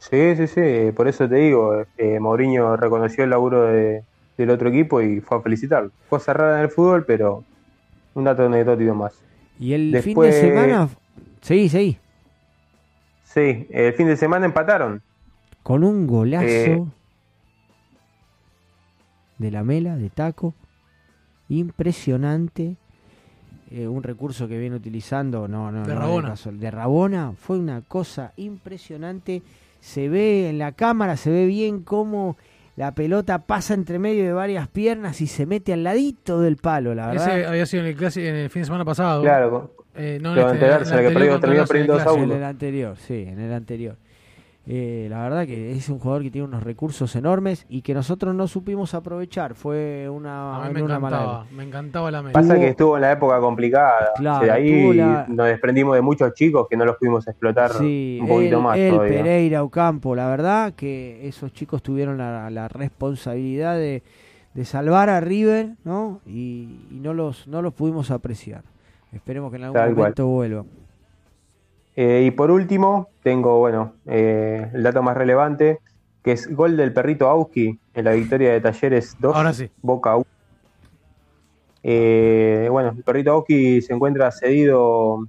Sí, 0.00 0.34
sí, 0.36 0.48
sí, 0.48 0.90
por 0.94 1.06
eso 1.06 1.28
te 1.28 1.36
digo, 1.36 1.84
eh, 1.98 2.18
Mourinho 2.18 2.76
reconoció 2.76 3.22
el 3.22 3.30
laburo 3.30 3.62
de- 3.62 4.02
del 4.36 4.50
otro 4.50 4.68
equipo 4.70 5.00
y 5.00 5.20
fue 5.20 5.38
a 5.38 5.40
felicitarlo. 5.40 5.92
Cosa 6.08 6.32
rara 6.32 6.56
en 6.58 6.64
el 6.64 6.70
fútbol, 6.70 7.04
pero 7.06 7.44
un 8.14 8.24
dato 8.24 8.44
anecdótico 8.46 8.94
más. 8.94 9.14
Y 9.58 9.72
el 9.72 9.92
Después- 9.92 10.34
fin 10.34 10.44
de 10.44 10.50
semana... 10.50 10.88
Sí, 11.40 11.68
sí. 11.68 11.98
Sí, 13.24 13.66
el 13.70 13.92
fin 13.94 14.06
de 14.06 14.16
semana 14.16 14.46
empataron. 14.46 15.02
Con 15.62 15.82
un 15.84 16.06
golazo 16.06 16.46
Eh. 16.46 16.84
de 19.38 19.50
la 19.50 19.64
mela, 19.64 19.96
de 19.96 20.10
taco. 20.10 20.54
Impresionante. 21.48 22.76
Eh, 23.70 23.88
un 23.88 24.02
recurso 24.02 24.46
que 24.46 24.58
viene 24.58 24.76
utilizando, 24.76 25.48
no, 25.48 25.72
no, 25.72 25.82
De 25.86 25.94
no, 25.94 26.00
Rabona. 26.00 26.34
de 26.52 26.70
Rabona. 26.70 27.32
Fue 27.36 27.58
una 27.58 27.80
cosa 27.82 28.32
impresionante. 28.36 29.42
Se 29.80 30.08
ve 30.08 30.48
en 30.48 30.58
la 30.58 30.72
cámara, 30.72 31.16
se 31.16 31.30
ve 31.30 31.46
bien 31.46 31.82
cómo 31.82 32.36
la 32.76 32.94
pelota 32.94 33.46
pasa 33.46 33.74
entre 33.74 33.98
medio 33.98 34.24
de 34.24 34.32
varias 34.32 34.68
piernas 34.68 35.20
y 35.20 35.26
se 35.26 35.46
mete 35.46 35.72
al 35.72 35.84
ladito 35.84 36.40
del 36.40 36.56
palo, 36.56 36.94
la 36.94 37.06
verdad. 37.08 37.38
Ese 37.38 37.46
había 37.46 37.66
sido 37.66 37.82
en 37.84 37.88
el, 37.90 37.96
clase, 37.96 38.28
en 38.28 38.34
el 38.36 38.50
fin 38.50 38.62
de 38.62 38.66
semana 38.66 38.84
pasado. 38.84 39.22
Claro, 39.22 39.74
Eh, 39.96 40.18
no, 40.20 40.32
en 40.32 40.38
este, 40.38 40.50
en 40.58 40.64
el 40.64 40.72
anterior 40.72 41.12
perdió- 41.14 41.40
perdiendo 41.40 41.62
Arsenal 41.62 41.86
2 41.86 42.06
a 42.06 42.18
En 42.18 42.24
1. 42.24 42.34
el 42.34 42.44
anterior, 42.44 42.96
sí, 42.96 43.24
en 43.28 43.38
el 43.40 43.52
anterior. 43.52 43.96
Eh, 44.66 45.08
la 45.10 45.22
verdad 45.24 45.44
que 45.46 45.72
es 45.72 45.90
un 45.90 45.98
jugador 45.98 46.22
que 46.22 46.30
tiene 46.30 46.48
unos 46.48 46.62
recursos 46.62 47.14
enormes 47.16 47.66
y 47.68 47.82
que 47.82 47.92
nosotros 47.92 48.34
no 48.34 48.48
supimos 48.48 48.94
aprovechar. 48.94 49.54
Fue 49.54 50.08
una, 50.08 50.56
A 50.64 50.68
mí 50.68 50.74
me 50.74 50.82
una 50.82 50.98
mala 50.98 51.16
encantaba, 51.18 51.46
me 51.54 51.62
encantaba 51.64 52.10
la 52.10 52.22
mela. 52.22 52.32
Pasa 52.32 52.54
que 52.58 52.68
estuvo 52.68 52.96
en 52.96 53.02
la 53.02 53.12
época 53.12 53.38
complicada. 53.40 54.12
Claro, 54.16 54.40
O 54.40 54.44
sea, 54.46 54.54
ahí 54.54 54.94
la- 54.94 55.26
nos 55.28 55.46
desprendimos 55.48 55.94
de 55.96 56.00
muchos 56.00 56.32
chicos 56.32 56.66
que 56.70 56.78
no 56.78 56.86
los 56.86 56.96
pudimos 56.96 57.28
explotar 57.28 57.72
Sí, 57.72 58.18
un 58.22 58.26
poquito 58.28 58.56
él, 58.56 58.62
más 58.62 58.78
todavía. 58.78 59.18
Pereira, 59.22 59.62
Ocampo, 59.62 60.14
la 60.16 60.28
verdad 60.30 60.72
que 60.72 61.28
esos 61.28 61.52
chicos 61.52 61.82
tuvieron 61.82 62.16
la, 62.16 62.48
la 62.48 62.66
responsabilidad 62.68 63.76
de, 63.76 64.02
de 64.54 64.64
salvar 64.64 65.10
a 65.10 65.20
River, 65.20 65.72
¿no? 65.84 66.20
Y, 66.26 66.86
y 66.90 67.00
no 67.02 67.12
los 67.12 67.46
no 67.48 67.60
los 67.60 67.74
pudimos 67.74 68.10
apreciar. 68.10 68.62
Esperemos 69.12 69.50
que 69.50 69.58
en 69.58 69.64
algún 69.64 69.74
Tal 69.74 69.88
cual. 69.90 69.96
momento 69.96 70.26
vuelvan. 70.26 70.66
Eh, 71.96 72.24
y 72.26 72.30
por 72.32 72.50
último, 72.50 73.08
tengo, 73.22 73.58
bueno, 73.58 73.94
eh, 74.06 74.68
el 74.74 74.82
dato 74.82 75.02
más 75.02 75.16
relevante, 75.16 75.78
que 76.22 76.32
es 76.32 76.52
gol 76.54 76.76
del 76.76 76.92
perrito 76.92 77.28
Auski 77.28 77.78
en 77.94 78.04
la 78.04 78.12
victoria 78.12 78.52
de 78.52 78.60
Talleres 78.60 79.16
2, 79.20 79.36
Ahora 79.36 79.52
sí. 79.52 79.70
Boca 79.82 80.16
1. 80.16 80.24
Eh, 81.82 82.68
bueno, 82.70 82.94
el 82.96 83.02
perrito 83.02 83.32
Auski 83.32 83.82
se 83.82 83.92
encuentra 83.92 84.30
cedido 84.30 85.26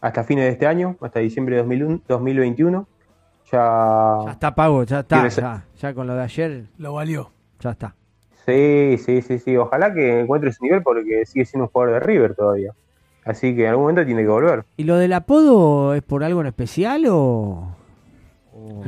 hasta 0.00 0.24
fines 0.24 0.44
de 0.44 0.50
este 0.50 0.66
año, 0.66 0.96
hasta 1.00 1.20
diciembre 1.20 1.56
de 1.56 1.62
2001 1.62 2.00
2021. 2.08 2.86
Ya, 3.52 4.18
Ya 4.24 4.30
está 4.32 4.54
pago, 4.54 4.82
ya 4.84 5.00
está. 5.00 5.26
Ese- 5.26 5.40
Ya, 5.40 5.64
ya 5.80 5.94
con 5.94 6.06
lo 6.06 6.14
de 6.14 6.22
ayer, 6.22 6.64
Lo 6.78 6.94
valió. 6.94 7.30
ya 7.60 7.70
está. 7.70 7.94
Sí, 8.46 8.98
sí, 8.98 9.22
sí, 9.22 9.38
sí. 9.38 9.56
Ojalá 9.56 9.94
que 9.94 10.20
encuentre 10.20 10.52
su 10.52 10.64
nivel 10.64 10.82
porque 10.82 11.24
sigue 11.24 11.44
siendo 11.46 11.64
un 11.66 11.70
jugador 11.70 11.94
de 11.94 12.00
River 12.00 12.34
todavía. 12.34 12.72
Así 13.24 13.54
que 13.56 13.62
en 13.64 13.70
algún 13.70 13.84
momento 13.84 14.04
tiene 14.04 14.22
que 14.22 14.28
volver. 14.28 14.64
¿Y 14.76 14.84
lo 14.84 14.96
del 14.96 15.12
apodo 15.12 15.94
es 15.94 16.02
por 16.02 16.24
algo 16.24 16.40
en 16.40 16.46
especial 16.48 17.04
o...? 17.08 17.74
o- 18.54 18.84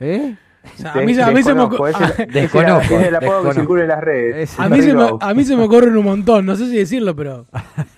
¿Eh? 0.00 0.36
O 0.64 0.68
sea, 0.80 0.92
a 0.92 1.00
mí, 1.00 1.14
se- 1.14 1.22
a 1.22 1.30
mí 1.32 1.42
se 1.42 1.52
me 1.54 1.62
Desconozco, 1.62 1.84
ocu- 1.88 1.88
es 2.12 2.18
el- 2.20 2.32
Desconozco, 2.32 2.94
es 3.00 3.06
el, 3.08 3.14
apodo 3.16 3.42
que 3.48 3.54
circula 3.54 3.82
en 3.82 3.88
las 3.88 4.00
redes. 4.00 4.60
a, 4.60 4.68
mí 4.68 4.80
se 4.82 4.94
me, 4.94 5.08
a 5.20 5.34
mí 5.34 5.44
se 5.44 5.56
me 5.56 5.64
ocurren 5.64 5.96
un 5.96 6.04
montón, 6.04 6.46
no 6.46 6.54
sé 6.54 6.66
si 6.68 6.76
decirlo, 6.76 7.16
pero 7.16 7.46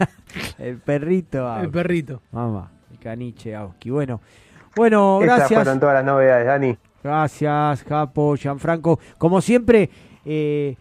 El 0.59 0.78
perrito. 0.78 1.59
el 1.61 1.70
perrito. 1.70 2.23
Mamá, 2.32 2.70
el 2.90 2.98
caniche 2.98 3.55
Auski. 3.55 3.90
Bueno, 3.90 4.20
bueno, 4.77 5.19
Estas 5.20 5.39
gracias. 5.40 5.59
fueron 5.62 5.78
todas 5.81 5.94
las 5.97 6.05
novedades, 6.05 6.47
Dani. 6.47 6.77
Gracias, 7.02 7.85
Capo, 7.85 8.35
Gianfranco. 8.36 8.98
Como 9.19 9.40
siempre, 9.43 9.90
eh, 10.24 10.74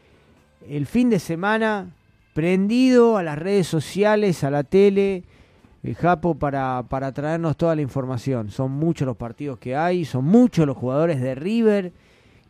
el 0.69 0.85
fin 0.88 1.09
de 1.09 1.19
semana 1.19 1.88
prendido 2.34 3.18
a 3.18 3.23
las 3.23 3.38
redes 3.38 3.68
sociales, 3.68 4.43
a 4.43 4.51
la 4.51 4.64
tele, 4.64 5.23
el 5.84 5.95
Japo 5.95 6.35
para, 6.35 6.84
para 6.89 7.11
traernos 7.11 7.57
toda 7.57 7.76
la 7.76 7.81
información. 7.81 8.49
Son 8.49 8.72
muchos 8.72 9.05
los 9.05 9.18
partidos 9.18 9.60
que 9.60 9.76
hay, 9.76 10.05
son 10.05 10.26
muchos 10.26 10.65
los 10.65 10.77
jugadores 10.77 11.22
de 11.22 11.35
River 11.35 11.93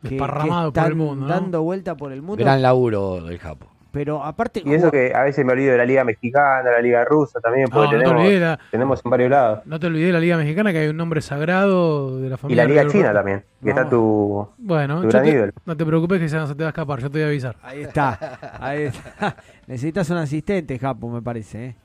que, 0.02 0.10
que 0.10 0.16
Desparramados 0.16 0.74
por 0.74 0.80
están 0.80 0.92
el 0.92 0.98
mundo, 0.98 1.28
¿no? 1.28 1.34
dando 1.34 1.64
vuelta 1.64 1.96
por 1.96 2.12
el 2.12 2.22
mundo. 2.22 2.44
Gran 2.44 2.62
laburo 2.62 3.22
del 3.22 3.40
Japo. 3.40 3.68
Pero 3.94 4.24
aparte, 4.24 4.64
Y 4.66 4.74
eso 4.74 4.90
que 4.90 5.14
a 5.14 5.22
veces 5.22 5.46
me 5.46 5.54
olvido 5.54 5.72
de 5.74 5.78
la 5.78 5.86
Liga 5.86 6.04
Mexicana, 6.04 6.72
la 6.72 6.82
Liga 6.82 7.06
Rusa 7.06 7.40
también, 7.40 7.68
No, 7.72 7.76
porque 7.78 7.98
no 7.98 8.02
te 8.04 8.10
olvides 8.10 8.30
tenemos, 8.40 8.42
la- 8.42 8.60
tenemos 8.72 9.02
en 9.06 9.12
varios 9.12 9.30
lados. 9.30 9.60
No 9.66 9.80
te 9.80 9.86
olvides 9.86 10.08
de 10.08 10.14
la 10.14 10.20
Liga 10.20 10.36
Mexicana, 10.38 10.72
que 10.72 10.80
hay 10.80 10.88
un 10.88 10.98
nombre 10.98 11.22
sagrado 11.22 12.20
de 12.20 12.28
la 12.28 12.34
Y 12.34 12.38
familia. 12.40 12.64
la 12.64 12.70
Liga 12.70 12.88
China 12.88 13.14
también, 13.14 13.44
que 13.62 13.66
No. 13.66 13.70
está 13.80 13.90
tu, 13.92 14.48
Bueno, 14.58 14.96
tu 14.98 15.04
yo 15.04 15.10
gran 15.10 15.24
te- 15.24 15.30
ídolo. 15.30 15.52
no 15.66 15.78
te 15.78 15.86
preocupes 15.86 16.20
que 16.20 16.28
se 16.28 16.36
no 16.38 16.48
se 16.48 16.56
te 16.56 16.64
va 16.64 16.70
a 16.70 16.72
escapar, 16.72 17.00
yo 17.02 17.10
te 17.12 17.20
voy 17.20 17.24
a 17.24 17.28
avisar. 17.28 17.56
Ahí 17.62 17.82
está, 17.84 18.40
ahí 18.60 18.82
está. 18.86 19.36
Necesitas 19.68 20.10
un 20.10 20.18
asistente, 20.18 20.80
Japo, 20.80 21.08
me 21.10 21.22
parece. 21.22 21.66
¿eh? 21.66 21.76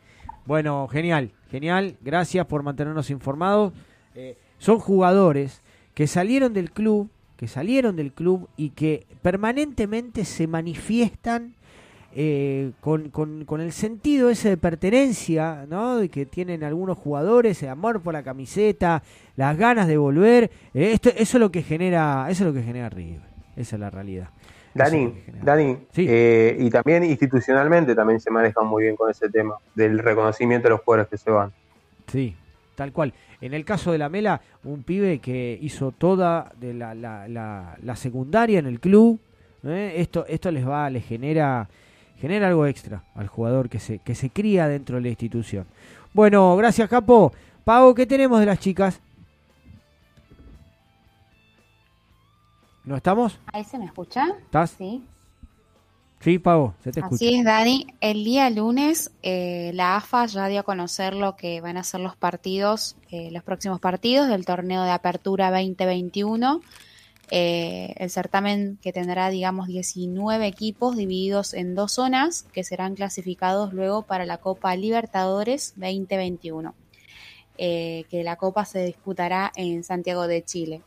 Bueno, 0.47 0.89
genial, 0.89 1.33
genial. 1.51 1.97
Gracias 2.01 2.47
por 2.47 2.63
mantenernos 2.63 3.11
informados. 3.11 3.75
Eh, 4.15 4.35
son 4.57 4.79
jugadores 4.79 5.63
que 5.93 6.07
salieron 6.07 6.55
del 6.55 6.71
club, 6.71 7.11
que 7.37 7.49
salieron 7.49 7.97
del 7.97 8.13
club 8.15 8.49
y 8.57 8.71
que 8.71 9.07
permanentemente 9.21 10.25
se 10.25 10.47
manifiestan 10.47 11.55
eh, 12.21 12.73
con, 12.81 13.11
con- 13.11 13.45
con 13.45 13.61
el 13.61 13.71
sentido 13.71 14.29
ese 14.29 14.49
de 14.49 14.57
pertenencia, 14.57 15.67
¿no? 15.69 15.99
De 15.99 16.09
que 16.09 16.27
tienen 16.27 16.65
algunos 16.65 16.99
jugadores, 16.99 17.63
el 17.63 17.69
amor 17.69 18.01
por 18.01 18.13
la 18.13 18.25
camiseta, 18.25 19.05
las 19.37 19.57
ganas 19.57 19.87
de 19.87 19.99
volver. 19.99 20.51
Eh, 20.75 20.91
esto, 20.95 21.11
eso 21.11 21.37
es 21.37 21.41
lo 21.41 21.53
que 21.53 21.63
genera, 21.63 22.27
eso 22.29 22.43
es 22.43 22.49
lo 22.49 22.53
que 22.61 22.65
genera 22.67 22.89
River. 22.89 23.21
Esa 23.55 23.77
es 23.77 23.81
la 23.81 23.91
realidad. 23.91 24.31
Es 24.75 24.75
Dani. 24.75 25.15
Dani, 25.45 25.77
Sí. 25.93 26.07
eh, 26.09 26.57
y 26.59 26.71
también 26.71 27.05
institucionalmente 27.05 27.95
también 27.95 28.19
se 28.19 28.31
manejan 28.33 28.67
muy 28.67 28.83
bien 28.83 28.97
con 28.97 29.09
ese 29.11 29.29
tema, 29.31 29.55
del 29.77 30.01
reconocimiento 30.01 30.65
de 30.67 30.71
los 30.71 30.81
jugadores 30.81 31.09
que 31.09 31.19
se 31.19 31.31
van. 31.31 31.53
Sí, 32.09 32.35
tal 32.75 32.91
cual. 32.93 33.13
En 33.41 33.55
el 33.55 33.65
caso 33.65 33.93
de 33.93 33.99
la 33.99 34.09
Mela, 34.09 34.41
un 34.65 34.83
pibe 34.83 35.21
que 35.21 35.57
hizo 35.63 35.93
toda 35.93 36.51
de 36.61 36.75
la, 36.75 36.97
la, 36.97 37.29
la- 37.29 37.77
la 37.81 37.95
secundaria 37.95 38.59
en 38.59 38.67
el 38.67 38.81
club, 38.81 39.21
¿eh? 39.63 39.95
esto, 39.99 40.27
esto 40.27 40.51
les 40.51 40.67
va, 40.67 40.91
les 40.91 41.05
genera, 41.05 41.69
genera 42.21 42.49
algo 42.49 42.67
extra 42.67 43.05
al 43.15 43.29
jugador 43.29 43.69
que 43.69 43.79
se, 43.79 43.99
que 44.01 44.15
se 44.15 44.31
cría 44.31 44.69
dentro 44.69 44.97
de 44.97 45.03
la 45.03 45.09
institución. 45.09 45.67
Bueno, 46.13 46.57
gracias 46.57 46.89
Capo. 46.89 47.33
Pau, 47.65 47.95
¿qué 47.95 48.07
tenemos 48.07 48.41
de 48.41 48.47
las 48.47 48.59
chicas? 48.59 49.01
¿No 52.85 52.97
estamos? 52.97 53.39
¿Ahí 53.53 53.65
se 53.65 53.79
me 53.79 53.85
escucha? 53.85 54.27
¿Estás? 54.41 54.71
Sí. 54.79 55.05
Sí, 56.21 56.39
Pau, 56.39 56.73
se 56.83 56.91
te 56.91 57.01
escucha. 57.01 57.15
Así 57.15 57.35
es, 57.37 57.45
Dani. 57.45 57.87
El 58.01 58.25
día 58.25 58.51
lunes 58.51 59.13
eh, 59.23 59.71
la 59.75 59.97
AFA 59.97 60.27
ya 60.27 60.49
dio 60.49 60.61
a 60.61 60.63
conocer 60.65 61.15
lo 61.15 61.37
que 61.37 61.61
van 61.61 61.77
a 61.77 61.85
ser 61.85 62.01
los 62.01 62.17
partidos, 62.17 62.97
eh, 63.11 63.31
los 63.31 63.45
próximos 63.45 63.79
partidos 63.79 64.29
del 64.29 64.45
torneo 64.45 64.83
de 64.83 64.91
apertura 64.91 65.51
2021. 65.51 66.61
Eh, 67.31 67.93
el 67.99 68.09
certamen 68.09 68.79
que 68.81 68.93
tendrá, 68.93 69.29
digamos, 69.29 69.67
19 69.67 70.47
equipos 70.47 70.97
divididos 70.97 71.53
en 71.53 71.75
dos 71.75 71.93
zonas 71.93 72.45
que 72.53 72.65
serán 72.65 72.95
clasificados 72.95 73.75
luego 73.75 74.03
para 74.03 74.25
la 74.25 74.39
Copa 74.39 74.75
Libertadores 74.77 75.75
2021, 75.77 76.75
eh, 77.59 78.05
que 78.09 78.25
la 78.25 78.37
Copa 78.37 78.65
se 78.65 78.83
disputará 78.85 79.53
en 79.57 79.85
Santiago 79.85 80.27
de 80.27 80.43
Chile. 80.43 80.83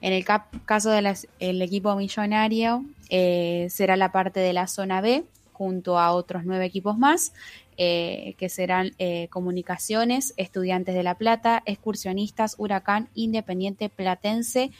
En 0.00 0.12
el 0.12 0.24
caso 0.64 0.90
del 0.90 1.62
equipo 1.62 1.94
millonario, 1.96 2.84
eh, 3.10 3.66
será 3.68 3.96
la 3.96 4.10
parte 4.10 4.40
de 4.40 4.54
la 4.54 4.68
zona 4.68 5.02
B, 5.02 5.24
junto 5.52 5.98
a 5.98 6.12
otros 6.12 6.44
nueve 6.44 6.64
equipos 6.64 6.96
más, 6.96 7.32
que 7.76 8.48
serán 8.48 8.92
Comunicaciones, 9.30 10.34
Estudiantes 10.36 10.94
de 10.94 11.02
La 11.02 11.16
Plata, 11.16 11.62
Excursionistas, 11.64 12.54
Huracán, 12.58 13.08
Independiente 13.14 13.88
Platense, 13.88 14.70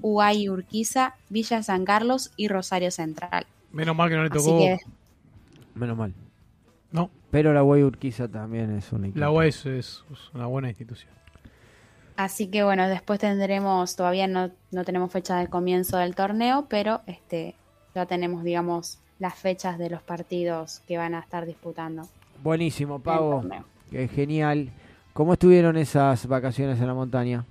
UAI 0.00 0.48
Urquiza, 0.48 1.14
Villa 1.28 1.62
San 1.62 1.84
Carlos 1.84 2.32
y 2.36 2.48
Rosario 2.48 2.90
Central. 2.90 3.46
Menos 3.72 3.96
mal 3.96 4.08
que 4.08 4.16
no 4.16 4.22
le 4.24 4.30
tocó. 4.30 4.58
que 4.58 4.78
Menos 5.74 5.96
mal. 5.96 6.14
No, 6.92 7.10
Pero 7.30 7.52
la 7.52 7.60
Guay 7.62 7.82
Urquiza 7.82 8.28
también 8.28 8.74
es 8.76 8.92
un 8.92 9.04
equipo. 9.04 9.18
la 9.18 9.30
UAS 9.30 9.66
es, 9.66 10.04
es 10.10 10.30
una 10.32 10.46
buena 10.46 10.68
institución. 10.68 11.12
Así 12.16 12.46
que 12.46 12.64
bueno, 12.64 12.88
después 12.88 13.18
tendremos, 13.20 13.94
todavía 13.96 14.26
no, 14.26 14.50
no 14.70 14.84
tenemos 14.84 15.12
fecha 15.12 15.36
de 15.36 15.48
comienzo 15.48 15.98
del 15.98 16.14
torneo, 16.14 16.66
pero 16.70 17.02
este 17.06 17.54
ya 17.94 18.06
tenemos, 18.06 18.42
digamos, 18.44 18.98
las 19.18 19.34
fechas 19.34 19.76
de 19.78 19.90
los 19.90 20.02
partidos 20.02 20.80
que 20.88 20.96
van 20.96 21.14
a 21.14 21.20
estar 21.20 21.44
disputando. 21.44 22.02
Buenísimo, 22.42 23.00
Pavo. 23.00 23.44
Qué 23.90 24.08
genial. 24.08 24.70
¿Cómo 25.12 25.34
estuvieron 25.34 25.76
esas 25.76 26.26
vacaciones 26.26 26.80
en 26.80 26.86
la 26.86 26.94
montaña? 26.94 27.44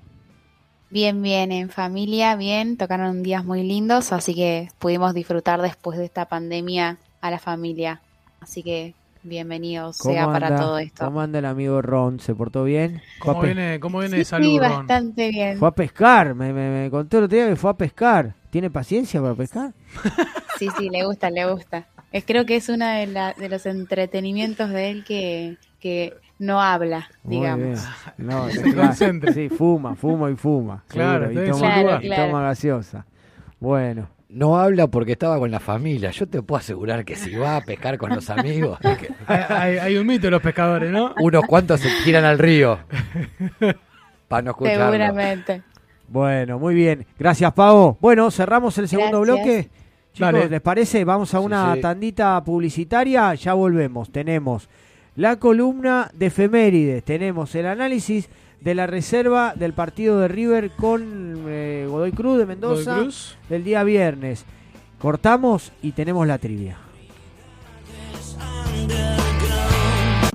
Bien, 0.89 1.21
bien, 1.21 1.51
en 1.51 1.69
familia, 1.69 2.35
bien, 2.35 2.77
tocaron 2.77 3.23
días 3.23 3.43
muy 3.43 3.63
lindos, 3.63 4.11
así 4.13 4.33
que 4.35 4.69
pudimos 4.79 5.13
disfrutar 5.13 5.61
después 5.61 5.97
de 5.97 6.05
esta 6.05 6.25
pandemia 6.25 6.97
a 7.21 7.31
la 7.31 7.39
familia. 7.39 8.01
Así 8.39 8.63
que 8.63 8.93
bienvenidos 9.23 9.97
sea 9.97 10.27
para 10.27 10.55
todo 10.55 10.77
esto. 10.77 11.05
¿Cómo 11.05 11.21
anda 11.21 11.39
el 11.39 11.45
amigo 11.45 11.81
Ron? 11.81 12.19
¿Se 12.19 12.33
portó 12.35 12.63
bien? 12.63 13.01
Fue 13.19 13.33
¿Cómo 13.33 13.41
a, 13.41 13.45
viene, 13.45 13.79
cómo 13.79 13.99
viene 13.99 14.17
de 14.17 14.23
Sí, 14.23 14.29
salud, 14.29 14.59
Ron? 14.59 14.69
bastante 14.69 15.29
bien. 15.31 15.57
fue 15.57 15.67
a 15.67 15.71
pescar. 15.71 16.35
Me, 16.35 16.53
me- 16.53 16.69
me 16.83 16.89
contó 16.91 17.17
el 17.17 17.25
otro 17.25 17.35
día 17.35 17.47
que 17.49 17.55
fue 17.55 17.71
a 17.71 17.77
pescar. 17.77 18.35
¿Tiene 18.51 18.69
paciencia 18.69 19.21
para 19.21 19.35
pescar? 19.35 19.73
Sí, 20.57 20.69
sí, 20.71 20.89
le 20.89 21.03
gusta, 21.05 21.29
le 21.29 21.51
gusta. 21.51 21.87
Es, 22.11 22.23
creo 22.25 22.45
que 22.45 22.55
es 22.55 22.69
uno 22.69 22.85
de, 22.87 23.07
la- 23.07 23.33
de 23.33 23.49
los 23.49 23.65
entretenimientos 23.65 24.69
de 24.69 24.89
él 24.89 25.03
que, 25.03 25.57
que 25.79 26.13
no 26.39 26.61
habla, 26.61 27.09
Muy 27.23 27.37
digamos. 27.37 27.65
bien. 28.17 28.27
No, 28.27 28.49
Se 28.49 28.73
concentra. 28.75 29.33
Sí, 29.33 29.49
fuma, 29.49 29.95
fuma 29.95 30.29
y 30.29 30.35
fuma. 30.35 30.83
Claro, 30.89 31.27
seguro, 31.27 31.45
y 31.47 31.51
toma, 31.51 31.99
y 32.01 32.07
Claro, 32.07 32.25
toma 32.25 32.41
gaseosa. 32.43 33.05
Bueno, 33.59 34.09
No 34.27 34.57
habla 34.59 34.87
porque 34.87 35.13
estaba 35.13 35.37
con 35.39 35.49
la 35.49 35.59
familia. 35.61 36.11
Yo 36.11 36.27
te 36.27 36.41
puedo 36.41 36.59
asegurar 36.59 37.05
que 37.05 37.15
si 37.15 37.33
va 37.35 37.55
a 37.57 37.61
pescar 37.61 37.97
con 37.97 38.13
los 38.13 38.29
amigos, 38.29 38.77
que 38.81 39.09
Hay, 39.27 39.43
hay- 39.49 39.77
hay 39.77 39.97
un 39.97 40.05
mito 40.07 40.27
de 40.27 40.31
los 40.31 40.41
pescadores, 40.41 40.91
¿no? 40.91 41.13
unos 41.19 41.43
cuantos 41.45 41.79
se 41.79 41.89
tiran 42.03 42.25
al 42.25 42.37
río. 42.37 42.79
Para 44.27 44.41
no 44.41 44.51
escucharlo. 44.51 44.85
Seguramente. 44.91 45.61
bueno, 46.07 46.59
muy 46.59 46.73
bien. 46.75 47.05
Gracias, 47.17 47.53
Pavo. 47.53 47.97
Bueno, 48.01 48.29
cerramos 48.31 48.77
el 48.77 48.87
segundo 48.87 49.21
Gracias. 49.21 49.45
bloque. 49.45 49.69
Chicos, 50.13 50.31
Dale. 50.33 50.49
¿les 50.49 50.61
parece? 50.61 51.03
Vamos 51.05 51.33
a 51.33 51.39
Sí, 51.39 51.45
una 51.45 51.75
sí. 51.75 51.81
tandita 51.81 52.43
publicitaria. 52.43 53.33
Ya 53.35 53.53
volvemos. 53.53 54.11
Tenemos 54.11 54.67
la 55.15 55.37
columna 55.37 56.11
de 56.13 56.27
efemérides. 56.27 57.03
Tenemos 57.03 57.55
el 57.55 57.67
análisis 57.67 58.29
de 58.61 58.75
la 58.75 58.87
reserva 58.87 59.53
del 59.55 59.73
partido 59.73 60.19
de 60.19 60.27
River 60.27 60.71
con 60.71 61.45
eh, 61.47 61.85
Godoy 61.89 62.11
Cruz 62.11 62.37
de 62.39 62.45
Mendoza 62.45 62.97
Cruz. 62.97 63.37
del 63.49 63.63
día 63.63 63.83
viernes. 63.83 64.45
Cortamos 64.99 65.71
y 65.81 65.91
tenemos 65.91 66.25
la 66.27 66.37
trivia. 66.37 66.77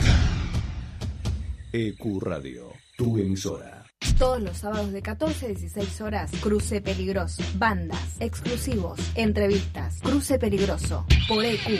EQ 1.73 2.19
Radio, 2.21 2.73
tu 2.97 3.17
emisora. 3.17 3.85
Todos 4.17 4.41
los 4.41 4.57
sábados 4.57 4.91
de 4.91 5.01
14 5.01 5.45
a 5.45 5.49
16 5.49 6.01
horas, 6.01 6.29
Cruce 6.41 6.81
Peligroso. 6.81 7.41
Bandas, 7.55 8.17
exclusivos, 8.19 8.99
entrevistas. 9.15 9.99
Cruce 10.01 10.37
Peligroso. 10.37 11.05
Por 11.29 11.45
EQ. 11.45 11.79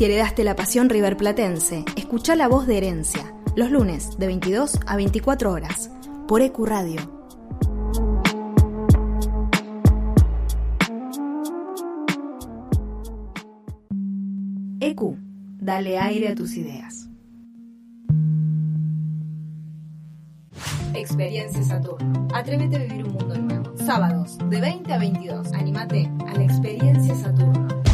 Si 0.00 0.06
heredaste 0.06 0.44
la 0.44 0.56
pasión 0.56 0.88
riverplatense, 0.88 1.84
escucha 1.94 2.34
la 2.34 2.48
voz 2.48 2.66
de 2.66 2.78
herencia, 2.78 3.34
los 3.54 3.70
lunes 3.70 4.16
de 4.16 4.28
22 4.28 4.80
a 4.86 4.96
24 4.96 5.52
horas, 5.52 5.90
por 6.26 6.40
EQ 6.40 6.64
Radio. 6.64 7.00
EQ, 14.80 15.18
dale 15.58 15.98
aire 15.98 16.28
a 16.28 16.34
tus 16.34 16.56
ideas. 16.56 17.10
Experiencia 20.94 21.62
Saturno. 21.62 22.26
Atrévete 22.32 22.76
a 22.76 22.78
vivir 22.78 23.04
un 23.04 23.12
mundo 23.12 23.36
nuevo. 23.36 23.76
Sábados, 23.76 24.38
de 24.48 24.62
20 24.62 24.94
a 24.94 24.98
22. 24.98 25.52
Anímate 25.52 26.10
a 26.26 26.32
la 26.32 26.44
Experiencia 26.44 27.14
Saturno. 27.16 27.89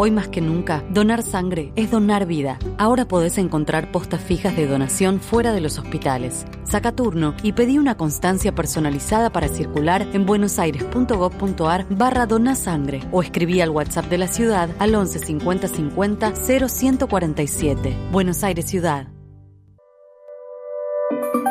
Hoy 0.00 0.12
más 0.12 0.28
que 0.28 0.40
nunca, 0.40 0.84
donar 0.90 1.24
sangre 1.24 1.72
es 1.74 1.90
donar 1.90 2.24
vida. 2.24 2.60
Ahora 2.78 3.08
podés 3.08 3.36
encontrar 3.36 3.90
postas 3.90 4.22
fijas 4.22 4.54
de 4.54 4.68
donación 4.68 5.18
fuera 5.18 5.52
de 5.52 5.60
los 5.60 5.76
hospitales. 5.76 6.46
Saca 6.62 6.92
turno 6.92 7.34
y 7.42 7.52
pedí 7.52 7.78
una 7.78 7.96
constancia 7.96 8.54
personalizada 8.54 9.30
para 9.30 9.48
circular 9.48 10.06
en 10.12 10.24
buenosaires.gov.ar 10.24 11.86
barra 11.90 12.26
donasangre 12.26 13.00
o 13.10 13.24
escribí 13.24 13.60
al 13.60 13.70
WhatsApp 13.70 14.04
de 14.04 14.18
la 14.18 14.28
ciudad 14.28 14.70
al 14.78 14.94
11 14.94 15.18
50 15.18 15.66
50 15.66 16.32
0147. 16.36 17.96
Buenos 18.12 18.44
Aires 18.44 18.66
Ciudad. 18.66 19.08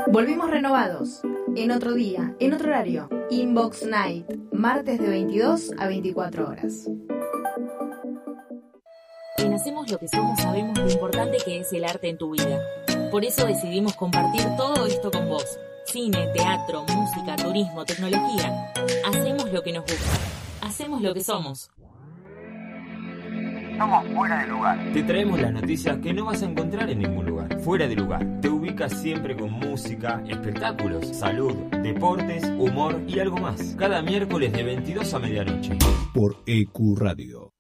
Volvimos 0.09 0.49
renovados. 0.49 1.19
En 1.57 1.71
otro 1.71 1.93
día, 1.95 2.33
en 2.39 2.53
otro 2.53 2.69
horario. 2.69 3.09
Inbox 3.29 3.85
Night. 3.85 4.25
Martes 4.53 5.01
de 5.01 5.09
22 5.09 5.73
a 5.77 5.87
24 5.87 6.47
horas. 6.47 6.89
En 9.37 9.53
Hacemos 9.53 9.89
lo 9.91 9.99
que 9.99 10.07
somos 10.07 10.39
sabemos 10.39 10.77
lo 10.77 10.89
importante 10.89 11.37
que 11.43 11.59
es 11.59 11.71
el 11.73 11.85
arte 11.85 12.09
en 12.09 12.17
tu 12.17 12.31
vida. 12.31 12.59
Por 13.11 13.23
eso 13.23 13.45
decidimos 13.45 13.95
compartir 13.95 14.41
todo 14.57 14.85
esto 14.85 15.11
con 15.11 15.29
vos. 15.29 15.45
Cine, 15.85 16.27
teatro, 16.33 16.83
música, 16.83 17.35
turismo, 17.35 17.85
tecnología. 17.85 18.73
Hacemos 19.05 19.51
lo 19.51 19.61
que 19.61 19.73
nos 19.73 19.83
gusta. 19.83 20.17
Hacemos 20.61 21.01
lo 21.01 21.13
que 21.13 21.23
somos. 21.23 21.69
Somos 23.77 24.07
fuera 24.07 24.39
de 24.39 24.47
lugar. 24.47 24.93
Te 24.93 25.03
traemos 25.03 25.39
las 25.39 25.51
noticias 25.51 25.97
que 25.97 26.13
no 26.13 26.25
vas 26.25 26.41
a 26.41 26.45
encontrar 26.45 26.89
en 26.89 26.99
ningún 26.99 27.25
lugar. 27.25 27.59
Fuera 27.61 27.87
de 27.87 27.95
lugar. 27.95 28.25
Te 28.41 28.49
ubicas 28.49 28.99
siempre 28.99 29.37
con 29.37 29.51
música, 29.51 30.23
espectáculos, 30.27 31.07
salud, 31.15 31.53
deportes, 31.83 32.43
humor 32.57 33.01
y 33.07 33.19
algo 33.19 33.37
más. 33.37 33.75
Cada 33.77 34.01
miércoles 34.01 34.51
de 34.51 34.63
22 34.63 35.13
a 35.13 35.19
medianoche. 35.19 35.77
Por 36.13 36.37
EQ 36.47 36.97
Radio. 36.97 37.56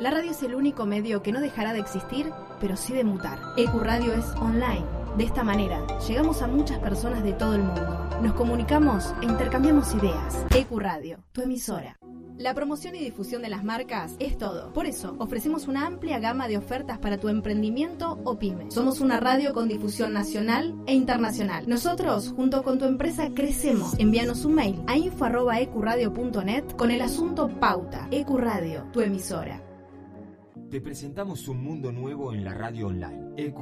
La 0.00 0.12
radio 0.12 0.30
es 0.30 0.44
el 0.44 0.54
único 0.54 0.86
medio 0.86 1.22
que 1.24 1.32
no 1.32 1.40
dejará 1.40 1.72
de 1.72 1.80
existir, 1.80 2.32
pero 2.60 2.76
sí 2.76 2.92
de 2.92 3.02
mutar. 3.02 3.40
EQ 3.56 3.82
Radio 3.82 4.12
es 4.12 4.26
online. 4.36 4.86
De 5.16 5.24
esta 5.24 5.42
manera, 5.42 5.84
llegamos 6.06 6.40
a 6.40 6.46
muchas 6.46 6.78
personas 6.78 7.24
de 7.24 7.32
todo 7.32 7.54
el 7.54 7.64
mundo. 7.64 8.08
Nos 8.22 8.34
comunicamos 8.34 9.12
e 9.20 9.24
intercambiamos 9.24 9.92
ideas. 9.96 10.46
EQ 10.54 10.78
Radio, 10.78 11.24
tu 11.32 11.42
emisora. 11.42 11.98
La 12.36 12.54
promoción 12.54 12.94
y 12.94 13.00
difusión 13.00 13.42
de 13.42 13.48
las 13.48 13.64
marcas 13.64 14.14
es 14.20 14.38
todo. 14.38 14.72
Por 14.72 14.86
eso, 14.86 15.16
ofrecemos 15.18 15.66
una 15.66 15.84
amplia 15.84 16.20
gama 16.20 16.46
de 16.46 16.58
ofertas 16.58 16.98
para 16.98 17.18
tu 17.18 17.28
emprendimiento 17.28 18.20
o 18.22 18.38
pyme. 18.38 18.70
Somos 18.70 19.00
una 19.00 19.18
radio 19.18 19.52
con 19.52 19.66
difusión 19.66 20.12
nacional 20.12 20.76
e 20.86 20.94
internacional. 20.94 21.68
Nosotros, 21.68 22.32
junto 22.36 22.62
con 22.62 22.78
tu 22.78 22.84
empresa, 22.84 23.30
crecemos. 23.34 23.98
Envíanos 23.98 24.44
un 24.44 24.54
mail 24.54 24.80
a 24.86 24.96
info.ecuradio.net 24.96 26.76
con 26.76 26.92
el 26.92 27.00
asunto 27.00 27.48
Pauta. 27.48 28.06
EQ 28.12 28.28
Radio, 28.38 28.86
tu 28.92 29.00
emisora. 29.00 29.67
Te 30.70 30.82
presentamos 30.82 31.48
un 31.48 31.64
mundo 31.64 31.90
nuevo 31.92 32.34
en 32.34 32.44
la 32.44 32.52
radio 32.52 32.88
online. 32.88 33.32
EQ 33.38 33.58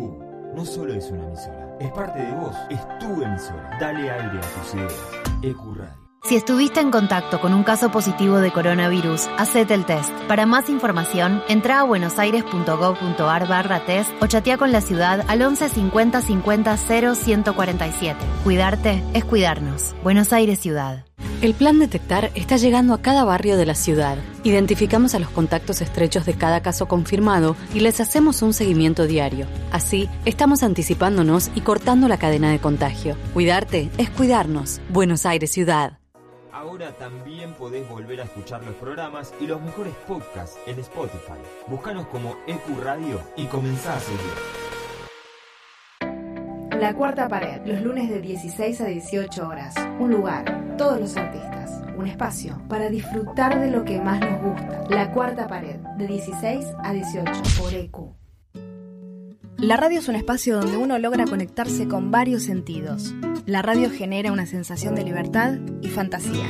no 0.57 0.65
solo 0.65 0.93
es 0.93 1.09
una 1.13 1.25
emisora, 1.25 1.77
es 1.79 1.93
parte 1.93 2.21
de 2.21 2.33
vos, 2.35 2.57
es 2.69 2.81
tu 2.99 3.23
emisora. 3.23 3.79
Dale 3.81 4.11
aire 4.11 4.39
a 4.39 4.41
tus 4.41 4.75
ideas. 4.75 5.11
EQ 5.43 5.77
Radio. 5.77 6.07
Si 6.25 6.35
estuviste 6.35 6.81
en 6.81 6.91
contacto 6.91 7.41
con 7.41 7.55
un 7.55 7.63
caso 7.63 7.93
positivo 7.93 8.39
de 8.39 8.51
coronavirus, 8.51 9.29
hacete 9.39 9.75
el 9.75 9.85
test. 9.85 10.11
Para 10.27 10.47
más 10.47 10.69
información, 10.69 11.41
entra 11.49 11.79
a 11.79 11.85
buenosaires.gov.ar 11.85 13.47
barra 13.47 13.85
test 13.87 14.11
o 14.21 14.27
chatea 14.27 14.59
con 14.59 14.73
la 14.73 14.81
ciudad 14.81 15.25
al 15.29 15.43
11 15.43 15.69
50 15.69 16.21
50 16.23 16.77
0 16.77 17.15
147. 17.15 18.19
Cuidarte 18.43 19.01
es 19.15 19.25
cuidarnos. 19.25 19.95
Buenos 20.03 20.33
Aires 20.33 20.59
Ciudad. 20.59 21.05
El 21.43 21.53
plan 21.53 21.79
Detectar 21.79 22.31
está 22.35 22.57
llegando 22.57 22.95
a 22.95 23.03
cada 23.03 23.23
barrio 23.23 23.59
de 23.59 23.67
la 23.67 23.75
ciudad. 23.75 24.17
Identificamos 24.43 25.15
a 25.15 25.19
los 25.19 25.29
contactos 25.29 25.83
estrechos 25.83 26.25
de 26.25 26.35
cada 26.35 26.63
caso 26.63 26.89
confirmado 26.89 27.57
y 27.75 27.81
les 27.81 28.01
hacemos 28.01 28.41
un 28.41 28.55
seguimiento 28.55 29.07
diario. 29.07 29.47
Así, 29.71 30.09
estamos 30.25 30.63
anticipándonos 30.63 31.51
y 31.55 31.61
cortando 31.61 32.09
la 32.09 32.17
cadena 32.17 32.51
de 32.51 32.59
contagio. 32.59 33.17
Cuidarte 33.35 33.91
es 33.99 34.09
cuidarnos. 34.11 34.81
Buenos 34.89 35.27
Aires 35.27 35.53
Ciudad. 35.53 35.99
Ahora 36.51 36.93
también 36.97 37.53
podés 37.53 37.87
volver 37.87 38.23
a 38.23 38.25
escuchar 38.25 38.65
los 38.65 38.75
programas 38.75 39.35
y 39.39 39.47
los 39.47 39.61
mejores 39.61 39.95
podcasts 40.09 40.59
en 40.67 40.81
Spotify. 40.81 41.39
Búscanos 41.67 42.07
como 42.07 42.39
EQ 42.47 42.83
Radio 42.83 43.21
y 43.37 43.45
comenzá 43.45 43.95
a 43.95 44.01
seguir. 44.01 44.76
La 46.81 46.93
cuarta 46.95 47.27
pared, 47.27 47.63
los 47.65 47.81
lunes 47.81 48.11
de 48.11 48.21
16 48.21 48.81
a 48.83 48.85
18 48.85 49.49
horas. 49.49 49.75
Un 49.99 50.11
lugar, 50.11 50.77
todos 50.77 51.01
los 51.01 51.17
artistas. 51.17 51.83
Un 51.97 52.07
espacio 52.07 52.61
para 52.69 52.91
disfrutar 52.91 53.59
de 53.59 53.71
lo 53.71 53.83
que 53.83 53.99
más 53.99 54.21
nos 54.21 54.43
gusta. 54.43 54.85
La 54.91 55.11
cuarta 55.11 55.47
pared, 55.49 55.77
de 55.97 56.07
16 56.07 56.67
a 56.85 56.93
18 56.93 57.33
por 57.59 57.73
EQ. 57.73 57.97
La 59.57 59.79
radio 59.79 60.01
es 60.01 60.09
un 60.09 60.17
espacio 60.17 60.61
donde 60.61 60.77
uno 60.77 60.99
logra 60.99 61.25
conectarse 61.25 61.89
con 61.89 62.11
varios 62.11 62.43
sentidos. 62.43 63.15
La 63.47 63.63
radio 63.63 63.91
genera 63.91 64.31
una 64.31 64.45
sensación 64.45 64.95
de 64.95 65.05
libertad 65.05 65.55
y 65.81 65.89
fantasía. 65.89 66.47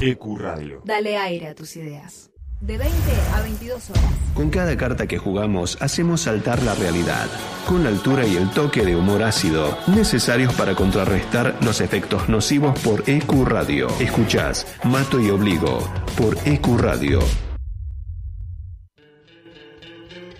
EQ 0.00 0.36
Radio. 0.36 0.82
Dale 0.84 1.16
aire 1.16 1.46
a 1.46 1.54
tus 1.54 1.76
ideas. 1.76 2.32
De 2.60 2.76
20 2.78 2.94
a 3.34 3.42
22 3.42 3.90
horas. 3.90 4.04
Con 4.34 4.50
cada 4.50 4.76
carta 4.76 5.06
que 5.06 5.18
jugamos 5.18 5.78
hacemos 5.80 6.22
saltar 6.22 6.62
la 6.62 6.74
realidad, 6.74 7.26
con 7.66 7.84
la 7.84 7.90
altura 7.90 8.26
y 8.26 8.36
el 8.36 8.50
toque 8.50 8.84
de 8.84 8.96
humor 8.96 9.22
ácido 9.22 9.76
necesarios 9.86 10.52
para 10.54 10.74
contrarrestar 10.74 11.56
los 11.62 11.80
efectos 11.80 12.28
nocivos 12.28 12.78
por 12.80 13.08
EQ 13.08 13.44
Radio. 13.44 13.88
Escuchás 14.00 14.66
Mato 14.84 15.20
y 15.20 15.30
Obligo 15.30 15.78
por 16.16 16.36
EQ 16.44 16.78
Radio. 16.78 17.20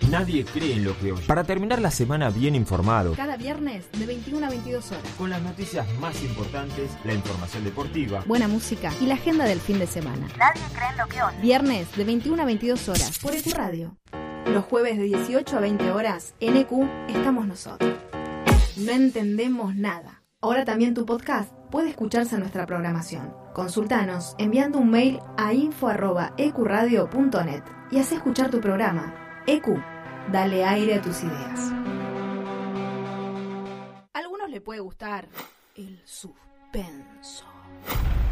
Nadie 0.09 0.43
cree 0.45 0.73
en 0.73 0.85
lo 0.85 0.97
que 0.99 1.11
oye. 1.11 1.23
Para 1.27 1.43
terminar 1.43 1.81
la 1.81 1.91
semana 1.91 2.29
bien 2.29 2.55
informado, 2.55 3.13
Cada 3.15 3.35
viernes 3.37 3.85
de 3.97 4.05
21 4.05 4.45
a 4.45 4.49
22 4.49 4.91
horas. 4.91 5.03
con 5.17 5.29
las 5.29 5.41
noticias 5.41 5.85
más 5.99 6.21
importantes, 6.23 6.91
la 7.03 7.13
información 7.13 7.63
deportiva, 7.63 8.23
Buena 8.25 8.47
música 8.47 8.91
y 9.01 9.05
la 9.05 9.15
agenda 9.15 9.45
del 9.45 9.59
fin 9.59 9.77
de 9.79 9.87
semana. 9.87 10.27
Nadie 10.37 10.61
cree 10.73 10.89
en 10.91 10.97
lo 10.97 11.07
que 11.07 11.21
oye. 11.21 11.37
Viernes 11.41 11.87
de 11.95 12.03
21 12.05 12.41
a 12.41 12.45
22 12.45 12.89
horas 12.89 13.19
por 13.19 13.35
EQ 13.35 13.53
Radio. 13.55 13.97
Los 14.47 14.65
jueves 14.65 14.97
de 14.97 15.03
18 15.03 15.57
a 15.57 15.59
20 15.59 15.91
horas 15.91 16.33
en 16.39 16.57
EQ 16.57 16.71
estamos 17.09 17.45
nosotros. 17.45 17.93
No 18.77 18.91
entendemos 18.91 19.75
nada. 19.75 20.23
Ahora 20.41 20.63
también 20.65 20.93
tu 20.93 21.05
podcast 21.05 21.51
puede 21.69 21.89
escucharse 21.89 22.35
en 22.35 22.41
nuestra 22.41 22.65
programación. 22.65 23.33
Consultanos 23.53 24.35
enviando 24.39 24.79
un 24.79 24.89
mail 24.89 25.19
a 25.37 25.53
info.ecuradio.net 25.53 27.61
y 27.91 27.99
haz 27.99 28.11
escuchar 28.13 28.49
tu 28.49 28.59
programa. 28.61 29.13
EQ, 29.51 29.81
dale 30.31 30.63
aire 30.63 30.93
a 30.93 31.01
tus 31.01 31.23
ideas. 31.23 31.71
A 34.13 34.19
algunos 34.19 34.47
le 34.51 34.61
puede 34.61 34.79
gustar 34.79 35.27
el 35.75 35.99
suspenso 36.05 37.45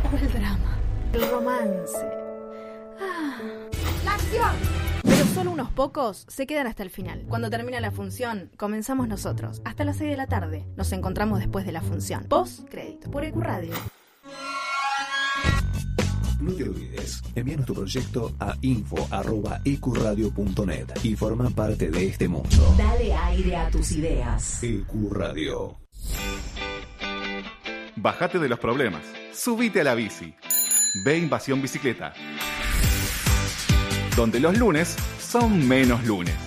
o 0.03 0.15
el 0.15 0.31
drama, 0.31 0.77
el 1.13 1.27
romance. 1.31 2.07
Ah. 3.01 3.39
¡La 4.05 4.13
acción! 4.13 4.51
Pero 5.01 5.25
solo 5.33 5.49
unos 5.49 5.71
pocos 5.71 6.23
se 6.27 6.45
quedan 6.45 6.67
hasta 6.67 6.83
el 6.83 6.91
final. 6.91 7.25
Cuando 7.27 7.49
termina 7.49 7.81
la 7.81 7.89
función, 7.89 8.51
comenzamos 8.55 9.07
nosotros. 9.07 9.63
Hasta 9.65 9.85
las 9.85 9.97
6 9.97 10.11
de 10.11 10.17
la 10.17 10.27
tarde. 10.27 10.67
Nos 10.75 10.91
encontramos 10.91 11.39
después 11.39 11.65
de 11.65 11.71
la 11.71 11.81
función. 11.81 12.25
Post 12.25 12.69
crédito 12.69 13.09
por 13.09 13.23
EQ 13.23 13.37
Radio. 13.37 13.73
No 16.47 16.53
te 16.53 16.63
olvides, 16.63 17.21
envíanos 17.35 17.65
tu 17.65 17.73
proyecto 17.73 18.31
a 18.39 18.55
info.ecuradio.net 18.61 20.87
y 21.03 21.13
forma 21.13 21.49
parte 21.49 21.91
de 21.91 22.07
este 22.07 22.29
mundo. 22.29 22.73
Dale 22.77 23.13
aire 23.13 23.57
a 23.57 23.69
tus 23.69 23.91
ideas. 23.91 24.63
EQ 24.63 25.11
Radio. 25.11 25.75
Bájate 27.97 28.39
de 28.39 28.47
los 28.47 28.59
problemas. 28.59 29.01
Subite 29.33 29.81
a 29.81 29.83
la 29.83 29.93
bici. 29.93 30.33
Ve 31.03 31.17
Invasión 31.17 31.61
Bicicleta. 31.61 32.13
Donde 34.15 34.39
los 34.39 34.57
lunes 34.57 34.95
son 35.19 35.67
menos 35.67 36.05
lunes. 36.05 36.46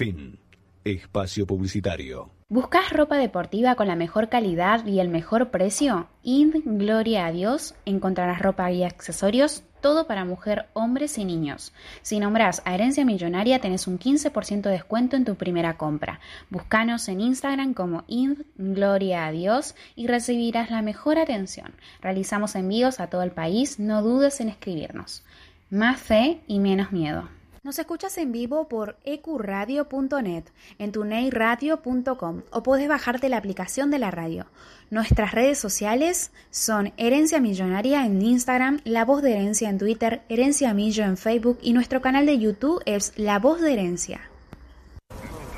Fin. 0.00 0.38
Espacio 0.82 1.46
publicitario. 1.46 2.30
¿Buscas 2.48 2.90
ropa 2.90 3.18
deportiva 3.18 3.74
con 3.74 3.86
la 3.86 3.96
mejor 3.96 4.30
calidad 4.30 4.86
y 4.86 4.98
el 4.98 5.10
mejor 5.10 5.50
precio? 5.50 6.08
Ind 6.22 6.54
Gloria 6.64 7.26
a 7.26 7.32
Dios 7.32 7.74
encontrarás 7.84 8.40
ropa 8.40 8.72
y 8.72 8.82
accesorios, 8.82 9.62
todo 9.82 10.06
para 10.06 10.24
mujer, 10.24 10.70
hombres 10.72 11.18
y 11.18 11.26
niños. 11.26 11.74
Si 12.00 12.18
nombras 12.18 12.62
a 12.64 12.74
Herencia 12.74 13.04
Millonaria 13.04 13.58
tenés 13.58 13.86
un 13.86 13.98
15% 13.98 14.62
de 14.62 14.70
descuento 14.70 15.16
en 15.16 15.26
tu 15.26 15.34
primera 15.34 15.76
compra. 15.76 16.20
Búscanos 16.48 17.06
en 17.10 17.20
Instagram 17.20 17.74
como 17.74 18.04
Ind 18.06 18.46
Gloria 18.56 19.26
a 19.26 19.32
Dios 19.32 19.74
y 19.96 20.06
recibirás 20.06 20.70
la 20.70 20.80
mejor 20.80 21.18
atención. 21.18 21.74
Realizamos 22.00 22.54
envíos 22.54 23.00
a 23.00 23.08
todo 23.08 23.22
el 23.22 23.32
país, 23.32 23.78
no 23.78 24.00
dudes 24.00 24.40
en 24.40 24.48
escribirnos. 24.48 25.24
Más 25.68 26.00
fe 26.00 26.40
y 26.46 26.58
menos 26.58 26.90
miedo. 26.90 27.28
Nos 27.62 27.78
escuchas 27.78 28.16
en 28.16 28.32
vivo 28.32 28.68
por 28.68 28.96
ecuradio.net, 29.04 30.44
en 30.78 30.92
tuneiradio.com 30.92 32.40
o 32.50 32.62
puedes 32.62 32.88
bajarte 32.88 33.28
la 33.28 33.36
aplicación 33.36 33.90
de 33.90 33.98
la 33.98 34.10
radio. 34.10 34.46
Nuestras 34.88 35.32
redes 35.32 35.58
sociales 35.58 36.30
son 36.50 36.94
Herencia 36.96 37.38
Millonaria 37.38 38.06
en 38.06 38.22
Instagram, 38.22 38.80
La 38.84 39.04
Voz 39.04 39.20
de 39.20 39.32
Herencia 39.32 39.68
en 39.68 39.76
Twitter, 39.76 40.22
Herencia 40.30 40.72
Millo 40.72 41.04
en 41.04 41.18
Facebook 41.18 41.58
y 41.60 41.74
nuestro 41.74 42.00
canal 42.00 42.24
de 42.24 42.38
YouTube 42.38 42.82
es 42.86 43.12
La 43.16 43.38
Voz 43.38 43.60
de 43.60 43.74
Herencia. 43.74 44.22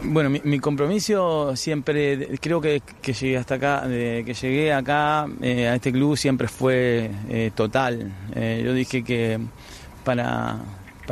Bueno, 0.03 0.29
mi, 0.29 0.41
mi 0.43 0.59
compromiso 0.59 1.55
siempre, 1.55 2.37
creo 2.41 2.61
que, 2.61 2.83
que 3.01 3.13
llegué 3.13 3.37
hasta 3.39 3.55
acá, 3.55 3.87
de 3.87 4.25
que 4.27 4.35
llegué 4.35 4.73
acá 4.73 5.29
eh, 5.41 5.69
a 5.69 5.77
este 5.77 5.93
club 5.93 6.17
siempre 6.17 6.49
fue 6.49 7.13
eh, 7.29 7.53
total. 7.55 8.13
Eh, 8.35 8.61
yo 8.65 8.75
dije 8.75 9.05
que 9.05 9.39
para, 10.03 10.59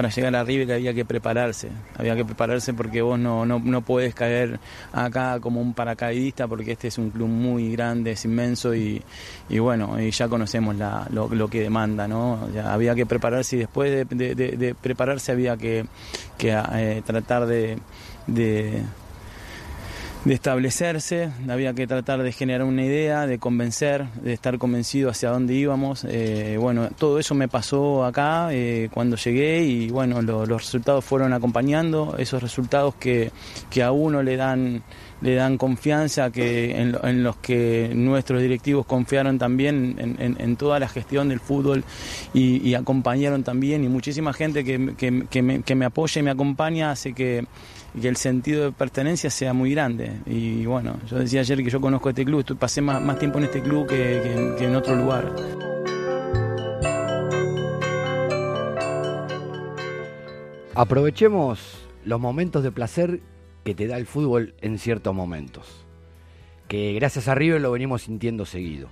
para 0.01 0.09
llegar 0.15 0.35
a 0.35 0.43
River 0.45 0.73
había 0.73 0.95
que 0.95 1.05
prepararse, 1.05 1.69
había 1.95 2.17
que 2.17 2.25
prepararse 2.25 2.73
porque 2.73 3.03
vos 3.03 3.19
no, 3.19 3.45
no, 3.45 3.59
no 3.59 3.83
puedes 3.83 4.15
caer 4.15 4.59
acá 4.95 5.39
como 5.41 5.61
un 5.61 5.75
paracaidista 5.75 6.49
porque 6.49 6.73
este 6.73 6.89
es 6.89 6.97
un 6.97 7.11
club 7.11 7.29
muy 7.29 7.71
grande, 7.73 8.13
es 8.13 8.25
inmenso 8.25 8.75
y, 8.75 9.03
y 9.51 9.59
bueno, 9.59 10.01
y 10.01 10.11
ya 10.11 10.27
conocemos 10.27 10.75
la, 10.77 11.07
lo, 11.11 11.29
lo 11.29 11.49
que 11.49 11.61
demanda, 11.61 12.09
¿no? 12.09 12.45
O 12.45 12.51
sea, 12.51 12.73
había 12.73 12.95
que 12.95 13.05
prepararse 13.05 13.57
y 13.57 13.59
después 13.59 13.91
de, 14.09 14.17
de- 14.17 14.35
de- 14.35 14.57
de 14.57 14.75
prepararse 14.75 15.33
había 15.33 15.59
que, 15.59 15.85
que 16.39 16.59
eh, 16.73 17.03
tratar 17.05 17.45
de, 17.45 17.77
de 20.25 20.35
establecerse, 20.35 21.31
había 21.49 21.73
que 21.73 21.87
tratar 21.87 22.23
de 22.23 22.31
generar 22.33 22.65
una 22.67 22.85
idea, 22.85 23.27
de 23.27 23.39
convencer, 23.39 24.05
de 24.23 24.35
estar 24.35 24.59
convencido 24.59 25.09
hacia 25.09 25.31
dónde 25.31 25.55
íbamos. 25.55 26.05
Eh, 26.07 26.59
bueno, 26.61 26.91
todo 26.99 27.19
eso 27.19 27.35
me 27.35 27.49
pasó 27.49 28.05
acá 28.05 28.49
eh, 28.53 28.91
cuando 28.93 29.17
llegué 29.17 29.65
y 29.65 29.89
bueno, 29.89 30.21
lo- 30.21 30.45
los 30.45 30.63
resultados 30.63 31.05
fueron 31.07 31.33
acompañando, 31.33 32.17
esos 32.19 32.43
resultados 32.43 32.95
que, 32.97 33.31
que 33.71 33.83
a 33.83 33.93
uno 33.93 34.23
le 34.23 34.37
dan 34.37 34.83
le 35.23 35.35
dan 35.35 35.59
confianza, 35.59 36.31
que 36.31 36.81
en, 36.81 36.97
en 37.03 37.23
los 37.23 37.37
que 37.37 37.91
nuestros 37.95 38.41
directivos 38.41 38.87
confiaron 38.87 39.39
también 39.39 39.97
en, 40.19 40.57
toda 40.57 40.79
la 40.79 40.89
gestión 40.89 41.29
del 41.29 41.41
fútbol 41.41 41.85
y, 42.33 42.73
acompañaron 42.73 43.43
también 43.45 43.85
y 43.85 43.89
muchísima 43.91 44.33
gente 44.33 44.65
que, 44.65 44.95
que- 44.97 45.27
que 45.29 45.43
me, 45.43 45.63
que 45.63 45.75
me 45.75 45.85
apoya 45.85 46.21
y 46.21 46.23
me 46.23 46.31
acompaña 46.31 46.91
hace 46.91 47.13
que, 47.13 47.45
que 47.99 48.09
el 48.09 48.17
sentido 48.17 48.65
de 48.65 48.73
pertenencia 48.73 49.31
sea 49.31 49.53
muy 49.53 49.73
grande. 49.73 50.13
Y 50.27 50.65
bueno, 50.67 50.99
yo 51.09 51.19
decía 51.19 51.41
ayer 51.41 51.63
que 51.63 51.71
yo 51.71 51.81
conozco 51.81 52.09
este 52.11 52.25
club, 52.25 52.45
pasé 52.59 52.81
más, 52.83 53.01
más 53.03 53.19
tiempo 53.19 53.39
en 53.39 53.45
este 53.45 53.63
club 53.63 53.87
que, 53.87 53.97
que- 53.97 54.55
que 54.59 54.65
en 54.67 54.77
otro 54.77 54.95
lugar. 54.95 55.33
Aprovechemos 60.75 61.79
los 62.05 62.21
momentos 62.21 62.63
de 62.63 62.73
placer 62.73 63.21
que 63.65 63.75
te 63.75 63.87
da 63.87 63.97
el 63.97 64.07
fútbol 64.07 64.55
en 64.61 64.79
ciertos 64.79 65.15
momentos. 65.15 65.87
Que 66.69 66.93
gracias 66.95 67.29
a 67.29 67.35
River 67.35 67.61
lo 67.61 67.73
venimos 67.73 68.03
sintiendo 68.03 68.47
seguido. 68.47 68.89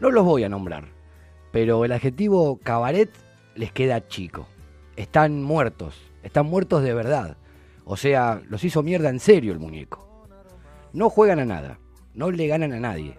No 0.00 0.10
los 0.10 0.24
voy 0.24 0.44
a 0.44 0.48
nombrar, 0.48 0.88
pero 1.52 1.84
el 1.84 1.92
adjetivo 1.92 2.58
cabaret 2.62 3.10
les 3.54 3.72
queda 3.72 4.06
chico. 4.06 4.46
Están 4.96 5.42
muertos, 5.42 5.94
están 6.22 6.46
muertos 6.46 6.82
de 6.82 6.92
verdad. 6.94 7.36
O 7.88 7.96
sea, 7.96 8.42
los 8.48 8.64
hizo 8.64 8.82
mierda 8.82 9.10
en 9.10 9.20
serio 9.20 9.52
el 9.52 9.60
muñeco. 9.60 10.26
No 10.92 11.08
juegan 11.08 11.38
a 11.38 11.44
nada, 11.44 11.78
no 12.14 12.32
le 12.32 12.48
ganan 12.48 12.72
a 12.72 12.80
nadie. 12.80 13.16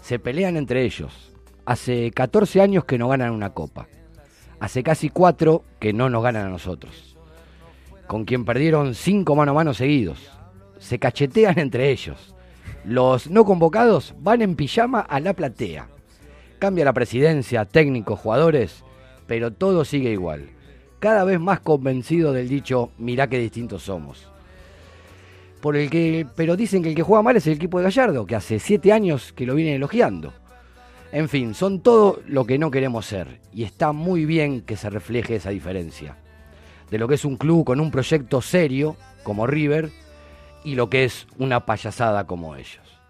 Se 0.00 0.18
pelean 0.18 0.56
entre 0.56 0.82
ellos. 0.82 1.30
Hace 1.66 2.10
14 2.10 2.62
años 2.62 2.86
que 2.86 2.96
no 2.96 3.08
ganan 3.08 3.32
una 3.32 3.50
copa. 3.50 3.88
Hace 4.60 4.82
casi 4.82 5.10
cuatro 5.10 5.64
que 5.78 5.92
no 5.92 6.08
nos 6.08 6.22
ganan 6.22 6.46
a 6.46 6.48
nosotros. 6.48 7.18
Con 8.06 8.24
quien 8.24 8.46
perdieron 8.46 8.94
cinco 8.94 9.36
mano 9.36 9.52
a 9.52 9.54
mano 9.56 9.74
seguidos. 9.74 10.30
Se 10.78 10.98
cachetean 10.98 11.58
entre 11.58 11.90
ellos. 11.90 12.34
Los 12.86 13.28
no 13.28 13.44
convocados 13.44 14.14
van 14.18 14.40
en 14.40 14.56
pijama 14.56 15.00
a 15.00 15.20
la 15.20 15.34
platea. 15.34 15.88
Cambia 16.58 16.86
la 16.86 16.94
presidencia, 16.94 17.66
técnicos, 17.66 18.18
jugadores, 18.18 18.84
pero 19.26 19.52
todo 19.52 19.84
sigue 19.84 20.12
igual. 20.12 20.48
Cada 21.02 21.24
vez 21.24 21.40
más 21.40 21.58
convencido 21.58 22.32
del 22.32 22.48
dicho, 22.48 22.92
mirá 22.96 23.26
qué 23.26 23.36
distintos 23.36 23.82
somos. 23.82 24.28
por 25.60 25.76
el 25.76 25.90
que, 25.90 26.28
pero 26.36 26.54
dicen 26.54 26.80
que 26.80 26.90
el 26.90 26.94
que 26.94 27.02
juega 27.02 27.24
mal 27.24 27.36
es 27.36 27.44
el 27.48 27.54
equipo 27.54 27.78
de 27.78 27.84
Gallardo, 27.84 28.24
que 28.24 28.36
hace 28.36 28.60
siete 28.60 28.92
años 28.92 29.32
que 29.32 29.44
lo 29.44 29.56
viene 29.56 29.74
elogiando. 29.74 30.32
En 31.10 31.28
fin, 31.28 31.54
son 31.54 31.80
todo 31.80 32.20
lo 32.28 32.44
que 32.46 32.56
no 32.56 32.70
queremos 32.70 33.04
ser 33.06 33.40
y 33.52 33.64
está 33.64 33.90
muy 33.90 34.26
bien 34.26 34.60
que 34.60 34.76
se 34.76 34.90
refleje 34.90 35.34
esa 35.34 35.50
diferencia 35.50 36.18
de 36.88 36.98
lo 36.98 37.08
que 37.08 37.16
es 37.16 37.24
un 37.24 37.36
club 37.36 37.64
con 37.64 37.80
un 37.80 37.90
proyecto 37.90 38.40
serio 38.40 38.96
como 39.24 39.48
River 39.48 39.90
y 40.62 40.76
lo 40.76 40.88
que 40.88 41.02
es 41.02 41.26
una 41.36 41.66
payasada 41.66 42.28
como 42.28 42.54
ellos. 42.54 43.00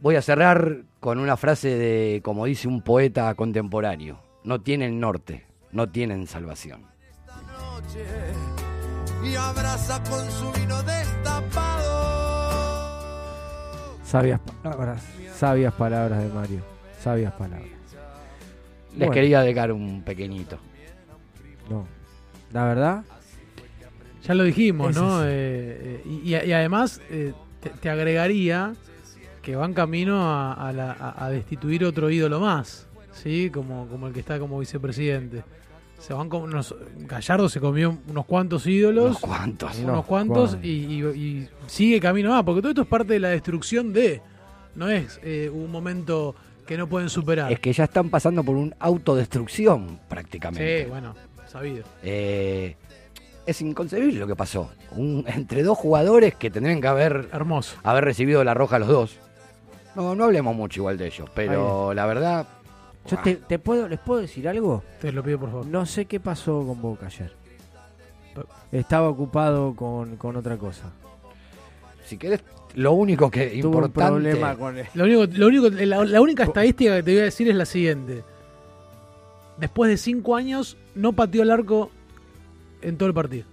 Voy 0.00 0.16
a 0.16 0.22
cerrar 0.22 0.78
con 0.98 1.20
una 1.20 1.36
frase 1.36 1.76
de, 1.76 2.22
como 2.24 2.46
dice 2.46 2.66
un 2.66 2.82
poeta 2.82 3.32
contemporáneo, 3.36 4.18
no 4.42 4.60
tienen 4.62 4.98
norte, 4.98 5.47
no 5.72 5.88
tienen 5.88 6.26
salvación. 6.26 6.82
y 9.24 9.34
abraza 9.34 10.02
con 10.04 10.30
su 10.30 10.52
vino 10.52 10.80
destapado. 10.82 11.88
Sabias 14.04 14.40
palabras, 14.62 15.02
sabias 15.34 15.74
palabras 15.74 16.22
de 16.22 16.28
Mario, 16.28 16.60
sabias 17.02 17.32
palabras. 17.34 17.68
Les 18.92 18.98
Bueno. 18.98 19.12
quería 19.12 19.40
dedicar 19.42 19.70
un 19.72 20.02
pequeñito. 20.02 20.58
No, 21.68 21.86
la 22.52 22.64
verdad, 22.64 23.04
Ya 24.26 24.34
lo 24.34 24.44
dijimos, 24.44 24.90
Es 24.90 24.96
¿no? 24.96 25.22
Eh, 25.24 25.26
eh, 25.28 26.02
y, 26.06 26.28
y 26.34 26.52
además 26.52 27.00
eh, 27.10 27.32
te, 27.60 27.70
te 27.70 27.88
agregaría 27.90 28.74
que 29.42 29.56
van 29.56 29.72
camino 29.72 30.30
a, 30.30 30.52
a 30.68 30.72
la- 30.72 31.14
a 31.16 31.30
destituir 31.30 31.84
otro 31.86 32.10
ídolo 32.10 32.38
más, 32.40 32.86
¿sí? 33.12 33.50
Como, 33.50 33.86
como 33.88 34.06
el 34.08 34.12
que 34.12 34.20
está 34.20 34.38
como 34.38 34.58
vicepresidente. 34.58 35.42
Se 35.98 36.14
van 36.14 36.28
como 36.28 36.44
unos, 36.44 36.74
Gallardo 36.98 37.48
se 37.48 37.58
comió 37.60 37.98
unos 38.08 38.24
cuantos 38.24 38.66
ídolos. 38.66 39.06
Unos 39.06 39.20
cuantos. 39.20 39.76
Unos 39.78 39.90
Unos 39.92 40.04
cuantos 40.06 40.58
y, 40.62 40.68
y- 40.68 41.02
y 41.04 41.48
sigue 41.66 41.98
camino 42.00 42.36
a, 42.36 42.44
porque 42.44 42.60
todo 42.60 42.70
esto 42.70 42.82
es 42.82 42.88
parte 42.88 43.14
de 43.14 43.20
la 43.20 43.28
destrucción 43.30 43.92
de. 43.92 44.22
No 44.76 44.88
es 44.88 45.18
eh, 45.24 45.50
un 45.52 45.72
momento 45.72 46.36
que 46.66 46.76
no 46.76 46.86
pueden 46.86 47.08
superar. 47.08 47.50
Es 47.50 47.58
que 47.58 47.72
ya 47.72 47.84
están 47.84 48.10
pasando 48.10 48.44
por 48.44 48.54
un 48.54 48.72
autodestrucción 48.78 49.98
prácticamente. 50.08 50.84
Sí, 50.84 50.88
bueno, 50.88 51.14
sabido. 51.48 51.84
Eh, 52.04 52.76
es 53.44 53.60
inconcebible 53.60 54.20
lo 54.20 54.26
que 54.28 54.36
pasó. 54.36 54.70
Un- 54.92 55.24
entre 55.26 55.64
dos 55.64 55.76
jugadores 55.78 56.36
que 56.36 56.48
tendrían 56.50 56.80
que 56.80 56.86
haber, 56.88 57.28
Hermoso. 57.32 57.76
haber 57.82 58.04
recibido 58.04 58.44
la 58.44 58.54
roja 58.54 58.78
los 58.78 58.88
dos. 58.88 59.16
No, 59.96 60.14
no 60.14 60.24
hablemos 60.24 60.54
mucho 60.54 60.80
igual 60.82 60.96
de 60.96 61.08
ellos, 61.08 61.28
pero 61.34 61.92
la 61.92 62.06
verdad, 62.06 62.46
yo 63.08 63.18
te, 63.22 63.36
te 63.36 63.58
puedo, 63.58 63.88
les 63.88 63.98
puedo 63.98 64.20
decir 64.20 64.48
algo. 64.48 64.82
Te 65.00 65.12
lo 65.12 65.22
pido 65.22 65.38
por 65.40 65.50
favor. 65.50 65.66
No 65.66 65.86
sé 65.86 66.04
qué 66.06 66.20
pasó 66.20 66.64
con 66.66 66.80
Boca 66.80 67.06
ayer. 67.06 67.32
Estaba 68.70 69.08
ocupado 69.08 69.74
con, 69.74 70.16
con 70.16 70.36
otra 70.36 70.56
cosa. 70.56 70.90
si 72.04 72.16
querés, 72.18 72.42
lo 72.74 72.92
único 72.92 73.30
que 73.30 73.46
Tuvo 73.60 73.78
un 73.78 73.84
importante. 73.86 74.30
problema 74.30 74.54
con 74.56 74.76
él. 74.78 74.86
Lo 74.94 75.04
único, 75.04 75.26
lo 75.26 75.46
único, 75.48 75.68
la, 75.70 76.04
la 76.04 76.20
única 76.20 76.44
estadística 76.44 76.96
que 76.96 77.02
te 77.02 77.10
voy 77.12 77.20
a 77.20 77.24
decir 77.24 77.48
es 77.48 77.56
la 77.56 77.64
siguiente. 77.64 78.22
Después 79.56 79.90
de 79.90 79.96
cinco 79.96 80.36
años, 80.36 80.76
no 80.94 81.12
pateó 81.14 81.42
el 81.42 81.50
arco 81.50 81.90
en 82.80 82.96
todo 82.96 83.08
el 83.08 83.14
partido. 83.14 83.44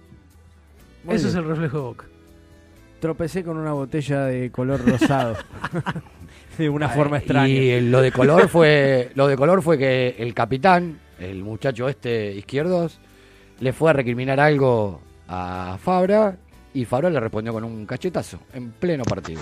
Muy 1.02 1.16
Eso 1.16 1.28
es 1.28 1.34
el 1.34 1.44
reflejo 1.44 1.76
de 1.78 1.82
Boca. 1.82 2.04
Tropecé 3.00 3.42
con 3.44 3.56
una 3.56 3.72
botella 3.72 4.24
de 4.26 4.50
color 4.52 4.84
rosado. 4.88 5.36
de 6.64 6.68
una 6.68 6.88
forma 6.88 7.16
Ay, 7.16 7.22
extraña. 7.22 7.48
Y 7.48 7.80
lo 7.80 8.00
de 8.00 8.12
color 8.12 8.48
fue, 8.50 9.10
lo 9.14 9.26
de 9.28 9.36
color 9.36 9.62
fue 9.62 9.78
que 9.78 10.16
el 10.18 10.34
capitán, 10.34 10.98
el 11.18 11.42
muchacho 11.42 11.88
este 11.88 12.32
izquierdos, 12.34 12.98
le 13.60 13.72
fue 13.72 13.90
a 13.90 13.92
recriminar 13.92 14.38
algo 14.40 15.00
a 15.28 15.78
Fabra 15.82 16.36
y 16.74 16.84
Fabra 16.84 17.08
le 17.10 17.18
respondió 17.20 17.52
con 17.52 17.64
un 17.64 17.86
cachetazo 17.86 18.38
en 18.52 18.70
pleno 18.72 19.04
partido. 19.04 19.40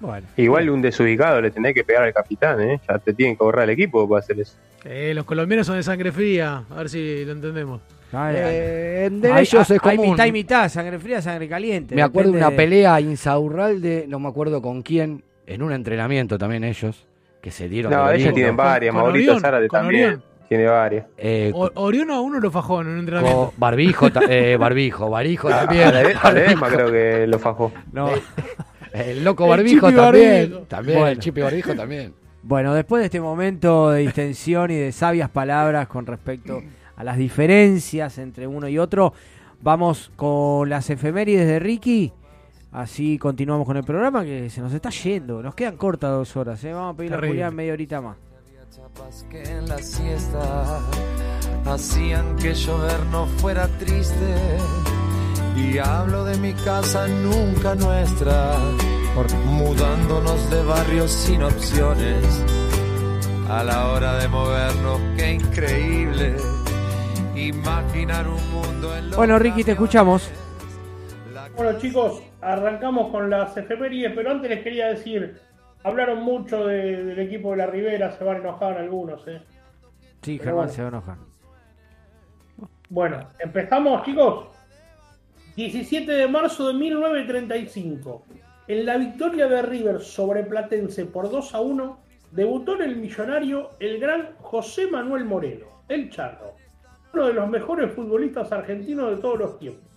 Bueno. 0.00 0.26
Igual 0.36 0.70
un 0.70 0.80
desubicado 0.82 1.40
le 1.40 1.50
tenés 1.50 1.74
que 1.74 1.82
pegar 1.84 2.04
al 2.04 2.12
capitán, 2.12 2.60
¿eh? 2.60 2.80
Ya 2.88 2.98
te 2.98 3.12
tienen 3.14 3.36
que 3.36 3.42
borrar 3.42 3.64
el 3.64 3.70
equipo 3.70 4.08
para 4.08 4.20
hacer 4.20 4.38
eso. 4.40 4.54
Eh, 4.84 5.12
los 5.14 5.24
colombianos 5.24 5.66
son 5.66 5.76
de 5.76 5.82
sangre 5.82 6.12
fría. 6.12 6.64
A 6.70 6.74
ver 6.76 6.88
si 6.88 7.24
lo 7.24 7.32
entendemos. 7.32 7.80
Ay, 8.12 8.34
Eh, 8.38 9.08
de 9.12 9.32
hay, 9.32 9.42
ellos 9.42 9.62
es 9.62 9.70
hay 9.82 9.96
común. 9.96 10.12
mitad 10.12 10.26
y 10.26 10.32
mitad, 10.32 10.68
sangre 10.68 10.98
fría, 10.98 11.20
sangre 11.20 11.48
caliente. 11.48 11.94
Me 11.94 12.02
acuerdo 12.02 12.30
de 12.32 12.38
una 12.38 12.50
pelea 12.52 13.00
insaurralde, 13.00 14.06
no 14.08 14.18
me 14.20 14.28
acuerdo 14.28 14.62
con 14.62 14.82
quién, 14.82 15.22
en 15.48 15.62
un 15.62 15.72
entrenamiento 15.72 16.38
también 16.38 16.64
ellos, 16.64 17.06
que 17.40 17.50
se 17.50 17.68
dieron. 17.68 17.92
No, 17.92 18.10
ellos 18.10 18.34
tienen 18.34 18.56
varias. 18.56 18.92
con 18.94 19.02
Maurito 19.02 19.30
Orión, 19.32 19.40
Zárate 19.40 19.68
también. 19.68 20.04
Orión. 20.06 20.22
Tiene 20.48 20.64
varias. 20.66 21.06
Eh, 21.18 21.50
O- 21.54 21.70
Orión 21.74 22.10
a 22.10 22.20
uno 22.20 22.40
lo 22.40 22.50
fajó 22.50 22.80
en 22.80 22.86
un 22.88 22.98
entrenamiento. 23.00 23.52
barbijo, 23.58 24.10
ta- 24.10 24.22
eh, 24.28 24.56
barbijo, 24.60 25.10
barijo 25.10 25.48
también. 25.50 25.88
A 26.22 26.30
Ledesma 26.32 26.68
creo 26.68 26.90
que 26.90 27.26
lo 27.26 27.38
fajó. 27.38 27.70
No. 27.92 28.08
El 28.92 29.22
loco 29.22 29.44
El 29.44 29.50
barbijo 29.50 29.92
también. 29.92 30.50
Barbijo. 30.50 30.58
También, 30.66 30.98
Bueno. 30.98 31.12
el 31.12 31.18
chipi 31.18 31.40
barbijo 31.42 31.74
también. 31.74 32.14
Bueno, 32.42 32.72
después 32.74 33.00
de 33.00 33.06
este 33.06 33.20
momento 33.20 33.90
de 33.90 34.00
distensión 34.00 34.70
y 34.70 34.76
de 34.76 34.92
sabias 34.92 35.28
palabras 35.28 35.86
con 35.88 36.06
respecto 36.06 36.62
a 36.96 37.04
las 37.04 37.18
diferencias 37.18 38.16
entre 38.16 38.46
uno 38.46 38.66
y 38.68 38.78
otro, 38.78 39.12
vamos 39.60 40.10
con 40.16 40.70
las 40.70 40.88
efemérides 40.88 41.46
de 41.46 41.58
Ricky. 41.58 42.12
Así 42.78 43.18
continuamos 43.18 43.66
con 43.66 43.76
el 43.76 43.82
programa 43.82 44.22
que 44.22 44.48
se 44.50 44.60
nos 44.60 44.72
está 44.72 44.90
yendo. 44.90 45.42
Nos 45.42 45.56
quedan 45.56 45.76
cortas 45.76 46.12
dos 46.12 46.36
horas. 46.36 46.62
¿eh? 46.62 46.72
Vamos 46.72 46.94
a 46.94 46.96
pedirle 46.96 47.16
a. 47.16 47.28
Julián 47.28 47.52
media 47.52 47.72
horita 47.72 48.00
más. 48.00 48.16
Chapas 48.70 49.26
que 49.28 49.42
en 49.42 49.68
la 49.68 49.78
siesta 49.78 50.80
hacían 51.66 52.36
que 52.36 52.54
llover 52.54 53.04
no 53.06 53.26
fuera 53.26 53.66
triste. 53.78 54.36
Y 55.56 55.78
hablo 55.78 56.24
de 56.24 56.38
mi 56.38 56.52
casa 56.52 57.08
nunca 57.08 57.74
nuestra, 57.74 58.56
mudándonos 59.46 60.48
de 60.48 60.62
barrios 60.62 61.10
sin 61.10 61.42
opciones. 61.42 62.44
A 63.48 63.64
la 63.64 63.88
hora 63.88 64.18
de 64.18 64.28
movernos, 64.28 65.00
qué 65.16 65.32
increíble 65.32 66.36
imaginar 67.34 68.28
un 68.28 68.52
mundo 68.52 68.96
en 68.96 69.10
lo 69.10 69.16
Bueno, 69.16 69.36
Ricky, 69.40 69.64
te 69.64 69.72
escuchamos. 69.72 70.30
Bueno 71.58 71.76
chicos, 71.80 72.22
arrancamos 72.40 73.10
con 73.10 73.28
las 73.28 73.56
efemérides, 73.56 74.12
pero 74.14 74.30
antes 74.30 74.48
les 74.48 74.62
quería 74.62 74.90
decir, 74.90 75.40
hablaron 75.82 76.22
mucho 76.22 76.64
de- 76.68 77.02
del 77.04 77.18
equipo 77.18 77.50
de 77.50 77.56
la 77.56 77.66
Ribera, 77.66 78.12
se 78.12 78.22
van 78.22 78.36
a 78.36 78.38
enojar 78.38 78.78
algunos, 78.78 79.26
¿eh? 79.26 79.42
Sí, 80.22 80.38
Pero 80.38 80.44
Germán 80.44 80.54
bueno. 80.54 80.72
se 80.72 80.82
va 80.82 80.86
a 80.86 80.90
enojar. 80.90 81.16
Bueno, 82.88 83.28
empezamos 83.40 84.04
chicos. 84.04 84.46
17 85.56 86.12
de 86.12 86.28
marzo 86.28 86.68
de 86.68 86.74
1935. 86.74 88.22
En 88.68 88.86
la 88.86 88.96
victoria 88.96 89.48
de 89.48 89.60
River 89.62 90.00
sobre 90.00 90.44
Platense 90.44 91.06
por 91.06 91.28
2 91.28 91.54
a 91.56 91.60
1, 91.60 91.98
debutó 92.30 92.76
en 92.76 92.82
el 92.82 92.96
millonario 92.96 93.70
el 93.80 93.98
gran 93.98 94.28
José 94.38 94.86
Manuel 94.86 95.24
Moreno, 95.24 95.66
el 95.88 96.08
Charro, 96.10 96.54
uno 97.12 97.26
de 97.26 97.32
los 97.32 97.48
mejores 97.48 97.92
futbolistas 97.92 98.52
argentinos 98.52 99.10
de 99.10 99.16
todos 99.16 99.38
los 99.40 99.58
tiempos. 99.58 99.87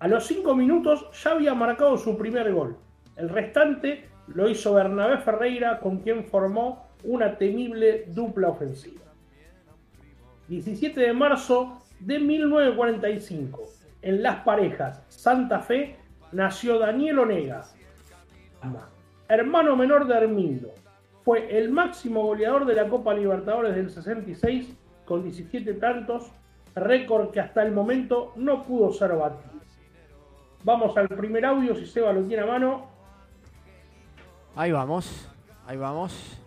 A 0.00 0.08
los 0.08 0.26
5 0.26 0.54
minutos 0.54 1.06
ya 1.22 1.32
había 1.32 1.52
marcado 1.52 1.98
su 1.98 2.16
primer 2.16 2.50
gol. 2.54 2.74
El 3.16 3.28
restante 3.28 4.08
lo 4.28 4.48
hizo 4.48 4.72
Bernabé 4.72 5.18
Ferreira, 5.18 5.78
con 5.78 5.98
quien 5.98 6.24
formó 6.24 6.88
una 7.04 7.36
temible 7.36 8.06
dupla 8.08 8.48
ofensiva. 8.48 9.02
17 10.48 10.98
de 10.98 11.12
marzo 11.12 11.82
de 12.00 12.18
1945. 12.18 13.60
En 14.00 14.22
Las 14.22 14.36
Parejas, 14.42 15.04
Santa 15.08 15.60
Fe, 15.60 15.96
nació 16.32 16.78
Daniel 16.78 17.18
Onega, 17.18 17.62
hermano 19.28 19.76
menor 19.76 20.06
de 20.06 20.14
Hermindo. 20.14 20.70
Fue 21.22 21.58
el 21.58 21.70
máximo 21.70 22.22
goleador 22.22 22.64
de 22.64 22.74
la 22.74 22.88
Copa 22.88 23.12
Libertadores 23.12 23.76
del 23.76 23.90
66 23.90 24.74
con 25.04 25.22
17 25.22 25.74
tantos, 25.74 26.32
récord 26.74 27.32
que 27.32 27.40
hasta 27.40 27.62
el 27.62 27.72
momento 27.72 28.32
no 28.36 28.62
pudo 28.64 28.92
ser 28.94 29.12
batido. 29.14 29.49
Vamos 30.62 30.96
al 30.96 31.08
primer 31.08 31.44
audio, 31.46 31.74
si 31.74 31.86
Seba 31.86 32.12
lo 32.12 32.22
tiene 32.22 32.42
a 32.42 32.46
mano. 32.46 32.86
Ahí 34.54 34.72
vamos. 34.72 35.28
Ahí 35.66 35.76
vamos. 35.76 36.40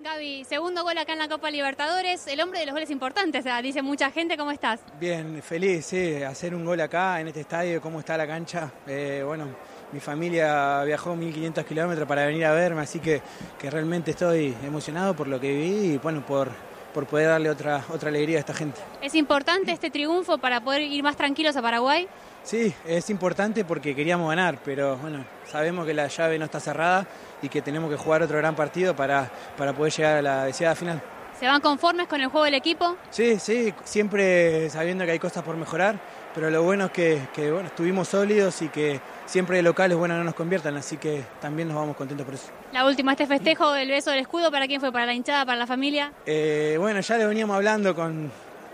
Gaby, 0.00 0.44
segundo 0.44 0.84
gol 0.84 0.96
acá 0.96 1.12
en 1.12 1.18
la 1.18 1.28
Copa 1.28 1.50
Libertadores, 1.50 2.24
el 2.28 2.40
hombre 2.40 2.60
de 2.60 2.66
los 2.66 2.72
goles 2.72 2.88
importantes, 2.90 3.44
ah, 3.46 3.60
dice 3.60 3.82
mucha 3.82 4.12
gente, 4.12 4.36
¿cómo 4.36 4.52
estás? 4.52 4.80
Bien, 5.00 5.42
feliz, 5.42 5.86
sí, 5.86 6.22
hacer 6.22 6.54
un 6.54 6.64
gol 6.64 6.80
acá 6.80 7.20
en 7.20 7.26
este 7.26 7.40
estadio, 7.40 7.80
cómo 7.80 7.98
está 7.98 8.16
la 8.16 8.24
cancha. 8.24 8.70
Eh, 8.86 9.24
bueno, 9.26 9.46
mi 9.92 9.98
familia 9.98 10.84
viajó 10.84 11.16
1500 11.16 11.64
kilómetros 11.64 12.06
para 12.06 12.26
venir 12.26 12.44
a 12.44 12.52
verme, 12.52 12.82
así 12.82 13.00
que, 13.00 13.20
que 13.58 13.70
realmente 13.70 14.12
estoy 14.12 14.54
emocionado 14.64 15.16
por 15.16 15.26
lo 15.26 15.40
que 15.40 15.52
viví 15.52 15.94
y 15.94 15.98
bueno, 15.98 16.24
por, 16.24 16.48
por 16.92 17.06
poder 17.06 17.28
darle 17.28 17.50
otra, 17.50 17.84
otra 17.90 18.08
alegría 18.08 18.38
a 18.38 18.40
esta 18.40 18.54
gente. 18.54 18.80
¿Es 19.02 19.14
importante 19.14 19.72
este 19.72 19.90
triunfo 19.90 20.38
para 20.38 20.60
poder 20.60 20.82
ir 20.82 21.02
más 21.02 21.16
tranquilos 21.16 21.56
a 21.56 21.62
Paraguay? 21.62 22.08
Sí, 22.42 22.72
es 22.86 23.10
importante 23.10 23.64
porque 23.64 23.94
queríamos 23.94 24.28
ganar, 24.28 24.58
pero 24.64 24.96
bueno, 24.96 25.24
sabemos 25.50 25.86
que 25.86 25.94
la 25.94 26.08
llave 26.08 26.38
no 26.38 26.46
está 26.46 26.60
cerrada 26.60 27.06
y 27.42 27.48
que 27.48 27.60
tenemos 27.62 27.90
que 27.90 27.96
jugar 27.96 28.22
otro 28.22 28.38
gran 28.38 28.56
partido 28.56 28.96
para, 28.96 29.30
para 29.56 29.72
poder 29.72 29.92
llegar 29.92 30.16
a 30.18 30.22
la 30.22 30.44
deseada 30.44 30.74
final. 30.74 31.02
¿Se 31.38 31.46
van 31.46 31.60
conformes 31.60 32.08
con 32.08 32.20
el 32.20 32.28
juego 32.28 32.46
del 32.46 32.54
equipo? 32.54 32.96
Sí, 33.10 33.38
sí, 33.38 33.72
siempre 33.84 34.68
sabiendo 34.70 35.04
que 35.04 35.12
hay 35.12 35.18
cosas 35.20 35.44
por 35.44 35.56
mejorar, 35.56 35.96
pero 36.34 36.50
lo 36.50 36.64
bueno 36.64 36.86
es 36.86 36.90
que, 36.90 37.20
que, 37.32 37.52
bueno, 37.52 37.68
estuvimos 37.68 38.08
sólidos 38.08 38.60
y 38.62 38.68
que 38.68 39.00
siempre 39.24 39.58
de 39.58 39.62
locales 39.62 39.96
bueno 39.96 40.16
no 40.16 40.24
nos 40.24 40.34
conviertan, 40.34 40.76
así 40.76 40.96
que 40.96 41.22
también 41.40 41.68
nos 41.68 41.76
vamos 41.76 41.96
contentos 41.96 42.24
por 42.24 42.34
eso. 42.34 42.48
La 42.72 42.84
última, 42.84 43.12
este 43.12 43.26
festejo 43.26 43.70
del 43.72 43.88
beso 43.88 44.10
del 44.10 44.18
escudo, 44.20 44.50
¿para 44.50 44.66
quién 44.66 44.80
fue? 44.80 44.90
¿Para 44.90 45.06
la 45.06 45.14
hinchada, 45.14 45.46
para 45.46 45.58
la 45.58 45.66
familia? 45.68 46.12
Eh, 46.26 46.76
bueno, 46.78 46.98
ya 47.00 47.16
lo 47.18 47.28
veníamos 47.28 47.54
hablando 47.54 47.94
con, 47.94 48.32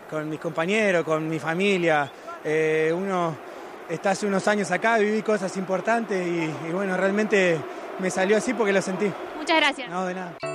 con 0.08 0.30
mis 0.30 0.40
compañeros, 0.40 1.04
con 1.04 1.28
mi 1.28 1.38
familia. 1.38 2.10
Eh, 2.42 2.94
uno 2.96 3.36
está 3.90 4.12
hace 4.12 4.26
unos 4.26 4.48
años 4.48 4.70
acá, 4.70 4.96
viví 4.96 5.20
cosas 5.20 5.54
importantes 5.58 6.26
y, 6.26 6.68
y 6.68 6.72
bueno, 6.72 6.96
realmente 6.96 7.58
me 7.98 8.08
salió 8.10 8.38
así 8.38 8.54
porque 8.54 8.72
lo 8.72 8.80
sentí. 8.80 9.12
Muchas 9.36 9.56
gracias. 9.58 9.90
No, 9.90 10.06
de 10.06 10.14
nada. 10.14 10.53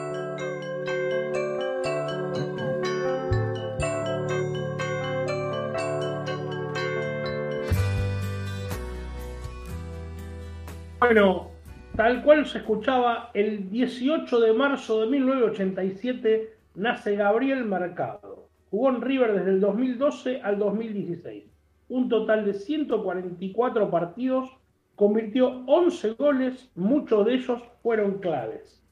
Bueno, 11.00 11.48
tal 11.96 12.24
cual 12.24 12.46
se 12.46 12.58
escuchaba, 12.58 13.32
el 13.34 13.70
18 13.70 14.38
de 14.42 14.52
marzo 14.52 15.00
de 15.00 15.08
1987 15.08 16.54
nace 16.76 17.16
Gabriel 17.16 17.64
Mercado. 17.64 18.50
Jugó 18.70 18.90
en 18.90 19.02
River 19.02 19.34
desde 19.34 19.52
el 19.52 19.62
2012 19.62 20.42
al 20.42 20.60
2016. 20.60 21.46
Un 21.88 22.10
total 22.10 22.44
de 22.44 22.54
144 22.54 23.90
partidos, 23.90 24.50
convirtió 24.96 25.64
11 25.68 26.16
goles, 26.16 26.70
muchos 26.76 27.26
de 27.26 27.36
ellos 27.36 27.64
fueron 27.82 28.20
claves. 28.20 28.84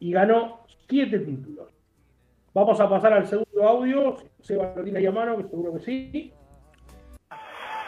Y 0.00 0.10
ganó 0.10 0.66
7 0.88 1.16
títulos. 1.20 1.70
Vamos 2.52 2.80
a 2.80 2.90
pasar 2.90 3.12
al 3.12 3.26
segundo 3.26 3.62
audio. 3.62 4.16
Seba 4.40 4.74
lo 4.76 4.82
tiene 4.82 4.98
ahí 4.98 5.06
a 5.06 5.12
mano, 5.12 5.36
que 5.36 5.44
seguro 5.44 5.74
que 5.74 5.80
sí. 5.80 6.32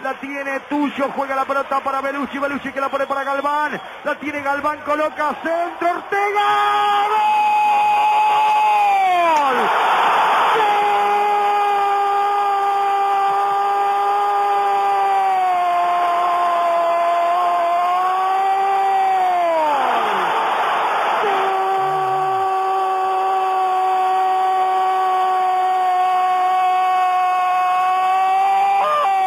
La 0.05 0.13
tiene 0.13 0.61
Tuyo, 0.69 1.11
juega 1.17 1.35
la 1.35 1.47
pelota 1.47 1.81
para 1.81 2.03
Belucci, 2.03 2.39
Belucci 2.39 2.71
que 2.73 2.79
la 2.79 2.91
pone 2.91 3.07
para 3.07 3.25
Galván. 3.25 3.81
La 4.05 4.15
tiene 4.17 4.43
Galván, 4.43 4.81
coloca 4.81 5.35
centro, 5.43 5.93
Ortega. 5.93 6.43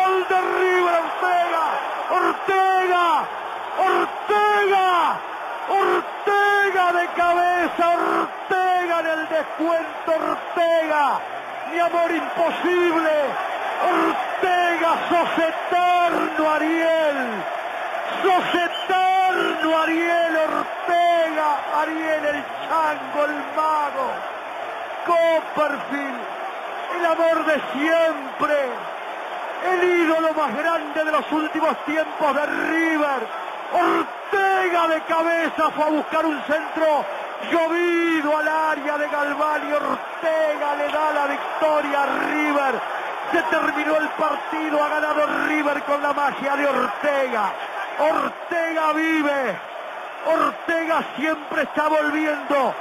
¡Gol 0.08 0.28
de 0.30 0.42
River 0.42 0.98
Ortega! 0.98 1.64
¡Ortega! 2.10 3.24
¡Ortega! 3.78 5.20
¡Ortega 5.70 6.92
de 6.94 7.08
cabeza! 7.08 7.90
¡Ortega 7.90 9.00
en 9.02 9.08
el 9.08 9.30
descuento! 9.30 10.12
¡Ortega! 10.16 11.20
¡Mi 11.72 11.80
amor 11.80 12.12
imposible! 12.12 13.12
¡Ortega! 13.92 14.90
¡Sos 15.10 15.34
eterno, 15.38 16.50
Ariel! 16.50 17.44
¡Sos 18.24 18.56
eterno, 18.56 19.78
Ariel 19.80 20.38
Ortega! 20.38 21.50
Ariel 21.82 22.26
el 22.26 22.44
chango, 22.70 23.26
el 23.26 23.36
mago. 23.56 24.08
Copperfield, 25.06 26.22
el 26.98 27.06
amor 27.06 27.46
de 27.46 27.62
siempre 27.74 28.98
el 29.66 29.84
ídolo 29.84 30.34
más 30.34 30.56
grande 30.56 31.04
de 31.04 31.12
los 31.12 31.32
últimos 31.32 31.78
tiempos 31.86 32.36
de 32.36 32.46
River. 32.46 33.28
Ortega 33.74 34.88
de 34.88 35.02
cabeza 35.02 35.72
fue 35.72 35.84
a 35.84 35.90
buscar 35.90 36.26
un 36.26 36.42
centro 36.44 37.06
llovido 37.52 38.38
al 38.38 38.48
área 38.48 38.98
de 38.98 39.08
Galván 39.10 39.70
y 39.70 39.74
Ortega 39.74 40.76
le 40.76 40.88
da 40.92 41.12
la 41.12 41.28
victoria 41.28 42.04
a 42.04 42.06
River. 42.06 42.82
Se 43.32 43.42
terminó 43.44 43.98
el 43.98 44.08
partido, 44.10 44.84
ha 44.84 44.90
ganado 44.90 45.28
River 45.48 45.84
con 45.84 46.02
la 46.02 46.14
de 46.42 46.68
Ortega. 46.68 47.54
Ortega 48.00 48.94
vive. 48.94 49.58
Ortega 50.26 51.04
siempre 51.16 51.64
está 51.64 51.88
volviendo. 51.88 52.74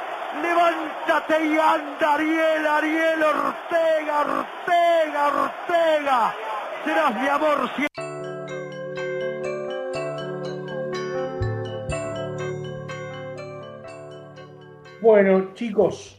Levántate 0.43 1.47
y 1.47 1.59
anda, 1.59 2.15
Ariel, 2.15 2.67
Ariel, 2.67 3.23
Ortega, 3.23 4.21
Ortega, 4.21 5.27
Ortega. 5.29 6.35
Serás 6.85 7.15
mi 7.15 7.29
amor 7.29 7.71
siempre. 7.75 7.87
Bueno, 15.01 15.55
chicos, 15.55 16.16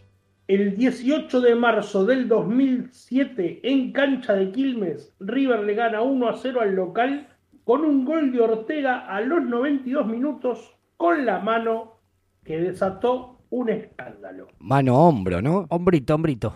el 0.48 0.78
18 0.78 1.42
de 1.42 1.56
marzo 1.56 2.06
del 2.06 2.28
2007 2.28 3.60
en 3.64 3.92
cancha 3.92 4.34
de 4.34 4.52
Quilmes, 4.52 5.14
River 5.20 5.62
le 5.66 5.74
gana 5.76 6.02
1 6.02 6.30
a 6.30 6.38
0 6.38 6.62
al 6.62 6.76
local 6.76 7.28
con 7.64 7.82
un 7.84 8.06
gol 8.06 8.32
de 8.32 8.40
Ortega 8.42 9.00
a 9.08 9.20
los 9.22 9.44
92 9.44 10.08
minutos 10.08 10.74
con 10.96 11.26
la 11.26 11.40
mano 11.40 11.98
que 12.46 12.60
desató 12.60 13.40
un 13.50 13.70
escándalo. 13.70 14.48
Mano 14.60 14.96
hombro, 15.08 15.42
¿no? 15.42 15.66
Hombrito, 15.70 16.16
hombrito. 16.16 16.54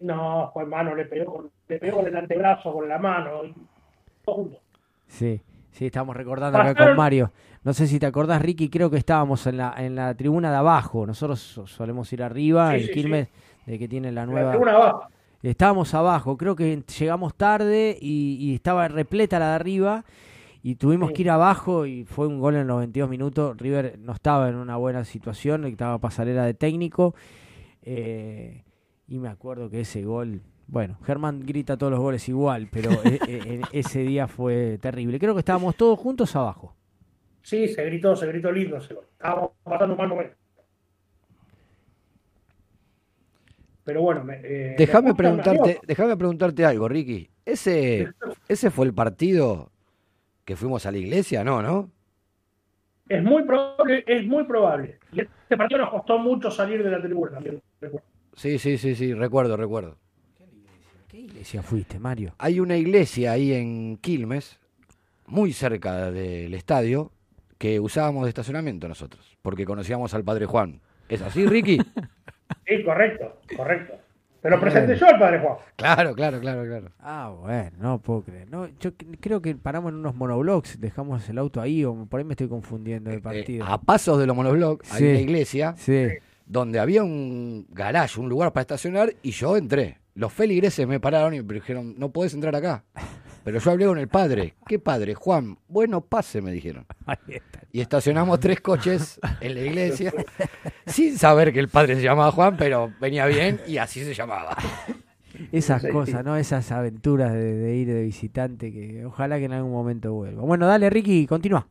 No, 0.00 0.50
fue 0.52 0.66
mano, 0.66 0.94
le 0.94 1.04
pegó, 1.06 1.32
con- 1.34 1.50
le 1.68 1.78
pegó 1.78 1.98
con 1.98 2.06
el 2.06 2.16
antebrazo, 2.16 2.72
con 2.72 2.88
la 2.88 2.98
mano, 2.98 3.44
y. 3.44 3.54
Sí, 5.06 5.40
sí, 5.72 5.86
estamos 5.86 6.16
recordando 6.16 6.58
acá 6.58 6.74
con 6.86 6.96
Mario. 6.96 7.32
No 7.64 7.72
sé 7.72 7.86
si 7.86 7.98
te 7.98 8.06
acordás, 8.06 8.40
Ricky, 8.40 8.68
creo 8.68 8.88
que 8.90 8.96
estábamos 8.96 9.46
en 9.46 9.56
la, 9.56 9.74
en 9.78 9.94
la 9.94 10.14
tribuna 10.14 10.50
de 10.50 10.56
abajo. 10.56 11.06
Nosotros 11.06 11.40
so- 11.40 11.66
solemos 11.66 12.12
ir 12.12 12.22
arriba, 12.22 12.70
Sí, 12.70 12.76
en 12.76 12.86
sí, 12.86 12.92
Quilmes, 12.92 13.28
de 13.66 13.78
que 13.78 13.88
tiene 13.88 14.10
la 14.12 14.22
La 14.26 14.32
nueva... 14.32 14.50
tribuna 14.50 14.72
abajo. 14.72 15.02
Estábamos 15.42 15.92
abajo, 15.94 16.36
creo 16.36 16.54
que 16.54 16.84
llegamos 17.00 17.34
tarde 17.34 17.98
y, 18.00 18.36
y 18.40 18.54
estaba 18.54 18.86
repleta 18.86 19.40
la 19.40 19.48
de 19.48 19.54
arriba 19.56 20.04
y 20.62 20.76
tuvimos 20.76 21.10
que 21.10 21.22
ir 21.22 21.30
abajo 21.30 21.84
y 21.84 22.04
fue 22.04 22.28
un 22.28 22.38
gol 22.38 22.54
en 22.54 22.68
92 22.68 23.10
minutos. 23.10 23.56
River 23.58 23.98
no 23.98 24.12
estaba 24.12 24.48
en 24.48 24.54
una 24.54 24.76
buena 24.76 25.02
situación, 25.04 25.64
estaba 25.64 25.98
pasarela 25.98 26.44
de 26.44 26.54
técnico 26.54 27.16
eh, 27.82 28.62
y 29.08 29.18
me 29.18 29.28
acuerdo 29.28 29.68
que 29.68 29.80
ese 29.80 30.04
gol, 30.04 30.42
bueno, 30.66 30.98
Germán 31.04 31.40
grita 31.44 31.76
todos 31.76 31.90
los 31.92 32.00
goles 32.00 32.28
igual, 32.28 32.68
pero 32.70 32.90
e- 33.04 33.18
e- 33.26 33.54
en 33.54 33.62
ese 33.72 34.00
día 34.00 34.26
fue 34.28 34.78
terrible. 34.80 35.18
Creo 35.18 35.34
que 35.34 35.40
estábamos 35.40 35.76
todos 35.76 35.98
juntos 35.98 36.34
abajo. 36.36 36.74
Sí, 37.42 37.68
se 37.68 37.84
gritó, 37.84 38.14
se 38.16 38.26
gritó 38.26 38.52
lindo 38.52 38.76
gol. 38.76 39.06
Estábamos 39.12 39.50
pasando 39.64 39.94
un 39.94 39.98
mal 39.98 40.08
momento. 40.08 40.36
Pero 43.84 44.00
bueno, 44.02 44.22
me, 44.22 44.40
eh, 44.44 44.74
Déjame 44.78 45.14
preguntarte, 45.14 45.80
me- 45.80 45.80
déjame 45.86 46.16
preguntarte 46.16 46.64
algo, 46.64 46.88
Ricky. 46.88 47.28
Ese, 47.44 48.12
ese 48.48 48.70
fue 48.70 48.86
el 48.86 48.94
partido 48.94 49.72
que 50.44 50.54
fuimos 50.54 50.86
a 50.86 50.92
la 50.92 50.98
iglesia, 50.98 51.42
¿no? 51.42 51.62
¿No? 51.62 51.90
Es 53.08 53.22
muy 53.22 53.42
probable, 53.42 54.04
es 54.06 54.24
muy 54.26 54.44
probable. 54.44 54.98
Y 55.12 55.20
este 55.22 55.56
partido 55.56 55.80
nos 55.80 55.90
costó 55.90 56.18
mucho 56.18 56.50
salir 56.50 56.82
de 56.84 56.90
la 56.90 57.02
tribuna. 57.02 57.40
Sí, 58.34 58.58
sí, 58.58 58.78
sí, 58.78 58.94
sí, 58.94 59.12
recuerdo, 59.12 59.56
recuerdo. 59.56 59.98
¿Qué 61.42 61.46
iglesia 61.46 61.62
fuiste, 61.64 61.98
Mario? 61.98 62.36
Hay 62.38 62.60
una 62.60 62.76
iglesia 62.76 63.32
ahí 63.32 63.52
en 63.52 63.96
Quilmes, 63.96 64.60
muy 65.26 65.52
cerca 65.52 66.12
del 66.12 66.54
estadio, 66.54 67.10
que 67.58 67.80
usábamos 67.80 68.22
de 68.22 68.28
estacionamiento 68.28 68.86
nosotros, 68.86 69.36
porque 69.42 69.64
conocíamos 69.64 70.14
al 70.14 70.22
padre 70.22 70.46
Juan. 70.46 70.80
¿Es 71.08 71.20
así, 71.20 71.44
Ricky? 71.46 71.78
Sí, 72.66 72.84
correcto, 72.84 73.40
correcto. 73.56 73.94
Te 74.40 74.50
lo 74.50 74.60
presenté 74.60 74.94
yo 74.94 75.06
al 75.06 75.18
padre 75.18 75.40
Juan. 75.40 75.56
claro, 75.74 76.14
claro, 76.14 76.38
claro, 76.38 76.64
claro. 76.64 76.90
Ah, 77.00 77.34
bueno, 77.40 77.70
no 77.80 77.98
puedo 77.98 78.22
creer. 78.22 78.48
No, 78.48 78.68
yo 78.78 78.92
creo 79.20 79.42
que 79.42 79.56
paramos 79.56 79.90
en 79.90 79.98
unos 79.98 80.14
monoblocks, 80.14 80.78
dejamos 80.78 81.28
el 81.28 81.38
auto 81.38 81.60
ahí 81.60 81.84
o 81.84 82.06
por 82.06 82.20
ahí 82.20 82.24
me 82.24 82.34
estoy 82.34 82.46
confundiendo 82.48 83.10
de 83.10 83.18
partido. 83.20 83.64
Eh, 83.64 83.68
A 83.68 83.80
pasos 83.80 84.16
de 84.20 84.26
los 84.26 84.36
monoblocks 84.36 84.92
hay 84.92 84.98
Sí, 84.98 85.04
una 85.10 85.20
iglesia 85.20 85.74
sí. 85.76 86.06
donde 86.46 86.78
había 86.78 87.02
un 87.02 87.66
garage, 87.70 88.20
un 88.20 88.28
lugar 88.28 88.52
para 88.52 88.62
estacionar, 88.62 89.12
y 89.22 89.32
yo 89.32 89.56
entré. 89.56 89.98
Los 90.14 90.32
feligreses 90.32 90.86
me 90.86 91.00
pararon 91.00 91.34
y 91.34 91.42
me 91.42 91.54
dijeron, 91.54 91.94
no 91.98 92.10
podés 92.10 92.34
entrar 92.34 92.54
acá. 92.54 92.84
Pero 93.44 93.58
yo 93.58 93.70
hablé 93.70 93.86
con 93.86 93.98
el 93.98 94.08
padre. 94.08 94.54
¿Qué 94.66 94.78
padre? 94.78 95.14
Juan, 95.14 95.58
bueno, 95.68 96.00
pase, 96.00 96.40
me 96.42 96.52
dijeron. 96.52 96.86
Y 97.74 97.80
estacionamos 97.80 98.38
tres 98.38 98.60
coches 98.60 99.18
en 99.40 99.54
la 99.54 99.62
iglesia, 99.62 100.12
sin 100.86 101.16
saber 101.16 101.54
que 101.54 101.58
el 101.58 101.68
padre 101.68 101.96
se 101.96 102.02
llamaba 102.02 102.30
Juan, 102.30 102.54
pero 102.58 102.92
venía 103.00 103.24
bien 103.24 103.62
y 103.66 103.78
así 103.78 104.04
se 104.04 104.12
llamaba. 104.12 104.58
Esas 105.52 105.82
cosas, 105.86 106.22
¿no? 106.22 106.36
Esas 106.36 106.70
aventuras 106.70 107.32
de, 107.32 107.54
de 107.54 107.76
ir 107.76 107.88
de 107.88 108.02
visitante 108.02 108.70
que 108.70 109.06
ojalá 109.06 109.38
que 109.38 109.46
en 109.46 109.54
algún 109.54 109.72
momento 109.72 110.12
vuelva. 110.12 110.42
Bueno, 110.42 110.66
dale, 110.66 110.90
Ricky, 110.90 111.26
continúa. 111.26 111.66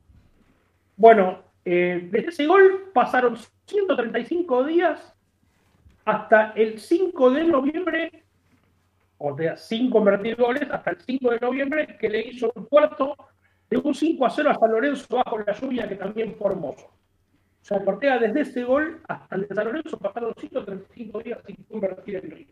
Bueno, 0.98 1.44
eh, 1.66 2.10
desde 2.12 2.30
ese 2.30 2.48
gol 2.48 2.90
pasaron 2.94 3.38
135 3.66 4.66
días 4.66 5.14
hasta 6.06 6.52
el 6.52 6.80
5 6.80 7.32
de 7.32 7.44
noviembre, 7.44 8.20
o 9.23 9.38
sea, 9.38 9.56
sin 9.56 9.89
convertir 9.89 10.35
goles, 10.35 10.68
hasta 10.72 10.91
el 10.91 10.98
5 10.99 11.31
de 11.31 11.39
noviembre, 11.39 11.98
que 11.99 12.10
le 12.10 12.22
hizo 12.22 12.52
un 12.56 12.65
cuarto 12.65 13.15
de 13.69 13.77
un 13.77 13.93
5 13.93 14.26
a 14.26 14.30
0 14.31 14.49
a 14.49 14.56
San 14.56 14.72
Lorenzo 14.72 15.15
bajo 15.15 15.38
la 15.38 15.53
lluvia, 15.53 15.88
que 15.88 15.95
también 15.95 16.35
fue 16.35 16.52
hermoso. 16.52 16.85
O 16.85 17.64
sea, 17.64 17.77
Ortega 17.85 18.18
desde 18.18 18.41
ese 18.41 18.64
gol 18.64 18.99
hasta 19.07 19.35
el 19.35 19.48
de 19.48 19.53
San 19.53 19.65
Lorenzo 19.65 19.98
pasaron 19.99 20.34
135 20.35 21.19
días 21.19 21.39
sin 21.45 21.56
convertir 21.69 22.15
el 22.15 22.31
río. 22.31 22.48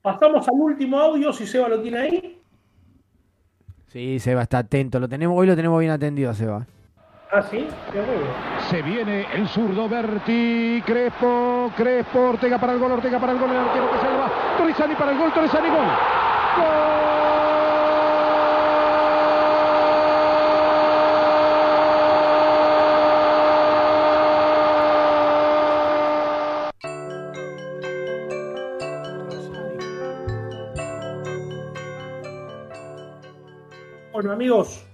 Pasamos 0.00 0.48
al 0.48 0.54
último 0.54 0.98
audio, 0.98 1.32
si 1.32 1.44
Seba 1.44 1.68
lo 1.68 1.82
tiene 1.82 1.98
ahí. 1.98 2.42
Sí, 3.88 4.20
Seba 4.20 4.42
está 4.42 4.58
atento. 4.58 5.00
Lo 5.00 5.08
tenemos, 5.08 5.36
hoy 5.36 5.48
lo 5.48 5.56
tenemos 5.56 5.80
bien 5.80 5.90
atendido, 5.90 6.32
Seba. 6.34 6.66
Ah, 7.30 7.42
sí, 7.42 7.68
qué 7.92 8.00
bueno. 8.00 8.24
Se 8.70 8.80
viene 8.80 9.26
el 9.34 9.46
zurdo 9.48 9.86
Berti, 9.86 10.82
Crespo, 10.86 11.70
Crespo, 11.76 12.30
Ortega 12.30 12.58
para 12.58 12.72
el 12.72 12.78
gol, 12.78 12.92
Ortega 12.92 13.18
para 13.20 13.32
el 13.32 13.38
gol, 13.38 13.50
el 13.50 13.56
arquero 13.58 13.90
que 13.92 13.98
salva, 13.98 14.30
Torresani 14.56 14.94
para 14.94 15.12
el 15.12 15.18
gol, 15.18 15.32
Torresani 15.34 15.68
gol. 15.68 15.78
Bueno, 34.12 34.32
amigos, 34.32 34.87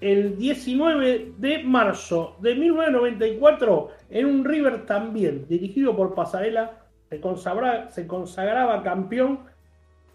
el 0.00 0.36
19 0.36 1.32
de 1.38 1.64
marzo 1.64 2.36
de 2.40 2.54
1994, 2.54 3.88
en 4.10 4.26
un 4.26 4.44
River 4.44 4.86
también, 4.86 5.46
dirigido 5.48 5.96
por 5.96 6.14
Pasarela, 6.14 6.82
se 7.08 7.20
consagraba, 7.20 7.90
se 7.90 8.06
consagraba 8.06 8.82
campeón 8.82 9.40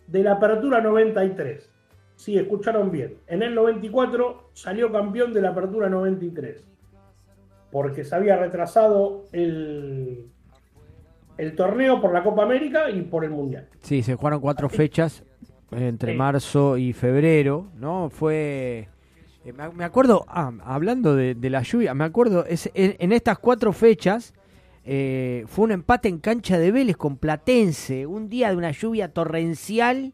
de 0.07 0.23
la 0.23 0.33
Apertura 0.33 0.81
93. 0.81 1.69
Sí, 2.15 2.37
escucharon 2.37 2.91
bien. 2.91 3.17
En 3.27 3.41
el 3.41 3.55
94 3.55 4.51
salió 4.53 4.91
campeón 4.91 5.33
de 5.33 5.41
la 5.41 5.49
Apertura 5.49 5.89
93. 5.89 6.63
Porque 7.71 8.03
se 8.03 8.13
había 8.13 8.35
retrasado 8.35 9.25
el, 9.31 10.27
el 11.37 11.55
torneo 11.55 12.01
por 12.01 12.13
la 12.13 12.21
Copa 12.21 12.43
América 12.43 12.89
y 12.89 13.01
por 13.01 13.23
el 13.23 13.31
Mundial. 13.31 13.67
Sí, 13.79 14.03
se 14.03 14.15
jugaron 14.15 14.41
cuatro 14.41 14.69
fechas 14.69 15.23
entre 15.71 16.13
marzo 16.13 16.77
y 16.77 16.93
febrero, 16.93 17.71
¿no? 17.75 18.09
Fue... 18.09 18.89
eh, 19.45 19.53
Me 19.75 19.83
acuerdo, 19.83 20.25
ah, 20.27 20.51
hablando 20.63 21.15
de, 21.15 21.35
de 21.35 21.49
la 21.49 21.61
lluvia, 21.61 21.93
me 21.93 22.03
acuerdo, 22.03 22.45
es, 22.45 22.69
en, 22.73 22.95
en 22.99 23.11
estas 23.11 23.39
cuatro 23.39 23.73
fechas 23.73 24.33
eh, 24.85 25.43
fue 25.47 25.65
un 25.65 25.71
empate 25.71 26.09
en 26.09 26.19
cancha 26.19 26.57
de 26.57 26.71
Vélez 26.71 26.97
con 26.97 27.17
Platense, 27.17 28.05
un 28.05 28.29
día 28.29 28.49
de 28.49 28.55
una 28.57 28.71
lluvia 28.71 29.09
torrencial. 29.09 30.13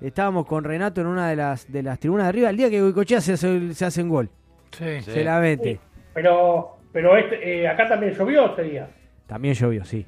Estábamos 0.00 0.44
con 0.46 0.64
Renato 0.64 1.00
en 1.00 1.06
una 1.06 1.28
de 1.28 1.36
las 1.36 1.70
de 1.72 1.82
las 1.82 1.98
tribunas 1.98 2.24
de 2.26 2.28
arriba, 2.28 2.50
el 2.50 2.56
día 2.56 2.68
que 2.68 2.80
Goicochea 2.82 3.20
se 3.20 3.34
hace, 3.34 3.72
se 3.72 3.84
hace 3.84 4.02
un 4.02 4.08
gol. 4.10 4.28
Sí. 4.72 5.00
Se 5.02 5.24
la 5.24 5.40
mete. 5.40 5.80
Pero, 6.12 6.76
pero 6.92 7.16
este, 7.16 7.62
eh, 7.62 7.68
acá 7.68 7.88
también 7.88 8.12
llovió 8.12 8.46
este 8.46 8.64
día. 8.64 8.90
También 9.26 9.54
llovió, 9.54 9.84
sí. 9.84 10.04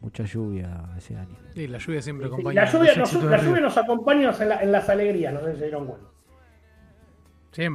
Mucha 0.00 0.24
lluvia 0.24 0.84
ese 0.96 1.16
año. 1.16 1.34
Sí, 1.54 1.66
la 1.66 1.78
lluvia 1.78 2.02
siempre 2.02 2.26
Sí, 2.28 2.32
acompaña. 2.32 2.62
la, 2.64 2.70
lluvia, 2.70 2.94
nos, 2.94 3.12
la 3.24 3.42
lluvia 3.42 3.66
acompaña 3.68 4.32
en, 4.38 4.48
la- 4.48 4.62
en 4.62 4.70
las 4.72 4.88
alegrías, 4.88 5.32
no 5.34 5.40
sé 5.40 5.52
si 5.54 5.58
se 5.58 5.64
dieron 5.64 5.86
cuenta. 5.86 6.06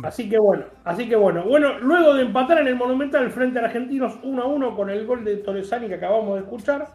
Así 0.04 0.30
que 0.30 0.38
bueno, 0.38 0.66
así 0.84 1.08
que 1.08 1.16
bueno. 1.16 1.44
Bueno, 1.46 1.80
luego 1.80 2.14
de 2.14 2.24
empatar 2.24 2.60
en 2.60 2.68
el 2.68 2.76
Monumental 2.76 3.32
frente 3.32 3.60
a 3.60 3.66
Argentinos 3.66 4.20
1 4.24 4.42
a 4.42 4.46
1 4.46 4.76
con 4.76 4.90
el 4.90 5.06
gol 5.06 5.24
de 5.24 5.38
Torresani 5.38 5.88
que 5.88 5.96
acabamos 5.96 6.36
de 6.36 6.42
escuchar, 6.42 6.88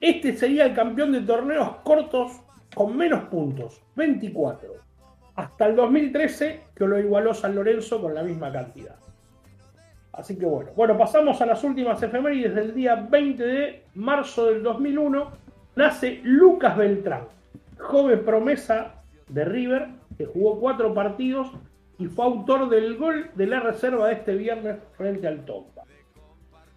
este 0.00 0.36
sería 0.36 0.66
el 0.66 0.74
campeón 0.74 1.12
de 1.12 1.20
torneos 1.20 1.76
cortos 1.84 2.40
con 2.74 2.96
menos 2.96 3.24
puntos, 3.24 3.80
24. 3.94 4.68
Hasta 5.36 5.66
el 5.66 5.76
2013 5.76 6.62
que 6.74 6.86
lo 6.86 6.98
igualó 6.98 7.34
San 7.34 7.54
Lorenzo 7.54 8.00
con 8.00 8.14
la 8.14 8.24
misma 8.24 8.50
cantidad. 8.50 8.96
Así 10.12 10.36
que 10.36 10.44
bueno, 10.44 10.72
bueno, 10.74 10.98
pasamos 10.98 11.40
a 11.40 11.46
las 11.46 11.62
últimas 11.62 12.02
efemérides 12.02 12.54
del 12.54 12.74
día 12.74 12.96
20 12.96 13.42
de 13.44 13.84
marzo 13.94 14.46
del 14.46 14.62
2001. 14.62 15.30
Nace 15.76 16.20
Lucas 16.24 16.76
Beltrán, 16.76 17.28
joven 17.78 18.24
promesa 18.24 18.96
de 19.28 19.44
River, 19.44 19.88
que 20.18 20.26
jugó 20.26 20.58
cuatro 20.60 20.92
partidos 20.92 21.52
y 21.98 22.06
fue 22.06 22.24
autor 22.24 22.68
del 22.68 22.96
gol 22.96 23.30
de 23.34 23.46
la 23.46 23.60
reserva 23.60 24.08
de 24.08 24.14
este 24.14 24.34
viernes 24.34 24.76
frente 24.96 25.26
al 25.26 25.44
Tomba. 25.44 25.82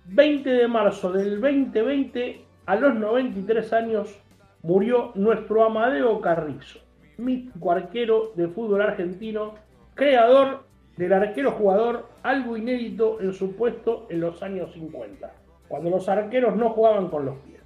20 0.05 0.49
de 0.49 0.67
marzo 0.67 1.11
del 1.11 1.41
2020, 1.41 2.45
a 2.65 2.75
los 2.75 2.93
93 2.95 3.73
años, 3.73 4.21
murió 4.61 5.11
nuestro 5.15 5.63
Amadeo 5.63 6.21
Carrizo, 6.21 6.79
mítico 7.17 7.71
arquero 7.71 8.31
de 8.35 8.47
fútbol 8.47 8.81
argentino, 8.81 9.55
creador 9.95 10.63
del 10.97 11.13
arquero 11.13 11.51
jugador, 11.51 12.07
algo 12.23 12.55
inédito 12.55 13.19
en 13.21 13.33
su 13.33 13.55
puesto 13.55 14.07
en 14.09 14.21
los 14.21 14.41
años 14.43 14.73
50, 14.73 15.33
cuando 15.67 15.89
los 15.89 16.07
arqueros 16.07 16.55
no 16.55 16.69
jugaban 16.69 17.09
con 17.09 17.25
los 17.25 17.37
pies. 17.39 17.61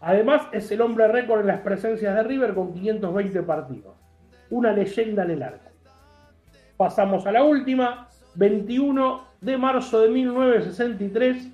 Además, 0.00 0.46
es 0.52 0.70
el 0.70 0.82
hombre 0.82 1.08
récord 1.08 1.40
en 1.40 1.48
las 1.48 1.60
presencias 1.60 2.14
de 2.14 2.22
River 2.22 2.54
con 2.54 2.74
520 2.74 3.42
partidos. 3.42 3.94
Una 4.50 4.72
leyenda 4.72 5.24
en 5.24 5.30
el 5.30 5.42
arco. 5.42 5.65
Pasamos 6.76 7.26
a 7.26 7.32
la 7.32 7.42
última. 7.42 8.08
21 8.34 9.24
de 9.40 9.56
marzo 9.56 10.00
de 10.00 10.10
1963 10.10 11.48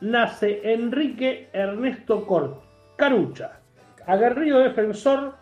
nace 0.00 0.72
Enrique 0.72 1.48
Ernesto 1.52 2.26
Cort, 2.26 2.62
Carucha, 2.96 3.60
aguerrido 4.06 4.58
defensor 4.58 5.34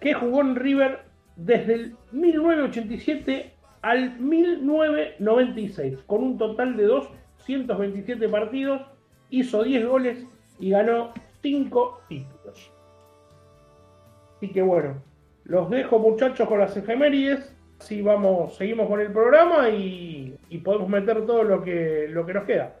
que 0.00 0.14
jugó 0.14 0.40
en 0.40 0.56
River 0.56 1.00
desde 1.36 1.74
el 1.74 1.96
1987 2.12 3.52
al 3.82 4.18
1996, 4.18 5.98
con 6.06 6.24
un 6.24 6.38
total 6.38 6.76
de 6.76 6.84
227 6.84 8.28
partidos, 8.28 8.82
hizo 9.30 9.62
10 9.62 9.86
goles 9.86 10.26
y 10.58 10.70
ganó 10.70 11.12
5 11.42 12.00
títulos. 12.08 12.72
Así 14.36 14.50
que 14.50 14.62
bueno, 14.62 15.02
los 15.44 15.70
dejo 15.70 15.98
muchachos 15.98 16.48
con 16.48 16.58
las 16.58 16.76
efemérides. 16.76 17.55
Así 17.78 18.02
vamos, 18.02 18.56
seguimos 18.56 18.88
con 18.88 19.00
el 19.00 19.12
programa 19.12 19.68
y, 19.68 20.36
y 20.48 20.58
podemos 20.58 20.88
meter 20.88 21.26
todo 21.26 21.42
lo 21.42 21.62
que, 21.62 22.08
lo 22.08 22.24
que 22.24 22.34
nos 22.34 22.44
queda. 22.44 22.76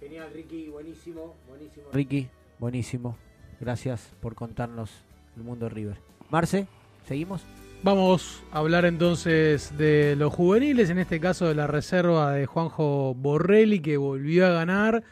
Genial, 0.00 0.28
Ricky, 0.32 0.68
buenísimo, 0.68 1.34
buenísimo. 1.48 1.86
Ricky, 1.92 2.28
buenísimo. 2.58 3.16
Gracias 3.60 4.14
por 4.20 4.34
contarnos 4.36 5.04
el 5.36 5.42
mundo 5.42 5.66
de 5.66 5.74
River. 5.74 5.96
Marce, 6.30 6.68
¿seguimos? 7.04 7.44
Vamos 7.82 8.42
a 8.52 8.58
hablar 8.58 8.84
entonces 8.84 9.76
de 9.78 10.16
los 10.16 10.34
juveniles, 10.34 10.90
en 10.90 10.98
este 10.98 11.20
caso 11.20 11.46
de 11.46 11.54
la 11.54 11.66
reserva 11.66 12.32
de 12.32 12.46
Juanjo 12.46 13.14
Borrelli, 13.14 13.80
que 13.80 13.96
volvió 13.96 14.46
a 14.46 14.50
ganar, 14.50 15.04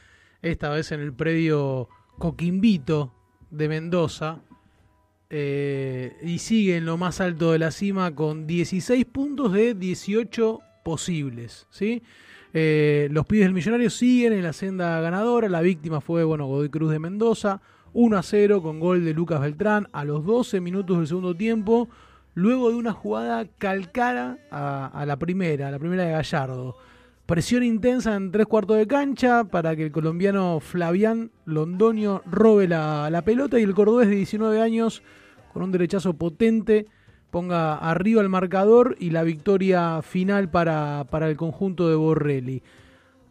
esta 0.43 0.70
vez 0.70 0.93
en 0.93 1.01
el 1.01 1.12
predio 1.12 1.89
Coquimbito 2.18 3.12
de 3.51 3.68
Mendoza, 3.68 4.40
eh, 5.28 6.16
y 6.23 6.39
sigue 6.39 6.77
en 6.77 6.86
lo 6.86 6.97
más 6.97 7.20
alto 7.20 7.53
de 7.53 7.59
la 7.59 7.70
cima 7.70 8.15
con 8.15 8.47
16 8.47 9.05
puntos 9.07 9.53
de 9.53 9.74
18 9.74 10.61
posibles. 10.85 11.66
¿sí? 11.70 12.03
Eh, 12.53 13.09
los 13.11 13.27
pibes 13.27 13.47
del 13.47 13.55
Millonario 13.55 13.90
siguen 13.90 14.32
en 14.32 14.43
la 14.43 14.53
senda 14.53 15.01
ganadora, 15.01 15.48
la 15.48 15.61
víctima 15.61 16.01
fue 16.01 16.24
bueno, 16.24 16.47
Godoy 16.47 16.70
Cruz 16.70 16.93
de 16.93 16.98
Mendoza, 16.98 17.61
1 17.93 18.16
a 18.16 18.23
0 18.23 18.62
con 18.62 18.78
gol 18.78 19.05
de 19.05 19.15
Lucas 19.15 19.40
Beltrán 19.40 19.89
a 19.93 20.05
los 20.05 20.24
12 20.24 20.61
minutos 20.61 20.98
del 20.98 21.07
segundo 21.07 21.35
tiempo 21.35 21.89
luego 22.35 22.69
de 22.70 22.77
una 22.77 22.93
jugada 22.93 23.47
calcara 23.59 24.39
a, 24.51 24.86
a 24.86 25.07
la 25.07 25.16
primera, 25.16 25.69
a 25.69 25.70
la 25.70 25.78
primera 25.78 26.05
de 26.05 26.12
Gallardo. 26.12 26.77
Presión 27.27 27.65
intensa 27.65 28.15
en 28.15 28.31
tres 28.31 28.47
cuartos 28.47 28.77
de 28.77 28.86
cancha 28.86 29.43
para 29.43 29.74
que 29.74 29.82
el 29.82 29.90
colombiano 29.90 30.61
Flavián 30.61 31.32
Londoño 31.44 32.23
robe 32.24 32.69
la, 32.69 33.20
pelota 33.24 33.59
y 33.59 33.65
el 33.65 33.74
cordobés 33.74 34.09
de 34.09 34.15
19 34.15 34.62
años, 34.62 35.03
con 35.53 35.65
un 35.65 35.73
derechazo 35.73 36.15
potente, 36.15 36.86
ponga 37.32 37.74
arriba 37.78 38.23
el 38.23 38.28
marcador 38.28 38.94
y 39.01 39.11
la 39.11 39.24
victoria 39.24 40.03
final 40.03 40.48
para, 40.53 41.05
para 41.11 41.28
el 41.28 41.36
conjunto 41.36 41.89
de 41.89 41.97
Borrelli. 41.97 42.62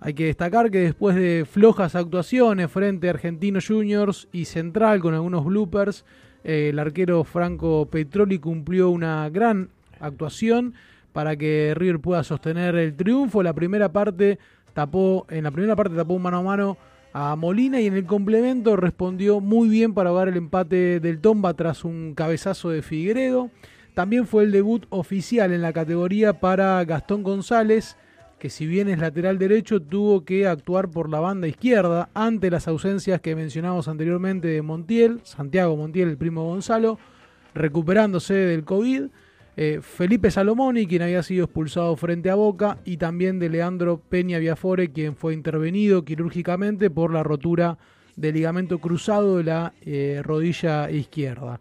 Hay 0.02 0.14
que 0.14 0.26
destacar 0.26 0.72
que 0.72 0.80
después 0.80 1.16
de 1.16 1.46
flojas 1.50 1.96
actuaciones 1.96 2.70
frente 2.70 3.08
a 3.08 3.12
Argentinos 3.12 3.66
Juniors 3.66 4.28
y 4.34 4.44
Central 4.44 5.00
con 5.00 5.14
algunos 5.14 5.46
bloopers, 5.46 6.04
eh, 6.44 6.68
el 6.74 6.80
arquero 6.80 7.24
Franco 7.24 7.88
Petroli 7.90 8.40
cumplió 8.40 8.90
una 8.90 9.30
gran 9.30 9.70
actuación 10.02 10.74
para 11.16 11.38
que 11.38 11.72
River 11.78 12.02
pueda 12.02 12.26
sostener 12.26 12.76
el 12.76 12.94
triunfo. 12.94 13.42
La 13.42 13.54
primera 13.54 13.90
parte 13.94 14.38
tapó, 14.74 15.26
en 15.30 15.46
la 15.46 15.52
primera 15.52 15.74
parte 15.74 15.96
tapó 15.96 16.16
un 16.16 16.22
mano 16.22 16.40
a 16.40 16.42
mano 16.42 16.78
a 17.14 17.38
Molina 17.38 17.80
y 17.80 17.88
en 17.88 17.94
el 17.94 18.06
complemento 18.06 18.76
respondió 18.76 19.40
muy 19.40 19.70
bien 19.70 19.94
para 19.94 20.10
ahogar 20.10 20.28
el 20.28 20.36
empate 20.36 21.00
del 21.00 21.22
Tomba 21.22 21.54
tras 21.54 21.86
un 21.86 22.16
cabezazo 22.16 22.70
de 22.70 22.82
Figueredo. 22.82 23.50
También 23.94 24.28
fue 24.28 24.44
el 24.44 24.52
debut 24.52 24.88
oficial 24.90 25.54
en 25.54 25.62
la 25.62 25.72
categoría 25.72 26.42
para 26.42 26.84
Gastón 26.84 27.24
González, 27.24 27.96
que 28.38 28.50
si 28.50 28.66
bien 28.68 28.90
es 28.90 29.00
lateral 29.00 29.40
derecho, 29.40 29.82
tuvo 29.82 30.26
que 30.26 30.48
actuar 30.48 30.92
por 30.92 31.10
la 31.10 31.22
banda 31.22 31.48
izquierda 31.48 32.10
ante 32.14 32.52
las 32.52 32.68
ausencias 32.68 33.22
que 33.22 33.38
mencionamos 33.38 33.88
anteriormente 33.88 34.50
de 34.50 34.62
Montiel, 34.62 35.22
Santiago 35.24 35.78
Montiel, 35.78 36.10
el 36.10 36.18
primo 36.18 36.44
Gonzalo, 36.44 37.00
recuperándose 37.54 38.34
del 38.34 38.66
COVID. 38.66 39.04
Eh, 39.58 39.80
Felipe 39.82 40.32
Salomoni, 40.32 40.86
quien 40.86 41.02
había 41.02 41.24
sido 41.24 41.46
expulsado 41.46 41.96
frente 41.96 42.30
a 42.30 42.36
Boca, 42.36 42.80
y 42.84 42.98
también 42.98 43.40
de 43.40 43.50
Leandro 43.50 44.02
Peña 44.10 44.40
Viafore, 44.40 44.92
quien 44.92 45.16
fue 45.16 45.34
intervenido 45.34 46.04
quirúrgicamente 46.04 46.90
por 46.90 47.14
la 47.14 47.24
rotura 47.24 47.78
del 48.16 48.36
ligamento 48.36 48.80
cruzado 48.80 49.38
de 49.38 49.44
la 49.44 49.74
eh, 49.82 50.22
rodilla 50.24 50.90
izquierda. 50.90 51.60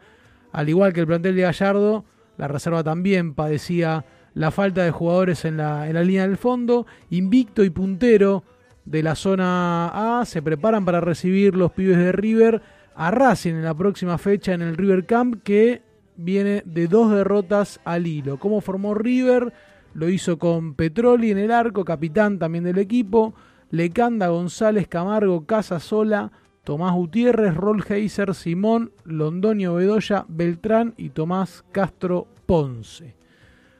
Al 0.52 0.68
igual 0.68 0.92
que 0.92 1.00
el 1.00 1.06
plantel 1.06 1.36
de 1.36 1.42
Gallardo, 1.42 2.04
la 2.36 2.48
reserva 2.48 2.82
también 2.82 3.34
padecía 3.34 4.04
la 4.34 4.50
falta 4.50 4.82
de 4.82 4.90
jugadores 4.90 5.44
en 5.44 5.56
la, 5.56 5.88
en 5.88 5.94
la 5.94 6.02
línea 6.02 6.26
del 6.26 6.36
fondo. 6.36 6.86
Invicto 7.10 7.62
y 7.64 7.70
puntero 7.70 8.44
de 8.84 9.02
la 9.02 9.14
zona 9.14 10.20
A 10.20 10.24
se 10.24 10.42
preparan 10.42 10.84
para 10.84 11.00
recibir 11.00 11.54
los 11.54 11.72
pibes 11.72 11.96
de 11.96 12.12
River 12.12 12.60
a 12.96 13.10
Racing 13.10 13.54
en 13.54 13.64
la 13.64 13.74
próxima 13.74 14.18
fecha 14.18 14.52
en 14.52 14.62
el 14.62 14.76
River 14.76 15.06
Camp 15.06 15.42
que 15.42 15.82
viene 16.16 16.62
de 16.64 16.86
dos 16.88 17.10
derrotas 17.10 17.80
al 17.84 18.06
hilo. 18.06 18.38
¿Cómo 18.38 18.60
formó 18.60 18.94
River? 18.94 19.52
Lo 19.94 20.08
hizo 20.08 20.38
con 20.38 20.74
Petroli 20.74 21.30
en 21.30 21.38
el 21.38 21.50
arco, 21.50 21.84
capitán 21.84 22.38
también 22.38 22.64
del 22.64 22.78
equipo. 22.78 23.34
Lecanda, 23.70 24.28
González, 24.28 24.88
Camargo, 24.88 25.46
Casasola, 25.46 26.32
Tomás 26.64 26.94
Gutiérrez, 26.94 27.54
Rolheiser, 27.54 28.34
Simón, 28.34 28.92
Londonio 29.04 29.74
Bedoya, 29.74 30.24
Beltrán 30.28 30.94
y 30.96 31.10
Tomás 31.10 31.64
Castro 31.72 32.26
Ponce. 32.46 33.14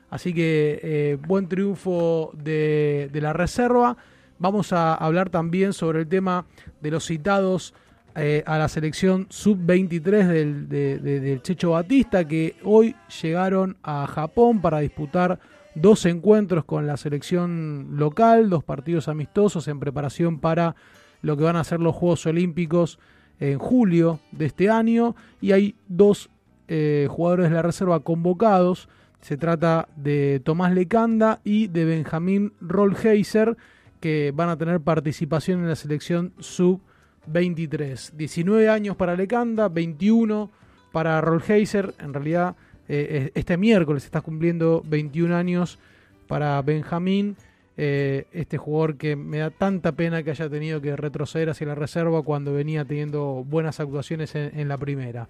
Así 0.09 0.33
que 0.33 0.79
eh, 0.83 1.17
buen 1.27 1.47
triunfo 1.47 2.31
de 2.33 3.09
la 3.13 3.33
reserva. 3.33 3.97
Vamos 4.37 4.73
a 4.73 4.93
hablar 4.93 5.29
también 5.29 5.73
sobre 5.73 6.01
el 6.01 6.07
tema 6.07 6.45
de 6.81 6.91
los 6.91 7.05
citados 7.05 7.73
eh, 8.15 8.43
a 8.45 8.57
la 8.57 8.67
selección 8.69 9.27
sub-23 9.29 10.27
del, 10.27 10.69
de- 10.69 10.99
de- 10.99 11.19
del 11.19 11.41
Checho 11.41 11.71
Batista, 11.71 12.25
que 12.25 12.55
hoy 12.63 12.95
llegaron 13.21 13.77
a 13.83 14.07
Japón 14.07 14.61
para 14.61 14.79
disputar 14.79 15.39
dos 15.75 16.05
encuentros 16.05 16.63
con 16.65 16.87
la 16.87 16.95
selección 16.97 17.97
local, 17.97 18.49
dos 18.49 18.63
partidos 18.63 19.07
amistosos 19.09 19.67
en 19.67 19.79
preparación 19.79 20.39
para 20.39 20.75
lo 21.21 21.35
que 21.35 21.43
van 21.43 21.57
a 21.57 21.63
ser 21.63 21.79
los 21.81 21.95
Juegos 21.95 22.25
Olímpicos 22.25 22.99
en 23.39 23.59
julio 23.59 24.19
de 24.31 24.45
este 24.45 24.69
año. 24.69 25.15
Y 25.41 25.51
hay 25.51 25.75
dos 25.87 26.29
eh, 26.69 27.07
jugadores 27.09 27.49
de 27.49 27.55
la 27.55 27.61
reserva 27.61 27.99
convocados. 27.99 28.87
Se 29.19 29.35
trata 29.37 29.89
de 29.97 30.39
Tomás 30.45 30.71
Lecanda 30.73 31.41
y 31.43 31.67
de 31.67 31.83
Benjamín 31.83 32.53
Rollheiser, 32.61 33.57
que 33.99 34.31
van 34.33 34.49
a 34.49 34.57
tener 34.57 34.79
participación 34.81 35.59
en 35.61 35.67
la 35.67 35.75
selección 35.75 36.31
sub-23. 36.39 36.79
19 37.27 38.69
años 38.69 38.95
para 38.95 39.15
Lecanda, 39.15 39.69
21 39.69 40.49
para 40.91 41.19
Rollheiser. 41.21 41.93
En 41.99 42.13
realidad, 42.13 42.55
eh, 42.87 43.31
este 43.35 43.57
miércoles 43.57 44.05
está 44.05 44.21
cumpliendo 44.21 44.83
21 44.85 45.35
años 45.35 45.79
para 46.27 46.61
Benjamín. 46.61 47.35
eh, 47.77 48.25
este 48.31 48.57
jugador 48.57 48.95
que 48.95 49.15
me 49.15 49.39
da 49.39 49.49
tanta 49.49 49.91
pena 49.91 50.23
que 50.23 50.31
haya 50.31 50.49
tenido 50.49 50.79
que 50.81 50.95
retroceder 50.95 51.49
hacia 51.49 51.67
la 51.67 51.75
reserva 51.75 52.21
cuando 52.21 52.53
venía 52.53 52.85
teniendo 52.85 53.43
buenas 53.45 53.79
actuaciones 53.79 54.33
en, 54.35 54.57
en 54.57 54.67
la 54.67 54.77
primera. 54.77 55.27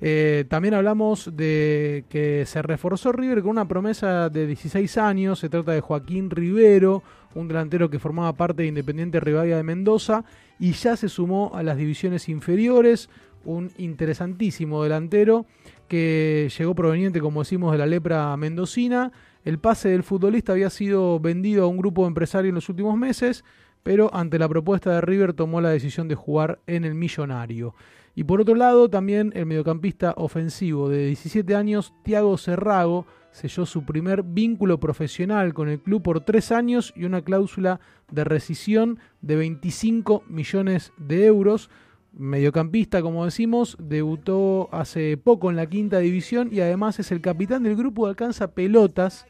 Eh, 0.00 0.44
también 0.48 0.74
hablamos 0.74 1.36
de 1.36 2.04
que 2.08 2.44
se 2.46 2.62
reforzó 2.62 3.12
River 3.12 3.42
con 3.42 3.52
una 3.52 3.68
promesa 3.68 4.28
de 4.28 4.46
16 4.46 4.98
años. 4.98 5.38
Se 5.38 5.48
trata 5.48 5.72
de 5.72 5.80
Joaquín 5.80 6.30
Rivero, 6.30 7.02
un 7.34 7.48
delantero 7.48 7.88
que 7.88 7.98
formaba 7.98 8.32
parte 8.32 8.62
de 8.62 8.68
Independiente 8.68 9.20
Rivadavia 9.20 9.56
de 9.56 9.62
Mendoza 9.62 10.24
y 10.58 10.72
ya 10.72 10.96
se 10.96 11.08
sumó 11.08 11.52
a 11.54 11.62
las 11.62 11.76
divisiones 11.76 12.28
inferiores. 12.28 13.08
Un 13.44 13.70
interesantísimo 13.76 14.82
delantero 14.82 15.46
que 15.88 16.50
llegó 16.56 16.74
proveniente, 16.74 17.20
como 17.20 17.42
decimos, 17.42 17.72
de 17.72 17.78
la 17.78 17.86
lepra 17.86 18.36
mendocina. 18.36 19.12
El 19.44 19.58
pase 19.58 19.90
del 19.90 20.02
futbolista 20.02 20.52
había 20.52 20.70
sido 20.70 21.20
vendido 21.20 21.64
a 21.64 21.66
un 21.66 21.76
grupo 21.76 22.02
de 22.02 22.08
empresarios 22.08 22.50
en 22.50 22.54
los 22.54 22.68
últimos 22.70 22.96
meses, 22.96 23.44
pero 23.82 24.14
ante 24.14 24.38
la 24.38 24.48
propuesta 24.48 24.92
de 24.92 25.00
River 25.02 25.34
tomó 25.34 25.60
la 25.60 25.70
decisión 25.70 26.08
de 26.08 26.14
jugar 26.14 26.60
en 26.66 26.84
el 26.84 26.94
Millonario. 26.94 27.74
Y 28.14 28.24
por 28.24 28.40
otro 28.40 28.54
lado, 28.54 28.88
también 28.88 29.32
el 29.34 29.44
mediocampista 29.44 30.14
ofensivo 30.16 30.88
de 30.88 31.06
17 31.06 31.54
años, 31.54 31.92
Tiago 32.04 32.38
Serrago, 32.38 33.06
selló 33.34 33.66
su 33.66 33.84
primer 33.84 34.22
vínculo 34.22 34.78
profesional 34.78 35.54
con 35.54 35.68
el 35.68 35.80
club 35.80 36.02
por 36.02 36.20
tres 36.20 36.52
años 36.52 36.92
y 36.94 37.04
una 37.04 37.22
cláusula 37.22 37.80
de 38.12 38.22
rescisión 38.22 39.00
de 39.22 39.34
25 39.34 40.22
millones 40.28 40.92
de 40.98 41.26
euros. 41.26 41.68
Mediocampista, 42.12 43.02
como 43.02 43.24
decimos, 43.24 43.76
debutó 43.80 44.68
hace 44.70 45.16
poco 45.16 45.50
en 45.50 45.56
la 45.56 45.66
quinta 45.66 45.98
división 45.98 46.48
y 46.52 46.60
además 46.60 47.00
es 47.00 47.10
el 47.10 47.20
capitán 47.20 47.64
del 47.64 47.74
grupo 47.74 48.06
de 48.06 48.10
alcanza 48.10 48.52
pelotas 48.52 49.26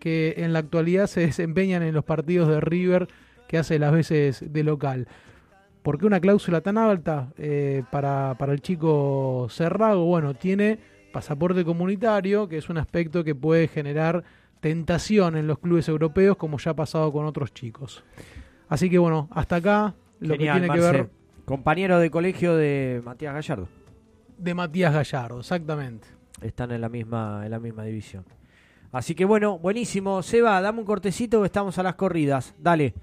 que 0.00 0.34
en 0.38 0.52
la 0.52 0.58
actualidad 0.58 1.06
se 1.06 1.20
desempeñan 1.20 1.84
en 1.84 1.94
los 1.94 2.04
partidos 2.04 2.48
de 2.48 2.60
River 2.60 3.06
que 3.46 3.58
hace 3.58 3.78
las 3.78 3.92
veces 3.92 4.52
de 4.52 4.64
local. 4.64 5.06
¿Por 5.84 5.98
qué 5.98 6.06
una 6.06 6.18
cláusula 6.18 6.60
tan 6.60 6.76
alta 6.76 7.32
eh, 7.38 7.84
para, 7.92 8.34
para 8.36 8.52
el 8.52 8.60
chico 8.60 9.46
Cerrago? 9.48 10.06
Bueno, 10.06 10.34
tiene 10.34 10.80
pasaporte 11.14 11.64
comunitario, 11.64 12.48
que 12.48 12.58
es 12.58 12.68
un 12.68 12.76
aspecto 12.76 13.22
que 13.24 13.34
puede 13.34 13.68
generar 13.68 14.24
tentación 14.60 15.36
en 15.36 15.46
los 15.46 15.60
clubes 15.60 15.88
europeos, 15.88 16.36
como 16.36 16.58
ya 16.58 16.72
ha 16.72 16.76
pasado 16.76 17.12
con 17.12 17.24
otros 17.24 17.54
chicos. 17.54 18.04
Así 18.68 18.90
que 18.90 18.98
bueno, 18.98 19.28
hasta 19.30 19.56
acá 19.56 19.94
lo 20.18 20.34
Genial, 20.34 20.60
que 20.60 20.66
tiene 20.66 20.74
que 20.74 20.92
ver 20.92 21.10
Compañero 21.44 21.98
de 21.98 22.10
colegio 22.10 22.56
de 22.56 23.02
Matías 23.04 23.34
Gallardo. 23.34 23.68
de 24.38 24.54
Matías 24.54 24.92
Gallardo, 24.92 25.40
exactamente. 25.40 26.08
Están 26.40 26.72
en 26.72 26.80
la 26.80 26.88
misma, 26.88 27.42
en 27.44 27.50
la 27.50 27.60
misma 27.60 27.84
división. 27.84 28.24
Así 28.90 29.14
que 29.14 29.24
bueno, 29.24 29.58
buenísimo. 29.58 30.22
Seba, 30.22 30.60
dame 30.60 30.80
un 30.80 30.84
cortecito 30.84 31.40
que 31.40 31.46
estamos 31.46 31.78
a 31.78 31.82
las 31.82 31.94
corridas. 31.94 32.54
Dale. 32.58 32.94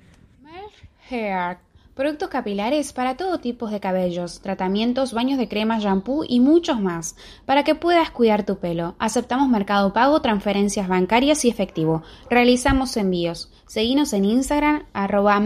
Hair. 1.10 1.71
Productos 1.96 2.30
capilares 2.30 2.94
para 2.94 3.18
todo 3.18 3.40
tipo 3.40 3.68
de 3.68 3.82
cabellos, 3.82 4.42
tratamientos, 4.42 5.14
baños 5.14 5.38
de 5.38 5.50
crema, 5.50 5.80
shampoo 5.80 6.24
y 6.28 6.40
muchos 6.40 6.80
más, 6.80 7.18
para 7.46 7.64
que 7.64 7.76
puedas 7.76 8.12
cuidar 8.12 8.46
tu 8.46 8.60
pelo. 8.60 8.96
Aceptamos 8.98 9.50
mercado 9.50 9.92
pago, 9.92 10.22
transferencias 10.22 10.88
bancarias 10.88 11.44
y 11.44 11.50
efectivo. 11.50 12.04
Realizamos 12.30 12.96
envíos. 12.96 13.52
Seguinos 13.68 14.14
en 14.14 14.26
Instagram, 14.26 14.86
arroba. 14.94 15.42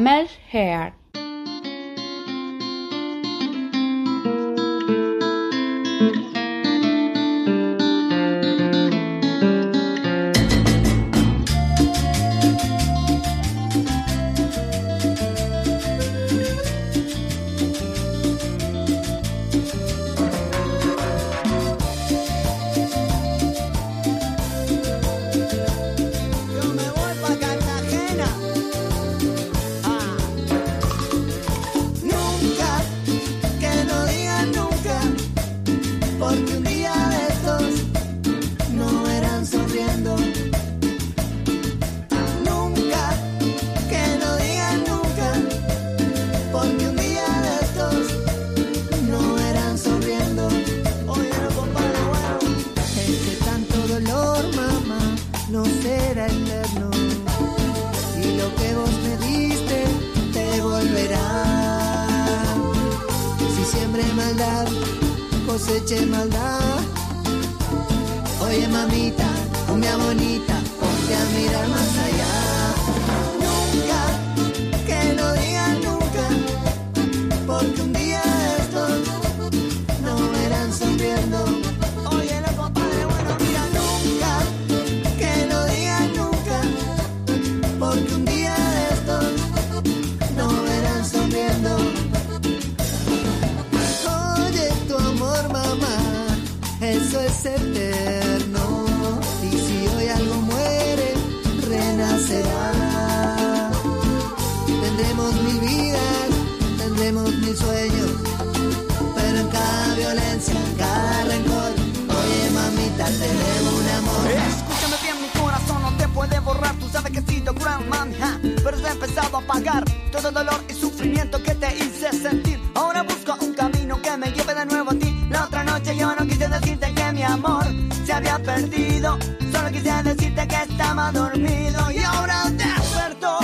Puede 116.26 116.39
borrar. 116.39 116.76
Tú 116.76 116.88
sabes 116.89 117.11
que 117.11 117.19
he 117.19 117.34
sido 117.34 117.53
gran 117.53 117.88
mami, 117.89 118.15
ja, 118.15 118.39
pero 118.64 118.77
he 118.77 118.91
empezado 118.91 119.38
a 119.38 119.41
pagar 119.41 119.84
todo 120.11 120.30
el 120.30 120.34
dolor 120.34 120.64
y 120.69 120.73
sufrimiento 120.73 121.41
que 121.41 121.56
te 121.56 121.76
hice 121.76 122.11
sentir. 122.11 122.60
Ahora 122.76 123.03
busco 123.03 123.35
un 123.41 123.53
camino 123.53 124.02
que 124.02 124.18
me 124.18 124.31
lleve 124.31 124.53
de 124.53 124.65
nuevo 124.65 124.91
a 124.91 124.95
ti. 124.95 125.27
La 125.30 125.45
otra 125.45 125.64
noche 125.64 125.95
yo 125.95 126.15
no 126.15 126.26
quise 126.26 126.47
decirte 126.47 126.93
que 126.93 127.11
mi 127.11 127.23
amor 127.23 127.65
se 128.06 128.14
había 128.14 128.39
perdido. 128.39 129.18
Solo 129.52 129.72
quise 129.72 130.03
decirte 130.03 130.47
que 130.47 130.61
estaba 130.64 131.11
dormido 131.11 131.91
y 131.91 131.99
ahora 131.99 132.49
despertó. 132.52 133.39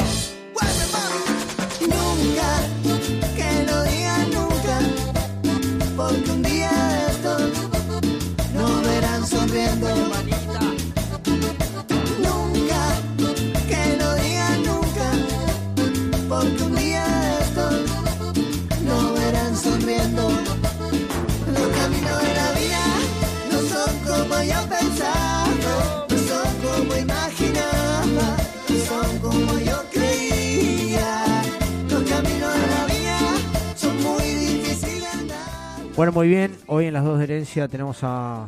Bueno, 35.96 36.14
muy 36.14 36.30
bien. 36.30 36.58
Hoy 36.68 36.86
en 36.86 36.94
las 36.94 37.04
dos 37.04 37.18
de 37.18 37.26
herencia 37.26 37.68
tenemos 37.68 38.00
a 38.04 38.48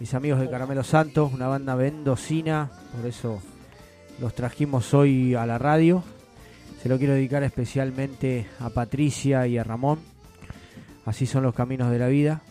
mis 0.00 0.12
amigos 0.14 0.40
de 0.40 0.50
Caramelo 0.50 0.82
Santos, 0.82 1.32
una 1.32 1.46
banda 1.46 1.76
mendocina. 1.76 2.68
Por 2.94 3.06
eso 3.06 3.40
los 4.20 4.34
trajimos 4.34 4.92
hoy 4.92 5.34
a 5.36 5.46
la 5.46 5.58
radio. 5.58 6.02
Se 6.82 6.88
lo 6.88 6.98
quiero 6.98 7.14
dedicar 7.14 7.44
especialmente 7.44 8.46
a 8.58 8.68
Patricia 8.70 9.46
y 9.46 9.58
a 9.58 9.64
Ramón. 9.64 10.00
Así 11.06 11.24
son 11.24 11.44
los 11.44 11.54
caminos 11.54 11.90
de 11.92 11.98
la 12.00 12.08
vida. 12.08 12.42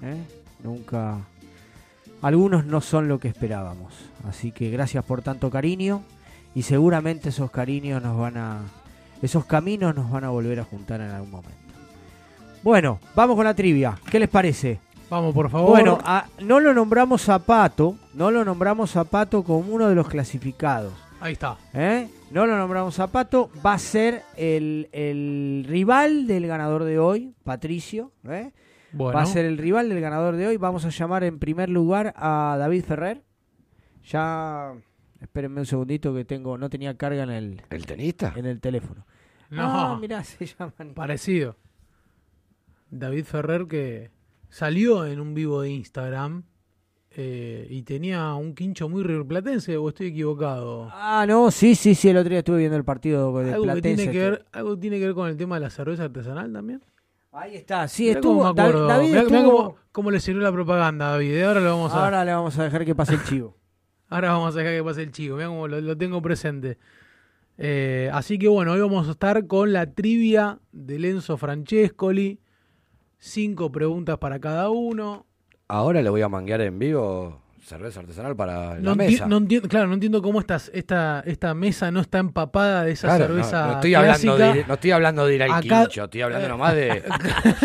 ¿eh? 0.00 0.16
Nunca. 0.62 1.18
Algunos 2.22 2.64
no 2.64 2.80
son 2.80 3.08
lo 3.08 3.18
que 3.18 3.28
esperábamos. 3.28 3.92
Así 4.28 4.52
que 4.52 4.70
gracias 4.70 5.04
por 5.04 5.22
tanto 5.22 5.50
cariño. 5.50 6.04
Y 6.54 6.62
seguramente 6.62 7.30
esos 7.30 7.50
cariños 7.50 8.00
nos 8.00 8.16
van 8.16 8.36
a. 8.36 8.58
Esos 9.22 9.44
caminos 9.44 9.94
nos 9.94 10.08
van 10.08 10.24
a 10.24 10.30
volver 10.30 10.60
a 10.60 10.64
juntar 10.64 11.00
en 11.00 11.10
algún 11.10 11.32
momento. 11.32 11.59
Bueno, 12.62 13.00
vamos 13.14 13.36
con 13.36 13.44
la 13.44 13.54
trivia. 13.54 13.96
¿Qué 14.10 14.18
les 14.20 14.28
parece? 14.28 14.80
Vamos, 15.08 15.34
por 15.34 15.50
favor. 15.50 15.70
Bueno, 15.70 15.98
a- 16.04 16.26
no 16.40 16.60
lo 16.60 16.72
nombramos 16.74 17.28
a 17.28 17.38
Pato, 17.40 17.96
no 18.14 18.30
lo 18.30 18.44
nombramos 18.44 18.96
a 18.96 19.04
Pato 19.04 19.42
como 19.42 19.60
uno 19.74 19.88
de 19.88 19.94
los 19.94 20.08
clasificados. 20.08 20.92
Ahí 21.20 21.32
está. 21.32 21.56
¿eh? 21.74 22.08
No 22.30 22.46
lo 22.46 22.56
nombramos 22.56 22.98
a 23.00 23.08
Pato, 23.08 23.50
va 23.64 23.74
a 23.74 23.78
ser 23.78 24.22
el, 24.36 24.88
el 24.92 25.64
rival 25.68 26.26
del 26.26 26.46
ganador 26.46 26.84
de 26.84 26.98
hoy, 26.98 27.34
Patricio. 27.44 28.12
¿eh? 28.28 28.52
Bueno. 28.92 29.16
Va 29.16 29.22
a 29.22 29.26
ser 29.26 29.44
el 29.46 29.58
rival 29.58 29.88
del 29.88 30.00
ganador 30.00 30.36
de 30.36 30.46
hoy. 30.46 30.56
Vamos 30.56 30.84
a 30.84 30.90
llamar 30.90 31.24
en 31.24 31.38
primer 31.38 31.68
lugar 31.70 32.12
a 32.16 32.56
David 32.58 32.84
Ferrer. 32.84 33.22
Ya, 34.06 34.72
espérenme 35.20 35.60
un 35.60 35.66
segundito 35.66 36.14
que 36.14 36.24
tengo, 36.24 36.56
no 36.56 36.70
tenía 36.70 36.96
carga 36.96 37.22
en 37.24 37.30
el, 37.30 37.62
¿El 37.70 37.86
tenista? 37.86 38.32
en 38.36 38.46
el 38.46 38.60
teléfono. 38.60 39.04
No. 39.50 39.62
Ah, 39.62 39.98
mirá, 40.00 40.22
se 40.24 40.46
llaman. 40.46 40.94
Parecido. 40.94 41.56
David 42.90 43.24
Ferrer 43.24 43.66
que 43.66 44.10
salió 44.48 45.06
en 45.06 45.20
un 45.20 45.34
vivo 45.34 45.62
de 45.62 45.70
Instagram 45.70 46.42
eh, 47.12 47.66
y 47.70 47.82
tenía 47.82 48.34
un 48.34 48.54
quincho 48.54 48.88
muy 48.88 49.02
riverplatense, 49.02 49.76
o 49.76 49.88
estoy 49.88 50.08
equivocado. 50.08 50.88
Ah, 50.92 51.24
no, 51.28 51.50
sí, 51.50 51.74
sí, 51.74 51.94
sí, 51.94 52.08
el 52.08 52.16
otro 52.18 52.30
día 52.30 52.38
estuve 52.38 52.58
viendo 52.58 52.76
el 52.76 52.84
partido 52.84 53.36
de 53.42 53.52
¿Algo, 53.52 53.64
que 53.64 53.72
Platense. 53.72 53.96
tiene 53.96 54.12
que 54.12 54.18
ver, 54.30 54.44
¿Algo 54.52 54.78
tiene 54.78 54.98
que 54.98 55.06
ver 55.06 55.14
con 55.14 55.28
el 55.28 55.36
tema 55.36 55.56
de 55.56 55.60
la 55.62 55.70
cerveza 55.70 56.04
artesanal 56.04 56.52
también? 56.52 56.82
Ahí 57.32 57.56
está, 57.56 57.86
sí, 57.88 58.04
Mirá 58.04 58.14
estuvo. 58.14 58.52
David 58.52 58.74
Mirá- 58.74 58.98
mirá 59.02 59.20
estuvo- 59.22 59.56
cómo, 59.56 59.76
cómo 59.92 60.10
le 60.10 60.20
sirvió 60.20 60.42
la 60.42 60.52
propaganda, 60.52 61.10
David. 61.10 61.32
¿eh? 61.34 61.44
Ahora 61.44 61.60
lo 61.60 61.70
vamos 61.70 61.92
a 61.92 62.04
Ahora 62.04 62.24
le 62.24 62.32
vamos 62.32 62.58
a 62.58 62.64
dejar 62.64 62.84
que 62.84 62.94
pase 62.94 63.14
el 63.14 63.22
chivo. 63.24 63.56
Ahora 64.08 64.32
vamos 64.32 64.54
a 64.54 64.58
dejar 64.58 64.74
que 64.74 64.82
pase 64.84 65.02
el 65.02 65.12
chico, 65.12 65.36
mira 65.36 65.48
cómo 65.48 65.68
lo, 65.68 65.80
lo 65.80 65.96
tengo 65.96 66.20
presente. 66.22 66.78
Eh, 67.58 68.10
así 68.12 68.38
que 68.38 68.48
bueno, 68.48 68.72
hoy 68.72 68.80
vamos 68.80 69.06
a 69.08 69.12
estar 69.12 69.46
con 69.46 69.72
la 69.72 69.92
trivia 69.92 70.58
de 70.72 70.98
Lenzo 70.98 71.36
Francescoli. 71.36 72.40
Cinco 73.22 73.70
preguntas 73.70 74.16
para 74.18 74.38
cada 74.40 74.70
uno. 74.70 75.26
Ahora 75.68 76.00
le 76.02 76.08
voy 76.10 76.22
a 76.22 76.28
manguear 76.28 76.62
en 76.62 76.78
vivo 76.78 77.40
cerveza 77.62 78.00
artesanal 78.00 78.34
para 78.34 78.76
No, 78.80 78.90
la 78.90 78.94
mesa. 78.96 79.26
no 79.26 79.36
entiendo, 79.36 79.68
claro, 79.68 79.86
no 79.86 79.94
entiendo 79.94 80.22
cómo 80.22 80.40
estas, 80.40 80.70
esta, 80.74 81.22
esta 81.26 81.54
mesa 81.54 81.90
no 81.92 82.00
está 82.00 82.18
empapada 82.18 82.84
de 82.84 82.92
esa 82.92 83.08
Claro, 83.08 83.28
no, 83.28 83.34
cerveza 83.34 83.66
no, 83.66 83.72
estoy 83.74 83.94
hablando 83.94 84.36
clásica. 84.36 84.54
de 84.54 84.64
no 84.66 84.74
estoy 84.74 84.90
hablando 84.90 85.26
de 85.26 85.34
ir 85.34 85.42
al 85.42 85.50
Acá- 85.52 85.60
quincho, 85.84 86.04
estoy 86.04 86.22
hablando 86.22 86.48
nomás 86.48 86.74
de 86.74 87.02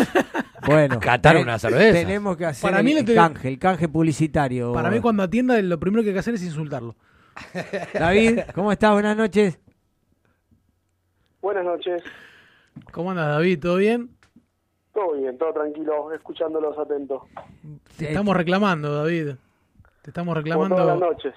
Bueno, 0.66 1.00
catar 1.00 1.36
una 1.38 1.58
cerveza. 1.58 1.92
Tenemos 1.98 2.36
que 2.36 2.44
hacer 2.44 2.62
Para 2.62 2.80
el, 2.80 2.84
mí 2.84 2.92
el 2.92 3.14
canje, 3.14 3.48
el 3.48 3.58
canje 3.58 3.88
publicitario. 3.88 4.72
Para 4.72 4.90
mí 4.90 5.00
cuando 5.00 5.22
atienda 5.22 5.60
lo 5.62 5.80
primero 5.80 6.02
que 6.02 6.10
hay 6.10 6.14
que 6.14 6.20
hacer 6.20 6.34
es 6.34 6.42
insultarlo. 6.42 6.94
David, 7.94 8.40
¿cómo 8.54 8.70
estás? 8.72 8.92
Buenas 8.92 9.16
noches. 9.16 9.58
Buenas 11.40 11.64
noches. 11.64 12.02
¿Cómo 12.92 13.10
andas, 13.12 13.28
David? 13.28 13.60
¿Todo 13.60 13.76
bien? 13.76 14.10
Todo 14.96 15.12
bien, 15.12 15.36
todo 15.36 15.52
tranquilo, 15.52 16.10
escuchándolos 16.14 16.78
atentos. 16.78 17.22
Te 17.98 18.06
estamos 18.08 18.34
reclamando, 18.34 18.94
David. 18.94 19.32
Te 20.00 20.08
estamos 20.10 20.34
reclamando. 20.34 20.74
todas 20.74 20.98
las 20.98 21.08
noches. 21.10 21.34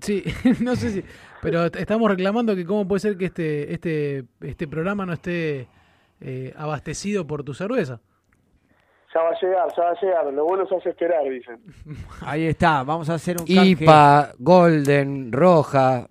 Sí, 0.00 0.24
no 0.60 0.74
sé 0.74 0.90
si. 0.90 1.04
Pero 1.40 1.66
estamos 1.66 2.10
reclamando 2.10 2.56
que 2.56 2.64
cómo 2.66 2.88
puede 2.88 2.98
ser 2.98 3.16
que 3.16 3.26
este, 3.26 3.72
este, 3.72 4.24
este 4.40 4.66
programa 4.66 5.06
no 5.06 5.12
esté 5.12 5.68
eh, 6.20 6.52
abastecido 6.56 7.28
por 7.28 7.44
tu 7.44 7.54
cerveza. 7.54 8.00
Ya 9.14 9.22
va 9.22 9.28
a 9.30 9.40
llegar, 9.40 9.68
ya 9.76 9.82
va 9.84 9.90
a 9.90 10.00
llegar. 10.00 10.32
Lo 10.34 10.44
bueno 10.44 10.66
se 10.66 10.74
hace 10.74 10.88
esperar, 10.88 11.22
dicen. 11.30 11.60
Ahí 12.22 12.46
está, 12.46 12.82
vamos 12.82 13.08
a 13.08 13.14
hacer 13.14 13.36
un 13.40 13.46
canje. 13.46 13.84
IPA, 13.84 14.32
Golden, 14.40 15.30
Roja, 15.30 16.08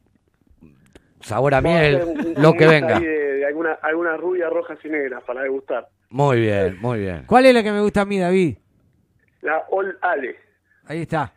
sabor 1.20 1.56
a 1.56 1.62
miel, 1.62 1.96
hacer 1.98 2.08
un- 2.08 2.38
un 2.38 2.42
lo 2.42 2.54
que 2.54 2.68
venga. 2.68 3.00
de, 3.02 3.08
de 3.10 3.46
alguna, 3.46 3.74
algunas 3.82 4.18
rubias 4.18 4.50
rojas 4.50 4.78
y 4.86 4.88
negras 4.88 5.22
para 5.26 5.42
degustar. 5.42 5.90
Muy 6.10 6.40
bien, 6.42 6.78
muy 6.82 7.00
bien. 7.00 7.24
¿Cuál 7.28 7.46
es 7.46 7.54
la 7.54 7.62
que 7.64 7.72
me 7.72 7.82
gusta 7.82 8.02
a 8.02 8.06
mí, 8.06 8.18
David? 8.20 8.58
La 9.42 9.64
All 9.72 9.98
Ale, 10.02 10.36
Ahí 10.86 11.02
está. 11.04 11.32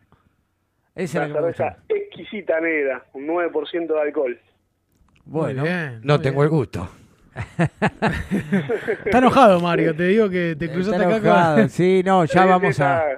Esa 0.94 1.02
es 1.04 1.14
la 1.14 1.26
que 1.26 1.32
me 1.32 1.52
cerveza 1.52 1.64
gusta. 1.78 1.94
exquisita 1.94 2.60
negra, 2.60 3.04
un 3.12 3.26
9% 3.26 3.86
de 3.86 4.00
alcohol. 4.00 4.40
Bueno, 5.24 5.64
No 6.02 6.20
tengo 6.20 6.42
el 6.42 6.48
gusto. 6.48 6.88
Está 9.04 9.18
enojado, 9.18 9.60
Mario. 9.60 9.94
Te 9.96 10.04
digo 10.04 10.28
que 10.28 10.54
te 10.58 10.70
cruzaste 10.70 11.02
Está 11.02 11.16
acá. 11.16 11.26
enojado. 11.28 11.68
Sí, 11.68 12.02
no, 12.04 12.24
ya 12.24 12.42
Sí, 12.42 12.48
vamos 12.48 12.80
a, 12.80 13.04
ya 13.04 13.12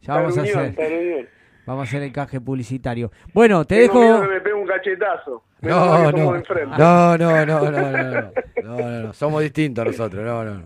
está 0.00 0.14
vamos 0.14 0.38
a 0.38 0.40
hacer, 0.42 1.28
vamos 1.66 1.80
a 1.86 1.88
hacer 1.88 2.02
el 2.02 2.12
canje 2.12 2.40
publicitario. 2.40 3.12
Bueno, 3.32 3.64
te 3.64 3.86
Tengo 3.86 4.00
miedo 4.00 4.14
dejo. 4.14 4.26
que 4.28 4.34
me 4.34 4.40
pegue 4.40 4.54
un 4.54 4.66
cachetazo. 4.66 5.44
Menos 5.60 5.78
mal 5.88 6.02
No, 6.02 6.10
que 6.12 6.18
somos 6.18 6.32
no. 6.32 6.36
enfrente. 6.38 6.76
No, 6.78 7.18
no, 7.18 7.46
no, 7.46 7.70
no, 7.70 7.70
no, 7.70 7.92
no. 7.92 8.32
No, 8.64 8.78
no, 8.90 9.00
no. 9.02 9.12
Somos 9.12 9.42
distintos 9.42 9.84
nosotros, 9.86 10.24
no, 10.24 10.44
no. 10.44 10.62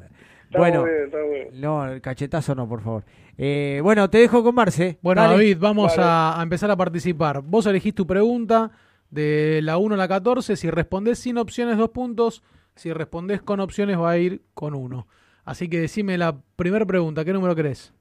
Está 0.46 0.58
Bueno, 0.58 0.82
muy 0.82 0.90
bien, 0.90 1.04
está 1.04 1.18
muy 1.18 1.30
bien. 1.34 1.48
no, 1.60 1.86
el 1.86 2.00
cachetazo 2.00 2.54
no, 2.54 2.68
por 2.68 2.80
favor. 2.82 3.04
Eh, 3.38 3.80
bueno, 3.82 4.08
te 4.08 4.18
dejo 4.18 4.42
con 4.42 4.54
Marce. 4.54 4.98
Bueno, 5.02 5.22
Dale. 5.22 5.34
David, 5.34 5.58
vamos 5.60 5.98
a, 5.98 6.38
a 6.38 6.42
empezar 6.42 6.70
a 6.70 6.76
participar. 6.76 7.42
Vos 7.42 7.66
elegís 7.66 7.94
tu 7.94 8.06
pregunta 8.06 8.70
de 9.10 9.60
la 9.62 9.76
1 9.78 9.94
a 9.94 9.98
la 9.98 10.08
14. 10.08 10.56
Si 10.56 10.70
respondés 10.70 11.18
sin 11.18 11.36
opciones, 11.38 11.76
dos 11.76 11.90
puntos. 11.90 12.42
Si 12.74 12.92
respondés 12.92 13.42
con 13.42 13.60
opciones, 13.60 13.98
va 13.98 14.10
a 14.10 14.18
ir 14.18 14.42
con 14.54 14.74
uno. 14.74 15.06
Así 15.44 15.68
que 15.68 15.80
decime 15.80 16.18
la 16.18 16.36
primera 16.56 16.84
pregunta. 16.86 17.24
¿Qué 17.24 17.32
número 17.32 17.54
querés? 17.54 17.92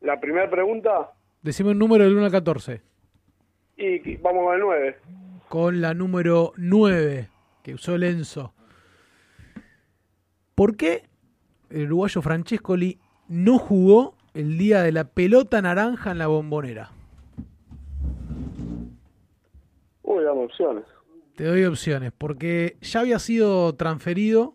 La 0.00 0.18
primera 0.20 0.50
pregunta, 0.50 1.12
Decime 1.42 1.70
un 1.70 1.78
número 1.78 2.04
del 2.04 2.14
1 2.16 2.24
al 2.26 2.30
14. 2.30 2.80
y 3.76 4.16
vamos 4.16 4.44
con 4.44 4.54
el 4.54 4.60
9. 4.60 4.96
Con 5.48 5.80
la 5.80 5.92
número 5.94 6.52
9 6.56 7.28
que 7.62 7.74
usó 7.74 7.96
Lenzo. 7.98 8.52
¿Por 10.62 10.76
qué 10.76 11.02
el 11.70 11.86
uruguayo 11.86 12.22
Francescoli 12.22 13.00
no 13.26 13.58
jugó 13.58 14.14
el 14.32 14.58
día 14.58 14.80
de 14.84 14.92
la 14.92 15.02
pelota 15.02 15.60
naranja 15.60 16.12
en 16.12 16.18
la 16.18 16.28
bombonera? 16.28 16.92
Uy, 20.04 20.22
dame 20.22 20.44
opciones. 20.44 20.84
Te 21.34 21.46
doy 21.46 21.64
opciones. 21.64 22.12
Porque 22.16 22.76
ya 22.80 23.00
había 23.00 23.18
sido 23.18 23.74
transferido, 23.74 24.54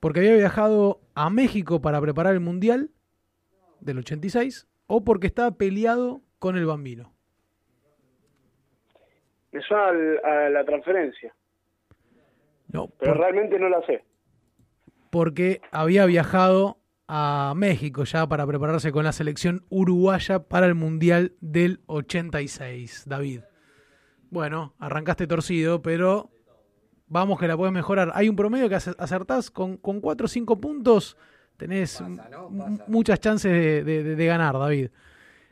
porque 0.00 0.20
había 0.20 0.34
viajado 0.36 1.00
a 1.14 1.30
México 1.30 1.80
para 1.80 1.98
preparar 2.02 2.34
el 2.34 2.40
Mundial 2.40 2.90
del 3.80 4.00
86, 4.00 4.68
o 4.86 5.02
porque 5.02 5.28
estaba 5.28 5.52
peleado 5.52 6.20
con 6.38 6.58
el 6.58 6.66
bambino. 6.66 7.10
Me 9.50 9.62
suena 9.62 10.18
a 10.24 10.50
la 10.50 10.62
transferencia. 10.66 11.34
No, 12.70 12.88
Pero 12.98 13.12
por- 13.14 13.20
realmente 13.22 13.58
no 13.58 13.70
la 13.70 13.80
sé. 13.86 14.04
Porque 15.10 15.60
había 15.72 16.04
viajado 16.06 16.78
a 17.06 17.54
México 17.56 18.04
ya 18.04 18.26
para 18.28 18.46
prepararse 18.46 18.92
con 18.92 19.04
la 19.04 19.12
selección 19.12 19.64
uruguaya 19.70 20.40
para 20.40 20.66
el 20.66 20.74
Mundial 20.74 21.32
del 21.40 21.80
86, 21.86 23.04
David. 23.06 23.40
Bueno, 24.30 24.74
arrancaste 24.78 25.26
torcido, 25.26 25.80
pero 25.80 26.30
vamos 27.06 27.40
que 27.40 27.48
la 27.48 27.56
puedes 27.56 27.72
mejorar. 27.72 28.10
Hay 28.14 28.28
un 28.28 28.36
promedio 28.36 28.68
que 28.68 28.74
ace- 28.74 28.94
acertás 28.98 29.50
con, 29.50 29.78
con 29.78 30.00
4 30.02 30.26
o 30.26 30.28
5 30.28 30.60
puntos, 30.60 31.16
tenés 31.56 32.02
muchas 32.86 33.20
chances 33.20 33.50
de, 33.52 33.84
de- 33.84 34.14
de 34.16 34.26
ganar, 34.26 34.58
David. 34.58 34.90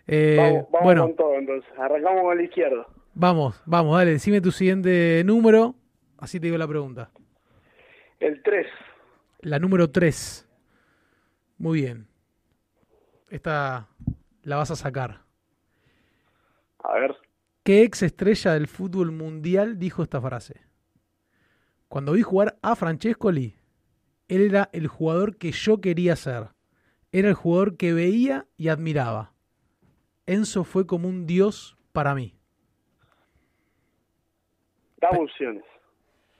Eh, 0.07 0.37
vamos 0.39 0.67
vamos 0.71 0.85
bueno, 0.85 1.03
con 1.07 1.17
todo 1.17 1.35
entonces. 1.37 1.71
Arrancamos 1.79 2.23
con 2.23 2.37
la 2.37 2.43
izquierda. 2.43 2.87
vamos, 3.15 3.63
vamos, 3.65 3.97
dale, 3.97 4.11
decime 4.13 4.41
tu 4.43 4.53
siguiente 4.53 5.23
número, 5.25 5.75
así 6.19 6.39
te 6.39 6.47
digo 6.49 6.59
la 6.59 6.69
pregunta. 6.69 7.11
El 8.21 8.43
3. 8.43 8.67
La 9.41 9.59
número 9.59 9.91
3. 9.91 10.49
Muy 11.59 11.81
bien. 11.81 12.09
Esta 13.31 13.89
la 14.43 14.57
vas 14.57 14.71
a 14.71 14.77
sacar. 14.77 15.23
A 16.83 16.95
ver. 16.95 17.17
¿Qué 17.63 17.83
ex 17.83 18.03
estrella 18.03 18.53
del 18.53 18.69
fútbol 18.69 19.11
mundial 19.13 19.79
dijo 19.79 20.03
esta 20.03 20.21
frase? 20.21 20.61
Cuando 21.89 22.13
vi 22.13 22.23
jugar 22.23 22.59
a 22.63 22.77
Francescoli, 22.77 23.57
él 24.29 24.43
era 24.43 24.71
el 24.73 24.87
jugador 24.87 25.37
que 25.37 25.53
yo 25.53 25.81
quería 25.81 26.17
ser. 26.17 26.49
Era 27.13 27.29
el 27.29 27.35
jugador 27.35 27.77
que 27.77 27.93
veía 27.93 28.47
y 28.57 28.69
admiraba. 28.69 29.33
Enzo 30.27 30.65
fue 30.65 30.87
como 30.87 31.09
un 31.09 31.27
dios 31.27 31.77
para 31.93 32.15
mí. 32.15 32.37
Dame 35.01 35.19
opciones. 35.19 35.65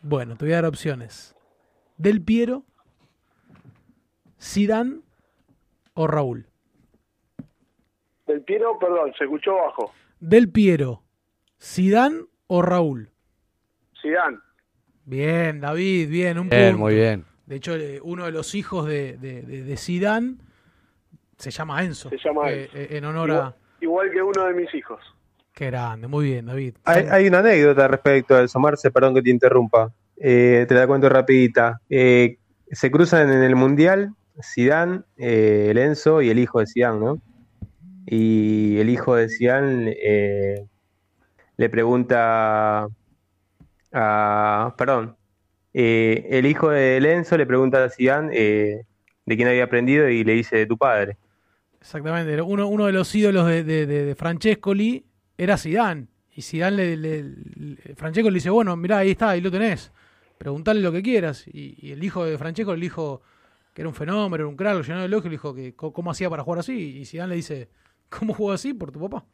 Bueno, 0.03 0.37
te 0.37 0.45
voy 0.45 0.53
a 0.53 0.57
dar 0.57 0.67
opciones. 0.67 1.35
Del 1.97 2.23
Piero, 2.23 2.65
Zidane 4.41 5.01
o 5.95 6.07
Raúl. 6.07 6.47
Del 8.27 8.43
Piero, 8.43 8.79
perdón, 8.79 9.13
se 9.17 9.25
escuchó 9.25 9.55
bajo. 9.55 9.93
Del 10.21 10.51
Piero, 10.51 11.03
Zidane 11.63 12.23
o 12.49 12.63
Raúl. 12.63 13.11
Zidane. 14.01 14.39
Bien, 15.05 15.61
David, 15.61 16.09
bien, 16.11 16.39
un 16.39 16.49
Bien, 16.49 16.73
punto. 16.73 16.79
muy 16.85 16.95
bien. 16.95 17.25
De 17.47 17.57
hecho, 17.57 17.77
eh, 17.77 18.01
uno 18.03 18.25
de 18.25 18.33
los 18.33 18.55
hijos 18.57 18.87
de, 18.89 19.17
de, 19.19 19.43
de, 19.43 19.63
de 19.63 19.77
Zidane 19.77 20.37
se 21.39 21.51
llama 21.51 21.85
Enzo. 21.85 22.09
Se 22.11 22.19
llama 22.19 22.51
eh, 22.51 22.65
Enzo. 22.65 22.77
eh, 22.77 22.89
en 22.97 23.05
honor 23.05 23.29
igual, 23.29 23.43
a... 23.45 23.57
igual 23.81 24.11
que 24.11 24.23
uno 24.23 24.45
de 24.47 24.55
mis 24.55 24.75
hijos. 24.75 25.01
Qué 25.53 25.67
grande, 25.67 26.09
muy 26.09 26.27
bien, 26.27 26.47
David. 26.47 26.75
Hay, 26.85 27.05
hay 27.11 27.29
una 27.29 27.39
anécdota 27.39 27.87
respecto 27.89 28.35
a 28.35 28.43
eso, 28.43 28.59
Marce, 28.59 28.91
perdón 28.91 29.15
que 29.15 29.23
te 29.23 29.31
interrumpa. 29.31 29.93
Eh, 30.17 30.67
te 30.69 30.75
la 30.75 30.87
cuento 30.87 31.09
rapidita. 31.09 31.81
Eh, 31.89 32.39
se 32.71 32.91
cruzan 32.91 33.31
en 33.31 33.43
el 33.43 33.55
Mundial 33.55 34.13
Zidane, 34.43 35.03
eh, 35.17 35.69
el 35.71 35.79
Enzo 35.79 36.21
y 36.23 36.31
el 36.31 36.39
hijo 36.39 36.61
de 36.61 36.67
Zidane, 36.67 36.99
¿no? 37.01 37.23
Y 38.07 38.79
el 38.79 38.89
hijo 38.91 39.17
de 39.17 39.29
Zidane 39.29 39.97
eh, 40.03 40.65
le 41.57 41.69
pregunta 41.71 42.87
a... 43.93 44.75
Perdón. 44.77 45.17
eh, 45.75 46.27
el 46.31 46.47
hijo 46.47 46.71
de 46.71 46.97
Enzo 46.99 47.37
le 47.37 47.47
pregunta 47.47 47.85
a 47.85 47.91
Zidane 47.91 48.31
eh, 48.33 48.83
de 49.25 49.37
quién 49.37 49.49
había 49.49 49.65
aprendido 49.65 50.09
y 50.09 50.23
le 50.25 50.35
dice 50.35 50.57
de 50.57 50.67
tu 50.67 50.77
padre. 50.77 51.17
Exactamente, 51.81 52.41
uno, 52.43 52.87
de 52.87 52.93
los 52.93 53.15
ídolos 53.15 53.47
de, 53.47 53.63
de, 53.65 53.87
de- 53.87 54.15
Francescoli 54.15 55.05
era 55.39 55.57
Zidane. 55.57 56.07
Y 56.35 56.43
Zidane 56.43 56.77
le, 56.77 56.97
le, 56.97 57.23
le- 57.23 57.95
Francescoli 57.95 58.35
le 58.35 58.39
dice, 58.39 58.51
bueno, 58.51 58.77
mirá, 58.77 58.99
ahí 58.99 59.13
está, 59.13 59.31
ahí 59.31 59.41
lo 59.41 59.51
tenés. 59.51 59.93
Preguntale 60.39 60.81
lo 60.81 60.93
que 60.93 61.03
quieras. 61.03 61.47
Y, 61.49 61.77
y 61.81 61.93
el 61.93 62.05
hijo 62.05 62.25
de 62.25 62.37
Francesco 62.39 62.75
le 62.75 62.81
dijo 62.83 63.23
que 63.77 63.83
era 63.83 63.91
un 63.91 63.95
fenómeno, 63.95 64.37
era 64.37 64.47
un 64.47 64.57
crack, 64.57 64.75
lo 64.75 64.81
llenó 64.81 65.01
de 65.01 65.05
elogio 65.05 65.27
y 65.27 65.31
le 65.33 65.35
dijo 65.35 65.55
que 65.55 65.77
cómo 65.77 66.11
hacía 66.11 66.31
para 66.31 66.43
jugar 66.43 66.61
así. 66.61 66.99
Y 66.99 67.05
Zidane 67.05 67.29
le 67.29 67.37
dice, 67.37 67.69
¿cómo 68.09 68.33
jugó 68.33 68.53
así? 68.53 68.73
Por 68.73 68.91
tu 68.91 68.99
papá. 68.99 69.27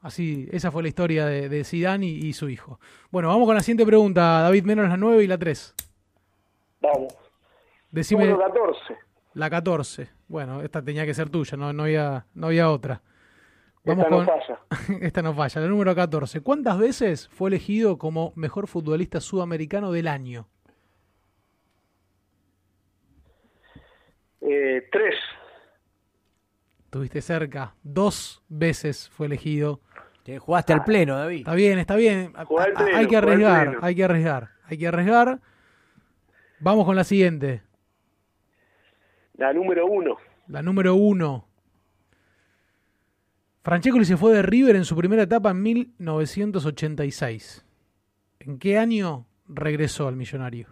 Así, 0.00 0.48
esa 0.50 0.70
fue 0.70 0.80
la 0.82 0.88
historia 0.88 1.26
de, 1.26 1.50
de 1.50 1.62
Zidane 1.62 2.06
y, 2.06 2.28
y 2.28 2.32
su 2.32 2.48
hijo. 2.48 2.80
Bueno, 3.10 3.28
vamos 3.28 3.44
con 3.44 3.54
la 3.54 3.60
siguiente 3.60 3.84
pregunta, 3.84 4.40
David, 4.40 4.64
menos 4.64 4.88
la 4.88 4.96
9 4.96 5.24
y 5.24 5.26
la 5.26 5.36
3. 5.36 5.74
Vamos. 6.80 7.14
Decime 7.90 8.24
Número 8.24 8.46
14. 8.46 8.96
la 9.34 9.50
14. 9.50 10.08
Bueno, 10.28 10.62
esta 10.62 10.82
tenía 10.82 11.04
que 11.04 11.12
ser 11.12 11.28
tuya, 11.28 11.58
no, 11.58 11.70
no, 11.74 11.82
había, 11.82 12.24
no 12.32 12.46
había 12.46 12.70
otra. 12.70 13.02
Vamos 13.84 14.06
Esta 14.06 14.10
no 14.10 14.16
con 14.16 14.26
falla. 14.26 14.60
esta 15.06 15.20
no 15.20 15.34
falla, 15.34 15.60
la 15.60 15.66
número 15.66 15.94
14. 15.94 16.40
¿Cuántas 16.40 16.78
veces 16.78 17.28
fue 17.28 17.50
elegido 17.50 17.98
como 17.98 18.32
mejor 18.36 18.68
futbolista 18.68 19.20
sudamericano 19.20 19.92
del 19.92 20.08
año? 20.08 20.48
Eh, 24.52 24.88
3. 24.90 25.14
Tuviste 26.90 27.22
cerca. 27.22 27.74
Dos 27.82 28.42
veces 28.48 29.08
fue 29.08 29.26
elegido. 29.26 29.80
Te 30.24 30.38
jugaste 30.38 30.74
al 30.74 30.84
pleno, 30.84 31.16
David. 31.16 31.38
Está 31.38 31.54
bien, 31.54 31.78
está 31.78 31.96
bien. 31.96 32.32
Pleno, 32.32 32.48
hay 32.94 33.06
que 33.06 33.16
arriesgar, 33.16 33.78
hay 33.80 33.94
que 33.94 34.04
arriesgar. 34.04 34.50
Hay 34.64 34.78
que 34.78 34.86
arriesgar. 34.86 35.40
Vamos 36.60 36.84
con 36.84 36.94
la 36.94 37.04
siguiente. 37.04 37.62
La 39.34 39.52
número 39.52 39.86
1. 39.86 40.16
La 40.48 40.62
número 40.62 40.94
uno. 40.94 41.48
Francescoli 43.64 44.04
se 44.04 44.16
fue 44.16 44.34
de 44.34 44.42
River 44.42 44.76
en 44.76 44.84
su 44.84 44.96
primera 44.96 45.22
etapa 45.22 45.50
en 45.50 45.62
1986. 45.62 47.64
¿En 48.40 48.58
qué 48.58 48.76
año 48.76 49.26
regresó 49.48 50.08
al 50.08 50.16
millonario? 50.16 50.66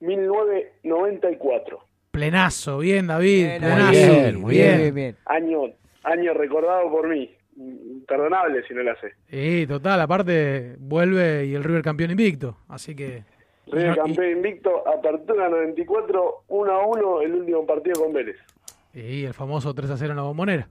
1994. 0.00 1.89
Plenazo, 2.20 2.78
bien 2.78 3.06
David, 3.06 3.46
Bien, 3.46 3.58
plenazo. 3.62 3.90
bien, 3.92 4.40
muy 4.40 4.54
bien, 4.54 4.76
bien, 4.78 4.94
bien. 4.94 5.16
Año, 5.24 5.60
año 6.04 6.34
recordado 6.34 6.90
por 6.90 7.08
mí. 7.08 7.30
Imperdonable 7.56 8.62
si 8.68 8.74
no 8.74 8.82
la 8.82 8.94
sé. 9.00 9.12
Sí, 9.30 9.66
total, 9.66 10.00
aparte 10.02 10.76
vuelve 10.78 11.46
y 11.46 11.54
el 11.54 11.64
River 11.64 11.82
campeón 11.82 12.10
invicto, 12.10 12.58
así 12.68 12.94
que 12.94 13.24
River 13.68 13.96
campeón 13.96 14.30
invicto, 14.36 14.86
apertura 14.88 15.48
94, 15.48 16.44
1 16.48 16.72
a 16.72 16.86
1 16.86 17.20
el 17.22 17.34
último 17.36 17.66
partido 17.66 18.02
con 18.02 18.12
Vélez. 18.12 18.36
y 18.92 19.24
el 19.24 19.32
famoso 19.34 19.72
3 19.74 19.90
a 19.90 19.96
0 19.96 20.10
en 20.12 20.16
la 20.16 20.22
bombonera, 20.22 20.68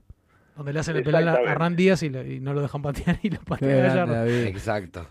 donde 0.56 0.72
le 0.72 0.80
hacen 0.80 0.96
el 0.96 1.02
penal 1.02 1.26
a- 1.28 1.34
a. 1.34 1.40
Hernán 1.42 1.74
Díaz 1.74 2.02
y, 2.04 2.10
lo- 2.10 2.22
y 2.24 2.38
no 2.40 2.52
lo 2.54 2.60
dejan 2.62 2.82
patear 2.82 3.18
y 3.22 3.30
lo 3.30 3.38
Qué 3.38 3.44
patea 3.46 3.68
grande, 3.76 3.88
Gallardo. 3.88 4.14
David. 4.14 4.46
Exacto. 4.46 5.06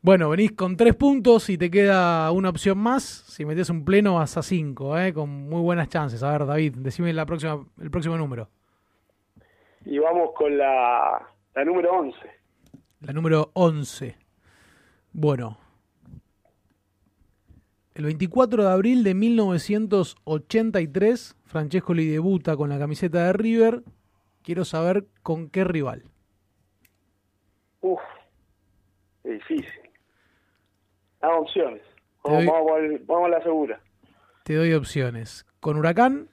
Bueno, 0.00 0.30
venís 0.30 0.52
con 0.52 0.76
tres 0.76 0.94
puntos 0.94 1.50
y 1.50 1.58
te 1.58 1.68
queda 1.70 2.30
una 2.30 2.50
opción 2.50 2.78
más. 2.78 3.02
Si 3.02 3.44
metes 3.44 3.68
un 3.68 3.84
pleno 3.84 4.14
vas 4.14 4.36
a 4.36 4.42
cinco, 4.42 4.96
¿eh? 4.96 5.12
con 5.12 5.28
muy 5.28 5.60
buenas 5.60 5.88
chances. 5.88 6.22
A 6.22 6.30
ver, 6.30 6.46
David, 6.46 6.76
decime 6.76 7.12
la 7.12 7.26
próxima, 7.26 7.66
el 7.80 7.90
próximo 7.90 8.16
número. 8.16 8.48
Y 9.84 9.98
vamos 9.98 10.30
con 10.36 10.56
la, 10.56 11.20
la 11.54 11.64
número 11.64 11.98
11. 11.98 12.16
La 13.00 13.12
número 13.12 13.50
11. 13.54 14.16
Bueno. 15.12 15.58
El 17.94 18.04
24 18.04 18.62
de 18.62 18.70
abril 18.70 19.02
de 19.02 19.14
1983, 19.14 21.36
Francescoli 21.44 22.06
debuta 22.06 22.56
con 22.56 22.68
la 22.68 22.78
camiseta 22.78 23.26
de 23.26 23.32
River. 23.32 23.82
Quiero 24.42 24.64
saber 24.64 25.06
con 25.24 25.50
qué 25.50 25.64
rival. 25.64 26.04
Uf, 27.80 27.98
difícil. 29.24 29.87
Dame 31.20 31.34
opciones. 31.34 31.82
Te 32.22 32.30
Vamos, 32.30 32.44
doy- 32.44 32.46
vamos, 32.52 32.72
al- 32.72 32.98
vamos 33.06 33.26
a 33.26 33.28
la 33.30 33.42
segura. 33.42 33.80
Te 34.44 34.54
doy 34.54 34.72
opciones. 34.74 35.46
¿Con 35.60 35.76
Huracán, 35.76 36.28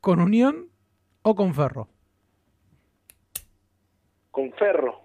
con 0.00 0.20
Unión 0.20 0.68
o 1.22 1.34
con 1.34 1.54
Ferro? 1.54 1.88
Con 4.30 4.52
Ferro. 4.54 5.00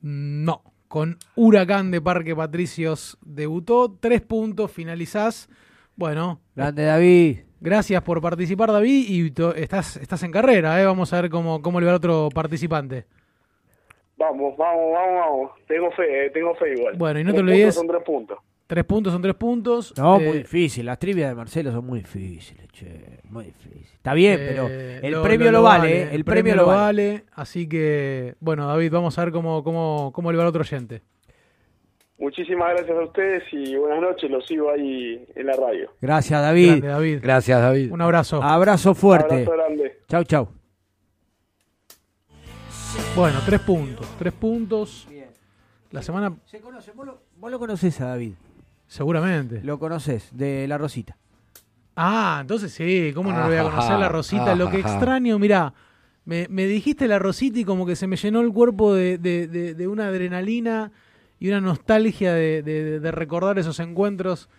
No, 0.00 0.62
con 0.88 1.18
Huracán 1.34 1.90
de 1.90 2.00
Parque 2.00 2.34
Patricios 2.36 3.18
debutó. 3.24 3.96
Tres 3.98 4.22
puntos, 4.22 4.70
finalizás. 4.70 5.48
Bueno, 5.96 6.40
Grande 6.54 6.84
David. 6.84 7.38
gracias 7.60 8.02
por 8.02 8.20
participar, 8.20 8.70
David. 8.70 9.06
Y 9.08 9.32
estás, 9.60 9.96
estás 9.96 10.22
en 10.22 10.30
carrera, 10.30 10.80
¿eh? 10.80 10.84
Vamos 10.84 11.12
a 11.12 11.20
ver 11.20 11.30
cómo, 11.30 11.62
cómo 11.62 11.80
le 11.80 11.86
va 11.86 11.92
al 11.92 11.96
otro 11.96 12.28
participante. 12.32 13.06
Vamos, 14.16 14.56
vamos, 14.56 14.92
vamos, 14.92 15.14
vamos. 15.20 15.50
Tengo 15.68 15.90
fe, 15.92 16.26
eh, 16.26 16.30
tengo 16.30 16.54
fe 16.54 16.72
igual. 16.74 16.94
Bueno, 16.96 17.20
y 17.20 17.24
no 17.24 17.32
Tres 17.32 17.36
te 17.36 17.42
olvides- 17.52 17.64
puntos 17.64 17.74
Son 17.74 17.86
tres 17.88 18.02
puntos. 18.04 18.38
Tres 18.66 18.84
puntos 18.84 19.12
son 19.12 19.22
tres 19.22 19.34
puntos. 19.34 19.94
No, 19.96 20.18
Eh, 20.20 20.26
muy 20.26 20.38
difícil. 20.38 20.86
Las 20.86 20.98
trivias 20.98 21.28
de 21.28 21.34
Marcelo 21.36 21.70
son 21.70 21.86
muy 21.86 22.00
difíciles, 22.00 22.66
che. 22.72 23.20
Muy 23.30 23.44
difícil. 23.44 23.86
Está 23.94 24.12
bien, 24.14 24.40
eh, 24.40 24.46
pero 24.48 24.66
el 24.68 25.12
lo- 25.12 25.22
premio 25.22 25.52
lo, 25.52 25.62
vale, 25.62 26.02
¿eh? 26.02 26.08
El, 26.12 26.24
premio, 26.24 26.56
lo 26.56 26.66
vale. 26.66 27.24
Así 27.34 27.68
que, 27.68 28.34
bueno, 28.40 28.66
David, 28.66 28.90
vamos 28.90 29.16
a 29.18 29.24
ver 29.24 29.32
cómo, 29.32 29.62
cómo, 29.62 30.10
cómo 30.12 30.32
le 30.32 30.38
va 30.38 30.42
al 30.44 30.48
otro 30.48 30.62
oyente. 30.62 31.02
Muchísimas 32.18 32.70
gracias 32.74 32.96
a 32.98 33.02
ustedes 33.04 33.42
y 33.52 33.76
buenas 33.76 34.00
noches. 34.00 34.30
Los 34.30 34.46
sigo 34.46 34.70
ahí 34.70 35.24
en 35.34 35.46
la 35.46 35.52
radio. 35.52 35.90
Gracias, 36.00 36.40
David. 36.40 36.68
Grande, 36.68 36.88
David. 36.88 37.18
Gracias, 37.22 37.60
David. 37.60 37.92
Un 37.92 38.00
abrazo. 38.00 38.42
Abrazo 38.42 38.94
fuerte. 38.94 39.34
Abrazo 39.34 39.52
grande. 39.52 39.98
Chau, 40.08 40.24
chau. 40.24 40.48
Bueno, 43.14 43.40
tres 43.44 43.60
puntos. 43.60 44.06
Tres 44.18 44.32
puntos. 44.32 45.08
La 45.90 46.02
semana. 46.02 46.34
Se 46.46 46.60
conoce, 46.60 46.92
vos 46.92 47.06
lo, 47.06 47.22
vos 47.38 47.50
lo 47.50 47.58
conocés 47.58 48.00
a 48.00 48.06
David. 48.08 48.32
Seguramente. 48.86 49.62
Lo 49.62 49.78
conoces, 49.78 50.28
de 50.32 50.66
La 50.68 50.78
Rosita. 50.78 51.16
Ah, 51.96 52.38
entonces 52.42 52.72
sí, 52.74 53.12
¿cómo 53.14 53.32
no 53.32 53.40
lo 53.40 53.46
voy 53.46 53.56
a 53.56 53.62
conocer 53.62 53.98
la 53.98 54.08
Rosita? 54.10 54.54
Lo 54.54 54.70
que 54.70 54.80
Ajá. 54.80 54.90
extraño, 54.90 55.38
mirá, 55.38 55.72
me, 56.26 56.46
me 56.50 56.66
dijiste 56.66 57.08
la 57.08 57.18
Rosita 57.18 57.58
y 57.58 57.64
como 57.64 57.86
que 57.86 57.96
se 57.96 58.06
me 58.06 58.16
llenó 58.16 58.40
el 58.42 58.52
cuerpo 58.52 58.92
de, 58.94 59.16
de- 59.16 59.46
de- 59.48 59.74
de 59.74 59.88
una 59.88 60.08
adrenalina 60.08 60.92
y 61.38 61.48
una 61.48 61.60
nostalgia 61.62 62.34
de 62.34 63.10
recordar 63.12 63.58
esos 63.58 63.80
encuentros 63.80 64.50